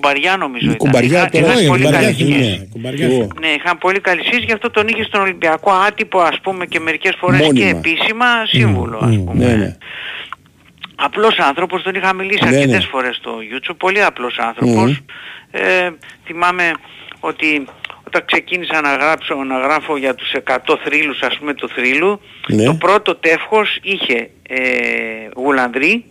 κουμπαριά 0.00 0.36
νομίζω 0.36 0.64
ήταν. 0.64 0.76
κουμπαριά 0.76 1.18
Είχα- 1.20 1.30
τώρα, 1.30 1.44
είχαν 1.44 1.56
όχι, 1.56 1.66
πολύ 1.68 1.84
κουμπαριά 1.84 2.08
καλή 2.10 2.22
είναι, 2.24 2.34
σχέση. 2.34 2.58
ναι, 2.58 2.66
κουμπαριά 2.72 3.06
είναι. 3.06 3.28
Ναι, 3.40 3.46
είχαν 3.48 3.78
πολύ 3.78 4.00
καλή 4.00 4.22
σχέση, 4.24 4.40
γι' 4.44 4.52
αυτό 4.52 4.70
τον 4.70 4.88
είχε 4.88 5.02
στον 5.04 5.20
Ολυμπιακό 5.20 5.70
άτυπο 5.70 6.20
ας 6.20 6.40
πούμε 6.42 6.66
και 6.66 6.80
μερικές 6.80 7.14
φορές 7.18 7.40
Μόνιμα. 7.40 7.70
και 7.70 7.76
επίσημα 7.76 8.26
σύμβουλο 8.46 8.98
ας 9.02 9.16
πούμε. 9.16 9.44
Ναι, 9.46 9.54
ναι. 9.54 9.76
Απλός 10.94 11.38
άνθρωπος, 11.38 11.82
τον 11.82 11.94
είχα 11.94 12.12
μιλήσει 12.14 12.44
Ναι, 12.44 12.48
αρκετές 12.48 12.82
ναι. 12.84 12.90
φορές 12.90 13.16
στο 13.16 13.32
YouTube, 13.52 13.76
πολύ 13.76 14.02
απλός 14.02 14.38
άνθρωπος. 14.38 15.00
Ε, 15.50 15.90
θυμάμαι 16.24 16.70
ότι 17.20 17.64
όταν 18.06 18.22
ξεκίνησα 18.24 18.80
να, 18.80 18.92
γράψω, 18.96 19.34
να 19.34 19.58
γράφω 19.58 19.96
για 19.96 20.14
τους 20.14 20.32
100 20.32 20.76
θρύλους 20.84 21.20
ας 21.20 21.38
πούμε 21.38 21.54
του 21.54 21.68
θρύλου, 21.68 22.20
Ναι. 22.48 22.64
το 22.64 22.74
πρώτο 22.74 23.14
τεύχος 23.14 23.78
είχε 23.82 24.30
ε, 24.48 24.56
Γουλανδρή, 25.36 26.04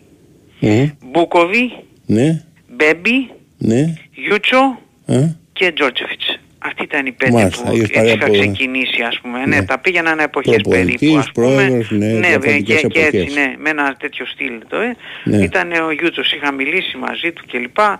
Μμ. 0.60 0.84
Μπούκοβι, 1.12 1.72
Ναι, 2.06 2.44
Μπέμπι, 2.68 3.30
ναι. 3.58 3.94
Γιούτσο 4.14 4.58
Α, 5.06 5.16
και 5.54 5.72
Τζόρτζεφιτς. 5.72 6.40
Αυτοί 6.66 6.84
ήταν 6.84 7.06
οι 7.06 7.12
πέντε 7.12 7.32
Μάλιστα, 7.32 7.64
που 7.64 7.72
είχες 7.76 7.82
έτσι 7.90 7.94
πάρει 8.00 8.08
είχα 8.12 8.26
από- 8.26 8.34
ξεκινήσει 8.34 9.02
ας 9.02 9.20
πούμε. 9.22 9.40
Ναι, 9.40 9.46
Ναι. 9.46 9.66
τα 9.66 9.80
πήγαιναν 9.80 10.20
εποχές 10.20 10.56
Προπονητής, 10.62 10.98
περίπου 11.00 11.18
ας 11.18 11.32
πούμε. 11.32 11.46
πρόεδρος, 11.56 11.92
ναι, 11.92 12.06
ναι 12.08 12.14
και, 12.20 12.28
διαφορετικές 12.28 12.82
και 12.90 13.00
έτσι 13.00 13.18
εποχές. 13.18 13.36
ναι, 13.36 13.54
με 13.58 13.70
ένα 13.70 13.96
τέτοιο 14.00 14.26
στυλ 14.26 14.54
το 14.68 14.78
ε. 14.78 14.96
Ναι. 15.24 15.38
Ήταν 15.38 15.72
ο 15.72 15.92
Γιούτσος, 15.92 16.32
είχα 16.34 16.52
μιλήσει 16.52 16.98
μαζί 16.98 17.32
του 17.32 17.44
κλπ. 17.52 17.80
Α, 17.80 18.00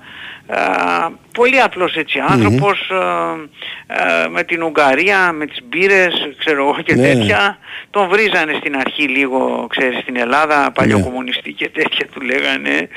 πολύ 1.34 1.60
απλός 1.62 1.96
έτσι 1.96 2.20
άνθρωπος, 2.28 2.90
α, 2.92 2.98
α, 2.98 4.30
με 4.30 4.44
την 4.44 4.64
Ουγγαρία, 4.64 5.32
με 5.32 5.46
τις 5.46 5.58
μπύρες, 5.70 6.14
ξέρω 6.38 6.62
εγώ 6.68 6.82
και 6.84 6.96
Ναι. 6.96 7.02
τέτοια. 7.02 7.58
Τον 7.90 8.08
βρίζανε 8.10 8.54
στην 8.60 8.76
αρχή 8.78 9.04
λίγο, 9.04 9.68
ξέρεις, 9.70 10.00
στην 10.00 10.16
Ελλάδα, 10.18 10.72
παλιοκομμουνιστή 10.72 11.52
και 11.52 11.70
τέτοια 11.70 12.06
του 12.14 12.22
λέγανε, 12.22 12.88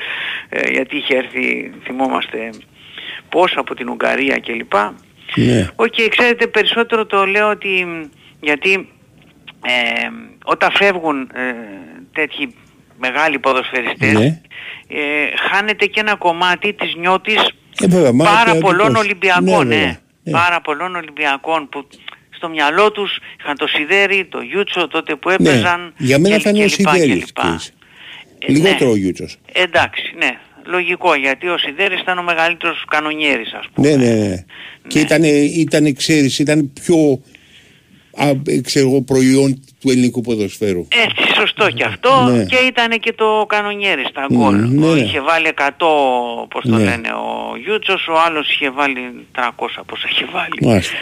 ε, 0.49 0.69
γιατί 0.71 0.97
είχε 0.97 1.15
έρθει, 1.15 1.71
θυμόμαστε, 1.83 2.49
πώς 3.29 3.53
από 3.57 3.75
την 3.75 3.89
Ουγγαρία 3.89 4.39
κλπ. 4.45 4.71
Ναι. 5.35 5.67
Οκ, 5.75 5.93
ξέρετε 6.09 6.47
περισσότερο 6.47 7.05
το 7.05 7.25
λέω 7.25 7.49
ότι 7.49 7.87
γιατί 8.41 8.89
ε, 9.65 10.07
όταν 10.43 10.71
φεύγουν 10.73 11.21
ε, 11.33 11.53
τέτοιοι 12.13 12.55
μεγάλοι 12.99 13.39
ποδοσφαιριστές 13.39 14.13
Ναι. 14.13 14.25
ε, 14.87 15.01
χάνεται 15.51 15.85
και 15.85 15.99
ένα 15.99 16.15
κομμάτι 16.15 16.73
της 16.73 16.95
νιώτης 16.95 17.49
Ε, 17.81 17.87
βέβαια, 17.87 18.11
μα 18.13 18.23
πάρα 18.25 18.51
και 18.51 18.57
πολλών 18.59 18.81
αντικός. 18.85 19.03
Ολυμπιακών, 19.03 19.43
Ναι, 19.67 19.75
ναι, 19.75 19.75
βέβαια, 19.75 19.97
ναι. 20.23 20.31
Πάρα 20.31 20.61
πολλών 20.61 20.95
Ολυμπιακών 20.95 21.69
που 21.69 21.87
στο 22.29 22.49
μυαλό 22.49 22.91
τους 22.91 23.19
είχαν 23.39 23.57
το 23.57 23.67
Σιδέρι, 23.67 24.25
το 24.25 24.41
Γιούτσο 24.41 24.87
τότε 24.87 25.15
που 25.15 25.29
Ναι. 25.29 25.35
έπαιζαν 25.35 25.93
Για 25.97 26.19
μένα 26.19 26.35
και- 26.35 26.41
θα 26.41 26.49
είναι 26.49 26.63
ο 26.63 26.67
και 26.67 26.75
λοιπά, 26.77 26.91
Σιδέρης. 26.93 27.13
και 27.15 27.25
λοιπά. 27.25 27.41
ξέρεις. 27.41 27.73
Ε, 28.39 28.51
Λιγότερο 28.51 28.85
ναι. 28.85 28.91
ο 28.91 28.95
Γιούτσος. 28.95 29.37
Εντάξει, 29.51 30.13
ναι. 30.17 30.39
Λογικό, 30.65 31.15
γιατί 31.15 31.47
ο 31.47 31.57
Σιδέρης 31.57 31.99
ήταν 32.01 32.17
ο 32.17 32.23
μεγαλύτερος 32.23 32.83
κανονιέρης, 32.87 33.53
ας 33.53 33.65
πούμε. 33.73 33.89
Ναι, 33.89 33.95
ναι, 33.95 34.13
ναι. 34.27 34.45
Και 34.87 34.99
ήταν, 34.99 35.23
ήταν, 35.23 35.93
ξέρεις, 35.95 36.39
ήταν 36.39 36.71
πιο 36.73 37.21
α, 38.17 38.27
ε, 38.45 38.61
ξέρω 38.61 38.87
εγώ, 38.89 39.01
προϊόν 39.01 39.61
του 39.81 39.89
ελληνικού 39.89 40.21
ποδοσφαίρου. 40.21 40.87
Έτσι, 41.05 41.33
σωστό 41.35 41.69
και 41.71 41.83
αυτό. 41.83 42.23
Ναι. 42.29 42.43
Και 42.45 42.55
ήταν 42.55 42.99
και 42.99 43.13
το 43.13 43.45
κανονιέρι 43.47 44.05
στα 44.09 44.25
Μμ, 44.29 44.35
γκολ. 44.37 44.55
ναι, 44.55 44.87
Ο 44.87 44.93
ναι. 44.93 44.99
Είχε 45.01 45.21
βάλει 45.21 45.47
100, 45.47 46.47
πώς 46.49 46.63
το 46.63 46.75
Ναι. 46.75 46.83
λένε, 46.83 47.07
ο 47.13 47.55
Γιούτσος, 47.63 48.07
ο 48.07 48.13
άλλος 48.25 48.51
είχε 48.51 48.69
βάλει 48.69 48.99
300, 49.35 49.83
πώς 49.85 50.03
είχε 50.03 50.25
βάλει. 50.31 50.57
Μάλιστα. 50.61 50.95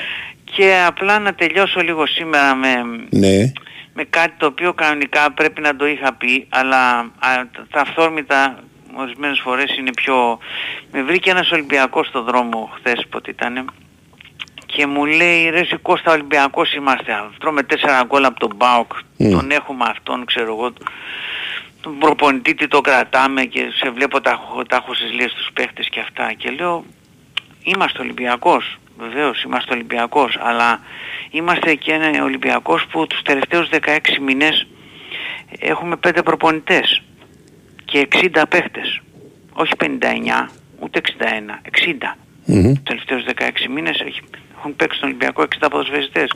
Και 0.55 0.73
απλά 0.87 1.19
να 1.19 1.33
τελειώσω 1.33 1.79
λίγο 1.81 2.05
σήμερα 2.07 2.55
με, 2.55 2.67
Ναι. 3.09 3.51
με 3.93 4.03
κάτι 4.09 4.33
το 4.37 4.45
οποίο 4.45 4.73
κανονικά 4.73 5.31
πρέπει 5.31 5.61
να 5.61 5.75
το 5.75 5.87
είχα 5.87 6.13
πει, 6.13 6.45
αλλά 6.49 6.97
α, 6.99 7.29
τα 7.71 7.81
αυθόρμητα 7.81 8.59
ορισμένες 8.97 9.39
φορές 9.39 9.77
είναι 9.77 9.91
πιο... 9.93 10.39
Με 10.91 11.03
βρήκε 11.03 11.29
ένας 11.29 11.51
Ολυμπιακός 11.51 12.07
στο 12.07 12.21
δρόμο 12.23 12.71
χθες 12.75 13.05
πότε 13.09 13.29
ήτανε 13.31 13.65
και 14.65 14.85
μου 14.87 15.05
λέει 15.05 15.49
ρε 15.49 15.59
εσύ 15.59 15.77
Κώστα 15.77 16.11
Ολυμπιακός 16.11 16.73
είμαστε, 16.73 17.13
τρώμε 17.39 17.63
τέσσερα 17.63 18.03
γκολ 18.03 18.25
από 18.25 18.39
τον 18.39 18.51
Μπάουκ, 18.55 18.91
Μμ. 19.17 19.31
τον 19.31 19.51
έχουμε 19.51 19.85
αυτόν 19.87 20.25
ξέρω 20.25 20.53
εγώ, 20.53 20.73
τον 21.81 21.97
προπονητή 21.97 22.55
τι 22.55 22.67
το 22.67 22.81
κρατάμε 22.81 23.43
και 23.45 23.61
σε 23.75 23.89
βλέπω 23.89 24.21
τα, 24.21 24.29
έχω- 24.29 24.63
τα 24.63 24.75
έχω 24.75 24.93
στις 24.93 25.11
λίες 25.13 25.33
τους 25.33 25.49
παίχτες 25.53 25.89
και 25.89 25.99
αυτά 25.99 26.33
και 26.33 26.49
λέω 26.49 26.85
είμαστε 27.63 28.01
Ολυμπιακός, 28.01 28.77
βεβαίως 28.97 29.43
είμαστε 29.43 29.73
Ολυμπιακός, 29.73 30.37
αλλά 30.41 30.79
είμαστε 31.31 31.75
και 31.75 31.91
ένα 31.93 32.23
Ολυμπιακός 32.23 32.85
που 32.91 33.07
τους 33.07 33.21
τελευταίους 33.21 33.69
16 33.69 34.19
μήνες 34.21 34.67
έχουμε 35.59 35.95
5 35.95 36.23
προπονητές 36.23 37.01
και 37.91 37.99
60 37.99 38.47
παίχτες. 38.49 39.01
Όχι 39.53 39.71
59, 39.77 40.49
ούτε 40.79 40.97
61, 40.99 41.59
60. 41.61 42.17
Μμμ. 42.45 42.73
Τους 42.73 42.83
τελευταίους 42.83 43.23
16 43.23 43.67
μήνες 43.69 43.99
έχει- 43.99 44.21
έχουν 44.57 44.75
παίξει 44.75 44.97
στον 44.97 45.09
Ολυμπιακό 45.09 45.41
60 45.41 45.69
ποδοσφαιριστές. 45.69 46.29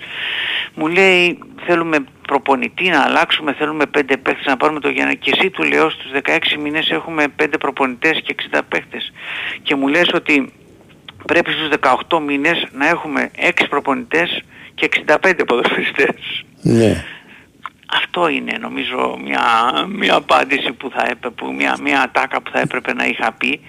Μου 0.73 0.87
λέει 0.87 1.39
θέλουμε 1.65 1.97
προπονητή 2.27 2.89
να 2.89 3.01
αλλάξουμε, 3.01 3.53
θέλουμε 3.53 3.85
5 3.85 4.17
παίχτες 4.17 4.45
να 4.45 4.57
πάρουμε 4.57 4.79
το 4.79 4.89
Γιάννη 4.89 5.15
και 5.17 5.31
εσύ 5.37 5.49
του 5.49 5.63
λέω 5.63 5.89
στους 5.89 6.11
16 6.11 6.57
μήνες 6.57 6.89
έχουμε 6.89 7.27
5 7.35 7.57
προπονητές 7.59 8.21
και 8.23 8.31
60 8.31 8.61
παίχτες 8.69 9.13
και 9.63 9.75
μου 9.75 9.87
λες 9.87 10.09
ότι 10.13 10.53
πρέπει 11.25 11.51
στους 11.51 11.67
18 12.09 12.19
μήνες 12.19 12.65
να 12.71 12.87
έχουμε 12.87 13.31
6 13.35 13.67
προπονητές 13.69 14.43
και 14.75 14.85
65 14.85 15.43
ποδοσφαιριστές. 15.47 16.43
Ναι. 16.61 17.03
Αυτό 17.93 18.27
είναι 18.27 18.57
νομίζω 18.59 19.17
μια, 19.23 19.41
μια 19.87 20.15
απάντηση 20.15 20.71
που 20.71 20.89
θα 20.89 21.01
έπρεπε, 21.01 21.29
που 21.29 21.53
μια, 21.53 21.77
μια 21.81 22.01
ατάκα 22.01 22.41
που 22.41 22.51
θα 22.51 22.59
έπρεπε 22.59 22.93
να 22.93 23.05
είχα 23.05 23.31
πει 23.31 23.59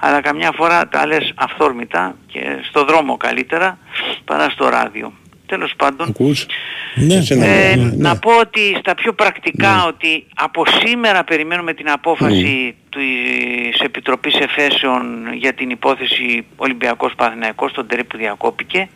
αλλά 0.00 0.20
καμιά 0.20 0.52
φορά 0.56 0.88
τα 0.88 1.06
λες 1.06 1.32
αυθόρμητα 1.34 2.16
και 2.26 2.40
στο 2.68 2.84
δρόμο 2.84 3.16
καλύτερα 3.16 3.78
παρά 4.24 4.50
στο 4.50 4.68
ράδιο. 4.68 5.12
Τέλος 5.46 5.72
πάντων, 5.76 6.08
Ακούς; 6.08 6.46
Ναι. 6.94 7.20
Σε 7.20 7.34
ένα- 7.34 7.46
ε, 7.46 7.76
ναι, 7.76 7.82
ναι. 7.82 7.96
να 7.96 8.18
πω 8.18 8.30
ότι 8.38 8.76
στα 8.78 8.94
πιο 8.94 9.12
πρακτικά 9.12 9.84
ότι 9.86 10.26
από 10.34 10.62
σήμερα 10.84 11.24
περιμένουμε 11.24 11.74
την 11.74 11.90
απόφαση 11.90 12.74
της 12.90 13.80
Επιτροπής 13.80 14.34
Εφέσεων 14.34 15.32
για 15.34 15.52
την 15.54 15.70
υπόθεση 15.70 16.46
Ολυμπιακός 16.56 17.12
Παναθηναϊκός, 17.16 17.72
τον 17.72 17.86
τερί 17.86 18.04
που 18.04 18.16
διακόπηκε. 18.16 18.88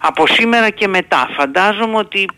Από 0.00 0.26
σήμερα 0.26 0.70
και 0.70 0.88
μετά. 0.88 1.28
Φαντάζομαι 1.36 1.96
ότι 1.96 2.28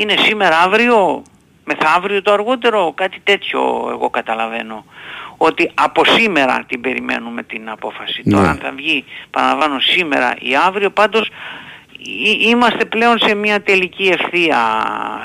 είναι 0.00 0.14
σήμερα 0.26 0.58
αύριο, 0.58 1.22
μεθαύριο 1.64 2.22
το 2.22 2.32
αργότερο, 2.32 2.92
κάτι 2.96 3.20
τέτοιο 3.24 3.60
εγώ 3.90 4.10
καταλαβαίνω. 4.10 4.84
Ότι 5.36 5.70
από 5.74 6.04
σήμερα 6.04 6.64
την 6.68 6.80
περιμένουμε 6.80 7.42
την 7.42 7.68
απόφαση. 7.68 8.20
Ναι. 8.24 8.32
Τώρα 8.34 8.50
αν 8.50 8.58
θα 8.62 8.72
βγει, 8.76 9.04
παραλαμβάνω 9.30 9.80
σήμερα 9.80 10.34
ή 10.40 10.50
αύριο, 10.66 10.90
πάντως 10.90 11.28
Εί- 12.02 12.48
Είμαστε 12.48 12.84
πλέον 12.84 13.18
σε 13.18 13.34
μια 13.34 13.62
τελική 13.62 14.02
ευθεία. 14.18 14.58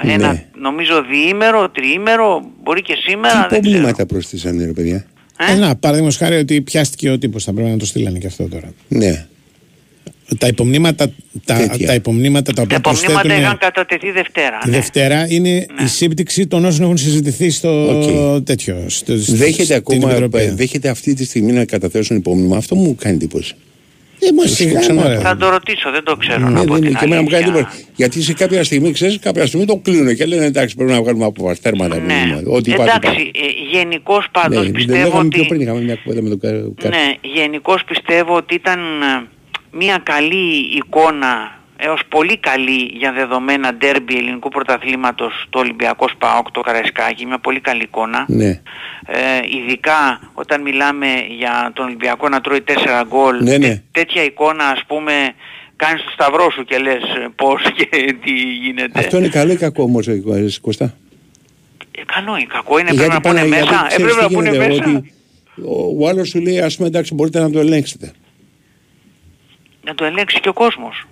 Ναι. 0.03 0.13
Ένα 0.13 0.43
νομίζω 0.55 1.03
διήμερο, 1.03 1.69
τριήμερο, 1.69 2.51
μπορεί 2.63 2.81
και 2.81 2.95
σήμερα. 3.07 3.33
Τι 3.33 3.39
δεν 3.39 3.47
ξέρω. 3.47 3.61
προβλήματα 3.61 4.05
προσθέσανε 4.05 4.65
ρε 4.65 4.71
παιδιά; 4.71 5.05
Ε, 5.37 5.55
να, 5.55 5.75
παραδείγματος 5.75 6.17
χάρη 6.17 6.35
ότι 6.35 6.61
πιάστηκε 6.61 7.09
ο 7.09 7.17
τύπος. 7.17 7.43
Θα 7.43 7.53
πρέπει 7.53 7.69
να 7.69 7.77
το 7.77 7.85
στείλανε 7.85 8.19
και 8.19 8.27
αυτό 8.27 8.47
τώρα. 8.49 8.73
Ναι. 8.87 9.27
Τα 10.37 10.47
υπομνήματα 10.47 11.11
τα, 11.45 11.55
Τέτοια. 11.55 11.87
τα, 11.87 11.93
υπομνήματα 11.93 12.53
τα 12.53 12.61
οποία 12.61 12.79
Τα 12.79 12.89
υπομνήματα 12.89 13.19
προσθέτουν 13.21 13.41
είχαν 13.43 13.57
κατατεθεί 13.57 14.11
Δευτέρα. 14.11 14.57
τη 14.63 14.69
ναι. 14.69 14.75
Δευτέρα 14.75 15.25
είναι 15.29 15.65
η 15.83 15.87
σύμπτυξη 15.87 16.47
των 16.47 16.65
όσων 16.65 16.83
έχουν 16.83 16.97
συζητηθεί 16.97 17.49
στο 17.49 17.99
Οκ. 18.35 18.43
τέτοιο. 18.43 18.83
Στο, 18.87 19.17
στο- 19.17 19.35
Δέχεται 19.35 19.63
στην 19.63 19.75
ακόμα, 19.75 20.09
Επιτροπή. 20.11 20.49
δέχεται 20.55 20.89
αυτή 20.89 21.13
τη 21.13 21.25
στιγμή 21.25 21.51
να 21.51 21.65
καταθέσουν 21.65 22.17
υπόμνημα. 22.17 22.57
Αυτό 22.57 22.75
μου 22.75 22.95
κάνει 22.95 23.15
εντύπωση. 23.15 23.53
Ε, 24.19 24.27
μα 24.35 24.47
σου 24.47 24.53
σιγά, 24.55 24.79
ξανά- 24.79 25.01
μωρέ. 25.03 25.17
Θα 25.19 25.37
το 25.37 25.49
ρωτήσω, 25.49 25.91
δεν 25.91 26.03
το 26.03 26.15
ξέρω 26.15 26.39
Ναι, 26.39 26.49
να 26.49 26.63
πω 26.63 26.73
δεν 26.73 26.81
την 26.81 26.89
είναι 26.89 26.97
και 26.99 27.05
εμένα 27.05 27.21
μου 27.21 27.27
κάνει 27.27 27.43
αλήθεια. 27.43 27.59
εντύπωση. 27.59 27.85
Γιατί 27.95 28.21
σε 28.21 28.33
κάποια 28.33 28.63
στιγμή, 28.63 28.91
ξέρεις, 28.91 29.19
κάποια 29.19 29.45
στιγμή 29.47 29.65
το 29.65 29.75
κλείνουν 29.83 30.15
και 30.15 30.25
λένε 30.25 30.45
εντάξει, 30.45 30.75
πρέπει 30.75 30.91
να 30.91 31.01
βγάλουμε 31.01 31.25
από 31.25 31.51
τέρματα. 31.61 31.97
Ναι. 31.99 32.13
Ό,τι 32.45 32.71
υπάρχει. 32.71 32.95
Εντάξει, 32.95 33.31
ε, 33.35 33.77
γενικώς 33.77 34.27
πάντως 34.31 34.57
Ναι, 34.57 34.63
δεν 34.63 34.71
πιστεύω 34.71 34.97
λέγαμε 35.07 35.27
πιο 35.29 35.39
ότι... 35.39 35.47
πριν, 35.49 35.61
είχαμε 35.61 35.81
μια 35.81 35.95
κουβέντα 35.95 36.21
με 36.21 36.29
τον 36.29 36.39
Κα- 36.39 36.49
Κα- 36.81 36.89
Ναι, 36.89 37.13
γενικώς 37.39 37.83
πιστεύω 37.87 38.35
ότι 38.35 38.53
ήταν 38.55 38.79
ε, 38.79 39.27
μια 39.77 39.97
καλή 40.03 40.55
εικόνα 40.75 41.59
έως 41.77 42.01
πολύ 42.09 42.37
καλή 42.37 42.81
για 42.93 43.11
δεδομένα 43.11 43.73
ντέρμπι 43.73 44.17
ελληνικού 44.17 44.49
πρωταθλήματος 44.49 45.45
το 45.49 45.59
Ολυμπιακός 45.59 46.11
ΣΠΑΟΚ, 46.11 46.51
το 46.51 46.61
Καραϊσκάκι, 46.61 47.25
μια 47.25 47.37
πολύ 47.39 47.59
καλή 47.59 47.81
εικόνα. 47.83 48.25
Ναι. 48.27 48.49
Ε, 49.07 49.19
ειδικά 49.57 50.19
όταν 50.33 50.61
μιλάμε 50.61 51.07
για 51.37 51.71
τον 51.73 51.85
Ολυμπιακό 51.85 52.29
να 52.29 52.41
τρώει 52.41 52.61
4 52.61 52.71
γκολ, 53.07 53.43
Ναι, 53.43 53.57
ναι. 53.57 53.67
τέ- 53.67 53.81
τέτοια 53.91 54.23
εικόνα 54.23 54.63
ας 54.67 54.81
πούμε 54.87 55.13
κάνεις 55.75 56.03
το 56.03 56.09
σταυρό 56.13 56.51
σου 56.51 56.63
και 56.63 56.77
λες 56.77 57.01
ε, 57.03 57.27
πώς 57.35 57.61
και 57.77 58.15
τι 58.23 58.31
γίνεται. 58.63 58.99
Αυτό 58.99 59.17
είναι 59.17 59.27
καλό 59.27 59.51
ή 59.51 59.55
κακό 59.55 59.83
όμως, 59.83 60.07
Κωστά. 60.61 60.93
Ε, 61.91 62.01
καλό 62.05 62.37
ή 62.37 62.45
κακό 62.45 62.79
είναι, 62.79 62.89
Γιατί 62.91 63.07
πρέπει 63.07 63.13
να 63.13 63.21
πούνε 63.21 63.39
πάνε- 63.39 63.53
γιατί 63.55 63.65
μέσα. 63.71 63.85
Ε, 63.85 63.87
ξέρεις 63.87 64.05
πρέπει 64.05 64.21
να 64.21 64.27
τι 64.27 64.33
πούνε 64.33 64.49
γίνεται, 64.49 64.67
μέσα. 64.67 64.83
ότι 64.97 65.13
ο, 65.65 66.03
ο 66.05 66.07
άλλος 66.09 66.27
σου 66.29 66.39
λέει, 66.41 66.59
ας 66.59 66.75
πούμε, 66.75 66.87
εντάξει, 66.87 67.13
μπορείτε 67.13 67.39
να 67.39 67.49
το 67.51 67.59
ελέγξετε. 67.59 68.11
Να 69.85 69.95
το 69.95 70.05
ελέγξει 70.05 70.39
και 70.39 70.49
ο 70.49 70.53
κόσμος. 70.53 71.07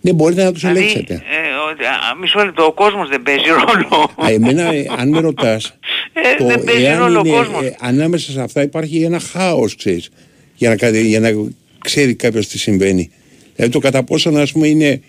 Ναι, 0.00 0.12
μπορείτε 0.12 0.44
να 0.44 0.52
τους 0.52 0.60
Δηλαδή, 0.60 0.78
ελέγξετε. 0.78 1.14
ε, 1.14 1.18
ο- 1.54 1.88
α, 2.12 2.16
μισό 2.20 2.44
λεπτό, 2.44 2.64
ο 2.64 2.72
κόσμος 2.72 3.08
δεν 3.08 3.22
παίζει 3.22 3.44
ρόλο. 3.48 4.10
Α, 4.24 4.30
εμένα, 4.30 4.62
ε, 4.74 4.86
αν 4.98 5.08
με 5.08 5.20
ρωτάς, 5.20 5.78
Ε, 6.40 6.44
δεν 6.44 6.64
παίζει 6.64 6.94
ρόλο 6.98 7.18
ο 7.20 7.24
κόσμος. 7.24 7.62
ανάμεσα 7.80 8.30
σε 8.32 8.40
αυτά 8.40 8.62
υπάρχει 8.62 9.02
ένα 9.02 9.18
χάος, 9.20 9.76
ξέρεις, 9.76 10.10
για 10.54 10.68
να, 10.68 10.76
κα- 10.76 10.88
για 10.90 11.20
να 11.20 11.30
ξέρει 11.78 12.14
κάποιος 12.14 12.46
τι 12.48 12.58
συμβαίνει. 12.58 13.10
Δηλαδή 13.54 13.72
το 13.72 13.78
κατά 13.78 14.02
πόσο, 14.02 14.30
ας 14.30 14.52
πούμε, 14.52 14.66
είναι, 14.66 15.00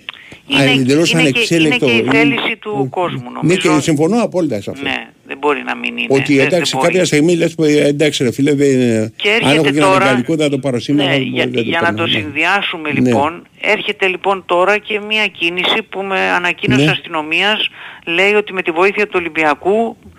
Είναι- 0.47 0.71
εντελώς 0.71 1.11
είναι 1.11 1.21
και- 1.21 1.27
ανεξέλεκτο. 1.27 1.89
είναι 1.89 1.99
και 2.01 2.07
η 2.07 2.09
θέληση 2.11 2.55
του 2.59 2.87
κόσμου, 2.89 3.23
Ναι, 3.23 3.29
νομίζω. 3.41 3.59
και 3.75 3.81
συμφωνώ 3.81 4.21
απόλυτα 4.21 4.61
σε 4.61 4.69
αυτό. 4.69 4.83
Ναι, 4.83 5.07
δεν 5.27 5.37
μπορεί 5.37 5.63
να 5.65 5.75
μην 5.75 5.97
είναι. 5.97 6.07
Ότι 6.09 6.35
Δεν- 6.35 6.45
εντάξει, 6.45 6.71
δεν 6.71 6.79
μπορεί. 6.81 6.91
κάποια 6.91 7.05
στιγμή 7.05 7.35
λες 7.35 7.55
«Ε, 7.59 7.87
εντάξει 7.87 8.23
ρε 8.23 8.31
φίλε, 8.31 8.53
δεν, 8.53 8.67
Και 9.15 9.29
αν 9.29 9.35
έρχεται 9.35 9.53
έχω 9.53 9.63
και 9.63 9.69
ένα 9.69 9.87
τώρα- 9.87 10.05
γαλλικό 10.05 10.35
θα 10.37 10.49
το 10.49 10.57
πάρω 10.57 10.79
σήμερα. 10.79 11.09
Ναι, 11.09 11.15
θα- 11.15 11.21
για, 11.21 11.47
δεν 11.47 11.63
για 11.63 11.79
να 11.81 11.85
παίρνω, 11.87 11.97
το 12.05 12.11
ναι. 12.11 12.19
συνδυάσουμε 12.19 12.91
Ναι. 12.91 12.99
λοιπόν, 12.99 13.47
έρχεται 13.61 14.07
λοιπόν 14.07 14.43
τώρα 14.45 14.77
και 14.77 14.99
μια 15.07 15.27
κίνηση 15.27 15.81
που 15.89 16.01
με 16.01 16.19
ανακοίνωση 16.19 16.85
Ναι. 16.85 16.91
αστυνομίας 16.91 17.69
λέει 18.05 18.33
ότι 18.33 18.53
με 18.53 18.61
τη 18.61 18.71
βοήθεια 18.71 19.05
του 19.05 19.13
Ολυμπιακού 19.15 19.97
ε, 20.05 20.09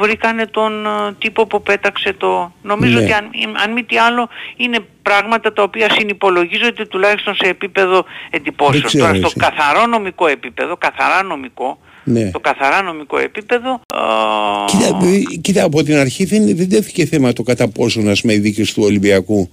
βρήκανε 0.00 0.46
τον 0.46 0.86
ε, 0.86 0.90
τύπο 1.18 1.46
που 1.46 1.62
πέταξε 1.62 2.12
το... 2.12 2.52
Νομίζω 2.62 2.98
Ναι. 2.98 3.02
ότι 3.02 3.12
αν, 3.12 3.24
αν 3.64 3.72
μη 3.72 3.82
τι 3.84 3.96
άλλο 3.98 4.28
είναι 4.56 4.78
πράγματα 5.02 5.52
τα 5.52 5.62
οποία 5.62 5.90
συνυπολογίζονται 5.90 6.86
τουλάχιστον 6.86 7.34
σε 7.34 7.48
επίπεδο 7.48 8.04
εντυπώσεων. 8.30 8.80
Δεν 8.80 8.84
ξέρω 8.86 9.04
Τώρα 9.06 9.16
στο 9.16 9.26
εσύ. 9.26 9.36
καθαρό 9.36 9.86
νομικό 9.86 10.26
επίπεδο, 10.26 10.76
καθαρά 10.76 11.22
νομικό, 11.22 11.78
Ναι. 12.04 12.30
το 12.30 12.40
καθαρά 12.40 12.82
νομικό 12.82 13.18
επίπεδο 13.18 13.80
ε, 13.94 13.98
Κοίτα, 14.66 14.98
δη- 15.02 15.40
κοίτα, 15.40 15.64
από 15.64 15.82
την 15.82 15.96
αρχή 15.96 16.24
δεν, 16.24 16.56
δεν 16.56 16.68
τέθηκε 16.68 17.06
θέμα 17.06 17.32
το 17.32 17.42
κατά 17.42 17.68
πόσο 17.68 18.00
ας 18.08 18.20
πούμε, 18.20 18.32
η 18.34 18.38
δίκη 18.38 18.62
του 18.62 18.82
Ολυμπιακού 18.82 19.50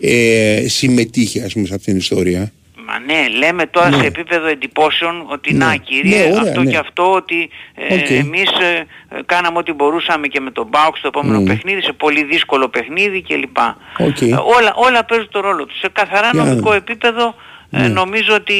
ε, 0.00 0.64
συμμετείχε 0.68 1.42
ας 1.42 1.52
πούμε, 1.52 1.66
σε 1.66 1.74
αυτήν 1.74 1.92
την 1.92 1.96
ιστορία. 2.00 2.52
Μα 2.86 2.98
ναι, 2.98 3.28
λέμε 3.38 3.66
τώρα 3.66 3.88
Ναι. 3.88 3.96
σε 3.96 4.06
επίπεδο 4.06 4.46
εντυπώσεων 4.46 5.24
ότι 5.28 5.52
Ναι. 5.54 5.64
να 5.64 5.76
κύριε, 5.76 6.18
Ναι, 6.18 6.30
ωραία, 6.38 6.42
αυτό 6.42 6.62
ναι. 6.62 6.70
και 6.70 6.76
αυτό 6.76 7.12
ότι 7.12 7.48
ε, 7.74 7.94
Οκ. 7.94 8.10
εμείς 8.10 8.50
ε, 8.50 8.86
ε, 9.16 9.20
κάναμε 9.26 9.58
ό,τι 9.58 9.72
μπορούσαμε 9.72 10.26
και 10.26 10.40
με 10.40 10.50
τον 10.50 10.66
ΠΑΟΚ 10.66 10.96
στο 10.96 11.08
επόμενο 11.08 11.40
Μμ. 11.40 11.44
παιχνίδι, 11.44 11.82
σε 11.82 11.92
πολύ 11.92 12.24
δύσκολο 12.24 12.68
παιχνίδι 12.68 13.22
κλπ. 13.22 13.56
Οκ. 13.98 14.20
Ε, 14.20 14.34
όλα, 14.56 14.72
όλα 14.74 15.04
παίζουν 15.04 15.28
το 15.30 15.40
ρόλο 15.40 15.64
τους. 15.66 15.78
Σε 15.78 15.88
καθαρά 15.92 16.30
Για 16.32 16.40
να 16.42 16.48
νομικό 16.48 16.64
δούμε. 16.64 16.76
επίπεδο 16.76 17.34
ε, 17.70 17.80
Ναι. 17.80 17.88
νομίζω 17.88 18.34
ότι 18.34 18.54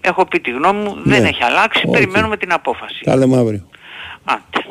έχω 0.00 0.26
πει 0.26 0.40
τη 0.40 0.50
γνώμη 0.50 0.78
μου, 0.82 0.96
δεν 1.04 1.22
Ναι. 1.22 1.28
έχει 1.28 1.42
αλλάξει, 1.44 1.82
Οκ. 1.86 1.92
περιμένουμε 1.92 2.36
την 2.36 2.52
απόφαση. 2.52 3.00
Τα 3.04 3.16
λέμε 3.16 3.36
αύριο. 3.38 3.68
Άντε. 4.24 4.66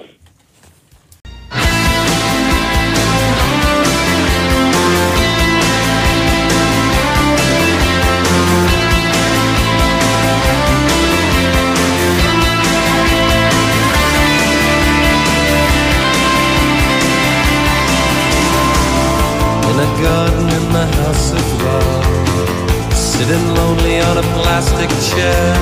In 19.71 19.79
a 19.79 20.01
garden 20.03 20.49
in 20.49 20.65
the 20.73 20.85
house 20.99 21.31
of 21.31 21.45
love. 21.63 22.93
Sitting 22.93 23.45
lonely 23.55 24.01
on 24.01 24.17
a 24.17 24.25
plastic 24.35 24.89
chair. 25.09 25.53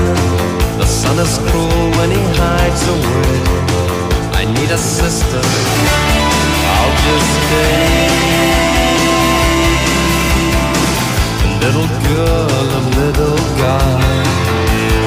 The 0.78 0.84
sun 0.84 1.16
is 1.20 1.38
cruel 1.46 1.84
when 1.94 2.10
he 2.10 2.22
hides 2.42 2.82
away. 2.96 3.36
I 4.34 4.42
need 4.56 4.70
a 4.72 4.78
sister. 4.78 5.42
I'll 6.74 6.96
just 7.06 7.30
stay 7.38 8.10
A 11.46 11.50
little 11.62 11.90
girl, 12.10 12.66
a 12.78 12.82
little 12.98 13.40
guy. 13.62 14.02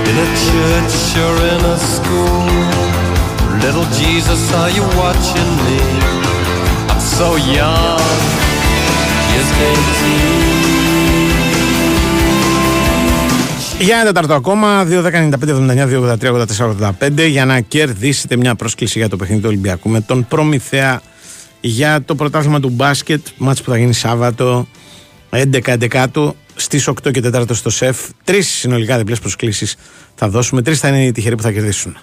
In 0.07 0.15
a 0.25 0.29
church 0.47 0.95
or 1.25 1.35
in 1.51 1.61
a 1.75 1.77
school. 1.91 2.47
Little 3.65 3.87
Jesus, 3.99 4.41
are 4.53 4.69
you 4.69 4.83
watching 4.95 5.51
me? 5.67 5.81
I'm 6.87 7.01
so 7.01 7.35
young. 7.35 7.99
Just 7.99 8.43
18 8.43 8.52
Για 13.79 13.95
ένα 13.95 14.05
τετάρτο 14.05 14.33
ακόμα, 14.33 14.87
2.195.79.283.84.85 14.89 17.29
για 17.29 17.45
να 17.45 17.59
κερδίσετε 17.59 18.37
μια 18.37 18.55
πρόσκληση 18.55 18.99
για 18.99 19.09
το 19.09 19.15
παιχνίδι 19.15 19.41
του 19.41 19.47
Ολυμπιακού 19.49 19.89
με 19.89 20.01
τον 20.01 20.27
Προμηθέα 20.27 21.01
για 21.61 22.01
το 22.05 22.15
πρωτάθλημα 22.15 22.59
του 22.59 22.69
μπάσκετ, 22.69 23.27
μάτς 23.37 23.61
που 23.61 23.69
θα 23.69 23.77
γίνει 23.77 23.93
Σάββατο 23.93 24.67
11-11 25.29 26.31
στις 26.55 26.89
8 26.89 26.93
και 27.11 27.21
4 27.33 27.43
στο 27.51 27.69
ΣΕΦ. 27.69 27.97
Τρεις 28.23 28.47
συνολικά 28.47 28.97
διπλές 28.97 29.19
προσκλήσεις 29.19 29.75
θα 30.15 30.29
δώσουμε, 30.29 30.61
τρεις 30.61 30.79
θα 30.79 30.87
είναι 30.87 31.05
οι 31.05 31.11
τυχεροί 31.11 31.35
που 31.35 31.41
θα 31.41 31.51
κερδίσουν. 31.51 31.97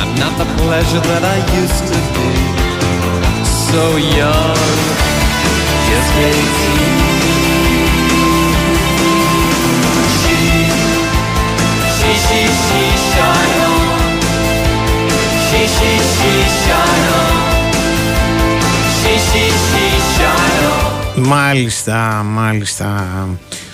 I'm 0.00 0.12
not 0.22 0.34
the 0.42 0.48
pleasure 0.60 1.02
that 1.10 1.22
I 1.34 1.36
used 1.62 1.82
to 1.90 1.98
be 2.14 2.51
So 3.72 3.84
young 4.18 4.56
Just 5.88 6.12
18 6.16 6.32
She, 11.98 12.12
she, 12.26 12.40
she, 12.64 12.82
shine 13.10 13.60
on 13.72 13.86
She, 15.48 15.60
she, 15.76 15.90
she, 16.14 16.32
shine 16.62 17.08
on 17.20 17.34
She, 18.98 19.12
she, 19.28 19.44
she, 19.66 19.84
shine 20.16 20.64
on 20.70 21.26
Μάλιστα, 21.26 22.22
μάλιστα. 22.26 23.06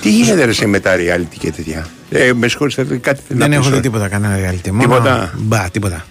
Τι 0.00 0.10
γίνεται 0.10 0.44
ρε, 0.44 0.52
σε 0.52 0.66
με 0.66 0.80
τα 0.80 0.94
reality 0.96 1.36
και 1.38 1.52
τέτοια; 1.52 1.86
Ε, 2.10 2.32
με 2.34 2.48
συγχωρείς, 2.48 2.74
θέλω 2.74 2.98
κάτι 3.00 3.20
θέλω 3.28 3.38
Δεν 3.40 3.48
να 3.50 3.54
έχω 3.54 3.64
πεις, 3.64 3.72
δει 3.72 3.78
ε. 3.78 3.80
τίποτα 3.80 4.08
κανένα 4.08 4.36
reality. 4.36 4.70
Μόνο- 4.70 4.80
Τίποτα; 4.82 5.32
Μπα, 5.36 5.58
τίποτα. 5.70 6.04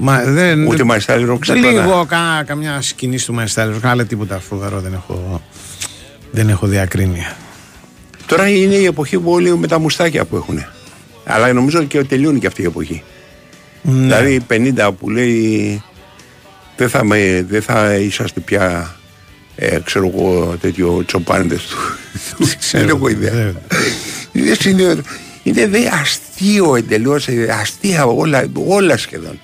Μα, 0.00 0.22
δεν, 0.24 0.66
Ούτε 0.66 0.76
δεν- 0.76 0.86
My 0.90 0.98
Style 1.06 1.30
Rock, 1.32 1.38
ξέρω 1.40 1.58
Λίγο, 1.58 1.82
τώρα. 1.82 2.04
κα, 2.08 2.44
καμιά 2.46 2.80
σκηνή 2.82 3.18
του 3.20 3.36
My 3.38 3.54
Style 3.54 3.74
Rock, 3.74 3.80
αλλά 3.82 4.04
τίποτα 4.04 4.38
φοβερό 4.38 4.80
δεν 4.80 4.92
έχω, 4.92 5.42
δεν 6.30 6.48
έχω 6.48 6.66
διακρίνει. 6.66 7.26
Τώρα 8.26 8.48
είναι 8.48 8.74
η 8.74 8.84
εποχή 8.84 9.18
που 9.18 9.30
όλοι 9.30 9.56
με 9.58 9.66
τα 9.66 9.78
μουστάκια 9.78 10.24
που 10.24 10.36
έχουν. 10.36 10.64
Αλλά 11.24 11.52
νομίζω 11.52 11.82
και 11.84 12.04
τελειώνει 12.04 12.38
και 12.38 12.46
αυτή 12.46 12.62
η 12.62 12.64
εποχή. 12.64 13.02
Ναι. 13.82 13.92
Δηλαδή 14.02 14.40
50 14.48 14.90
που 14.98 15.10
λέει 15.10 15.82
δεν 16.76 16.88
θα, 16.88 17.04
με, 17.04 17.46
δεν 17.48 17.62
θα 17.62 17.94
είσαστε 17.94 18.40
πια 18.40 18.94
ε, 19.56 19.78
ξέρω 19.84 20.12
εγώ 20.14 20.56
τέτοιο 20.60 21.02
τσοπάνιδες 21.06 21.62
του. 21.66 21.76
Δεν 22.72 22.88
έχω 22.88 23.08
ιδέα. 23.08 23.52
Είναι, 24.32 24.54
συνε- 24.54 25.00
είναι 25.42 25.66
δε 25.66 25.78
αστείο 26.00 26.76
εντελώς, 26.76 27.28
ε, 27.28 27.56
αστεία 27.60 28.04
όλα, 28.04 28.44
όλα 28.68 28.96
σχεδόν. 28.96 29.40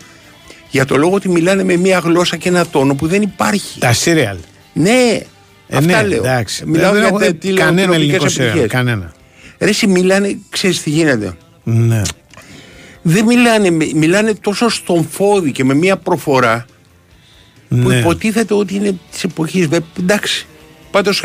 Για 0.74 0.84
το 0.84 0.96
λόγο 0.96 1.14
ότι 1.14 1.28
μιλάνε 1.28 1.64
με 1.64 1.76
μια 1.76 1.98
γλώσσα 1.98 2.36
και 2.36 2.48
ένα 2.48 2.66
τόνο 2.66 2.94
που 2.94 3.06
δεν 3.06 3.22
υπάρχει. 3.22 3.78
Τα 3.78 3.94
serial. 4.04 4.36
Ναι, 4.72 4.90
Ε, 5.68 5.76
αυτά 5.76 6.02
ναι, 6.02 6.08
λέω. 6.08 6.18
εντάξει. 6.18 6.64
Μιλάω 6.66 6.90
Δεν 6.92 6.98
για 7.00 7.08
έχω 7.08 7.18
τα 7.18 7.26
δει 7.26 7.34
τηλεο- 7.34 7.64
κανένα 7.64 7.92
τηλεοπτικές 7.92 8.14
ελληνικό 8.16 8.24
serial, 8.24 8.40
επιτυχίες. 8.46 8.70
κανένα. 8.70 9.12
Ρε 9.58 9.68
εσύ 9.68 9.86
μιλάνε, 9.86 10.38
ξέρεις 10.50 10.82
τι 10.82 10.90
γίνεται. 10.90 11.32
Ναι. 11.64 12.02
Δεν 13.02 13.24
μιλάνε, 13.24 13.70
με- 13.70 13.90
μιλάνε 13.94 14.34
τόσο 14.34 14.68
στον 14.68 15.08
φόδι 15.10 15.52
και 15.52 15.64
με 15.64 15.74
μια 15.74 15.96
προφορά 15.96 16.64
Που 17.68 17.76
Ναι. 17.76 17.96
υποτίθεται 17.98 18.54
ότι 18.54 18.74
είναι 18.74 18.94
της 19.10 19.24
εποχής. 19.24 19.68
Εντάξει. 19.98 20.46
Πάντως, 20.90 21.22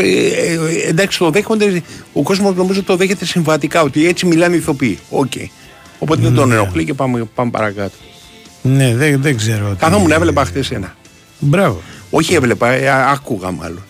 εντάξει, 0.88 1.18
το 1.18 1.30
δέχονται. 1.30 1.82
Ο 2.14 2.22
κόσμος 2.22 2.56
νομίζω 2.56 2.84
το 2.84 2.96
δέχεται 2.96 3.26
συμβατικά 3.26 3.82
ότι 3.82 4.08
έτσι 4.08 4.26
μιλάνε 4.26 4.56
οι 4.56 4.58
ηθοποιοί. 4.58 5.00
Οκ. 5.10 5.32
Οπότε 6.00 6.22
δεν 6.22 6.34
τον 6.34 6.52
ενοχλεί 6.52 6.86
και 6.86 6.94
πάμε, 6.94 7.24
πάμε 7.36 7.52
παρακάτω. 7.52 7.96
Ναι, 8.62 8.96
δεν, 8.96 9.22
δεν 9.22 9.38
ξέρω. 9.38 9.70
τι- 9.70 9.76
Καθόμουν, 9.76 10.12
έβλεπα 10.12 10.46
χτες 10.46 10.64
ένα. 10.70 10.94
Μπράβο. 11.40 11.82
Όχι, 12.10 12.34
έβλεπα, 12.34 12.68
ε, 12.70 12.90
α- 12.90 13.10
άκουγα 13.12 13.52
μάλλον. 13.52 13.84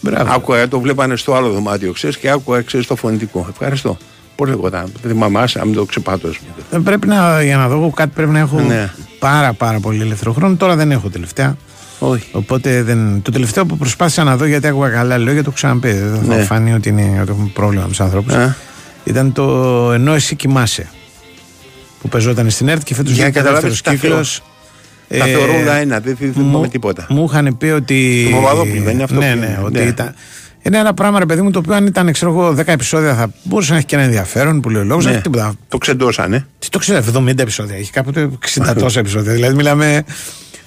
Μπράβο. 0.00 0.32
Άκουγα, 0.32 0.68
το 0.68 0.80
βλέπανε 0.80 1.16
στο 1.16 1.34
άλλο 1.34 1.50
δωμάτιο, 1.50 1.92
ξέρεις 1.92 2.16
και 2.16 2.30
άκουγα, 2.30 2.60
ξέρεις 2.62 2.86
το 2.86 2.96
φωνητικό. 2.96 3.46
Ευχαριστώ. 3.50 3.96
Πώς 4.36 4.48
λεγόταν, 4.48 4.92
δεν 5.02 5.10
θυμάμαι, 5.10 5.40
άσε 5.40 5.58
να 5.58 5.64
μην 5.64 5.74
το 5.74 5.84
ξεπάτω. 5.84 6.28
Ε, 6.70 6.78
Πρέπει 6.84 7.06
να, 7.06 7.42
για 7.42 7.56
να 7.56 7.68
δω 7.68 7.74
εγώ 7.76 7.90
κάτι 7.90 8.10
πρέπει 8.14 8.30
να 8.30 8.38
έχω 8.38 8.60
Ναι. 8.60 8.90
πάρα 9.18 9.52
πάρα 9.52 9.80
πολύ 9.80 10.00
ελεύθερο 10.00 10.32
χρόνο. 10.32 10.56
Τώρα 10.56 10.76
δεν 10.76 10.90
έχω 10.90 11.08
τελευταία. 11.08 11.56
Όχι. 11.98 12.28
Οπότε 12.32 12.82
δεν... 12.82 13.22
το 13.22 13.30
τελευταίο 13.30 13.66
που 13.66 13.76
προσπάθησα 13.76 14.24
να 14.24 14.36
δω 14.36 14.44
γιατί 14.44 14.66
άκουγα 14.66 14.88
καλά 14.88 15.18
λόγια 15.18 15.34
το 15.34 15.44
έχω 15.46 15.54
ξαναπεί. 15.54 15.92
Δεν 15.92 16.22
θα 16.28 16.34
Ναι. 16.36 16.42
φανεί 16.42 16.72
ότι, 16.74 16.88
είναι, 16.88 17.18
ότι 17.22 17.30
έχουμε 17.30 17.50
πρόβλημα 17.54 17.82
με 17.82 17.88
τους 17.88 18.00
ανθρώπους. 18.00 18.32
Α. 18.34 18.56
Ήταν 19.04 19.32
το 19.32 19.44
Ενώ 19.92 20.14
εσύ 20.14 20.34
κοιμάσαι. 20.34 20.88
Που 22.04 22.10
πεζόταν 22.10 22.50
στην 22.50 22.68
ΕΡΤ 22.68 22.82
και 22.82 22.94
φέτος 22.94 23.12
Για 23.12 23.22
να 23.24 23.30
βγήκε 23.30 23.42
καταλάβεις, 23.44 23.70
δεύτερο 23.70 23.96
τα 23.96 24.02
κύκλος. 24.02 24.42
θεωρώ- 25.08 25.32
τα 25.32 25.38
θεωρώ 25.38 25.70
ένα, 25.80 26.00
δεν 26.00 26.16
δεν 26.20 26.32
θυμάμαι 26.32 26.68
τίποτα. 26.68 27.06
Μου 27.08 27.24
είχαν 27.30 27.56
πει 27.58 27.66
ότι. 27.66 28.28
Το 28.30 28.36
Παπαδόπουλο, 28.36 28.82
δεν 28.82 28.92
είναι 28.94 29.02
αυτό 29.02 29.18
Ναι, 29.18 29.32
που 29.32 29.38
ναι, 29.38 29.46
είναι, 29.46 29.60
ότι 29.64 29.78
ναι. 29.78 29.84
ήταν. 29.84 30.14
Είναι 30.62 30.78
ένα 30.78 30.94
πράγμα, 30.94 31.18
ρε 31.18 31.26
παιδί 31.26 31.40
μου, 31.42 31.50
το 31.50 31.58
οποίο 31.58 31.74
αν 31.74 31.86
ήταν, 31.86 32.12
ξέρω 32.12 32.30
εγώ, 32.30 32.52
10 32.54 32.72
επεισόδια 32.72 33.14
θα 33.14 33.30
μπορούσε 33.42 33.70
να 33.70 33.76
έχει 33.76 33.86
και 33.86 33.94
ένα 33.94 34.04
ενδιαφέρον 34.04 34.60
που 34.60 34.70
λέει 34.70 34.82
ο 34.82 34.84
λόγος. 34.84 35.04
Ναι. 35.04 35.20
τίποτα. 35.20 35.54
Το 35.68 35.78
τεντώσανε. 35.78 36.46
Τι 36.58 36.68
το 36.68 36.78
ξέρω, 36.78 36.98
70 36.98 37.38
επεισόδια. 37.42 37.76
Έχει 37.76 37.90
κάποτε 37.90 38.28
60 38.54 38.74
τόσα 38.78 39.00
επεισόδια. 39.00 39.32
Δηλαδή, 39.32 39.54
μιλάμε. 39.54 40.04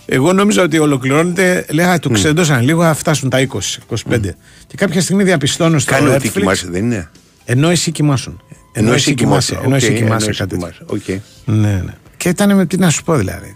Εγώ 0.05 0.33
νόμιζα 0.33 0.61
ότι 0.63 0.79
ολοκληρώνεται. 0.79 1.65
Λέγα, 1.69 1.99
το 1.99 2.09
τεντώσαν 2.11 2.63
λίγο, 2.63 2.83
θα 2.83 2.93
φτάσουν 2.93 3.29
τα 3.29 3.39
20, 3.39 3.77
25. 3.87 4.35
Και 4.67 4.75
κάποια 4.77 5.01
στιγμή 5.01 5.23
διαπιστώνω 5.23 5.79
στο 5.79 5.91
Κάνει 5.93 6.09
ότι 6.09 6.27
Netflix, 6.27 6.31
κοιμάσαι, 6.39 6.67
δεν 6.69 6.83
είναι; 6.83 7.09
Ενώ 7.45 7.69
εσύ 7.69 7.91
κοιμάσουν. 7.91 8.41
Ενώ 8.79 8.93
εσύ 8.93 9.13
κοιμάσαι. 9.13 9.59
Ενώ 9.63 9.75
εσύ 9.75 9.93
κοιμάσαι 9.93 10.31
κάτι 10.33 10.57
τέτοιο. 10.57 10.85
Οκ. 10.85 11.07
Ναι, 11.45 11.81
ναι. 11.85 11.93
Και 12.17 12.29
ήταν 12.29 12.55
με 12.55 12.65
τι 12.65 12.77
να 12.77 12.89
σου 12.89 13.03
πω 13.03 13.15
δηλαδή. 13.15 13.55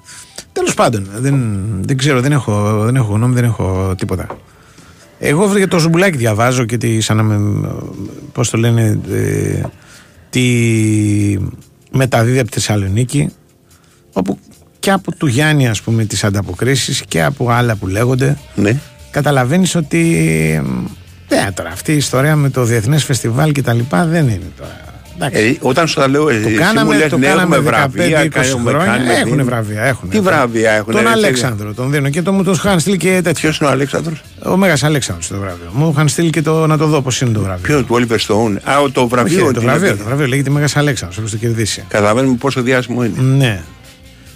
Τέλος 0.54 0.74
πάντων, 0.74 1.10
δεν, 1.18 1.36
δεν 1.82 1.98
ξέρω, 1.98 2.22
δεν 2.22 2.32
έχω, 2.32 2.80
δεν 2.84 2.96
έχω 2.96 3.14
γνώμη, 3.14 3.34
δεν 3.34 3.44
έχω 3.44 3.96
τίποτα. 3.98 4.28
Εγώ 5.20 5.58
για 5.58 5.68
το 5.68 5.80
ζουμπουλάκι 5.80 6.18
διαβάζω 6.18 6.66
και 6.66 6.78
τι, 6.78 7.02
σαν 7.02 7.18
να 7.18 7.24
με, 7.24 7.68
πώς 8.32 8.50
το 8.50 8.58
λένε, 8.58 9.00
ε, 9.12 9.62
τι 10.30 10.44
μεταδίδει 11.92 12.40
από 12.40 12.48
τη 12.48 12.54
Θεσσαλονίκη, 12.54 13.30
όπου 14.14 14.38
και 14.80 14.92
από 14.92 15.16
του 15.16 15.28
Γιάννη 15.28 15.68
ας 15.68 15.82
πούμε 15.82 16.06
τις 16.06 16.24
ανταποκρίσεις 16.24 17.04
και 17.08 17.24
από 17.24 17.50
άλλα 17.50 17.76
που 17.76 17.88
λέγονται, 17.88 18.38
Ναι. 18.56 18.80
καταλαβαίνεις 19.12 19.76
ότι 19.76 20.00
ναι, 21.30 21.52
τώρα 21.54 21.70
αυτή 21.70 21.92
η 21.92 21.98
ιστορία 21.98 22.36
με 22.36 22.50
το 22.50 22.64
Διεθνές 22.64 23.04
Φεστιβάλ 23.04 23.52
και 23.52 23.62
τα 23.62 23.74
λοιπά 23.74 24.06
δεν 24.06 24.28
είναι 24.28 24.52
τώρα. 24.58 24.80
Εντάξει. 25.26 25.44
Ε, 25.62 25.68
όταν 25.68 25.88
σου 25.88 25.96
τα 25.96 26.08
λέω, 26.08 26.30
ε, 26.30 26.40
Το 26.42 26.48
εσύ 26.48 26.58
κάναμε, 26.58 26.84
μου 26.94 27.00
λες, 27.00 27.10
το 27.10 27.18
ναι, 27.18 27.28
κάναμε 27.28 27.56
έχουμε 27.56 27.70
15-20 27.70 27.72
βραβεία, 27.72 28.28
κάνουμε, 28.28 28.70
χρόνια. 28.72 28.92
κάνουμε, 28.94 29.14
έχουν 29.14 29.24
δίνουμε. 29.24 29.44
βραβεία. 29.44 29.82
Έχουν. 29.84 30.10
Τι 30.10 30.20
βραβεία 30.20 30.72
έχουν. 30.72 30.94
Τον 30.94 31.02
ρε, 31.02 31.10
Αλέξανδρο 31.10 31.74
τον 31.74 31.92
δίνω 31.92 32.10
και 32.10 32.22
το 32.22 32.32
μου 32.32 32.44
το 32.44 32.52
είχαν 32.52 32.80
στείλει 32.80 32.98
και 32.98 33.10
τέτοιο. 33.16 33.34
Ποιος 33.34 33.58
είναι 33.60 33.70
ο 33.70 33.72
Αλέξανδρος; 33.72 34.22
Ο 34.46 34.58
Μέγας 34.58 34.84
Αλέξανδρος 34.84 35.28
το 35.28 35.36
βραβείο. 35.40 35.70
Μου 35.72 35.90
είχαν 35.94 36.08
στείλει 36.08 36.30
και 36.30 36.42
το 36.42 36.68
να 36.68 36.78
το 36.78 36.86
δω 36.88 37.02
πώς 37.02 37.22
είναι 37.22 37.32
το 37.32 37.40
βραβείο. 37.42 37.64
Ποιος 37.64 37.86
του 37.86 37.96
Oliver 37.96 38.18
Stone; 38.28 38.72
Α, 38.72 38.80
ο- 38.82 38.90
το 38.90 39.08
βραβείο. 39.08 39.44
Όχι, 39.46 39.54
το 39.54 39.60
τι 39.60 39.66
βραβείο, 39.66 39.88
είναι. 39.88 39.98
το 39.98 40.04
βραβείο 40.04 40.28
λέγεται 40.28 40.50
Μέγας 40.50 40.76
Αλέξανδρος, 40.78 41.18
όπως 41.18 41.32
το 41.32 41.38
κερδίσει. 41.38 41.84
Καταλαβαίνουμε 41.88 42.36
πόσο 42.40 42.62
διάσημο 42.62 43.04
είναι. 43.04 43.22
Ναι. 43.22 43.62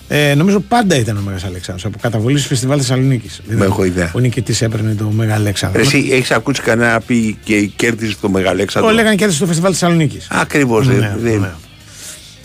Ε, 0.08 0.34
νομίζω 0.36 0.60
πάντα 0.60 0.96
ήταν 0.96 1.18
ο 1.18 1.22
Μέγα 1.22 1.38
Αλέξανδρος 1.46 1.86
από 1.86 1.98
καταβολής 2.02 2.40
στο 2.40 2.50
φεστιβάλ 2.50 2.78
Θεσσαλονίκης. 2.82 3.42
Με 3.48 3.66
έχω 3.66 3.84
ιδέα. 3.84 4.12
Ο 4.16 4.20
νικητής 4.20 4.62
έπαιρνε 4.62 4.94
το 4.94 5.06
Μέγα 5.10 5.34
Αλέξανδρο. 5.34 5.80
Ρε, 5.82 5.86
Εσύ 5.88 6.08
έχεις 6.12 6.32
ακούσει 6.32 6.62
κανένα 6.62 6.92
να 6.94 7.00
πει 7.00 7.38
και 7.44 7.62
κέρδισε 7.76 8.16
το 8.22 8.30
Μεγαλέξανδρο. 8.30 8.90
Το 8.92 8.96
λέγανε 8.96 9.16
κέρδισε 9.16 9.38
στο 9.38 9.48
φεστιβάλ 9.48 9.72
Θεσσαλονίκης. 9.72 10.28
Ακριβώς. 10.32 10.88
Ναι, 10.88 11.16
ναι. 11.22 11.52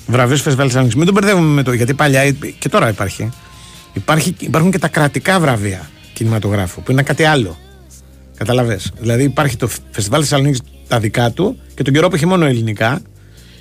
Βραβείο 0.07 0.37
Φεστιβάλ 0.37 0.65
Θεσσαλονίκης. 0.67 0.97
Μην 0.97 1.05
τον 1.07 1.15
μπερδεύουμε 1.15 1.47
με 1.55 1.63
το 1.63 1.73
γιατί 1.73 1.95
παλιά 1.95 2.25
υπ- 2.25 2.59
και 2.59 2.69
τώρα 2.69 2.89
υπάρχει. 2.89 3.31
υπάρχει. 3.93 4.35
Υπάρχουν 4.39 4.71
και 4.71 4.79
τα 4.79 4.89
κρατικά 4.89 5.41
βραβεία 5.41 5.91
κινηματογράφου 6.13 6.83
που 6.83 6.93
είναι 6.93 7.03
κάτι 7.03 7.25
άλλο. 7.25 7.59
Καταλαβέ. 8.37 8.79
Δηλαδή 9.01 9.23
υπάρχει 9.23 9.57
το 9.57 9.69
Φεστιβάλ 9.91 10.21
Θεσσαλονίκης 10.23 10.61
τα 10.89 10.99
δικά 10.99 11.31
του 11.31 11.59
και 11.75 11.83
τον 11.83 11.93
καιρό 11.95 12.09
που 12.09 12.15
έχει 12.15 12.27
μόνο 12.27 12.47
ελληνικά 12.47 13.01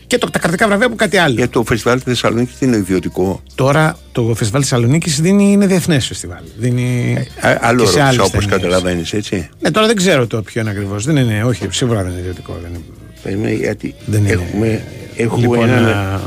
και 0.09 0.17
το, 0.17 0.29
τα 0.29 0.39
κρατικά 0.39 0.67
βραβεία 0.67 0.89
που 0.89 0.95
κάτι 0.95 1.17
άλλο. 1.17 1.33
Για 1.33 1.49
το 1.49 1.63
φεστιβάλ 1.63 1.95
της 1.97 2.03
Θεσσαλονίκης 2.05 2.61
είναι 2.61 2.75
ιδιωτικό; 2.77 3.41
Τώρα 3.55 3.97
το 4.11 4.33
Φεστιβάλ 4.35 4.61
Θεσσαλονίκης 4.61 5.21
δίνει, 5.21 5.51
είναι 5.51 5.67
διεθνές 5.67 6.05
φεστιβάλ. 6.07 6.41
Δίνει 6.57 7.15
Α, 7.41 7.57
άλλο 7.61 7.83
και 7.83 7.89
σε 7.89 7.91
ρώτησα 7.99 8.05
άλλες 8.05 8.19
όπως 8.19 8.31
ταινίες. 8.31 8.51
καταλαβαίνεις, 8.51 9.13
έτσι; 9.13 9.49
Ναι, 9.59 9.71
τώρα 9.71 9.87
δεν 9.87 9.95
ξέρω 9.95 10.27
το 10.27 10.41
ποιο 10.41 10.61
είναι 10.61 10.69
ακριβώς. 10.69 11.05
Δεν 11.05 11.15
είναι, 11.17 11.43
όχι, 11.43 11.67
σίγουρα 11.71 12.01
δεν 12.03 12.11
είναι 12.11 12.19
ιδιωτικό. 12.21 12.57
Δεν 12.61 12.69
είναι. 12.69 12.83
Περίμενε, 13.23 13.53
γιατί 13.53 13.95
Δεν 14.05 14.19
είναι. 14.19 14.29
έχουμε, 14.31 14.83
έχουμε 15.15 15.41
Λοιπόν, 15.41 15.69
ένα. 15.69 15.89
α, 16.15 16.19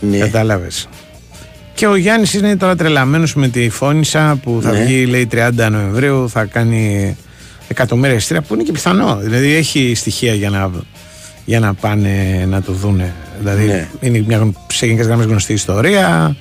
Ναι. 0.00 0.18
Κατάλαβες. 0.18 0.88
Και 1.74 1.86
ο 1.86 1.96
Γιάννης 1.96 2.34
είναι 2.34 2.56
τώρα 2.56 2.76
τρελαμένος 2.76 3.34
με 3.34 3.48
τη 3.48 3.68
φώνησα 3.68 4.38
που 4.42 4.58
θα 4.62 4.72
Ναι. 4.72 4.84
βγει, 4.84 5.04
λέει, 5.06 5.26
30 5.26 5.68
Νοεμβρίου, 5.70 6.28
θα 6.30 6.44
κάνει 6.44 7.16
εκατομμύρια 7.68 8.14
εισιτήρια 8.16 8.42
που 8.42 8.54
είναι 8.54 8.62
και 8.62 8.72
πιθανό. 8.72 9.18
Δηλαδή 9.22 9.54
έχει 9.54 9.92
στοιχεία 9.96 10.34
για 10.34 10.50
να, 10.50 10.70
για 11.48 11.60
να 11.60 11.74
πάνε 11.74 12.44
να 12.48 12.62
το 12.62 12.72
δούνε. 12.72 13.14
Δηλαδή 13.38 13.64
Ναι. 13.66 13.88
είναι 14.00 14.24
μια 14.26 14.36
γνω- 14.38 14.54
σε 14.72 14.86
γενικές 14.86 15.06
γραμμές 15.06 15.26
γνωστή 15.26 15.52
ιστορία, 15.52 16.36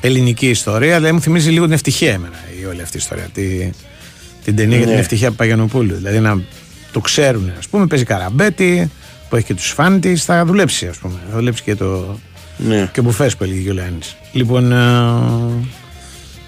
ελληνική 0.00 0.48
ιστορία. 0.48 0.94
Δηλαδή 0.96 1.12
μου 1.12 1.20
θυμίζει 1.20 1.50
λίγο 1.50 1.64
την 1.64 1.72
ευτυχία 1.74 2.12
εμένα 2.12 2.36
η 2.60 2.64
όλη 2.64 2.82
αυτή 2.82 2.96
η 2.96 3.00
ιστορία. 3.02 3.28
Τη, 3.34 3.70
την 4.44 4.56
ταινία 4.56 4.76
για 4.76 4.86
Ναι. 4.86 4.92
την 4.92 5.00
ευτυχία 5.00 5.30
Παγιανοπούλου. 5.30 5.94
Δηλαδή 5.94 6.18
να 6.18 6.40
το 6.92 7.00
ξέρουν, 7.00 7.52
ας 7.58 7.68
πούμε, 7.68 7.86
παίζει 7.86 8.04
καραμπέτη, 8.04 8.90
που 9.28 9.36
έχει 9.36 9.44
και 9.46 9.54
τους 9.54 9.70
φαν 9.70 10.00
τη, 10.00 10.16
θα 10.16 10.44
δουλέψει, 10.44 10.86
ας 10.86 10.96
πούμε. 10.96 11.14
Θα 11.30 11.36
δουλέψει 11.36 11.62
και 11.62 11.74
το, 11.74 12.18
Ναι. 12.56 12.88
και 12.92 13.00
μπουφές 13.00 13.36
που 13.36 13.44
έλεγε 13.44 13.60
και 13.60 13.70
ο 13.70 13.74
Λεάνης. 13.74 14.16
Λοιπόν, 14.32 14.72
ε, 14.72 14.76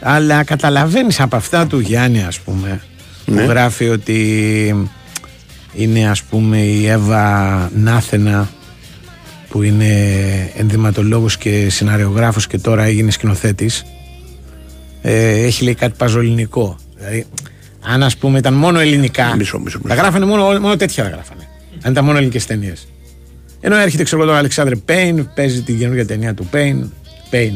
αλλά 0.00 0.44
καταλαβαίνεις 0.44 1.20
από 1.20 1.36
αυτά 1.36 1.66
του 1.66 1.78
Γιάννη, 1.78 2.22
ας 2.22 2.40
πούμε, 2.40 2.80
Ναι. 3.26 3.42
που 3.42 3.48
γράφει 3.48 3.88
ότι 3.88 4.90
είναι 5.74 6.08
ας 6.08 6.22
πούμε 6.22 6.58
η 6.58 6.86
Εύα 6.86 7.70
Νάθενα 7.74 8.48
που 9.48 9.62
είναι 9.62 9.86
ενδυματολόγος 10.56 11.36
και 11.36 11.70
σεναριογράφος 11.70 12.46
και 12.46 12.58
τώρα 12.58 12.84
έγινε 12.84 13.10
σκηνοθέτης 13.10 13.84
ε, 15.02 15.44
έχει 15.44 15.64
λέει 15.64 15.74
κάτι 15.74 15.94
παζολινικό 15.96 16.76
δηλαδή 16.96 17.26
αν 17.80 18.02
ας 18.02 18.16
πούμε 18.16 18.38
ήταν 18.38 18.54
μόνο 18.54 18.80
ελληνικά 18.80 19.36
Μισό, 19.36 19.58
μισό, 19.58 19.80
τα 19.88 19.94
γράφανε 19.94 20.24
μόνο, 20.24 20.60
μόνο 20.60 20.76
τέτοια 20.76 21.02
τα 21.02 21.08
γράφανε 21.08 21.48
αν 21.82 21.92
ήταν 21.92 22.04
μόνο 22.04 22.16
ελληνικές 22.16 22.46
ταινίες 22.46 22.88
ενώ 23.60 23.76
έρχεται 23.76 24.02
ξέρω 24.02 24.22
εγώ, 24.22 24.32
ο 24.32 24.34
Αλεξάνδρε 24.34 24.76
Πέιν 24.76 25.28
παίζει 25.34 25.62
την 25.62 25.78
καινούργια 25.78 26.06
ταινία 26.06 26.34
του 26.34 26.46
Πέιν 26.46 26.90
Πέιν 27.30 27.54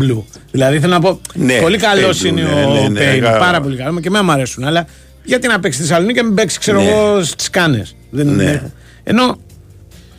Blue. 0.00 0.22
Δηλαδή 0.50 0.80
θέλω 0.80 0.92
να 0.92 1.00
πω, 1.00 1.20
Ναι, 1.34 1.60
πολύ 1.60 1.76
καλός 1.78 2.20
Payne 2.20 2.24
Blue, 2.24 2.26
είναι 2.26 2.42
ναι, 2.42 2.64
ο 2.64 2.72
ναι, 2.72 2.88
ναι, 2.88 2.98
Πέιν, 2.98 3.22
ναι. 3.22 3.38
πάρα 3.38 3.60
πολύ 3.60 3.76
καλό 3.76 4.00
και 4.00 4.08
εμένα 4.08 4.24
μου 4.24 4.32
αρέσουν. 4.32 4.64
Αλλά 4.64 4.86
γιατί 5.26 5.46
να 5.48 5.60
παίξει 5.60 5.78
στη 5.78 5.86
Θεσσαλονίκη 5.86 6.14
και 6.14 6.20
να 6.22 6.26
μην 6.26 6.36
παίξει, 6.36 6.58
ξέρω 6.58 6.80
Ναι. 6.82 6.88
εγώ, 6.88 7.22
στις 7.24 7.50
κάνες. 7.50 7.96
Ναι. 8.10 8.62
Ενώ 9.04 9.36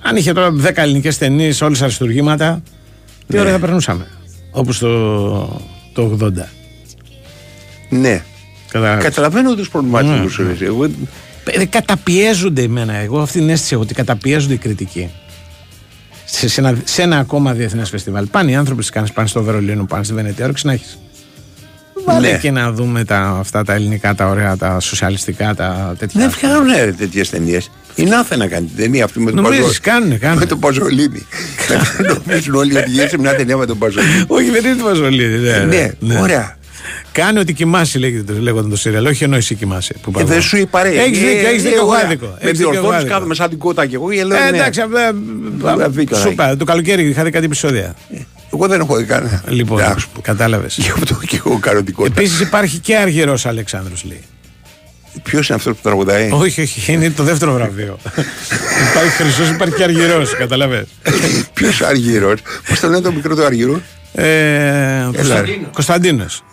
αν 0.02 0.16
είχε 0.16 0.34
τώρα 0.34 0.52
10 0.52 0.72
ελληνικές 0.76 1.18
ταινίες, 1.18 1.62
όλες 1.62 1.82
αριστουργήματα, 1.82 2.62
τι 3.28 3.34
Ναι. 3.36 3.40
ωραία 3.40 3.54
θα 3.54 3.60
περνούσαμε. 3.60 4.08
Όπως 4.52 4.78
το, 4.78 5.62
το 5.94 6.18
80. 6.22 6.50
Ναι. 7.90 8.24
Κατάλαβες. 8.72 9.04
Καταλαβαίνω 9.04 9.56
τους 9.56 9.70
προβληματισμούς. 9.70 10.40
Ναι, 10.40 10.66
Εγώ 10.66 10.84
Ε, 11.50 11.66
καταπιέζονται 11.66 12.62
εμένα. 12.62 12.94
Εγώ 12.94 13.20
αυτή 13.22 13.40
την 13.40 13.50
αίσθηση 13.50 13.74
έχω 13.74 13.84
ότι 13.84 13.94
καταπιέζονται 13.94 14.54
οι 14.54 14.58
κριτικοί. 14.58 15.10
Σε, 16.26 16.48
σε, 16.50 16.62
ένα, 16.62 16.78
σε 16.84 17.02
ένα 17.02 17.18
ακόμα 17.18 17.54
διεθνές 17.54 17.90
φεστιβάλ. 17.90 18.26
Πάνε 18.28 18.52
οι 18.52 18.56
άνθρωποι 18.56 18.82
στις 18.82 18.94
Κάνες, 18.94 19.12
πάνε 19.12 19.28
στο 19.28 19.44
Βερολίνο, 19.44 19.86
πάνε 19.86 20.04
στη 20.04 20.14
Βενετία, 20.14 20.44
όρεξη 20.44 20.66
να 20.66 20.72
έχεις. 20.74 20.98
Βάλε 22.06 22.32
Ναι. 22.32 22.38
και 22.38 22.52
να 22.52 22.72
δούμε 22.72 23.04
τα, 23.04 23.20
αυτά 23.40 23.64
τα 23.64 23.74
ελληνικά, 23.74 24.16
τα 24.16 24.28
ωραία, 24.28 24.58
τα 24.58 24.80
σοσιαλιστικά, 24.80 25.56
τα 25.56 25.96
τέτοια. 26.00 26.20
δεν 26.22 26.30
φτιάχνουν 26.32 26.96
τέτοιες 26.98 27.30
ταινίες. 27.30 27.72
Η 27.96 28.04
Νάθε 28.04 28.36
να 28.36 28.48
κάνει 28.48 28.66
την 28.68 28.78
ταινία 28.78 29.04
αυτή 29.04 29.20
με 29.20 29.32
τον 29.32 29.42
Νομίζεις, 29.44 29.60
Παζολίνη. 29.66 29.80
κάνουνε, 29.82 30.16
κάνουνε. 30.18 30.40
Με 30.40 30.46
τον 30.46 30.60
Παζολίνη. 30.60 31.26
Να 31.70 32.14
Νομίζουν 32.14 32.56
όλοι 32.56 32.78
ότι 32.78 32.90
γύρισε 32.90 33.18
μια 33.18 33.36
ταινία 33.36 33.58
με 33.58 33.66
τον 33.66 33.78
Παζολίνη. 33.78 34.24
Όχι, 34.28 34.50
δεν 34.50 34.66
είναι 34.66 34.76
το 34.76 34.84
Βαζολίδη. 34.84 35.38
Ναι, 35.68 35.92
Ναι, 36.00 36.20
ωραία. 36.20 36.56
Κάνει 37.12 37.40
ότι 37.40 37.54
κοιμάσαι, 37.54 38.00
λέγεται, 38.00 38.34
το- 38.34 38.42
λέγονταν 38.42 38.70
το 38.70 38.78
σύριαλ. 38.78 39.06
Όχι 39.06 39.24
ενώ 39.24 39.36
εσύ 39.36 39.56
κοιμάσαι. 39.56 39.94
Που 40.02 40.10
Ε, 40.10 40.12
πάμε. 40.14 40.26
δεν 40.26 40.42
σου 40.42 40.58
είπα 40.58 40.84
ρε. 40.84 40.90
Έχεις 40.90 41.18
Ε, 41.22 41.26
δίκιο, 41.26 41.48
έχεις 41.48 41.60
ε, 41.60 41.64
δίκιο. 41.64 41.78
Εγώ 41.78 41.88
ωραία. 41.90 42.04
άδικο. 42.06 42.26
Με 42.26 42.34
Έχεις 42.40 42.52
δίκιο, 42.58 42.64
εγώ 42.64 42.72
διορθώνεις 42.72 42.98
άδικο. 42.98 43.14
κάθομαι 43.14 43.36
σαν 43.36 43.50
την 43.50 43.58
κότα 43.58 43.86
και 43.86 43.96
εγώ. 43.96 44.12
και 44.12 44.24
λέω, 44.24 44.38
Ε, 44.38 44.50
ναι. 44.52 44.58
εντάξει, 44.58 44.82
απλά. 44.82 45.12
Βέβαια, 45.58 45.90
βγήκα, 45.90 46.16
Σου 46.18 46.24
ναι. 46.28 46.30
είπα, 46.32 46.56
το 46.58 46.66
καλοκαίρι 46.66 47.08
είχα 47.10 47.24
δει 47.24 47.32
κάτι 47.32 47.46
επεισόδια. 47.46 47.96
Εγώ 48.54 48.68
δεν 48.68 48.80
έχω 48.80 48.96
δει 48.96 49.04
κανένα. 49.04 49.44
Λοιπόν, 49.48 49.82
Να 49.82 49.96
σου 49.98 50.10
πω. 50.14 50.22
κατάλαβες. 50.22 50.78
Γι' 50.78 50.90
αυτό 50.90 51.20
και 51.28 51.37
εγώ 51.50 51.60
κάνω 51.60 51.84
την 51.84 51.94
κότα. 51.94 52.10
Επίσης 52.16 52.40
υπάρχει 52.40 52.78
και 52.78 52.98
αργυρός 52.98 53.46
Αλεξάνδρος, 53.46 54.04
λέει. 54.04 54.24
Ποιος 55.24 55.48
είναι 55.48 55.58
αυτός 55.58 55.76
που 55.76 55.80
τραγουδάει; 55.84 56.30
Όχι, 56.32 56.62
όχι, 56.62 56.94
είναι 56.94 57.10
το 57.10 57.24
δεύτερο 57.24 57.54
βραβείο. 57.54 57.98
υπάρχει 58.92 59.10
χρυσός, 59.10 59.50
υπάρχει 59.50 59.76
και 59.76 59.84
αργυρός, 59.84 60.36
καταλαβέ. 60.36 60.86
Ποιος 61.54 61.82
αργυρός; 61.82 62.40
Πώς 62.68 62.80
το 62.80 62.88
λένε 62.88 63.02
το 63.02 63.12
μικρό 63.12 63.36
του 63.36 63.46
αργυρό; 63.46 63.82
Ε, 64.14 65.10
Κωνσταντίνος. 65.74 66.44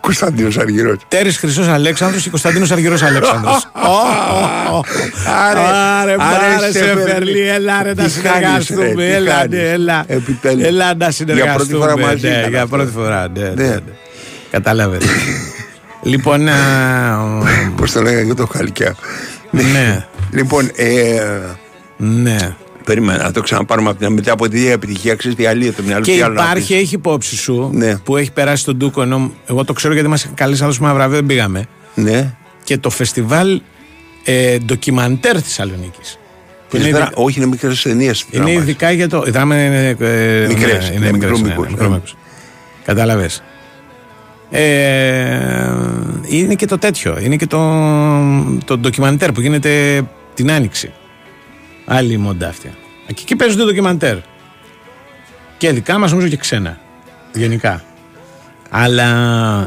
Κωνσταντίνος 0.00 0.58
Αργυρός. 0.58 0.96
Τέρης 1.08 1.36
Χρυσός 1.36 1.66
Αλέξανδρος 1.68 2.22
και 2.22 2.30
Κωνσταντίνος 2.30 2.70
Αργυρός 2.70 3.02
Αλέξανδρος. 3.02 3.68
Άρε, 5.48 6.16
άρε, 6.18 6.72
σε 6.72 6.96
φερλί, 7.06 7.48
έλα 7.48 7.82
ρε 7.82 7.94
να 7.94 8.08
συνεργαστούμε. 8.08 9.06
Έλα, 9.06 9.46
ναι, 9.48 9.56
έλα. 9.58 10.04
Έλα 10.58 10.94
να 10.94 11.10
συνεργαστούμε. 11.10 11.78
φορά 11.78 11.98
μαζί 11.98 12.28
ναι, 12.28 12.34
ήταν 12.38 12.50
Για 12.50 12.62
αυτό. 12.62 12.76
πρώτη 12.76 12.90
φορά. 12.92 13.28
ναι, 13.34 13.48
ναι, 13.48 13.68
ναι. 13.68 13.80
Κατάλαβες. 14.54 15.02
Λοιπόν, 16.02 16.48
α, 16.48 16.54
Πώς 17.76 17.92
το 17.92 18.02
λέγανε 18.02 18.22
για 18.22 18.34
το 18.34 18.46
χαλκιά. 18.46 18.94
ναι, 19.50 20.06
Λοιπόν, 20.38 20.70
ε, 20.76 21.20
ναι. 21.96 22.36
περίμενα 22.84 23.22
να 23.22 23.32
το 23.32 23.40
ξαναπάρουμε 23.40 23.90
από 23.90 23.98
την 23.98 24.12
μετά 24.12 24.32
από 24.32 24.48
τη 24.48 24.68
επιτυχία. 24.70 25.14
Ξέρεις 25.14 25.36
τι 25.36 25.46
αλήθεια 25.46 25.72
το 25.72 25.82
μυαλό 25.82 26.04
Και 26.04 26.12
τι 26.12 26.20
άλλο 26.22 26.34
να 26.34 26.42
υπάρχει, 26.42 26.72
πεις. 26.74 26.82
έχει 26.82 26.94
υπόψη 26.94 27.36
σου 27.36 27.70
Ναι. 27.72 27.96
που 27.96 28.16
έχει 28.16 28.32
περάσει 28.32 28.64
τον 28.64 28.76
Ντούκο. 28.76 29.02
Ενώ 29.02 29.32
εγώ 29.46 29.64
το 29.64 29.72
ξέρω 29.72 29.92
γιατί 29.94 30.08
μας 30.08 30.30
καλέσει 30.34 30.60
να 30.60 30.66
δώσουμε 30.66 30.88
ένα 30.88 30.96
βραβείο, 30.96 31.16
δεν 31.16 31.26
πήγαμε. 31.26 31.66
Ναι. 31.94 32.34
Και 32.64 32.78
το 32.78 32.90
φεστιβάλ 32.90 33.60
ε, 34.24 34.58
ντοκιμαντέρ 34.58 35.36
Θεσσαλονίκης. 35.42 36.18
Είναι 36.72 36.90
δρα- 36.90 37.10
Όχι, 37.14 37.38
είναι 37.38 37.48
μικρές 37.48 37.82
ταινίες. 37.82 38.24
Είναι 38.30 38.50
ειδικά 38.52 38.90
για 38.90 39.08
το. 39.08 39.24
Η 39.26 39.30
δράμα 39.30 39.64
είναι. 39.64 39.88
Ε, 40.00 40.46
Μικρές, 40.48 40.84
ναι, 40.90 40.98
ναι, 40.98 41.06
είναι 41.06 41.12
μικρού 41.12 41.12
μικρές, 41.12 41.40
ναι, 41.40 41.48
μήκους, 41.48 41.64
ναι, 41.64 41.70
μικρού 41.70 41.88
ναι. 41.88 41.94
μήκους. 41.94 42.16
Κατάλαβες. 42.84 43.42
Ε, 44.50 45.70
είναι 46.26 46.54
και 46.54 46.66
το 46.66 46.78
τέτοιο. 46.78 47.18
Είναι 47.20 47.36
και 47.36 47.46
το, 47.46 47.58
το 48.64 48.78
ντοκιμαντέρ 48.78 49.32
που 49.32 49.40
γίνεται 49.40 50.02
την 50.34 50.50
Άνοιξη. 50.50 50.92
Άλλη 51.84 52.16
μόντα 52.16 52.48
αυτή. 52.48 52.74
Και 53.06 53.20
εκεί 53.20 53.36
παίζονται 53.36 53.64
ντοκιμαντέρ. 53.64 54.16
Και 55.56 55.72
δικά 55.72 55.98
μας 55.98 56.10
νομίζω 56.10 56.28
και 56.28 56.36
ξένα. 56.36 56.78
Γενικά. 57.32 57.84
Αλλά 58.70 59.06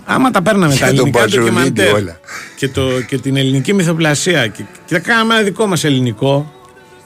άμα 0.05 0.31
τα 0.31 0.41
παίρναμε 0.41 0.73
Για 0.73 0.85
τα 0.85 0.87
τον 0.87 0.97
ελληνικά 0.97 1.19
Παζολίνη 1.19 1.51
ντοκιμαντέρ 1.51 1.93
όλα. 1.93 2.19
και, 2.55 2.69
το, 2.69 3.01
και 3.01 3.17
την 3.17 3.35
ελληνική 3.37 3.73
μυθοπλασία 3.73 4.47
και, 4.47 4.63
και 4.85 4.93
τα 4.93 4.99
κάναμε 4.99 5.33
ένα 5.33 5.43
δικό 5.43 5.67
μας 5.67 5.83
ελληνικό 5.83 6.51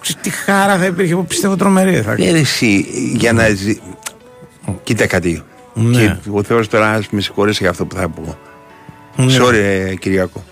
ξέρεις 0.01 0.21
τι 0.21 0.29
χαρά 0.29 0.77
θα 0.77 0.85
υπήρχε 0.85 1.15
που 1.15 1.25
πιστεύω 1.25 1.55
τρομερή 1.55 2.01
θα 2.01 2.15
Ναι, 2.17 2.31
ρε, 2.31 2.39
εσύ, 2.39 2.85
για 3.15 3.33
να 3.33 3.49
ζει... 3.49 3.79
Κοίτα 4.83 5.07
κάτι. 5.07 5.43
Ναι. 5.73 6.19
Και 6.23 6.29
ο 6.31 6.43
Θεός 6.43 6.67
τώρα 6.67 6.91
ας 6.91 7.09
με 7.09 7.21
συγχωρέσει 7.21 7.57
για 7.61 7.69
αυτό 7.69 7.85
που 7.85 7.95
θα 7.95 8.09
πω. 8.09 8.37
Ναι. 9.15 9.35
Sorry, 9.39 9.53
ε, 9.53 9.95
Κυριακό. 9.95 10.43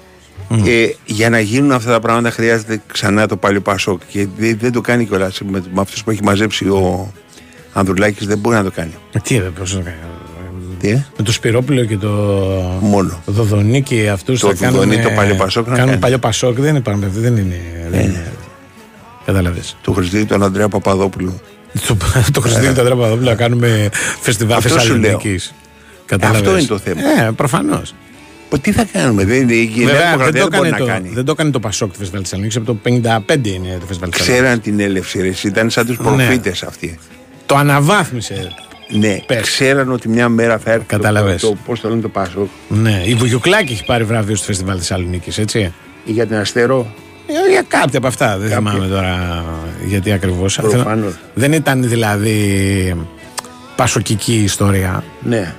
Ε, 0.66 0.88
για 1.06 1.30
να 1.30 1.40
γίνουν 1.40 1.72
αυτά 1.72 1.92
τα 1.92 2.00
πράγματα 2.00 2.32
χρειάζεται 2.32 2.82
ξανά 2.88 3.28
το 3.28 3.38
παλιό 3.38 3.62
Πασόκ 3.62 4.02
και 4.08 4.28
δεν, 4.38 4.58
δεν 4.62 4.72
το 4.72 4.82
κάνει 4.82 5.06
κιόλας 5.06 5.42
με, 5.46 5.64
με 5.74 5.82
αυτούς 5.82 6.04
που 6.04 6.12
έχει 6.12 6.24
μαζέψει 6.24 6.66
ο 6.66 7.12
Ανδρουλάκης 7.74 8.28
δεν 8.28 8.38
μπορεί 8.38 8.56
να 8.56 8.64
το 8.64 8.72
κάνει. 8.72 8.92
Ε, 9.12 9.20
Τι 9.20 9.38
ρε, 9.38 9.44
πώς 9.44 9.74
το 9.74 9.82
κάνει. 9.82 9.96
Τι, 10.80 10.90
ε; 10.90 11.06
Με 11.18 11.24
το 11.24 11.32
Σπυρόπουλο 11.32 11.86
και 11.86 11.98
το. 11.98 12.10
Μόνο. 12.82 13.22
Το 13.26 13.32
Δοδονίκη 13.32 14.08
αυτούς 14.10 14.40
Το 14.40 14.52
Δοδονί, 14.54 15.00
το 15.02 15.10
παλιό 15.16 15.36
Πασόκ 15.36 15.68
να 15.68 15.74
Κάνουν 15.74 15.90
κάνει. 15.90 16.02
παλιό 16.02 16.18
Πασόκ, 16.18 16.60
δεν 16.60 16.70
είναι 16.70 16.82
πράγμα, 16.82 17.08
δεν 17.08 17.38
είναι. 17.38 17.62
Δεν 17.90 18.00
είναι. 18.02 18.32
Κατάλαβε. 19.26 19.62
Το 19.82 19.92
Χριστίδη 19.92 20.26
τον 20.26 20.44
Ανδρέα 20.44 20.68
Παπαδόπουλο. 20.70 21.40
Το, 21.88 21.98
το 22.34 22.42
Χριστίδη 22.42 22.74
τον 22.74 22.88
Παπαδόπουλο 22.90 23.30
να 23.30 23.36
κάνουμε 23.36 23.90
φεστιβάλ 24.22 24.58
Αυτό 24.58 24.70
σου 24.70 24.76
Θεσσαλονίκης. 24.76 25.54
Αυτό 26.22 26.58
είναι 26.58 26.68
το 26.68 26.78
θέμα. 26.78 27.02
Ε, 27.28 27.32
προφανώς. 27.36 27.94
Πω, 28.50 28.60
τι 28.60 28.72
θα 28.72 28.86
κάνουμε, 28.92 29.26
δεν, 29.26 29.50
η 29.50 29.72
η 29.76 29.84
Νέα 29.84 29.94
Βέβαια, 29.94 30.18
δεν 30.18 30.32
Δημοκρατία 30.32 30.42
το, 30.44 30.50
δεν 30.50 30.60
μπορεί 30.60 30.68
έκανε 30.68 30.70
να 30.70 30.78
το, 30.78 30.86
κάνει. 30.86 31.10
δεν 31.14 31.26
το 31.26 31.32
έκανε 31.32 31.52
το 31.52 31.60
Πασόκ 31.60 31.92
το 31.92 31.98
φεστιβάλ 31.98 32.22
Θεσσαλονίκης. 32.24 32.58
Από 32.58 32.66
το 32.66 32.78
55 32.84 32.90
είναι 32.90 33.78
το 33.80 33.86
φεστιβάλ 33.86 33.86
Θεσσαλονίκη. 33.88 34.18
Ξέραν 34.22 34.62
την 34.62 34.80
έλευση, 34.80 35.22
ρε, 35.22 35.28
εσύ, 35.28 35.48
ήταν 35.48 35.70
σαν 35.70 35.86
τους 35.86 35.98
Ναι. 35.98 36.04
προφήτες 36.04 36.64
αυτοί. 36.64 37.00
Το 37.46 37.56
αναβάθμισε. 37.56 38.52
Ναι, 38.90 39.18
ξέραν 39.42 39.92
ότι 39.92 40.10
μια 40.10 40.30
μέρα 40.30 40.58
θα 40.58 40.72
έρθει. 40.72 40.86
Κατάλαβες. 40.86 41.42
Το, 41.42 41.48
το, 41.48 41.58
Πώς 41.66 41.80
το 41.80 41.90
λένε 41.90 42.02
το 42.02 42.10
Πασόκ. 42.10 42.48
Ναι, 42.68 43.02
η 43.06 43.14
Βουγιουκλάκη 43.14 43.74
έχει 43.74 43.86
πάρει 43.86 44.04
βραβείο 44.04 44.36
στο 44.36 44.46
φεστιβάλ 44.46 44.76
Θεσσαλονίκης, 44.78 45.38
έτσι. 45.38 45.74
Για 46.06 46.26
την 46.28 46.36
Αστερό. 46.38 46.94
Ε, 47.48 47.52
Για 47.52 47.64
κάποια 47.68 47.98
από 47.98 48.08
αυτά. 48.08 48.38
Δεν 48.38 48.50
θυμάμαι 48.50 48.88
τώρα 48.88 49.44
γιατί 49.86 50.12
ακριβώς. 50.12 50.56
Προφανώς. 50.62 51.14
Δεν 51.34 51.54
ήταν 51.54 51.84
δηλαδή 51.90 52.96
πασοκική 53.76 54.34
ιστορία. 54.44 55.04
Ναι. 55.22 55.54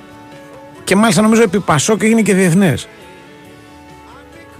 Και 0.84 0.96
μάλιστα 0.96 1.22
νομίζω 1.22 1.42
επί 1.42 1.60
Πασόκ 1.60 2.02
έγινε 2.02 2.22
και 2.22 2.34
διεθνές. 2.34 2.88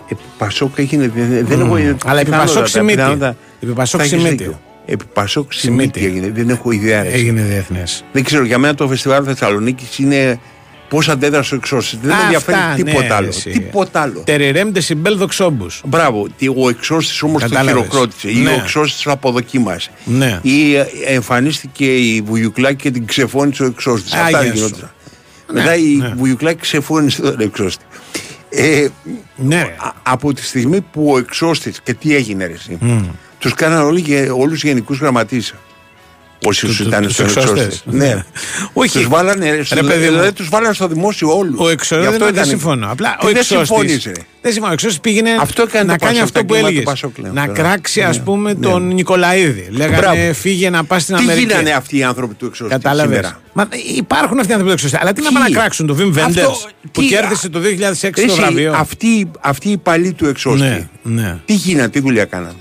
Επί 0.09 0.23
Πασόκ 0.39 0.79
έγινε. 0.79 1.11
Δεν, 1.15 1.47
δεν 1.47 1.61
έχω 1.61 1.77
ιδέα. 1.77 1.97
Αλλά 2.05 2.21
επί 2.21 2.31
πιθανότατα, 2.31 2.61
Πασόκ 2.61 2.67
Σιμίτη. 2.67 2.97
πιθανότατα 2.97 3.37
Επί 3.61 3.73
Πασόκ 3.73 4.01
θα 4.01 4.07
έχεις 4.07 4.19
Σιμίτη. 4.19 4.37
δίκιο. 4.37 4.61
Επί 4.87 5.05
Πασόκ 5.13 5.53
Σιμίτη 5.53 6.05
έγινε. 6.05 6.31
Δεν 6.35 6.49
έχω 6.49 6.71
ιδέα. 6.71 7.03
ρε. 7.03 7.09
Έγινε 7.09 7.43
διεθνές. 7.43 8.05
Δεν 8.13 8.25
ξέρω, 8.25 8.45
για 8.45 8.59
μένα 8.59 8.75
το 8.75 8.89
φεστιβάλ 8.89 9.23
Θεσσαλονίκης 9.27 9.99
είναι 9.99 10.39
πώς 10.91 11.09
αντέδρασε 11.09 11.55
ο 11.55 11.57
εξώστη. 11.57 11.99
Δεν 12.03 12.17
με 12.17 12.23
ενδιαφέρει 12.23 12.83
τίποτα 12.83 13.17
άλλο. 13.17 13.29
Τίποτα 13.43 14.01
άλλο. 14.01 14.23
Τερερέμ 14.25 14.73
τεσιμπέλ 14.73 15.17
δοξόμπου. 15.17 15.67
Μπράβο. 15.85 16.27
Τι, 16.37 16.49
Ο 16.49 16.69
εξώστη 16.69 17.25
όμως 17.25 17.43
το 17.43 17.49
Κατάλαβες. 17.49 17.83
χειροκρότησε. 17.83 18.31
Ή 18.31 18.35
Ναι. 18.35 18.51
ο 18.51 18.53
εξώστη 18.63 19.03
το 19.03 19.11
αποδοκίμασε. 19.11 19.91
Ναι. 20.05 20.39
Ή 20.43 20.75
ε, 20.75 20.87
εμφανίστηκε 21.07 21.97
η 21.97 22.21
Βουγιουκλάκη 22.21 22.77
και 22.77 22.91
την 22.91 23.07
ξεφώνησε 23.07 23.63
ο 23.63 23.67
εξώστη. 23.67 24.11
Άγιε 24.17 24.37
Αυτά 24.37 24.45
σου. 24.47 24.53
γινόταν. 24.55 24.91
Ναι, 25.53 25.61
Μετά 25.61 25.77
η 25.77 25.83
ναι. 25.97 26.13
Βουγιουκλάκη 26.17 26.61
ξεφώνησε 26.61 27.23
τον 27.23 27.41
εξώστη. 27.41 27.85
Ε, 28.51 28.87
Ναι. 29.37 29.57
α- 29.79 29.93
από 30.03 30.33
τη 30.33 30.45
στιγμή 30.45 30.81
που 30.81 31.11
ο 31.13 31.19
εξώστης 31.19 31.81
και 31.83 31.95
τι 31.95 32.15
έγινε 32.15 32.47
ρε 32.47 32.53
εσύ, 32.53 32.77
Μμ. 32.81 33.01
τους 33.39 33.55
κάναν 33.55 33.83
όλοι, 33.83 34.01
γε- 34.01 34.31
όλους 34.33 34.63
γενικούς 34.63 34.99
γραμματείς. 34.99 35.55
Όσοι 36.45 36.67
Του- 36.67 36.73
σου 36.73 36.83
του- 36.83 36.89
ήταν 36.89 37.03
τους 37.03 37.13
στον 37.13 37.27
εξώστες. 37.27 37.65
εξώστη. 37.65 37.83
Ναι. 37.97 38.25
Όχι. 38.73 38.99
Τους 38.99 39.09
βάλανε, 39.09 39.51
ρε, 39.55 39.63
στο- 39.65 39.75
Ρε, 39.75 39.83
παιδί 39.83 40.05
μου. 40.05 40.11
δηλαδή 40.11 40.33
τους 40.33 40.49
βάλανε 40.49 40.75
στο 40.75 40.87
δημόσιο 40.89 41.37
όλους. 41.39 41.59
Ο 41.61 41.69
εξώστης 41.69 41.99
Γι' 41.99 42.13
αυτό 42.13 42.25
δεν, 42.25 42.35
δεν 42.35 42.35
ήταν- 42.35 42.45
συμφωνώ. 42.59 42.89
Απλά 42.91 43.09
Τι 43.21 43.27
ο 43.27 43.29
δεν 43.29 43.37
εξώστης- 43.37 43.67
συμφωνείς, 43.67 44.05
ρε. 44.05 44.13
Δεν 44.43 44.53
συμφωνώ. 44.53 44.71
Ο 44.71 44.75
εξώστης 44.75 45.01
πήγαινε 45.01 45.31
Αυτό 45.41 45.63
έκανε 45.63 45.85
να 45.85 45.93
το 45.99 46.05
κάνει 46.05 46.19
Πασόκ, 46.19 46.23
αυτό 46.23 46.39
τα 46.39 46.45
που 46.47 46.53
κλίματα 46.53 46.69
του 46.69 46.79
έλεγες. 46.79 46.93
Πασόκ, 46.93 47.19
λέω 47.19 47.33
Να 47.33 47.47
τώρα. 47.47 47.59
κράξει, 47.59 48.03
ας 48.03 48.17
Ναι. 48.17 48.23
πούμε, 48.23 48.53
Ναι. 48.53 48.61
τον 48.61 48.89
Νικολαίδη. 48.95 49.69
Λέγανε 49.71 49.97
Μπράβο. 49.97 50.33
φύγε 50.35 50.71
να 50.71 50.85
πας 50.85 51.03
στην 51.03 51.17
Τι 51.17 51.23
Αμερική. 51.23 51.47
γίνανε 51.47 51.71
αυτοί 51.71 51.97
οι 51.97 52.03
άνθρωποι 52.03 52.35
του 52.35 52.47
εξώστη 52.47 52.73
Κατάλαβες. 52.73 53.17
σήμερα; 53.17 53.41
Μα 53.53 53.69
υπάρχουν 53.97 54.39
αυτοί 54.39 54.51
οι 54.51 54.55
άνθρωποι 54.55 54.75
του 54.77 54.85
εξώστη. 54.85 54.97
Αλλά 55.01 55.13
τι 55.13 55.23
να 55.23 55.29
Τι; 55.29 55.35
πάνε 55.35 55.49
να 55.49 55.55
κράξουν 55.61 55.87
το 55.87 55.95
Βιμ 55.95 56.09
Αυτό- 56.09 56.23
Βέντερ 56.29 56.45
που 56.93 57.01
τι- 57.01 57.07
κέρδισε 57.07 57.49
το 57.49 57.59
2006 57.59 58.23
το 58.27 58.33
Εσύ, 58.33 58.41
βραβείο. 58.41 58.73
Αυτοί, 58.77 59.31
αυτοί 59.41 59.69
οι 59.69 59.77
παλιοί 59.77 60.13
του 60.13 60.27
εξώστη. 60.27 60.63
Ναι, 60.63 60.89
ναι. 61.03 61.37
Τι 61.45 61.55
γίνανε, 61.55 61.89
τι 61.89 62.01
δουλειά 62.01 62.25
κάνανε; 62.25 62.55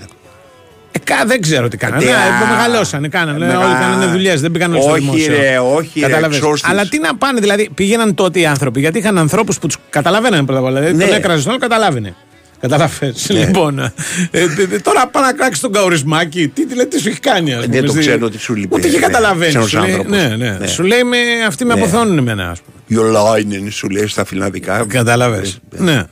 Ε, 1.00 1.04
κα- 1.04 1.24
δεν 1.26 1.40
ξέρω 1.40 1.68
τι 1.68 1.76
κάνανε. 1.76 2.02
Τι, 2.02 2.06
Ναι, 2.08 2.12
α, 2.14 2.46
μεγαλώσανε, 2.56 3.08
κάνανε. 3.08 3.38
μεγα- 3.38 3.58
Όλοι 3.58 3.72
κάνανε 3.74 4.06
δουλειές, 4.06 4.40
δεν 4.40 4.50
πήγαν 4.50 4.72
όλοι 4.72 4.82
στο 4.82 4.90
Όχι, 4.90 5.00
δημόσιο. 5.00 5.34
ρε, 5.36 5.58
όχι, 5.58 6.00
ρε, 6.00 6.06
Κατάλαβες. 6.06 6.36
εξώστης. 6.36 6.70
Αλλά 6.70 6.86
τι 6.88 6.98
να 6.98 7.16
πάνε, 7.16 7.40
δηλαδή 7.40 7.70
πήγαιναν 7.74 8.14
τότε 8.14 8.40
οι 8.40 8.46
άνθρωποι, 8.46 8.80
γιατί 8.80 8.98
είχαν 8.98 9.18
ανθρώπους 9.18 9.58
που 9.58 9.66
τους 9.66 9.76
καταλαβαίνανε 9.90 10.44
πρώτα 10.44 10.60
απ' 10.60 10.66
όλα. 10.66 10.78
Δηλαδή 10.80 10.96
Ναι. 10.96 11.04
τον 11.04 11.14
έκραζε 11.14 11.42
τον 11.42 11.50
άλλο, 11.50 11.60
καταλάβαινε. 11.60 12.14
Κατάλαβε. 12.60 13.14
Λοιπόν, 13.28 13.78
ε, 13.78 13.92
ε, 14.30 14.40
ε, 14.40 14.78
τώρα 14.82 15.06
πάει 15.06 15.22
να 15.22 15.32
κράξει 15.32 15.60
τον 15.60 15.72
καουρισμάκι. 15.72 16.48
Τι, 16.48 16.66
τι, 16.66 16.74
λέει, 16.74 16.86
τι 16.86 17.00
σου 17.00 17.08
έχει 17.08 17.20
κάνει, 17.20 17.52
ας 17.54 17.64
πούμε. 17.64 17.74
Δεν 17.76 17.84
το 17.84 17.90
στη- 17.90 18.00
ξέρω 18.00 18.28
τι 18.28 18.38
σου 18.38 18.54
λείπει. 18.54 18.74
Ούτε 18.74 18.88
και 18.88 18.98
ναι, 18.98 19.06
καταλαβαίνει. 19.06 19.48
ξένος 19.50 19.68
Σου 19.70 19.78
λέει, 19.80 19.90
άνθρωπος. 19.90 20.12
ναι, 20.16 20.36
ναι. 20.36 20.56
Ναι. 20.60 20.66
Σου 20.66 20.82
λέει 20.82 21.02
με, 21.04 21.16
αυτοί 21.46 21.64
με 21.64 21.74
Ναι. 21.74 21.80
αποθώνουν 21.80 22.18
εμένα, 22.18 22.50
ας 22.50 22.60
πούμε. 22.60 22.76
Γιολάινεν 22.86 23.70
σου 23.70 23.88
λέει 23.88 24.06
στα 24.06 24.24
φιλανδικά. 24.24 24.84
Κατάλαβε. 24.88 25.42
Ναι. 25.70 26.04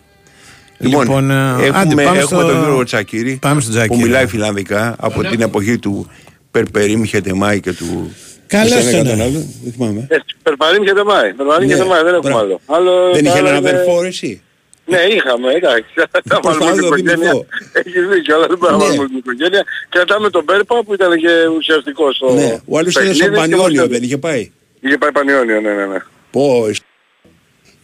Λοιπόν, 0.79 1.31
ε, 1.31 1.35
έχουμε, 1.51 1.79
άντε, 1.79 1.95
πάμε 1.95 2.19
έχουμε 2.19 2.23
στο- 2.41 2.41
τον 2.51 2.59
Γιώργο 2.59 2.85
Τσακύρη 2.85 3.39
Πάμε 3.41 3.61
στον 3.61 3.73
Τσακύρη. 3.75 3.95
που 3.99 4.07
μιλάει 4.07 4.27
φιλανδικά 4.27 4.97
από 4.99 5.23
την 5.23 5.41
εποχή 5.41 5.79
του 5.79 6.11
Περπερίμ 6.51 7.05
Χετεμάη 7.05 7.61
και 7.61 7.73
του. 7.73 8.15
Καλώς 8.47 8.73
Πώς 8.75 8.85
τον, 8.91 9.07
τον 9.07 9.17
ναι. 9.17 9.23
άλλο, 9.23 9.47
Δεν 9.63 9.73
θυμάμαι. 9.73 10.07
Περπαρίμ 10.43 10.83
και 10.85 10.93
τεμάι. 10.93 11.33
Περπαρίμ 11.33 11.69
και 11.69 11.75
Ναι, 11.75 11.81
τεμάι, 11.83 12.03
δεν 12.03 12.15
έχουμε 12.15 12.31
μπράβο. 12.31 12.45
άλλο. 12.45 12.61
άλλο. 12.67 13.13
Δεν 13.13 13.23
το 13.25 13.29
είχε 13.31 13.39
άλλο 13.39 13.49
έναν 13.49 13.61
είναι- 13.61 13.69
αδερφό, 13.71 14.01
ρε, 14.03 14.09
εσύ; 14.09 14.43
Ναι, 14.87 14.99
είχαμε, 15.17 15.49
εντάξει. 15.53 15.91
Θα 16.31 16.41
Πώς 16.41 16.59
βάλουμε 16.59 16.65
το 16.65 16.65
την 16.65 16.69
άλλο 16.69 16.87
οικογένεια. 16.87 17.15
θυμηθώ. 17.31 17.47
Έχεις 17.73 18.03
δίκιο, 18.13 18.35
αλλά 18.37 18.47
δεν 18.47 18.59
μπορούμε 18.59 18.79
να 18.79 18.85
Ναι. 18.85 18.89
βάλουμε 18.97 19.09
την 19.09 19.17
οικογένεια. 19.23 19.63
Κρατάμε 19.89 20.31
τον 20.31 20.45
Πέρπα 20.45 20.83
που 20.85 20.95
ήταν 20.95 21.11
και 21.25 21.33
ουσιαστικός 21.59 22.17
στο 22.17 22.27
Ναι, 22.35 22.59
ο 22.67 22.79
άλλος 22.79 22.93
ήταν 22.93 23.03
παιχνίδι 23.03 23.15
στο 23.15 23.29
και 23.31 23.37
Πανιόνιο, 23.37 23.81
μας- 23.81 23.91
δεν 23.95 24.03
είχε 24.03 24.19
πάει; 24.19 24.51
Είχε 24.81 24.99
πάει 24.99 25.13
Πανιόνιο, 25.13 25.61
ναι, 25.61 25.71
ναι, 25.79 25.87
ναι. 25.87 25.99
Πω, 26.31 26.67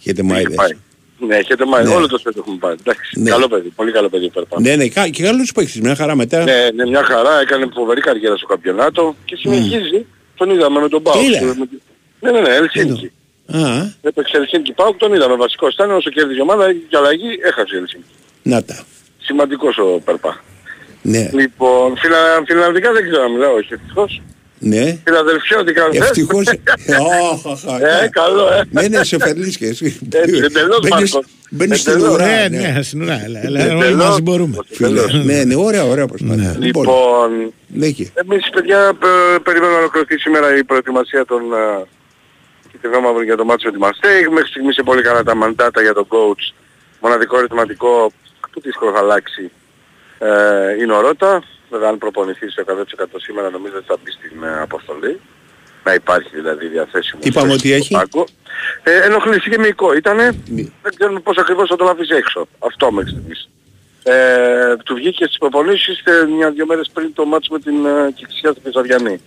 Χετεμάη 0.00 0.38
Είχε 0.40 0.48
δεν. 0.48 0.56
πάει. 0.56 0.72
Ναι, 1.26 1.36
έχετε 1.36 1.64
μάθει. 1.66 1.88
Ναι. 1.88 1.94
Όλο 1.94 2.06
το 2.08 2.18
σπίτι 2.18 2.38
έχουμε 2.38 2.56
πάει. 2.60 2.74
Εντάξει, 2.80 3.20
Ναι. 3.20 3.30
καλό 3.30 3.48
παιδί, 3.48 3.68
πολύ 3.68 3.92
καλό 3.92 4.08
παιδί 4.08 4.24
ο 4.26 4.30
Πέρπα. 4.34 4.60
Ναι, 4.60 4.76
ναι, 4.76 4.88
κα- 4.88 5.08
και 5.08 5.22
καλούς 5.22 5.52
παίκτες, 5.52 5.80
μια 5.80 5.94
χαρά 5.94 6.14
μετά. 6.14 6.44
Ναι, 6.44 6.68
ναι, 6.74 6.86
μια 6.86 7.04
χαρά, 7.04 7.40
έκανε 7.40 7.68
φοβερή 7.74 8.00
καριέρα 8.00 8.36
στο 8.36 8.46
καμπιονάτο 8.46 9.16
και 9.24 9.36
συνεχίζει. 9.36 10.06
Τον 10.36 10.50
είδαμε 10.50 10.80
με 10.80 10.88
τον 10.88 11.02
Πάουκ. 11.02 11.18
Τι 11.18 11.26
είδα; 11.26 11.54
Ναι, 12.20 12.30
ναι, 12.30 12.40
ναι, 12.40 12.48
Ελσίνκι. 12.48 13.12
Α, 13.46 13.58
Έπαιξε 14.02 14.36
Ελσίνκι 14.36 14.72
Πάουκ, 14.72 14.96
τον 14.98 15.14
είδαμε 15.14 15.34
βασικό. 15.36 15.68
Ήταν 15.68 15.90
όσο 15.90 16.10
κέρδιζε 16.10 16.38
η 16.38 16.42
ομάδα 16.42 16.72
και 16.72 16.96
αλλαγή 16.96 17.28
έχασε 17.42 17.74
η 17.74 17.78
Ελσίνκι. 17.78 18.06
να 18.42 18.64
τα. 18.64 18.84
Σημαντικός 19.18 19.78
ο 19.78 20.00
Περπά. 20.04 20.42
Ναι, 21.02 21.30
Λοιπόν, 21.32 21.96
φιλα... 21.96 22.16
φιλανδικά 22.46 22.92
δεν 22.92 23.02
ξέρω 23.08 23.22
να 23.22 23.28
μιλάω, 23.28 23.54
όχι 23.54 23.72
ευτυχώς. 23.74 24.22
Ναι. 24.68 24.98
Φιλαδελφιώτικα 25.04 25.88
θες. 25.92 26.00
Ευτυχώς. 26.00 26.46
Αχ, 27.32 27.46
αχ, 27.46 27.80
Ε, 27.80 27.88
αχ. 28.04 28.08
καλό, 28.10 28.48
ε. 28.52 28.62
Ναι, 28.70 28.88
ναι, 28.88 29.04
σε 29.04 29.18
φερνείς 29.18 29.56
και 29.56 29.66
εσύ. 29.66 29.98
Έτσι, 30.12 30.36
εντελώς, 30.44 30.78
Μπαίνεις- 30.80 31.12
Μάρκος. 31.12 31.24
Μπαίνεις 31.50 31.80
στην 31.80 31.92
Εντελώς. 31.92 32.14
ουρά. 32.14 32.26
Ναι, 32.26 32.48
ναι. 32.50 32.68
ναι, 32.68 32.82
στην 32.82 33.02
ουρά. 33.02 33.20
Έλα, 33.24 33.40
έλα, 33.44 33.60
Εντελώς. 33.60 33.82
όλοι 33.84 33.94
μαζί 33.94 34.20
μπορούμε. 34.22 34.56
Εντελώς. 34.78 35.24
Ναι, 35.24 35.44
ναι, 35.44 35.54
ωραία, 35.56 35.84
ωραία 35.84 36.06
προσπάθεια. 36.06 36.56
Λοιπόν, 36.58 36.82
Λοιπόν, 36.84 37.52
ναι, 37.66 37.88
και. 37.90 38.08
εμείς 38.14 38.50
παιδιά 38.50 38.92
πε- 39.00 39.40
περιμένουμε 39.42 39.72
να 39.76 39.78
ολοκληρωθεί 39.82 40.18
σήμερα 40.18 40.56
η 40.56 40.64
προετοιμασία 40.64 41.24
των, 41.24 41.54
α, 41.54 41.86
τη 42.80 42.88
βδομάδα 42.88 43.22
για 43.24 43.36
το 43.36 43.44
μάτσο 43.44 43.66
με 43.66 43.72
τη 43.72 43.78
Μαστέιγ. 43.78 44.28
Μέχρι 44.30 44.48
στιγμής 44.48 44.76
είναι 44.76 44.86
πολύ 44.86 45.02
καλά 45.02 45.22
τα 45.22 45.34
μαντάτα 45.34 45.82
για 45.82 45.94
τον 45.94 46.06
coach. 46.08 46.44
Μοναδικό 47.00 47.38
ερωτηματικό 47.38 48.12
που 48.52 48.60
δύσκολο 48.60 48.92
θα 48.92 48.98
αλλάξει 48.98 49.50
ε, 50.18 50.82
είναι 50.82 50.92
ο 50.92 51.00
Ρώτα. 51.00 51.42
Βέβαια 51.74 51.88
αν 51.88 51.98
προπονηθεί 51.98 52.48
στο 52.50 52.62
100% 52.66 53.04
σήμερα 53.16 53.50
νομίζω 53.50 53.76
ότι 53.76 53.84
θα 53.86 53.96
μπει 54.02 54.10
στην 54.10 54.42
ε, 54.42 54.60
αποστολή. 54.60 55.20
Να 55.84 55.94
υπάρχει 55.94 56.28
δηλαδή 56.32 56.66
διαθέσιμο. 56.66 57.20
Είπαμε 57.24 57.52
ότι 57.52 57.72
έχει; 57.72 57.92
Πάγκο. 57.94 58.24
Ε, 58.82 58.98
ενοχλήσει 59.06 59.50
και 59.50 59.58
μυϊκό 59.58 59.94
ήτανε. 59.94 60.30
Δεν 60.82 60.94
ξέρουμε 60.98 61.20
πώς 61.20 61.36
ακριβώς 61.38 61.68
θα 61.68 61.76
τον 61.76 61.88
αφήσει 61.88 62.14
έξω. 62.14 62.48
Αυτό 62.58 62.92
μέχρι 62.92 63.10
στιγμής. 63.10 63.48
Ε, 64.02 64.76
του 64.84 64.94
βγήκε 64.94 65.24
στις 65.24 65.38
προπονήσεις 65.38 66.00
ε, 66.04 66.26
μια-δυο 66.26 66.66
μέρες 66.66 66.90
πριν 66.94 67.12
το 67.14 67.24
μάτς 67.24 67.48
με 67.48 67.58
την 67.58 67.86
ε, 67.86 68.10
Κηφισιά 68.14 68.50
στην 68.50 68.62
Πεζαδιανή. 68.62 69.20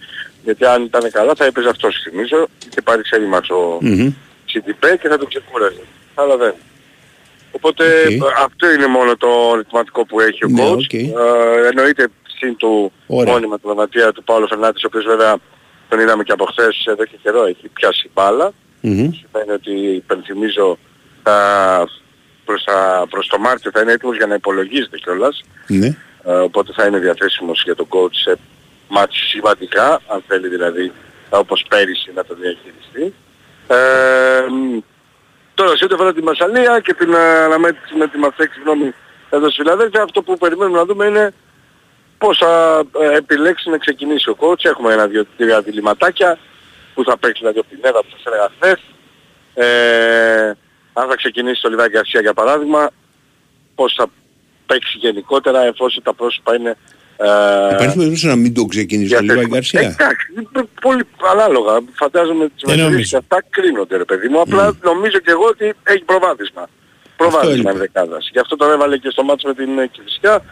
Γιατί 0.44 0.66
αν 0.66 0.84
ήταν 0.84 1.12
καλά 1.12 1.34
θα 1.36 1.46
έπαιζε 1.46 1.70
αυτός 1.70 2.02
θυμίζω. 2.04 2.48
Είχε 2.70 2.82
πάρει 2.82 3.02
ξέλιμας 3.02 3.50
ο 3.50 3.78
Μμμ. 3.82 4.14
Σιντιμπέ 4.46 4.98
και 5.02 5.08
θα 5.08 5.18
τον 5.18 5.28
ξεκούραζε. 5.28 5.82
Αλλά 6.16 6.38
δεν. 6.38 6.54
Οπότε 7.52 7.84
Οκ. 8.06 8.12
ε, 8.12 8.18
αυτό 8.44 8.72
είναι 8.72 8.88
μόνο 8.88 9.18
το 9.18 9.56
ερωτηματικό 9.56 10.06
που 10.06 10.20
έχει 10.20 10.46
ο 10.46 10.48
Ναι, 10.48 10.64
coach. 10.70 10.78
OK. 10.78 10.94
Ε, 10.94 11.10
εννοείται 11.70 12.08
συν 12.38 12.56
του 12.56 12.92
Ωραία. 13.08 13.34
μόνιμα 13.34 13.56
τραυματία 13.60 14.12
του 14.12 14.24
Παύλου 14.24 14.48
Φερνάντες, 14.48 14.84
ο 14.84 14.88
οποίος 14.88 15.06
βέβαια 15.06 15.38
τον 15.90 16.00
είδαμε 16.00 16.24
και 16.24 16.32
από 16.32 16.46
χθες 16.46 16.86
εδώ 16.86 17.06
και 17.06 17.18
καιρό 17.22 17.46
έχει 17.46 17.68
πιάσει 17.68 18.10
μπάλα. 18.14 18.52
Μμμ. 18.82 19.12
Σημαίνει 19.12 19.52
ότι 19.52 19.72
υπενθυμίζω 19.72 20.78
θα, 21.24 21.88
προς, 22.46 22.64
τα, 22.64 23.06
προς 23.10 23.28
το 23.28 23.38
Μάρτιο 23.38 23.72
θα 23.74 23.82
είναι 23.82 23.92
έτοιμος 23.92 24.18
για 24.18 24.26
να 24.26 24.34
υπολογίζεται 24.34 24.98
κιόλας. 24.98 25.44
Ναι. 25.68 25.98
Ε, 26.24 26.32
οπότε 26.32 26.72
θα 26.76 26.86
είναι 26.86 26.98
διαθέσιμος 27.00 27.62
για 27.64 27.76
τον 27.76 27.88
coach 27.90 28.16
σε 28.24 28.38
μάτς 28.88 29.18
σημαντικά, 29.30 30.02
αν 30.08 30.24
θέλει 30.28 30.48
δηλαδή 30.48 30.92
όπως 31.30 31.66
πέρυσι 31.70 32.12
να 32.16 32.26
το 32.26 32.36
διαχειριστεί. 32.36 33.14
Ε, 33.68 34.50
μ, 34.50 34.78
τώρα 35.54 35.76
σε 35.76 35.84
ό,τι 35.84 35.94
αφορά 35.94 36.14
τη 36.14 36.24
Μασαλία 36.24 36.80
και 36.80 36.94
την 36.94 37.14
ε, 37.14 37.18
αναμέτρηση 37.18 37.96
με 37.96 38.08
τη 38.08 38.18
Μαθέκ, 38.18 38.54
συγγνώμη, 38.54 38.94
εδώ 39.30 39.50
στη 39.50 39.62
Φιλαδέλφια, 39.62 40.02
αυτό 40.04 40.22
που 40.22 40.38
περιμένουμε 40.38 40.78
να 40.78 40.86
δούμε 40.86 41.06
είναι 41.06 41.34
πώς 42.18 42.38
θα 42.38 42.84
ε, 43.02 43.18
επιλέξει 43.18 43.70
να 43.70 43.78
ξεκινήσει 43.78 44.30
ο 44.30 44.38
coach. 44.40 44.66
Έχουμε 44.66 44.94
ένα-δύο 44.94 45.26
τρία 45.38 45.62
διληματάκια 45.62 46.38
που 46.94 47.04
θα 47.04 47.18
παίξει 47.18 47.40
δηλαδή 47.42 47.60
ο 47.60 47.64
Πινέδα 47.70 48.00
που 48.00 48.10
σας 48.10 48.24
έλεγα 48.26 48.52
χθες. 48.56 48.80
Ε, 49.54 50.52
αν 50.94 51.08
θα 51.10 51.16
ξεκινήσει 51.16 51.62
το 51.62 51.70
Λιβάη 51.70 51.88
Γκαρσία 51.90 52.22
για 52.22 52.34
παράδειγμα, 52.34 52.90
πώς 53.76 53.94
θα 53.98 54.08
παίξει 54.66 54.98
γενικότερα 54.98 55.62
εφόσον 55.62 56.04
τα 56.04 56.14
πρόσωπα 56.14 56.56
είναι 56.56 56.78
ε, 57.18 57.74
Υπάρχει 57.74 57.98
περίπτωση 57.98 58.28
να 58.28 58.36
μην 58.36 58.54
το 58.54 58.66
ξεκινήσει 58.66 59.16
ο 59.16 59.20
Λίβα 59.20 59.34
διαθέσιμα. 59.34 59.82
Γκαρσία; 59.82 59.96
Εντάξει, 60.00 60.26
είναι 60.36 60.68
πολύ 60.82 61.04
ανάλογα. 61.32 61.80
Φαντάζομαι 61.94 62.50
τις 62.50 62.64
Δεν 62.66 62.80
μετρήσεις 62.80 62.92
νομίζω. 62.92 63.10
και 63.10 63.18
αυτά 63.18 63.44
κρίνονται 63.50 63.98
ρε 63.98 64.06
παιδί 64.06 64.28
μου. 64.28 64.42
Απλά 64.42 64.78
νομίζω 64.82 65.18
και 65.18 65.32
εγώ 65.32 65.46
ότι 65.46 65.74
έχει 65.84 66.04
προβάδισμα. 66.04 66.70
Προβάδισμα 67.18 67.54
έλειπε. 67.54 67.70
είναι 67.70 67.80
δεκάδας. 67.80 68.30
Γι' 68.32 68.40
αυτό 68.40 68.56
τον 68.56 68.72
έβαλε 68.72 68.98
και 68.98 69.10
στο 69.10 69.24
μάτσο 69.24 69.48
με 69.48 69.54
την 69.54 69.80
ε, 69.80 69.88
Κηφισιά 69.88 70.44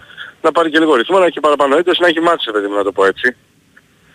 να 0.45 0.51
πάρει 0.51 0.69
και 0.69 0.79
λίγο 0.79 0.95
ρυθμό, 0.95 1.19
να 1.19 1.25
έχει 1.25 1.39
παραπάνω 1.39 1.77
ένταση, 1.77 2.01
να 2.01 2.07
έχει 2.07 2.19
μάτσει 2.19 2.45
ρε 2.45 2.51
παιδί 2.51 2.67
μου 2.67 2.75
να 2.75 2.83
το 2.83 2.91
πω 2.91 3.05
έτσι. 3.05 3.35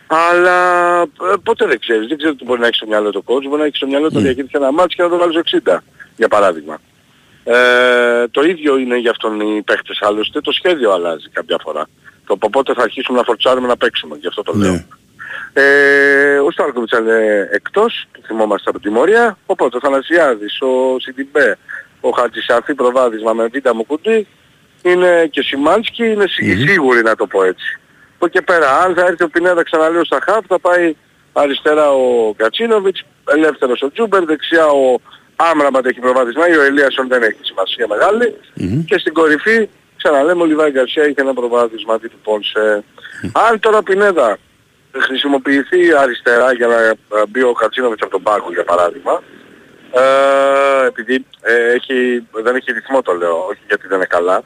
Αλλά 0.07 1.01
ε, 1.03 1.35
ποτέ 1.43 1.67
δεν 1.67 1.79
ξέρεις. 1.79 2.09
Δεν 2.09 2.19
ξέρω 2.19 2.35
τι 2.35 2.45
μπορεί 2.45 2.61
να 2.61 2.67
έχεις 2.67 2.77
στο 2.77 2.87
μυαλό 2.87 3.11
το 3.11 3.23
coach. 3.27 3.45
Μπορεί 3.49 3.61
να 3.61 3.65
έχεις 3.65 3.77
στο 3.77 3.87
μυαλό 3.87 4.11
το 4.11 4.21
διαχείριση 4.21 4.53
ένα 4.55 4.73
μάτς 4.73 4.95
και 4.95 5.03
να 5.03 5.09
το 5.09 5.17
βάλει 5.17 5.33
στο 5.33 5.59
60 5.75 5.79
για 6.17 6.29
παράδειγμα. 6.29 6.81
Ε, 7.45 8.29
το 8.29 8.43
ίδιο 8.43 8.79
είναι 8.79 8.97
για 8.97 9.11
αυτόν 9.11 9.41
οι 9.41 9.63
παίχτες 9.63 9.99
άλλωστε. 10.01 10.41
Το 10.41 10.53
σχέδιο 10.53 10.93
αλλάζει 10.93 11.29
κάποια 11.29 11.59
φορά. 11.63 11.89
Το 12.27 12.35
από 12.35 12.51
πότε 12.51 12.75
θα 12.75 12.83
αρχίσουμε 12.83 13.19
να 13.19 13.25
φορτσάρουμε 13.25 13.67
να 13.67 13.77
παίξουμε. 13.77 14.17
Γι' 14.21 14.27
αυτό 14.27 14.43
το 14.43 14.53
λέω. 14.57 14.73
Ναι. 14.73 14.85
Ε, 15.53 16.39
ο 16.39 16.51
Στάνκοβιτς 16.51 16.99
είναι 16.99 17.49
εκτός, 17.53 18.07
το 18.13 18.21
θυμόμαστε 18.27 18.71
από 18.71 18.81
τιμωρία, 18.81 19.37
οπότε 19.47 19.77
ο 19.77 19.81
Αθανασιάδης, 19.81 20.61
ο 20.61 20.99
Σιντιμπέ, 20.99 21.59
ο 22.01 22.11
Χατζησαφή 22.11 22.75
προβάδισμα 22.75 23.33
με 23.33 23.47
Βίντα, 23.47 23.75
Μουκουντί, 23.75 24.27
είναι 24.83 25.27
και 25.31 25.41
ο 25.41 25.43
Σιμάνσκι, 25.43 26.07
είναι 26.07 26.27
σι- 26.27 26.69
σίγουροι 26.69 27.03
να 27.03 27.15
το 27.17 27.27
πω 27.27 27.45
έτσι. 27.45 27.79
Από 28.15 28.27
εκεί 28.27 28.43
πέρα, 28.43 28.79
αν 28.79 28.95
θα 28.95 29.05
έρθει 29.05 29.23
ο 29.25 29.29
Πινέδα 29.29 29.63
ξαναλέω 29.63 30.05
στα 30.05 30.19
χαφ, 30.25 30.45
θα 30.49 30.59
πάει 30.59 30.97
αριστερά 31.33 31.91
ο 31.91 32.35
Γκατσίνοβιτς, 32.37 33.03
ελεύθερος 33.35 33.83
ο 33.83 33.91
Ζούμπερ, 33.93 34.25
δεξιά 34.25 34.67
ο 34.67 34.95
Άμραμπατ 35.37 35.87
έχει 35.87 36.01
προβάδισμα 36.01 36.49
ή 36.49 36.57
ο 36.57 36.63
Ελίασον 36.63 37.09
δεν 37.09 37.23
έχει 37.23 37.39
σημασία 37.43 37.87
μεγάλη. 37.89 38.37
Και 38.87 38.99
στην 38.99 39.13
κορυφή, 39.13 39.69
ξαναλέμε, 39.97 40.43
ο 40.43 40.45
Λιβάη 40.45 40.71
Γκαρσία 40.71 41.03
είχε 41.07 41.21
ένα 41.21 41.35
προβάδισμα 41.35 41.95
αντί 41.95 42.09
του 42.09 42.19
Πόνσε. 42.25 42.85
Αν 43.33 43.61
τώρα 43.61 43.79
ο 43.79 43.83
Πινέδα 43.83 44.39
χρησιμοποιηθεί 44.99 45.95
αριστερά 45.95 46.53
για 46.53 46.67
να 46.67 46.75
ε, 46.85 46.95
μπει 47.29 47.43
ο 47.43 47.53
Κατσίνοβιτς 47.53 48.03
από 48.03 48.11
τον 48.11 48.23
πάγκο 48.23 48.53
για 48.53 48.65
παράδειγμα, 48.65 49.23
ε, 49.95 50.87
επειδή 50.87 51.27
ε, 51.41 51.73
έχει, 51.73 52.27
δεν 52.43 52.55
έχει 52.57 52.73
ρυθμό 52.73 53.03
το 53.03 53.13
λέω, 53.13 53.47
όχι 53.51 53.61
γιατί 53.69 53.87
δεν 53.87 53.97
είναι 53.97 54.07
καλά, 54.07 54.43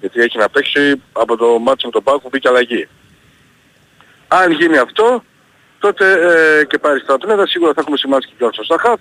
γιατί 0.00 0.20
έχει 0.20 0.38
να 0.38 0.48
παίξει 0.48 1.02
από 1.12 1.36
το 1.36 1.58
μάτσο 1.58 1.86
με 1.86 1.92
τον 1.92 2.02
πάγκο 2.02 2.18
που 2.18 2.28
μπήκε 2.32 2.48
αλλαγή. 2.48 2.88
Αν 4.28 4.52
γίνει 4.52 4.76
αυτό, 4.78 5.24
τότε 5.78 6.12
ε, 6.12 6.64
και 6.64 6.78
πάρει 6.78 7.00
στα 7.00 7.18
Πινέδα 7.18 7.46
σίγουρα 7.46 7.72
θα 7.74 7.80
έχουμε 7.80 7.96
σημάσει 7.96 8.28
και 8.28 8.34
Γιώργο 8.38 8.64
στα 8.64 8.76
χαφ 8.78 9.00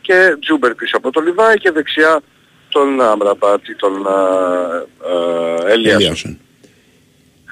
και 0.00 0.36
Τζούμπερ 0.40 0.74
πίσω 0.74 0.96
από 0.96 1.10
το 1.10 1.20
Λιβάη 1.20 1.56
και 1.56 1.70
δεξιά 1.70 2.20
τον 2.68 3.00
Αμραμπάτη, 3.00 3.76
τον 3.76 4.06
ε, 4.06 5.68
ε, 5.68 5.72
Ελίασον. 5.72 6.00
Ελίασον. 6.00 6.38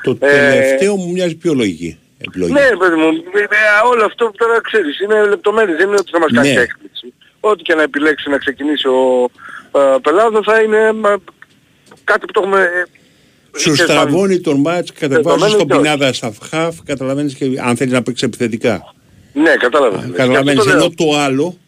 Το 0.02 0.10
Ε, 0.20 0.50
τελευταίο 0.50 0.96
μου 0.96 1.10
μοιάζει 1.10 1.34
πιο 1.36 1.54
λογική 1.54 1.98
επιλογή. 2.18 2.52
Ναι, 2.52 2.76
παιδί 2.78 2.94
μου, 2.96 3.08
ε, 3.34 3.40
ε, 3.40 3.46
όλο 3.90 4.04
αυτό 4.04 4.24
που 4.26 4.36
τώρα 4.36 4.60
ξέρεις 4.60 5.00
είναι 5.00 5.24
λεπτομέρειες, 5.26 5.76
δεν 5.76 5.86
είναι 5.86 5.96
ότι 6.00 6.10
θα 6.10 6.18
μας 6.18 6.30
κάνει 6.32 6.52
Ναι. 6.52 6.60
έκπληξη. 6.60 7.12
Ό,τι 7.40 7.62
και 7.62 7.74
να 7.74 7.82
επιλέξει 7.82 8.30
να 8.30 8.38
ξεκινήσει 8.38 8.88
ο 8.88 9.28
ε, 9.78 9.96
Πελάδος 10.02 10.44
θα 10.46 10.60
είναι 10.60 10.92
μα, 10.92 11.16
κάτι 12.04 12.26
που 12.26 12.32
το 12.32 12.40
έχουμε... 12.44 12.60
ε, 12.60 12.84
Σου 13.58 13.72
είχε 13.72 13.76
σαν- 13.86 13.88
στραβώνει 13.96 14.40
τον 14.40 14.60
μάτς, 14.60 14.92
κατεβάζεις 14.92 15.24
Δεδομένο 15.26 15.56
τον 15.56 15.66
και 15.66 15.72
όχι. 15.74 15.82
πινάδα 15.82 16.12
στα 16.12 16.32
χαφ, 16.50 16.76
καταλαβαίνεις 16.84 17.34
και 17.34 17.44
αν 17.64 17.76
θέλεις 17.76 17.92
να 17.92 18.02
παίξεις 18.02 18.26
επιθετικά. 18.28 18.94
Ναι, 19.32 19.50
κατάλαβα. 19.56 19.96
Καταλαβαίνεις, 20.16 20.62
Και 20.64 20.70
αυτό 20.70 20.88
το 20.88 21.02
ενώ 21.04 21.12
το 21.12 21.18
άλλο 21.20 21.58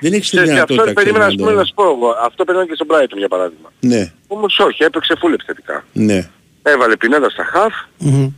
δεν 0.00 0.12
έχεις 0.12 0.30
τη 0.30 0.36
Και- 0.36 0.42
και 0.42 0.48
δυνατότητα 0.50 0.82
αυτό 0.82 0.92
περίμενα, 0.94 1.24
ας 1.24 1.34
ξέρεις, 1.34 1.42
πούμε, 1.44 1.50
να 1.50 1.56
να 1.56 1.62
το- 1.62 1.66
σου 1.68 1.74
πω 1.74 1.82
εγώ. 1.84 2.08
Αυτό 2.24 2.44
περίμενα 2.44 2.68
και 2.70 2.74
στον 2.74 2.86
Brighton 2.90 3.18
για 3.18 3.28
παράδειγμα. 3.28 3.72
Ναι, 3.80 4.12
Όμως 4.26 4.58
όχι, 4.58 4.82
έπαιξε 4.84 5.14
full 5.22 5.32
επιθετικά. 5.32 5.84
ναι. 5.92 6.28
Έβαλε 6.62 6.96
πινέδα 6.96 7.28
στα 7.30 7.44
half 7.54 7.74
Μμμ. 7.98 8.28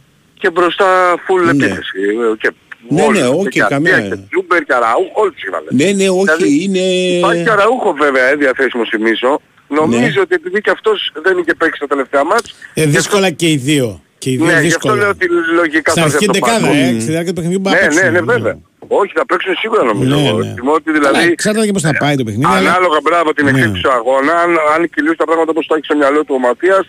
και 0.41 0.51
μπροστά 0.51 1.15
full 1.27 1.43
Ναι. 1.45 1.51
επίθεση. 1.51 1.99
Ε, 2.33 2.37
Και 2.41 2.51
Ναι, 2.89 3.03
όλους, 3.03 3.19
ναι, 3.21 3.27
και 3.27 3.35
όχι, 3.35 3.43
Γκαρσία 3.59 3.67
καμία. 3.69 4.01
Και 4.09 4.17
Τζούμπερ 4.31 4.63
και 4.65 4.75
Αραούχο, 4.75 5.13
όλους 5.15 5.35
τους 5.35 5.43
έβαλε. 5.49 5.67
Ναι, 5.71 5.89
ναι, 5.99 6.09
όχι, 6.09 6.23
Δηλαδή, 6.25 6.63
είναι... 6.65 6.79
Υπάρχει 7.19 7.43
και 7.45 7.51
Αραούχο 7.51 7.93
βέβαια 7.93 8.25
ε, 8.29 8.35
διαθέσιμο 8.37 8.87
θυμίζω. 8.87 9.41
Νομίζω 9.69 10.01
Ναι. 10.15 10.21
ότι 10.21 10.35
επειδή 10.35 10.61
και 10.61 10.71
αυτός 10.71 11.13
δεν 11.23 11.39
είχε 11.39 11.55
παίξει 11.55 11.81
τα 11.81 11.87
τελευταία 11.87 12.25
μάτς, 12.25 12.55
Ε, 12.75 12.85
δύσκολα 12.87 13.31
και 13.31 13.49
οι 13.49 13.57
δύο. 13.57 14.03
Και 14.19 14.31
οι 14.31 14.37
δύο 14.37 14.45
ναι, 14.47 14.51
γι' 14.53 14.57
αυτό 14.57 14.65
δύσκολα. 14.69 14.95
λέω 14.95 15.09
ότι 15.09 15.27
λογικά 15.61 15.91
Στην 15.91 16.03
θα 16.03 16.09
αρχή 16.09 16.25
έρθει 16.25 16.39
από 16.39 16.39
το 16.39 16.47
δεκάδα, 16.47 16.67
πάγκο. 16.67 16.97
ε, 16.97 17.01
στη 17.01 17.11
διάρκεια 17.11 17.33
του 17.33 17.39
παιχνιδιού 17.39 17.61
μπορεί 17.61 17.75
να 17.77 17.81
Ναι, 17.81 17.87
ναι, 17.89 18.01
παίξουν. 18.01 18.13
ναι, 18.27 18.33
βέβαια. 18.33 18.59
Όχι, 19.01 19.13
θα 19.19 19.27
παίξουν 19.27 19.55
σίγουρα 19.63 19.83
νομίζω. 19.91 20.15
Ναι, 20.17 20.29
εγώ. 20.29 20.39
ναι. 20.39 20.53
Θυμώ 20.59 20.73
ότι 20.73 20.91
Καλά, 20.93 21.09
δηλαδή 21.11 21.35
Ξέρετε 21.35 21.67
και 21.67 21.73
πώς 21.73 21.83
θα 21.83 21.93
πάει 22.03 22.17
το 22.21 22.25
παιχνίδι. 22.25 22.47
αλλά- 22.55 22.71
Ανάλογα 22.71 22.99
μπράβο 23.03 23.29
την 23.33 23.45
Ναι. 23.45 23.51
εξέλιξη 23.51 23.83
του 23.83 23.91
αγώνα, 23.99 24.33
αν, 24.45 24.51
αν 24.75 24.81
κυλούν 24.95 25.17
τα 25.17 25.25
πράγματα 25.25 25.51
όπως 25.51 25.67
το 25.67 25.75
έχει 25.75 25.85
στο 25.85 25.97
μυαλό 25.97 26.21
του 26.25 26.35
ο 26.39 26.41
Ματίας, 26.47 26.85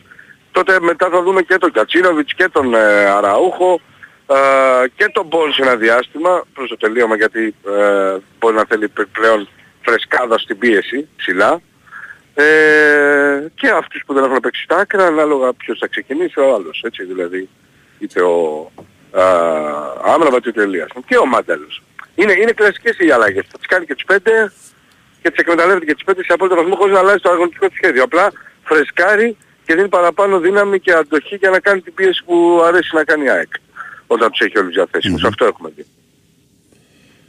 τότε 0.52 0.72
μετά 0.90 1.06
θα 1.14 1.20
δούμε 1.24 1.42
και 1.42 1.58
τον 1.64 1.72
Κατσίνοβιτς 1.72 2.34
και 2.34 2.48
τον 2.52 2.74
ε, 2.74 3.06
Αραούχο 3.18 3.82
ε, 4.28 4.36
και 4.98 5.06
τον 5.14 5.26
Μπον 5.30 5.54
σε 5.54 5.62
ένα 5.62 5.76
διάστημα 5.76 6.44
προς 6.54 6.70
το 6.70 6.78
τελείωμα 6.78 7.16
γιατί 7.16 7.42
ε, 7.80 8.18
μπορεί 8.40 8.56
να 8.56 8.66
θέλει 8.70 8.88
πε- 8.88 9.08
πλέον 9.18 9.48
φρεσκάδα 9.86 10.38
στην 10.38 10.58
πίεση 10.58 11.08
ψηλά. 11.16 11.62
Ε, 12.42 13.52
και 13.56 13.70
αυτούς 13.70 14.04
που 14.06 14.14
δεν 14.14 14.24
έχουν 14.24 14.40
παίξει 14.40 14.64
στα 14.64 14.78
άκρα 14.78 15.06
ανάλογα 15.06 15.54
ποιος 15.54 15.78
θα 15.80 15.88
ξεκινήσει 15.88 16.40
ο 16.40 16.54
άλλος, 16.54 16.82
έτσι 16.86 17.04
δηλαδή 17.04 17.50
είτε 18.00 18.22
ο 18.22 18.72
ε, 19.14 19.22
Άμραβατ 20.04 20.46
είτε 20.46 20.60
ο 20.60 20.64
Ελίας 20.64 20.90
και 21.08 21.18
ο 21.18 21.26
Μάνταλος. 21.26 21.84
Είναι, 22.16 22.34
είναι 22.34 22.52
κλασικές 22.52 22.98
οι 23.00 23.12
αλλαγές. 23.12 23.46
Θα 23.52 23.58
τις 23.58 23.68
κάνει 23.68 23.86
και 23.86 23.94
τις 23.94 24.04
πέντε 24.04 24.52
και 25.22 25.30
τις 25.30 25.40
εκμεταλλεύεται 25.40 25.86
και 25.86 25.94
τις 25.94 26.04
πέντε 26.04 26.24
σε 26.24 26.34
απόλυτο 26.34 26.56
βαθμό 26.56 26.76
χωρίς 26.76 26.94
να 26.94 27.00
αλλάζει 27.00 27.20
το 27.22 27.30
αγωνιστικό 27.30 27.68
του 27.68 27.76
σχέδιο. 27.76 28.04
Απλά 28.04 28.32
φρεσκάρει 28.64 29.38
και 29.66 29.76
δίνει 29.76 29.88
παραπάνω 29.88 30.40
δύναμη 30.40 30.80
και 30.80 30.94
αντοχή 30.94 31.36
για 31.36 31.50
να 31.50 31.60
κάνει 31.60 31.82
την 31.82 31.94
πίεση 31.94 32.24
που 32.24 32.62
αρέσει 32.66 32.96
να 32.96 33.04
κάνει 33.04 33.24
η 33.26 33.30
ΑΕΚ. 33.30 33.54
Όταν 34.08 34.32
τους 34.32 34.40
έχει 34.40 34.58
όλους 34.58 34.74
διαθέσιμους. 34.74 35.24
Αυτό 35.24 35.46
έχουμε 35.46 35.72
δει. 35.76 35.86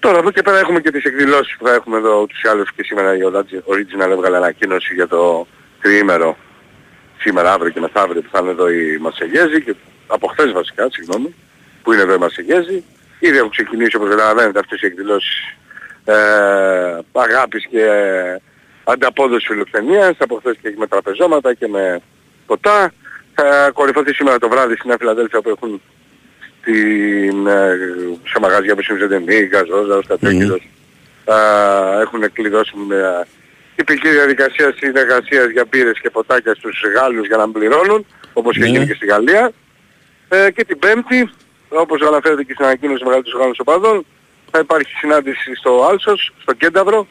Τώρα 0.00 0.18
από 0.18 0.28
εκεί 0.28 0.36
και 0.36 0.42
πέρα 0.42 0.58
έχουμε 0.58 0.80
και 0.80 0.90
τις 0.90 1.04
εκδηλώσεις 1.04 1.56
που 1.56 1.66
θα 1.66 1.74
έχουμε 1.74 1.96
εδώ 1.96 2.20
ούτως 2.20 2.42
ή 2.42 2.48
άλλως 2.48 2.72
και 2.72 2.82
σήμερα 2.82 3.16
η 3.16 3.20
Orange- 3.24 3.72
Original 3.72 4.10
έβγαλε 4.10 4.36
ανακοίνωση 4.36 4.94
για 4.94 5.06
το 5.06 5.46
τριήμερο 5.82 6.36
σήμερα, 7.18 7.52
αύριο 7.52 7.70
και 7.70 7.80
μεθαύριο 7.80 8.22
που 8.22 8.28
θα 8.32 8.38
είναι 8.42 8.50
εδώ 8.50 8.70
οι 8.70 8.98
Μαρσεγέζοι 9.00 9.62
και 9.62 9.74
από 10.06 10.26
χθες 10.26 10.52
βασικά, 10.52 10.88
συγγνώμη, 10.90 11.34
που 11.82 11.92
είναι 11.92 12.02
εδώ 12.02 12.14
οι 12.14 12.18
Μαρσεγέζοι. 12.18 12.84
Ήδη 13.18 13.36
έχουν 13.36 13.50
ξεκινήσει 13.50 13.96
όπως 13.96 14.08
καταλαβαίνετε 14.08 14.58
αυτές 14.58 14.80
οι 14.82 14.86
εκδηλώσεις 14.86 15.56
ε, 16.04 16.14
αγάπης 17.12 17.66
και 17.66 17.84
ε, 17.84 18.36
ανταπόδοση 18.84 19.46
φιλοξενίας, 19.46 20.16
από 20.18 20.36
χθες 20.36 20.56
και 20.62 20.74
με 20.76 20.86
τραπεζώματα 20.86 21.54
και 21.54 21.68
με 21.68 22.00
ποτά. 22.46 22.92
Θα 23.34 23.70
κορυφωθεί 23.74 24.14
σήμερα 24.14 24.38
το 24.38 24.48
βράδυ 24.48 24.74
στην 24.74 24.88
Νέα 24.88 24.96
Φιλαδέλφια 24.98 25.40
που 25.40 25.48
έχουν 25.48 25.82
την, 26.64 27.46
ε, 27.46 27.78
σε 28.30 28.38
μαγαζιά 28.40 28.74
που 28.74 28.82
είναι 28.90 28.98
Ζεντεμί, 28.98 29.34
Γαζόζα, 29.52 29.96
ο 29.96 30.02
Στατέκυλος, 30.02 30.68
α, 31.24 31.36
έχουν 32.00 32.32
κλειδώσει 32.32 32.72
μια 32.88 33.26
τυπική 33.76 34.08
διαδικασία 34.08 34.74
συνεργασίας 34.76 35.50
για 35.50 35.64
μπύρες 35.70 36.00
και 36.00 36.10
ποτάκια 36.10 36.54
στους 36.54 36.82
Γάλλους 36.94 37.26
για 37.26 37.36
να 37.36 37.44
μην 37.44 37.52
πληρώνουν, 37.52 38.06
όπως 38.32 38.52
και 38.56 38.60
Ναι. 38.60 38.66
γίνει 38.66 38.86
και 38.86 38.94
στη 38.94 39.06
Γαλλία. 39.06 39.52
Ε, 40.28 40.50
και 40.50 40.64
την 40.64 40.78
Πέμπτη, 40.78 41.30
όπως 41.68 42.00
αναφέρεται 42.02 42.42
και 42.42 42.52
στην 42.52 42.64
ανακοίνωση 42.64 43.04
μεγαλύτερους 43.04 43.38
Γάλλων 43.38 43.54
οπαδών, 43.58 44.06
θα 44.50 44.58
υπάρχει 44.58 44.92
συνάντηση 44.96 45.54
στο 45.54 45.86
Άλσος, 45.90 46.32
στο 46.42 46.52
Κένταβρο, 46.52 47.06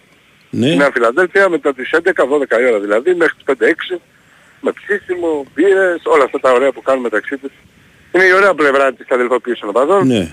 Ναι. 0.49 0.67
στη 0.67 0.75
Νέα 0.77 0.89
Φιλαδέλφια, 0.93 1.49
μετά 1.49 1.73
τις 1.73 1.91
11-12 1.91 2.59
η 2.61 2.65
ώρα 2.65 2.79
δηλαδή, 2.79 3.15
μέχρι 3.15 3.33
τις 3.35 3.43
5-6, 3.45 4.01
με 4.61 4.71
ψήσιμο, 4.71 5.45
μπύρες, 5.53 6.01
όλα 6.03 6.23
αυτά 6.23 6.39
τα 6.39 6.51
ωραία 6.51 6.71
που 6.71 6.81
κάνουν 6.81 7.01
μεταξύ 7.01 7.37
τους. 7.37 7.51
Είναι 8.11 8.23
η 8.23 8.33
ωραία 8.33 8.53
πλευρά 8.53 8.93
της 8.93 9.05
αδελφοποίησης 9.09 9.59
των 9.59 9.69
οπαδών 9.69 10.07
Ναι. 10.07 10.31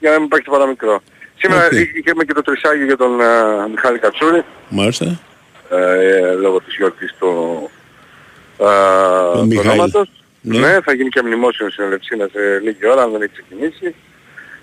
για 0.00 0.10
να 0.10 0.16
μην 0.16 0.24
υπάρχει 0.24 0.44
τίποτα 0.44 0.66
μικρό. 0.66 1.02
Σήμερα 1.38 1.66
Οκ. 1.66 1.72
είχαμε 1.72 2.24
και 2.24 2.32
το 2.32 2.42
τρισάγιο 2.42 2.84
για 2.84 2.96
τον 2.96 3.20
α, 3.20 3.68
Μιχάλη 3.68 3.98
Κατσούρη, 3.98 4.44
Μάλιστα. 4.68 5.20
ε, 5.70 6.32
λόγω 6.32 6.60
της 6.60 6.74
γιορτής 6.76 7.14
του, 7.18 7.70
α, 8.64 8.68
Τον 9.32 9.40
του 9.40 9.46
Μιχάλη. 9.46 9.68
ονόματος. 9.68 10.08
Ναι. 10.40 10.58
Ναι. 10.58 10.80
θα 10.84 10.92
γίνει 10.94 11.08
και 11.08 11.22
μνημόσυνο 11.22 11.70
στην 11.70 11.84
Ελευσίνα 11.84 12.28
σε 12.32 12.58
λίγη 12.62 12.86
ώρα, 12.86 13.02
αν 13.02 13.10
δεν 13.12 13.22
έχει 13.22 13.32
ξεκινήσει. 13.32 13.94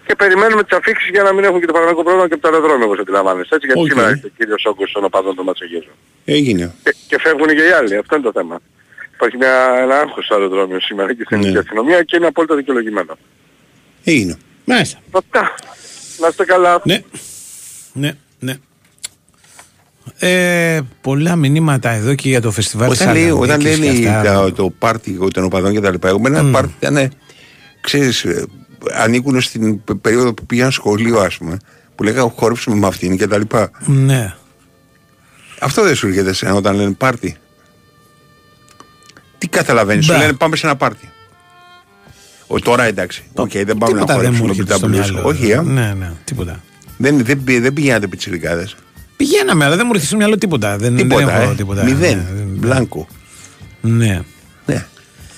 Και 0.06 0.16
περιμένουμε 0.16 0.64
τις 0.64 0.78
αφίξεις 0.78 1.10
για 1.10 1.24
να 1.24 1.34
μην 1.34 1.44
έχουν 1.44 1.60
και 1.60 1.66
το 1.66 1.74
παραγωγικό 1.74 2.04
πρόβλημα 2.04 2.28
και 2.28 2.34
από 2.34 2.42
το 2.42 2.48
αεροδρόμιο, 2.48 2.86
όπως 2.86 3.00
αντιλαμβάνεστε. 3.00 3.56
Έτσι, 3.56 3.68
γιατί 3.68 3.82
Οκ. 3.82 3.88
σήμερα 3.90 4.10
έχει 4.10 4.26
ο 4.26 4.30
κύριος 4.38 4.66
όγκος 4.66 4.92
των 4.92 5.04
οπαδών 5.04 5.36
του 5.36 5.44
Ματσογέζου. 5.44 5.92
Έγινε. 6.26 6.74
Και, 6.84 6.96
και 7.08 7.20
φεύγουν 7.20 7.48
και 7.48 7.64
οι 7.68 7.72
άλλοι, 7.72 7.96
αυτό 7.98 8.16
είναι 8.16 8.26
το 8.26 8.32
θέμα. 8.40 8.60
Υπάρχει 9.22 9.38
μια, 9.38 9.82
ένα 9.82 9.96
άγχος 10.00 10.26
στο 10.26 10.36
αεροδρόμιο 10.36 10.80
σήμερα 10.80 11.14
και 11.16 11.24
στην 11.26 11.38
Ναι. 11.38 11.44
ελληνική 11.44 11.64
αστυνομία 11.66 12.04
και 12.04 12.16
είναι 12.16 12.26
απόλυτα 12.28 12.56
δικαιολογημένο. 12.56 13.18
Έγινε. 14.04 14.38
Μάλιστα. 14.66 15.00
Αυτά. 15.12 15.54
Να 16.20 16.28
είστε 16.28 16.46
καλά. 16.46 16.82
Ναι. 16.84 17.02
Ναι, 17.94 18.12
ναι. 18.40 18.54
Ε, 20.20 20.82
πολλά 21.02 21.36
μηνύματα 21.36 21.90
εδώ 21.90 22.16
και 22.16 22.30
για 22.30 22.42
το 22.42 22.52
φεστιβάλ 22.52 22.90
Όταν, 22.92 23.14
λέει, 23.14 23.30
όταν 23.30 23.62
Θεσσαλονίκης 23.62 23.80
λένε 23.80 24.00
και 24.00 24.10
αυτά. 24.10 24.42
τα- 24.44 24.54
το 24.54 24.70
πάρτι 24.70 25.18
των 25.34 25.44
οπαδών 25.44 25.72
και 25.74 25.80
τα 25.80 25.92
λοιπά, 25.92 26.08
εγώ 26.08 26.20
με 26.20 26.28
ένα 26.30 26.52
πάρτι 26.52 26.74
ήταν, 26.80 27.12
ξέρεις, 27.82 28.24
ε, 28.24 28.46
ανήκουν 28.94 29.42
στην 29.42 29.84
πε- 29.84 29.96
περίοδο 29.98 30.34
που 30.34 30.46
πήγαν 30.46 30.72
σχολείο, 30.72 31.20
ας 31.20 31.38
πούμε, 31.38 31.58
που 31.96 32.04
λέγανε 32.04 32.32
χόρεψουμε 32.36 32.76
με 32.76 32.88
αυτήν 32.88 33.18
και 33.18 33.28
τα 33.28 33.38
λοιπά. 33.38 33.72
Ναι. 33.86 34.34
Αυτό 35.60 35.84
δεν 35.84 35.96
σου 35.96 36.08
έρχεται 36.08 36.34
σε 36.34 36.52
όταν 36.52 36.76
λένε 36.76 36.92
πάρτι. 36.92 37.36
Τι 39.42 39.48
καταλαβαίνεις, 39.48 40.06
σου 40.06 40.12
Μπα. 40.12 40.18
λένε 40.18 40.34
πάμε 40.34 40.56
σε 40.56 40.66
ένα 40.66 40.76
πάρτι. 40.76 41.10
Ο, 42.48 42.60
τώρα 42.60 42.84
εντάξει, 42.84 43.24
οκ, 43.34 43.52
δεν 43.52 43.78
πάμε 43.78 43.78
να 43.80 43.88
Τίποτα 44.06 44.18
δεν 44.20 44.34
μου 44.34 44.38
χορέψουμε 44.38 44.50
έρχεται 44.50 44.74
στο 44.74 44.88
PWS. 44.88 44.90
μυαλό. 44.92 45.28
Όχι, 45.28 45.50
ε. 45.50 45.62
Ναι, 45.62 45.94
ναι, 46.00 46.12
τίποτα. 46.24 46.60
δεν, 46.98 47.26
δεν, 47.26 47.44
πη- 47.44 47.62
δεν 47.62 47.74
πηγαίνατε 47.74 48.08
πιτσιρικάδες. 48.08 48.76
Πηγαίναμε, 49.18 49.66
αλλά 49.66 49.76
δεν 49.76 49.84
μου 49.86 49.92
έρχεται 49.92 50.08
στο 50.08 50.18
μυαλό 50.18 50.38
τίποτα. 50.38 50.78
Δεν, 50.78 50.96
Τίποτα, 50.96 51.26
δεν 51.26 51.36
έχω 51.42 51.52
ε. 51.52 51.56
τίποτα. 51.56 51.84
Μηδέν. 51.84 52.18
Ναι, 52.18 52.24
δεν- 52.36 52.48
Μπλάνκο. 52.48 53.08
Ναι. 53.82 54.22
Ναι. 54.66 54.86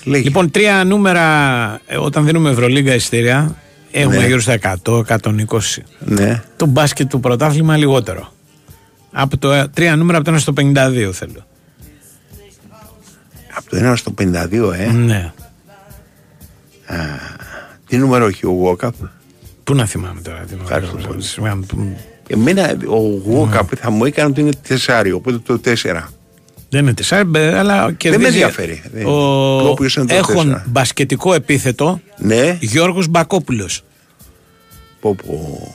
Λοιπόν, 0.04 0.50
τρία 0.50 0.84
νούμερα 0.84 1.80
ε, 1.86 1.96
όταν 1.96 2.24
δίνουμε 2.24 2.50
Ευρωλίγκα 2.50 2.94
εισιτήρια 2.94 3.56
έχουμε 3.90 4.16
Ναι. 4.16 4.26
γύρω 4.26 4.40
στα 4.40 4.52
100, 4.52 5.02
120. 5.06 5.82
Ναι. 5.98 6.42
Το 6.56 6.66
μπάσκετ 6.66 7.08
του 7.08 7.20
πρωτάθλημα 7.20 7.76
λιγότερο. 7.76 8.32
Από 9.12 9.36
το, 9.38 9.52
ε, 9.52 9.68
τρία 9.74 9.96
νούμερα 9.96 10.18
από 10.18 10.26
το 10.30 10.36
1 10.36 10.38
στο 10.40 10.52
52 10.52 11.10
θέλω. 11.12 11.46
Από 13.56 13.70
το 13.70 13.90
1 13.92 13.96
στο 13.96 14.14
52, 14.18 14.72
ε. 14.78 14.86
Ναι. 14.92 15.32
Τι 17.88 17.96
νούμερο 17.96 18.26
έχει 18.26 18.46
ο 18.46 18.50
Γουόκαπ; 18.50 18.94
Πού 19.64 19.74
να 19.74 19.86
θυμάμαι 19.86 20.20
τώρα. 20.20 20.38
Τι 20.38 20.54
νούμερο. 20.54 20.74
Ευχαριστώ 20.74 21.08
πολύ. 21.08 21.22
Συγγνώμη, 21.22 21.64
που- 21.66 21.96
Εμένα 22.28 22.76
ο 22.86 22.96
Γουόκαπ 23.24 23.68
θα 23.78 23.90
μου 23.90 24.04
έκανε 24.04 24.28
ότι 24.30 24.40
είναι 24.40 24.52
τεσσάρι, 24.68 25.12
οπότε 25.12 25.38
το 25.38 25.58
4. 25.58 26.08
Δεν 26.68 26.82
είναι 26.82 26.94
τεσσάρι, 26.94 27.24
μπε, 27.24 27.58
αλλά 27.58 27.92
κερδίζει. 27.92 28.22
με 28.22 28.28
ενδιαφέρει. 28.28 28.82
Δεν- 28.92 29.06
Ο... 29.06 29.68
όποιος 29.68 29.94
είναι 29.96 30.06
το 30.06 30.14
Έχουν 30.14 30.34
τέσσερα. 30.34 30.64
μπασκετικό 30.68 31.34
επίθετο 31.34 32.00
Ναι. 32.18 32.56
Γιώργος 32.60 33.06
Μπακόπουλος. 33.08 33.82
Πω 35.00 35.14
πω. 35.26 35.72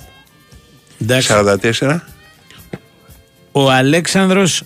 Εντάξει. 1.01 1.27
44. 1.27 1.99
Ο 3.51 3.71
Αλέξανδρος 3.71 4.63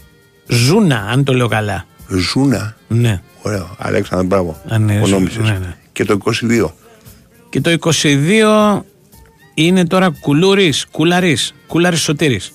Ζούνα, 0.48 0.98
αν 1.10 1.24
το 1.24 1.34
λέω 1.34 1.48
καλά. 1.48 1.86
Ζούνα. 2.18 2.76
Ναι. 2.88 3.22
Ωραίο. 3.42 3.76
Αλέξανδρο, 3.78 4.28
μπράβο. 4.28 4.62
Αν 4.68 4.82
είναι 4.82 5.00
Ο 5.02 5.06
Ζούνα, 5.06 5.18
νόμισες. 5.20 5.44
ναι, 5.44 5.52
ναι. 5.52 5.76
Και 5.92 6.06
το 6.06 6.18
22. 6.24 6.74
Και 7.50 7.62
το 7.62 7.70
22 7.70 8.82
είναι 9.54 9.86
τώρα 9.86 10.10
Κουλούρης, 10.22 10.86
Κουλαρής, 10.92 11.54
Κούλαρης 11.68 12.02
Σωτήρης. 12.02 12.52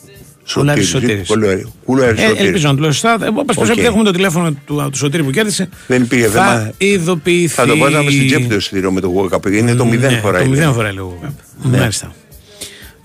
Κούλαρης 0.55 0.89
Σωτήρης. 0.89 1.29
Κουλάρι- 1.29 1.67
Κουλάρι 1.85 2.21
Ε, 2.23 2.27
Σωτήρης. 2.27 2.47
ελπίζω 2.47 2.69
να 2.69 2.75
το 2.75 2.81
λέω 2.81 2.93
σωστά. 2.93 3.19
Ε, 3.23 3.27
Όπως 3.35 3.57
OK. 3.57 3.65
okay. 3.65 3.79
έχουμε 3.79 4.05
το 4.05 4.11
τηλέφωνο 4.11 4.53
του, 4.67 4.89
του 4.91 4.97
Σωτήρη 4.97 5.23
που 5.25 5.31
κέρδισε. 5.31 5.69
Δεν 5.87 6.03
υπήρχε 6.03 6.27
θα 6.29 6.45
θέμα. 6.47 6.73
ειδοποιηθεί. 6.79 7.55
Θα 7.55 7.67
το 7.67 7.77
βάζαμε 7.77 8.11
στην 8.11 8.27
τσέπη 8.27 8.45
το 8.47 8.55
εισιτήριο 8.55 8.93
με 8.93 9.01
το 9.01 9.07
Γουόκαπ. 9.09 9.47
Είναι 9.47 9.75
το 9.75 9.85
0 9.85 9.99
Ναι, 10.11 10.19
φορά. 10.19 10.39
Το 10.39 10.45
είναι. 10.45 10.69
0 10.69 10.73
φορά 10.73 10.93
λίγο. 10.93 11.19
Ναι. 11.63 11.79
Μάλιστα. 11.79 12.13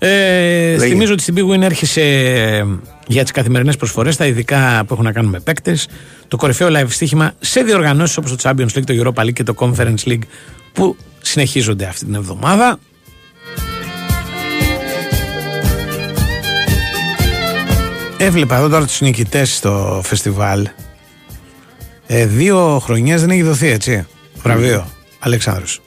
Ε, 0.06 0.78
θυμίζω 0.78 1.12
ότι 1.12 1.22
στην 1.22 1.34
Big 1.36 1.54
Win 1.54 1.62
έρχεσαι 1.62 2.02
ε, 2.02 2.64
για 3.06 3.22
τις 3.22 3.32
καθημερινές 3.32 3.76
προσφορές, 3.76 4.16
τα 4.16 4.26
ειδικά 4.26 4.84
που 4.86 4.92
έχουν 4.92 5.04
να 5.04 5.12
κάνουν 5.12 5.30
με 5.30 5.40
παίκτες, 5.40 5.88
το 6.28 6.36
κορυφαίο 6.36 6.68
live 6.70 6.86
στοίχημα 6.88 7.32
σε 7.40 7.60
διοργανώσεις 7.60 8.16
όπως 8.16 8.36
το 8.36 8.36
Champions 8.42 8.78
League, 8.78 8.84
το 8.84 8.94
Europa 9.02 9.22
League 9.22 9.32
και 9.32 9.42
το 9.42 9.54
Conference 9.58 10.04
League 10.04 10.22
που 10.72 10.96
συνεχίζονται 11.20 11.86
αυτή 11.86 12.04
την 12.04 12.14
εβδομάδα. 12.14 12.78
Έβλεπα 18.18 18.56
εδώ 18.56 18.68
τώρα 18.68 18.86
τους 18.86 19.00
νικητές 19.00 19.54
στο 19.54 20.00
φεστιβάλ. 20.04 20.68
Ε, 22.06 22.26
δύο 22.26 22.78
χρονιές 22.78 23.20
δεν 23.20 23.30
έχει 23.30 23.42
δοθεί 23.42 23.68
έτσι. 23.68 24.06
Βραβείο. 24.42 24.86
Αλέξανδρος. 25.18 25.80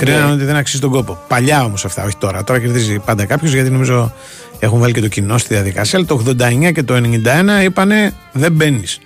Κρίνανε 0.00 0.26
Ναι. 0.26 0.32
ότι 0.32 0.44
δεν 0.44 0.56
αξίζει 0.56 0.80
τον 0.80 0.90
κόπο. 0.90 1.18
Παλιά 1.28 1.64
όμως 1.64 1.84
αυτά, 1.84 2.04
όχι 2.04 2.16
τώρα. 2.18 2.44
Τώρα 2.44 2.60
κερδίζει 2.60 2.98
πάντα 2.98 3.24
κάποιος 3.24 3.52
γιατί 3.52 3.70
νομίζω 3.70 4.12
έχουν 4.58 4.78
βάλει 4.78 4.92
και 4.92 5.00
το 5.00 5.08
κοινό 5.08 5.38
στη 5.38 5.54
διαδικασία. 5.54 5.98
Αλλά 5.98 6.06
το 6.06 6.14
89 6.14 6.72
και 6.72 6.82
το 6.82 6.94
91 6.94 7.64
είπανε 7.64 8.12
δεν 8.32 8.52
μπαίνεις. 8.52 8.98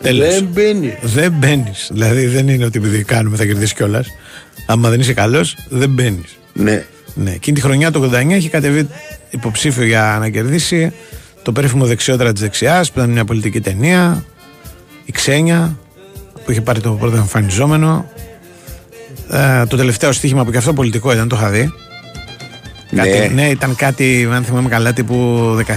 Δεν 0.00 0.44
μπαίνεις. 0.52 0.92
Δεν 1.02 1.32
μπαίνεις. 1.32 1.88
Δηλαδή 1.92 2.26
δεν 2.26 2.48
είναι 2.48 2.64
ότι 2.64 2.78
επειδή 2.78 3.04
κάνουμε 3.04 3.36
θα 3.36 3.44
κερδίσει 3.44 3.74
κιόλας. 3.74 4.06
Άμα 4.66 4.88
δεν 4.88 5.00
είσαι 5.00 5.12
καλός, 5.12 5.56
δεν 5.68 5.90
μπαίνεις. 5.90 6.38
Ναι. 6.52 6.84
Ναι. 7.14 7.30
Εκείνη 7.30 7.56
τη 7.56 7.62
χρονιά 7.62 7.90
το 7.90 8.10
89 8.12 8.30
έχει 8.34 8.48
κατεβεί 8.48 8.88
υποψήφιο 9.30 9.84
για 9.84 10.16
να 10.20 10.28
κερδίσει 10.28 10.92
το 11.42 11.52
περίφημο 11.52 11.86
δεξιότερα 11.86 12.32
της 12.32 12.40
δεξιάς 12.42 12.92
που 12.92 12.98
ήταν 12.98 13.10
μια 13.10 13.24
πολιτική 13.24 13.60
ταινία. 13.60 14.24
Η 15.04 15.12
Ξένια 15.12 15.78
που 16.44 16.50
είχε 16.50 16.60
πάρει 16.60 16.80
το 16.80 16.90
πρώτο 16.90 17.16
εμφανιζόμενο. 17.16 18.08
Ε, 19.30 19.66
το 19.66 19.76
τελευταίο 19.76 20.12
στοίχημα 20.12 20.44
που 20.44 20.50
και 20.50 20.56
αυτό 20.56 20.72
πολιτικό 20.72 21.12
ήταν, 21.12 21.28
το 21.28 21.36
είχα 21.36 21.48
δει. 21.50 21.72
Κάτι, 22.96 23.30
ναι, 23.34 23.48
ήταν 23.48 23.76
κάτι, 23.76 24.28
αν 24.32 24.44
θυμάμαι 24.44 24.68
καλά, 24.68 24.92
τύπου 24.92 25.16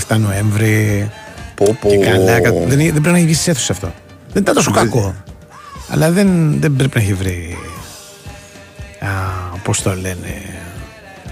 17 0.10 0.18
Νοέμβρη. 0.18 1.10
Πω, 1.56 1.78
πω. 1.82 1.90
Και 1.90 1.98
καλά, 1.98 2.40
κα- 2.42 2.52
δεν, 2.52 2.68
δεν 2.78 2.92
πρέπει 2.92 3.08
να 3.10 3.16
έχει 3.18 3.26
βγει 3.26 3.34
στις 3.34 3.48
αίθουσες 3.48 3.70
αυτό. 3.70 3.94
Δεν 4.34 4.42
ήταν 4.42 4.56
τόσο 4.56 4.72
κακό. 4.72 5.16
Αλλά 5.90 6.12
δεν, 6.12 6.60
δεν 6.60 6.76
πρέπει 6.76 6.98
να 6.98 7.02
έχει 7.04 7.14
βρει. 7.14 7.58
Πώς 9.64 9.82
το 9.82 9.94
λένε. 9.96 10.42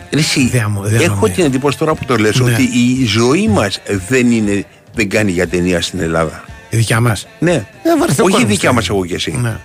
Εσύ, 0.09 0.47
Διαμο- 0.47 0.85
έχω 0.85 0.97
διανομή. 0.97 1.29
την 1.29 1.43
εντύπωση 1.45 1.77
τώρα 1.77 1.93
που 1.95 2.05
το 2.05 2.15
λες 2.17 2.39
Ναι. 2.39 2.51
ότι 2.53 2.61
η 2.63 3.05
ζωή 3.05 3.47
μας 3.47 3.79
δεν, 4.07 4.31
είναι, 4.31 4.63
δεν 4.93 5.09
κάνει 5.09 5.31
για 5.31 5.47
ταινία 5.47 5.81
στην 5.81 5.99
Ελλάδα. 5.99 6.43
Η 6.69 6.77
δικιά 6.77 6.99
μας. 6.99 7.27
Ναι. 7.39 7.65
βαρεθεί 7.99 8.21
ο 8.21 8.23
Όχι 8.23 8.31
η 8.31 8.31
κόσμος 8.31 8.43
δικιά 8.43 8.59
τώρα. 8.69 8.73
μας 8.73 8.89
εγώ 8.89 9.05
και 9.05 9.15
εσύ. 9.15 9.37
Ναι. 9.41 9.57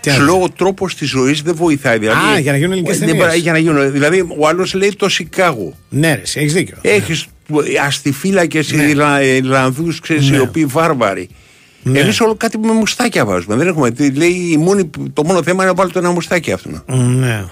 Τι 0.00 0.10
Σου 0.10 0.16
άλλο; 0.16 0.24
λέω 0.24 0.42
ο 0.42 0.50
τρόπος 0.50 0.94
της 0.94 1.08
ζωής 1.08 1.42
δεν 1.42 1.54
βοηθάει. 1.54 1.98
Δηλαδή, 1.98 2.18
Α, 2.34 2.38
για 2.38 2.50
να 2.52 2.56
γίνουν 2.58 2.72
ελληνικές 2.72 2.98
δεν 2.98 3.06
ταινίες. 3.06 3.24
παρά- 3.26 3.36
για 3.38 3.52
να 3.52 3.58
γίνουν. 3.58 3.92
Δηλαδή, 3.92 4.20
ο 4.38 4.46
άλλος 4.48 4.74
λέει 4.74 4.94
το 4.96 5.08
Σικάγο. 5.08 5.74
Ναι, 5.88 6.14
ρε, 6.14 6.22
έχεις 6.34 6.52
δίκιο. 6.52 6.76
Έχεις 6.80 7.26
αστιφύλακες 7.86 8.72
Ναι. 8.72 8.82
Ιρλανδούς, 9.24 10.00
ξέρεις, 10.00 10.28
οι 10.28 10.38
οποίοι 10.38 10.64
βάρβαροι. 10.64 11.28
Ναι. 11.82 11.98
Εμείς 11.98 12.20
όλο 12.20 12.34
κάτι 12.34 12.58
με 12.58 12.72
μουστάκια 12.72 13.24
βάζουμε. 13.24 13.56
Δεν 13.56 13.66
έχουμε. 13.66 13.90
τι- 13.90 14.10
Λέει, 14.16 14.48
η 14.52 14.56
μόνη, 14.56 14.90
το 15.12 15.24
μόνο 15.24 15.42
θέμα 15.42 15.62
είναι 15.62 15.72
να 15.72 15.74
βάλει 15.78 15.90
το 15.92 15.98
ένα 15.98 16.10
μουστάκι 16.10 16.52
αυτό. 16.52 16.70
Ναι. 16.96 17.44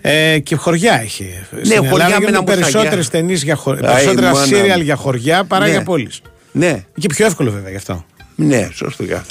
Ε, 0.00 0.38
και 0.38 0.54
χωριά 0.56 1.00
έχει. 1.00 1.30
Στην 1.62 1.68
Ναι, 1.82 1.88
χωριά 1.88 2.04
Ελλάδα 2.04 2.08
με 2.08 2.14
ένα 2.14 2.16
γίνονται 2.16 2.38
μουστάκι. 2.40 2.60
περισσότερες 2.60 3.08
ταινίες 3.08 3.42
για 3.42 3.54
χωριά. 3.54 3.88
Άι, 3.88 3.94
Περισσότερα 3.94 4.32
μάνα 4.32 4.44
σύριαλ 4.46 4.78
μου. 4.78 4.84
για 4.84 4.96
χωριά 4.96 5.44
παρά 5.44 5.64
Ναι. 5.64 5.70
για 5.70 5.82
πόλεις. 5.82 6.20
Ναι, 6.52 6.84
Και 7.00 7.08
πιο 7.08 7.26
εύκολο 7.26 7.50
βέβαια 7.50 7.70
γι' 7.70 7.76
αυτό. 7.76 8.04
ναι, 8.34 8.68
σωστά. 8.74 9.24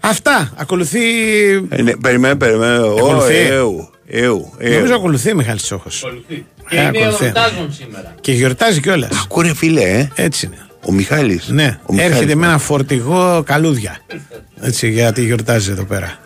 Αυτά. 0.00 0.52
Ακολουθεί. 0.56 1.00
Ε, 1.68 1.82
ναι, 1.82 1.96
περιμένε, 1.96 2.34
περιμένε. 2.36 2.78
Ω, 2.78 2.94
Ακολουθεί. 2.96 3.34
έου, 3.34 3.90
έου, 4.06 4.52
έου. 4.58 4.72
Νομίζω 4.74 4.94
ακολουθεί 4.94 5.34
Μιχάλης 5.34 5.62
Τσόχος. 5.62 6.04
Και 6.68 6.76
Ε, 6.76 6.80
είναι 6.80 6.88
ακολουθεί. 6.98 7.24
εορτάζουν 7.24 7.72
σήμερα. 7.72 8.14
Και 8.20 8.32
γιορτάζει 8.32 8.80
κιόλας. 8.80 9.10
Ακούρε 9.22 9.54
φίλε, 9.54 9.80
ε. 9.82 10.08
Έτσι 10.14 10.46
είναι. 10.46 10.56
Ο 10.86 10.92
Μιχάλης. 10.92 11.48
Ναι, 11.48 11.78
Ο 11.86 11.92
Μιχάλης. 11.92 12.14
έρχεται 12.14 12.34
με 12.34 12.46
ένα 12.46 12.58
φορτηγό 12.58 13.42
καλούδια. 13.46 13.96
Έτσι, 14.60 14.90
γιατί 14.90 15.24
γιορτάζει 15.24 15.70
εδώ 15.70 15.84
πέρα. 15.84 16.18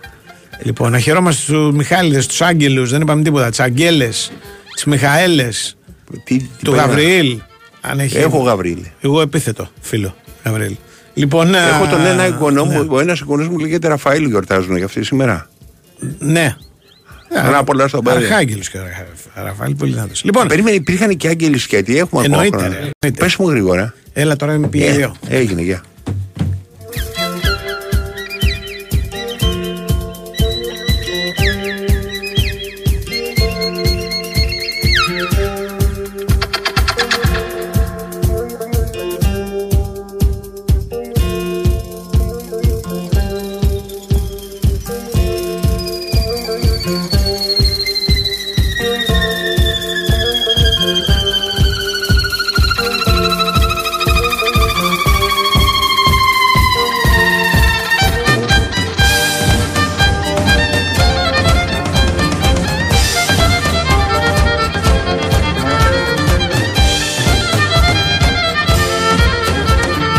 Λοιπόν, 0.63 0.91
να 0.91 0.99
χαιρόμαστε 0.99 1.53
του 1.53 1.75
Μιχάληδες, 1.75 2.27
τους 2.27 2.43
Άγγελους, 2.43 2.91
δεν 2.91 3.01
είπαμε 3.01 3.23
τίποτα. 3.23 3.49
Τις 3.51 3.61
Αγγέλες, 3.61 4.31
τις 4.75 4.85
Μιχαέλες, 4.85 5.77
Τι- 6.25 6.37
τι 6.39 6.49
του 6.65 6.71
πέρα. 6.71 6.83
Γαβριήλ. 6.87 7.39
Αν 7.81 8.01
έχει- 8.01 8.17
Έχω 8.17 8.39
Γαβρίλη. 8.39 8.93
Εγώ 9.01 9.21
επίθετο 9.21 9.69
φίλο. 9.81 10.15
Γαβρίλη. 10.45 10.79
Λοιπόν, 11.15 11.55
Έχω 11.55 11.85
α, 11.85 11.89
τον 11.89 12.05
ένα 12.07 12.27
εικονό 12.27 12.65
ναι. 12.65 12.75
μου, 12.79 12.87
ο 12.91 13.01
ένας 13.01 13.21
εικονός 13.21 13.49
μου 13.49 13.59
λέγεται 13.59 13.89
Ραφαήλ 13.89 14.25
γιορτάζουν 14.27 14.77
για 14.77 14.85
αυτή 14.85 15.05
σήμερα. 15.05 15.49
Ναι. 16.19 16.55
Χαρά 17.43 17.65
πολλά 17.65 17.89
στον 17.89 18.05
Πάδε. 18.05 18.19
Αρχάγγελος 18.19 18.69
και 18.71 18.79
Ρα- 18.79 19.45
Ραφαήλ, 19.45 19.75
πολύ 19.75 19.93
δυνατός. 19.93 20.25
Λοιπόν, 20.25 20.47
Περίμενε, 20.49 20.77
υπήρχαν 20.77 21.17
και 21.17 21.29
άγγελοι 21.29 21.59
σκέτη, 21.59 21.99
έχουμε 21.99 22.23
ακόμα 22.25 22.37
Εννοείται, 22.43 22.57
χρόνο. 22.57 22.73
ρε, 22.73 22.77
εννοείται. 22.79 23.25
Πες 23.25 23.37
μου 23.37 23.49
γρήγορα. 23.51 23.95
έλα 24.13 24.37
τώρα 24.37 24.59
με 24.59 24.67
πήγε 24.69 24.87
Ε, 24.89 24.93
δύο. 24.93 25.15
Έγινε, 25.29 25.63
γεια. 25.63 25.83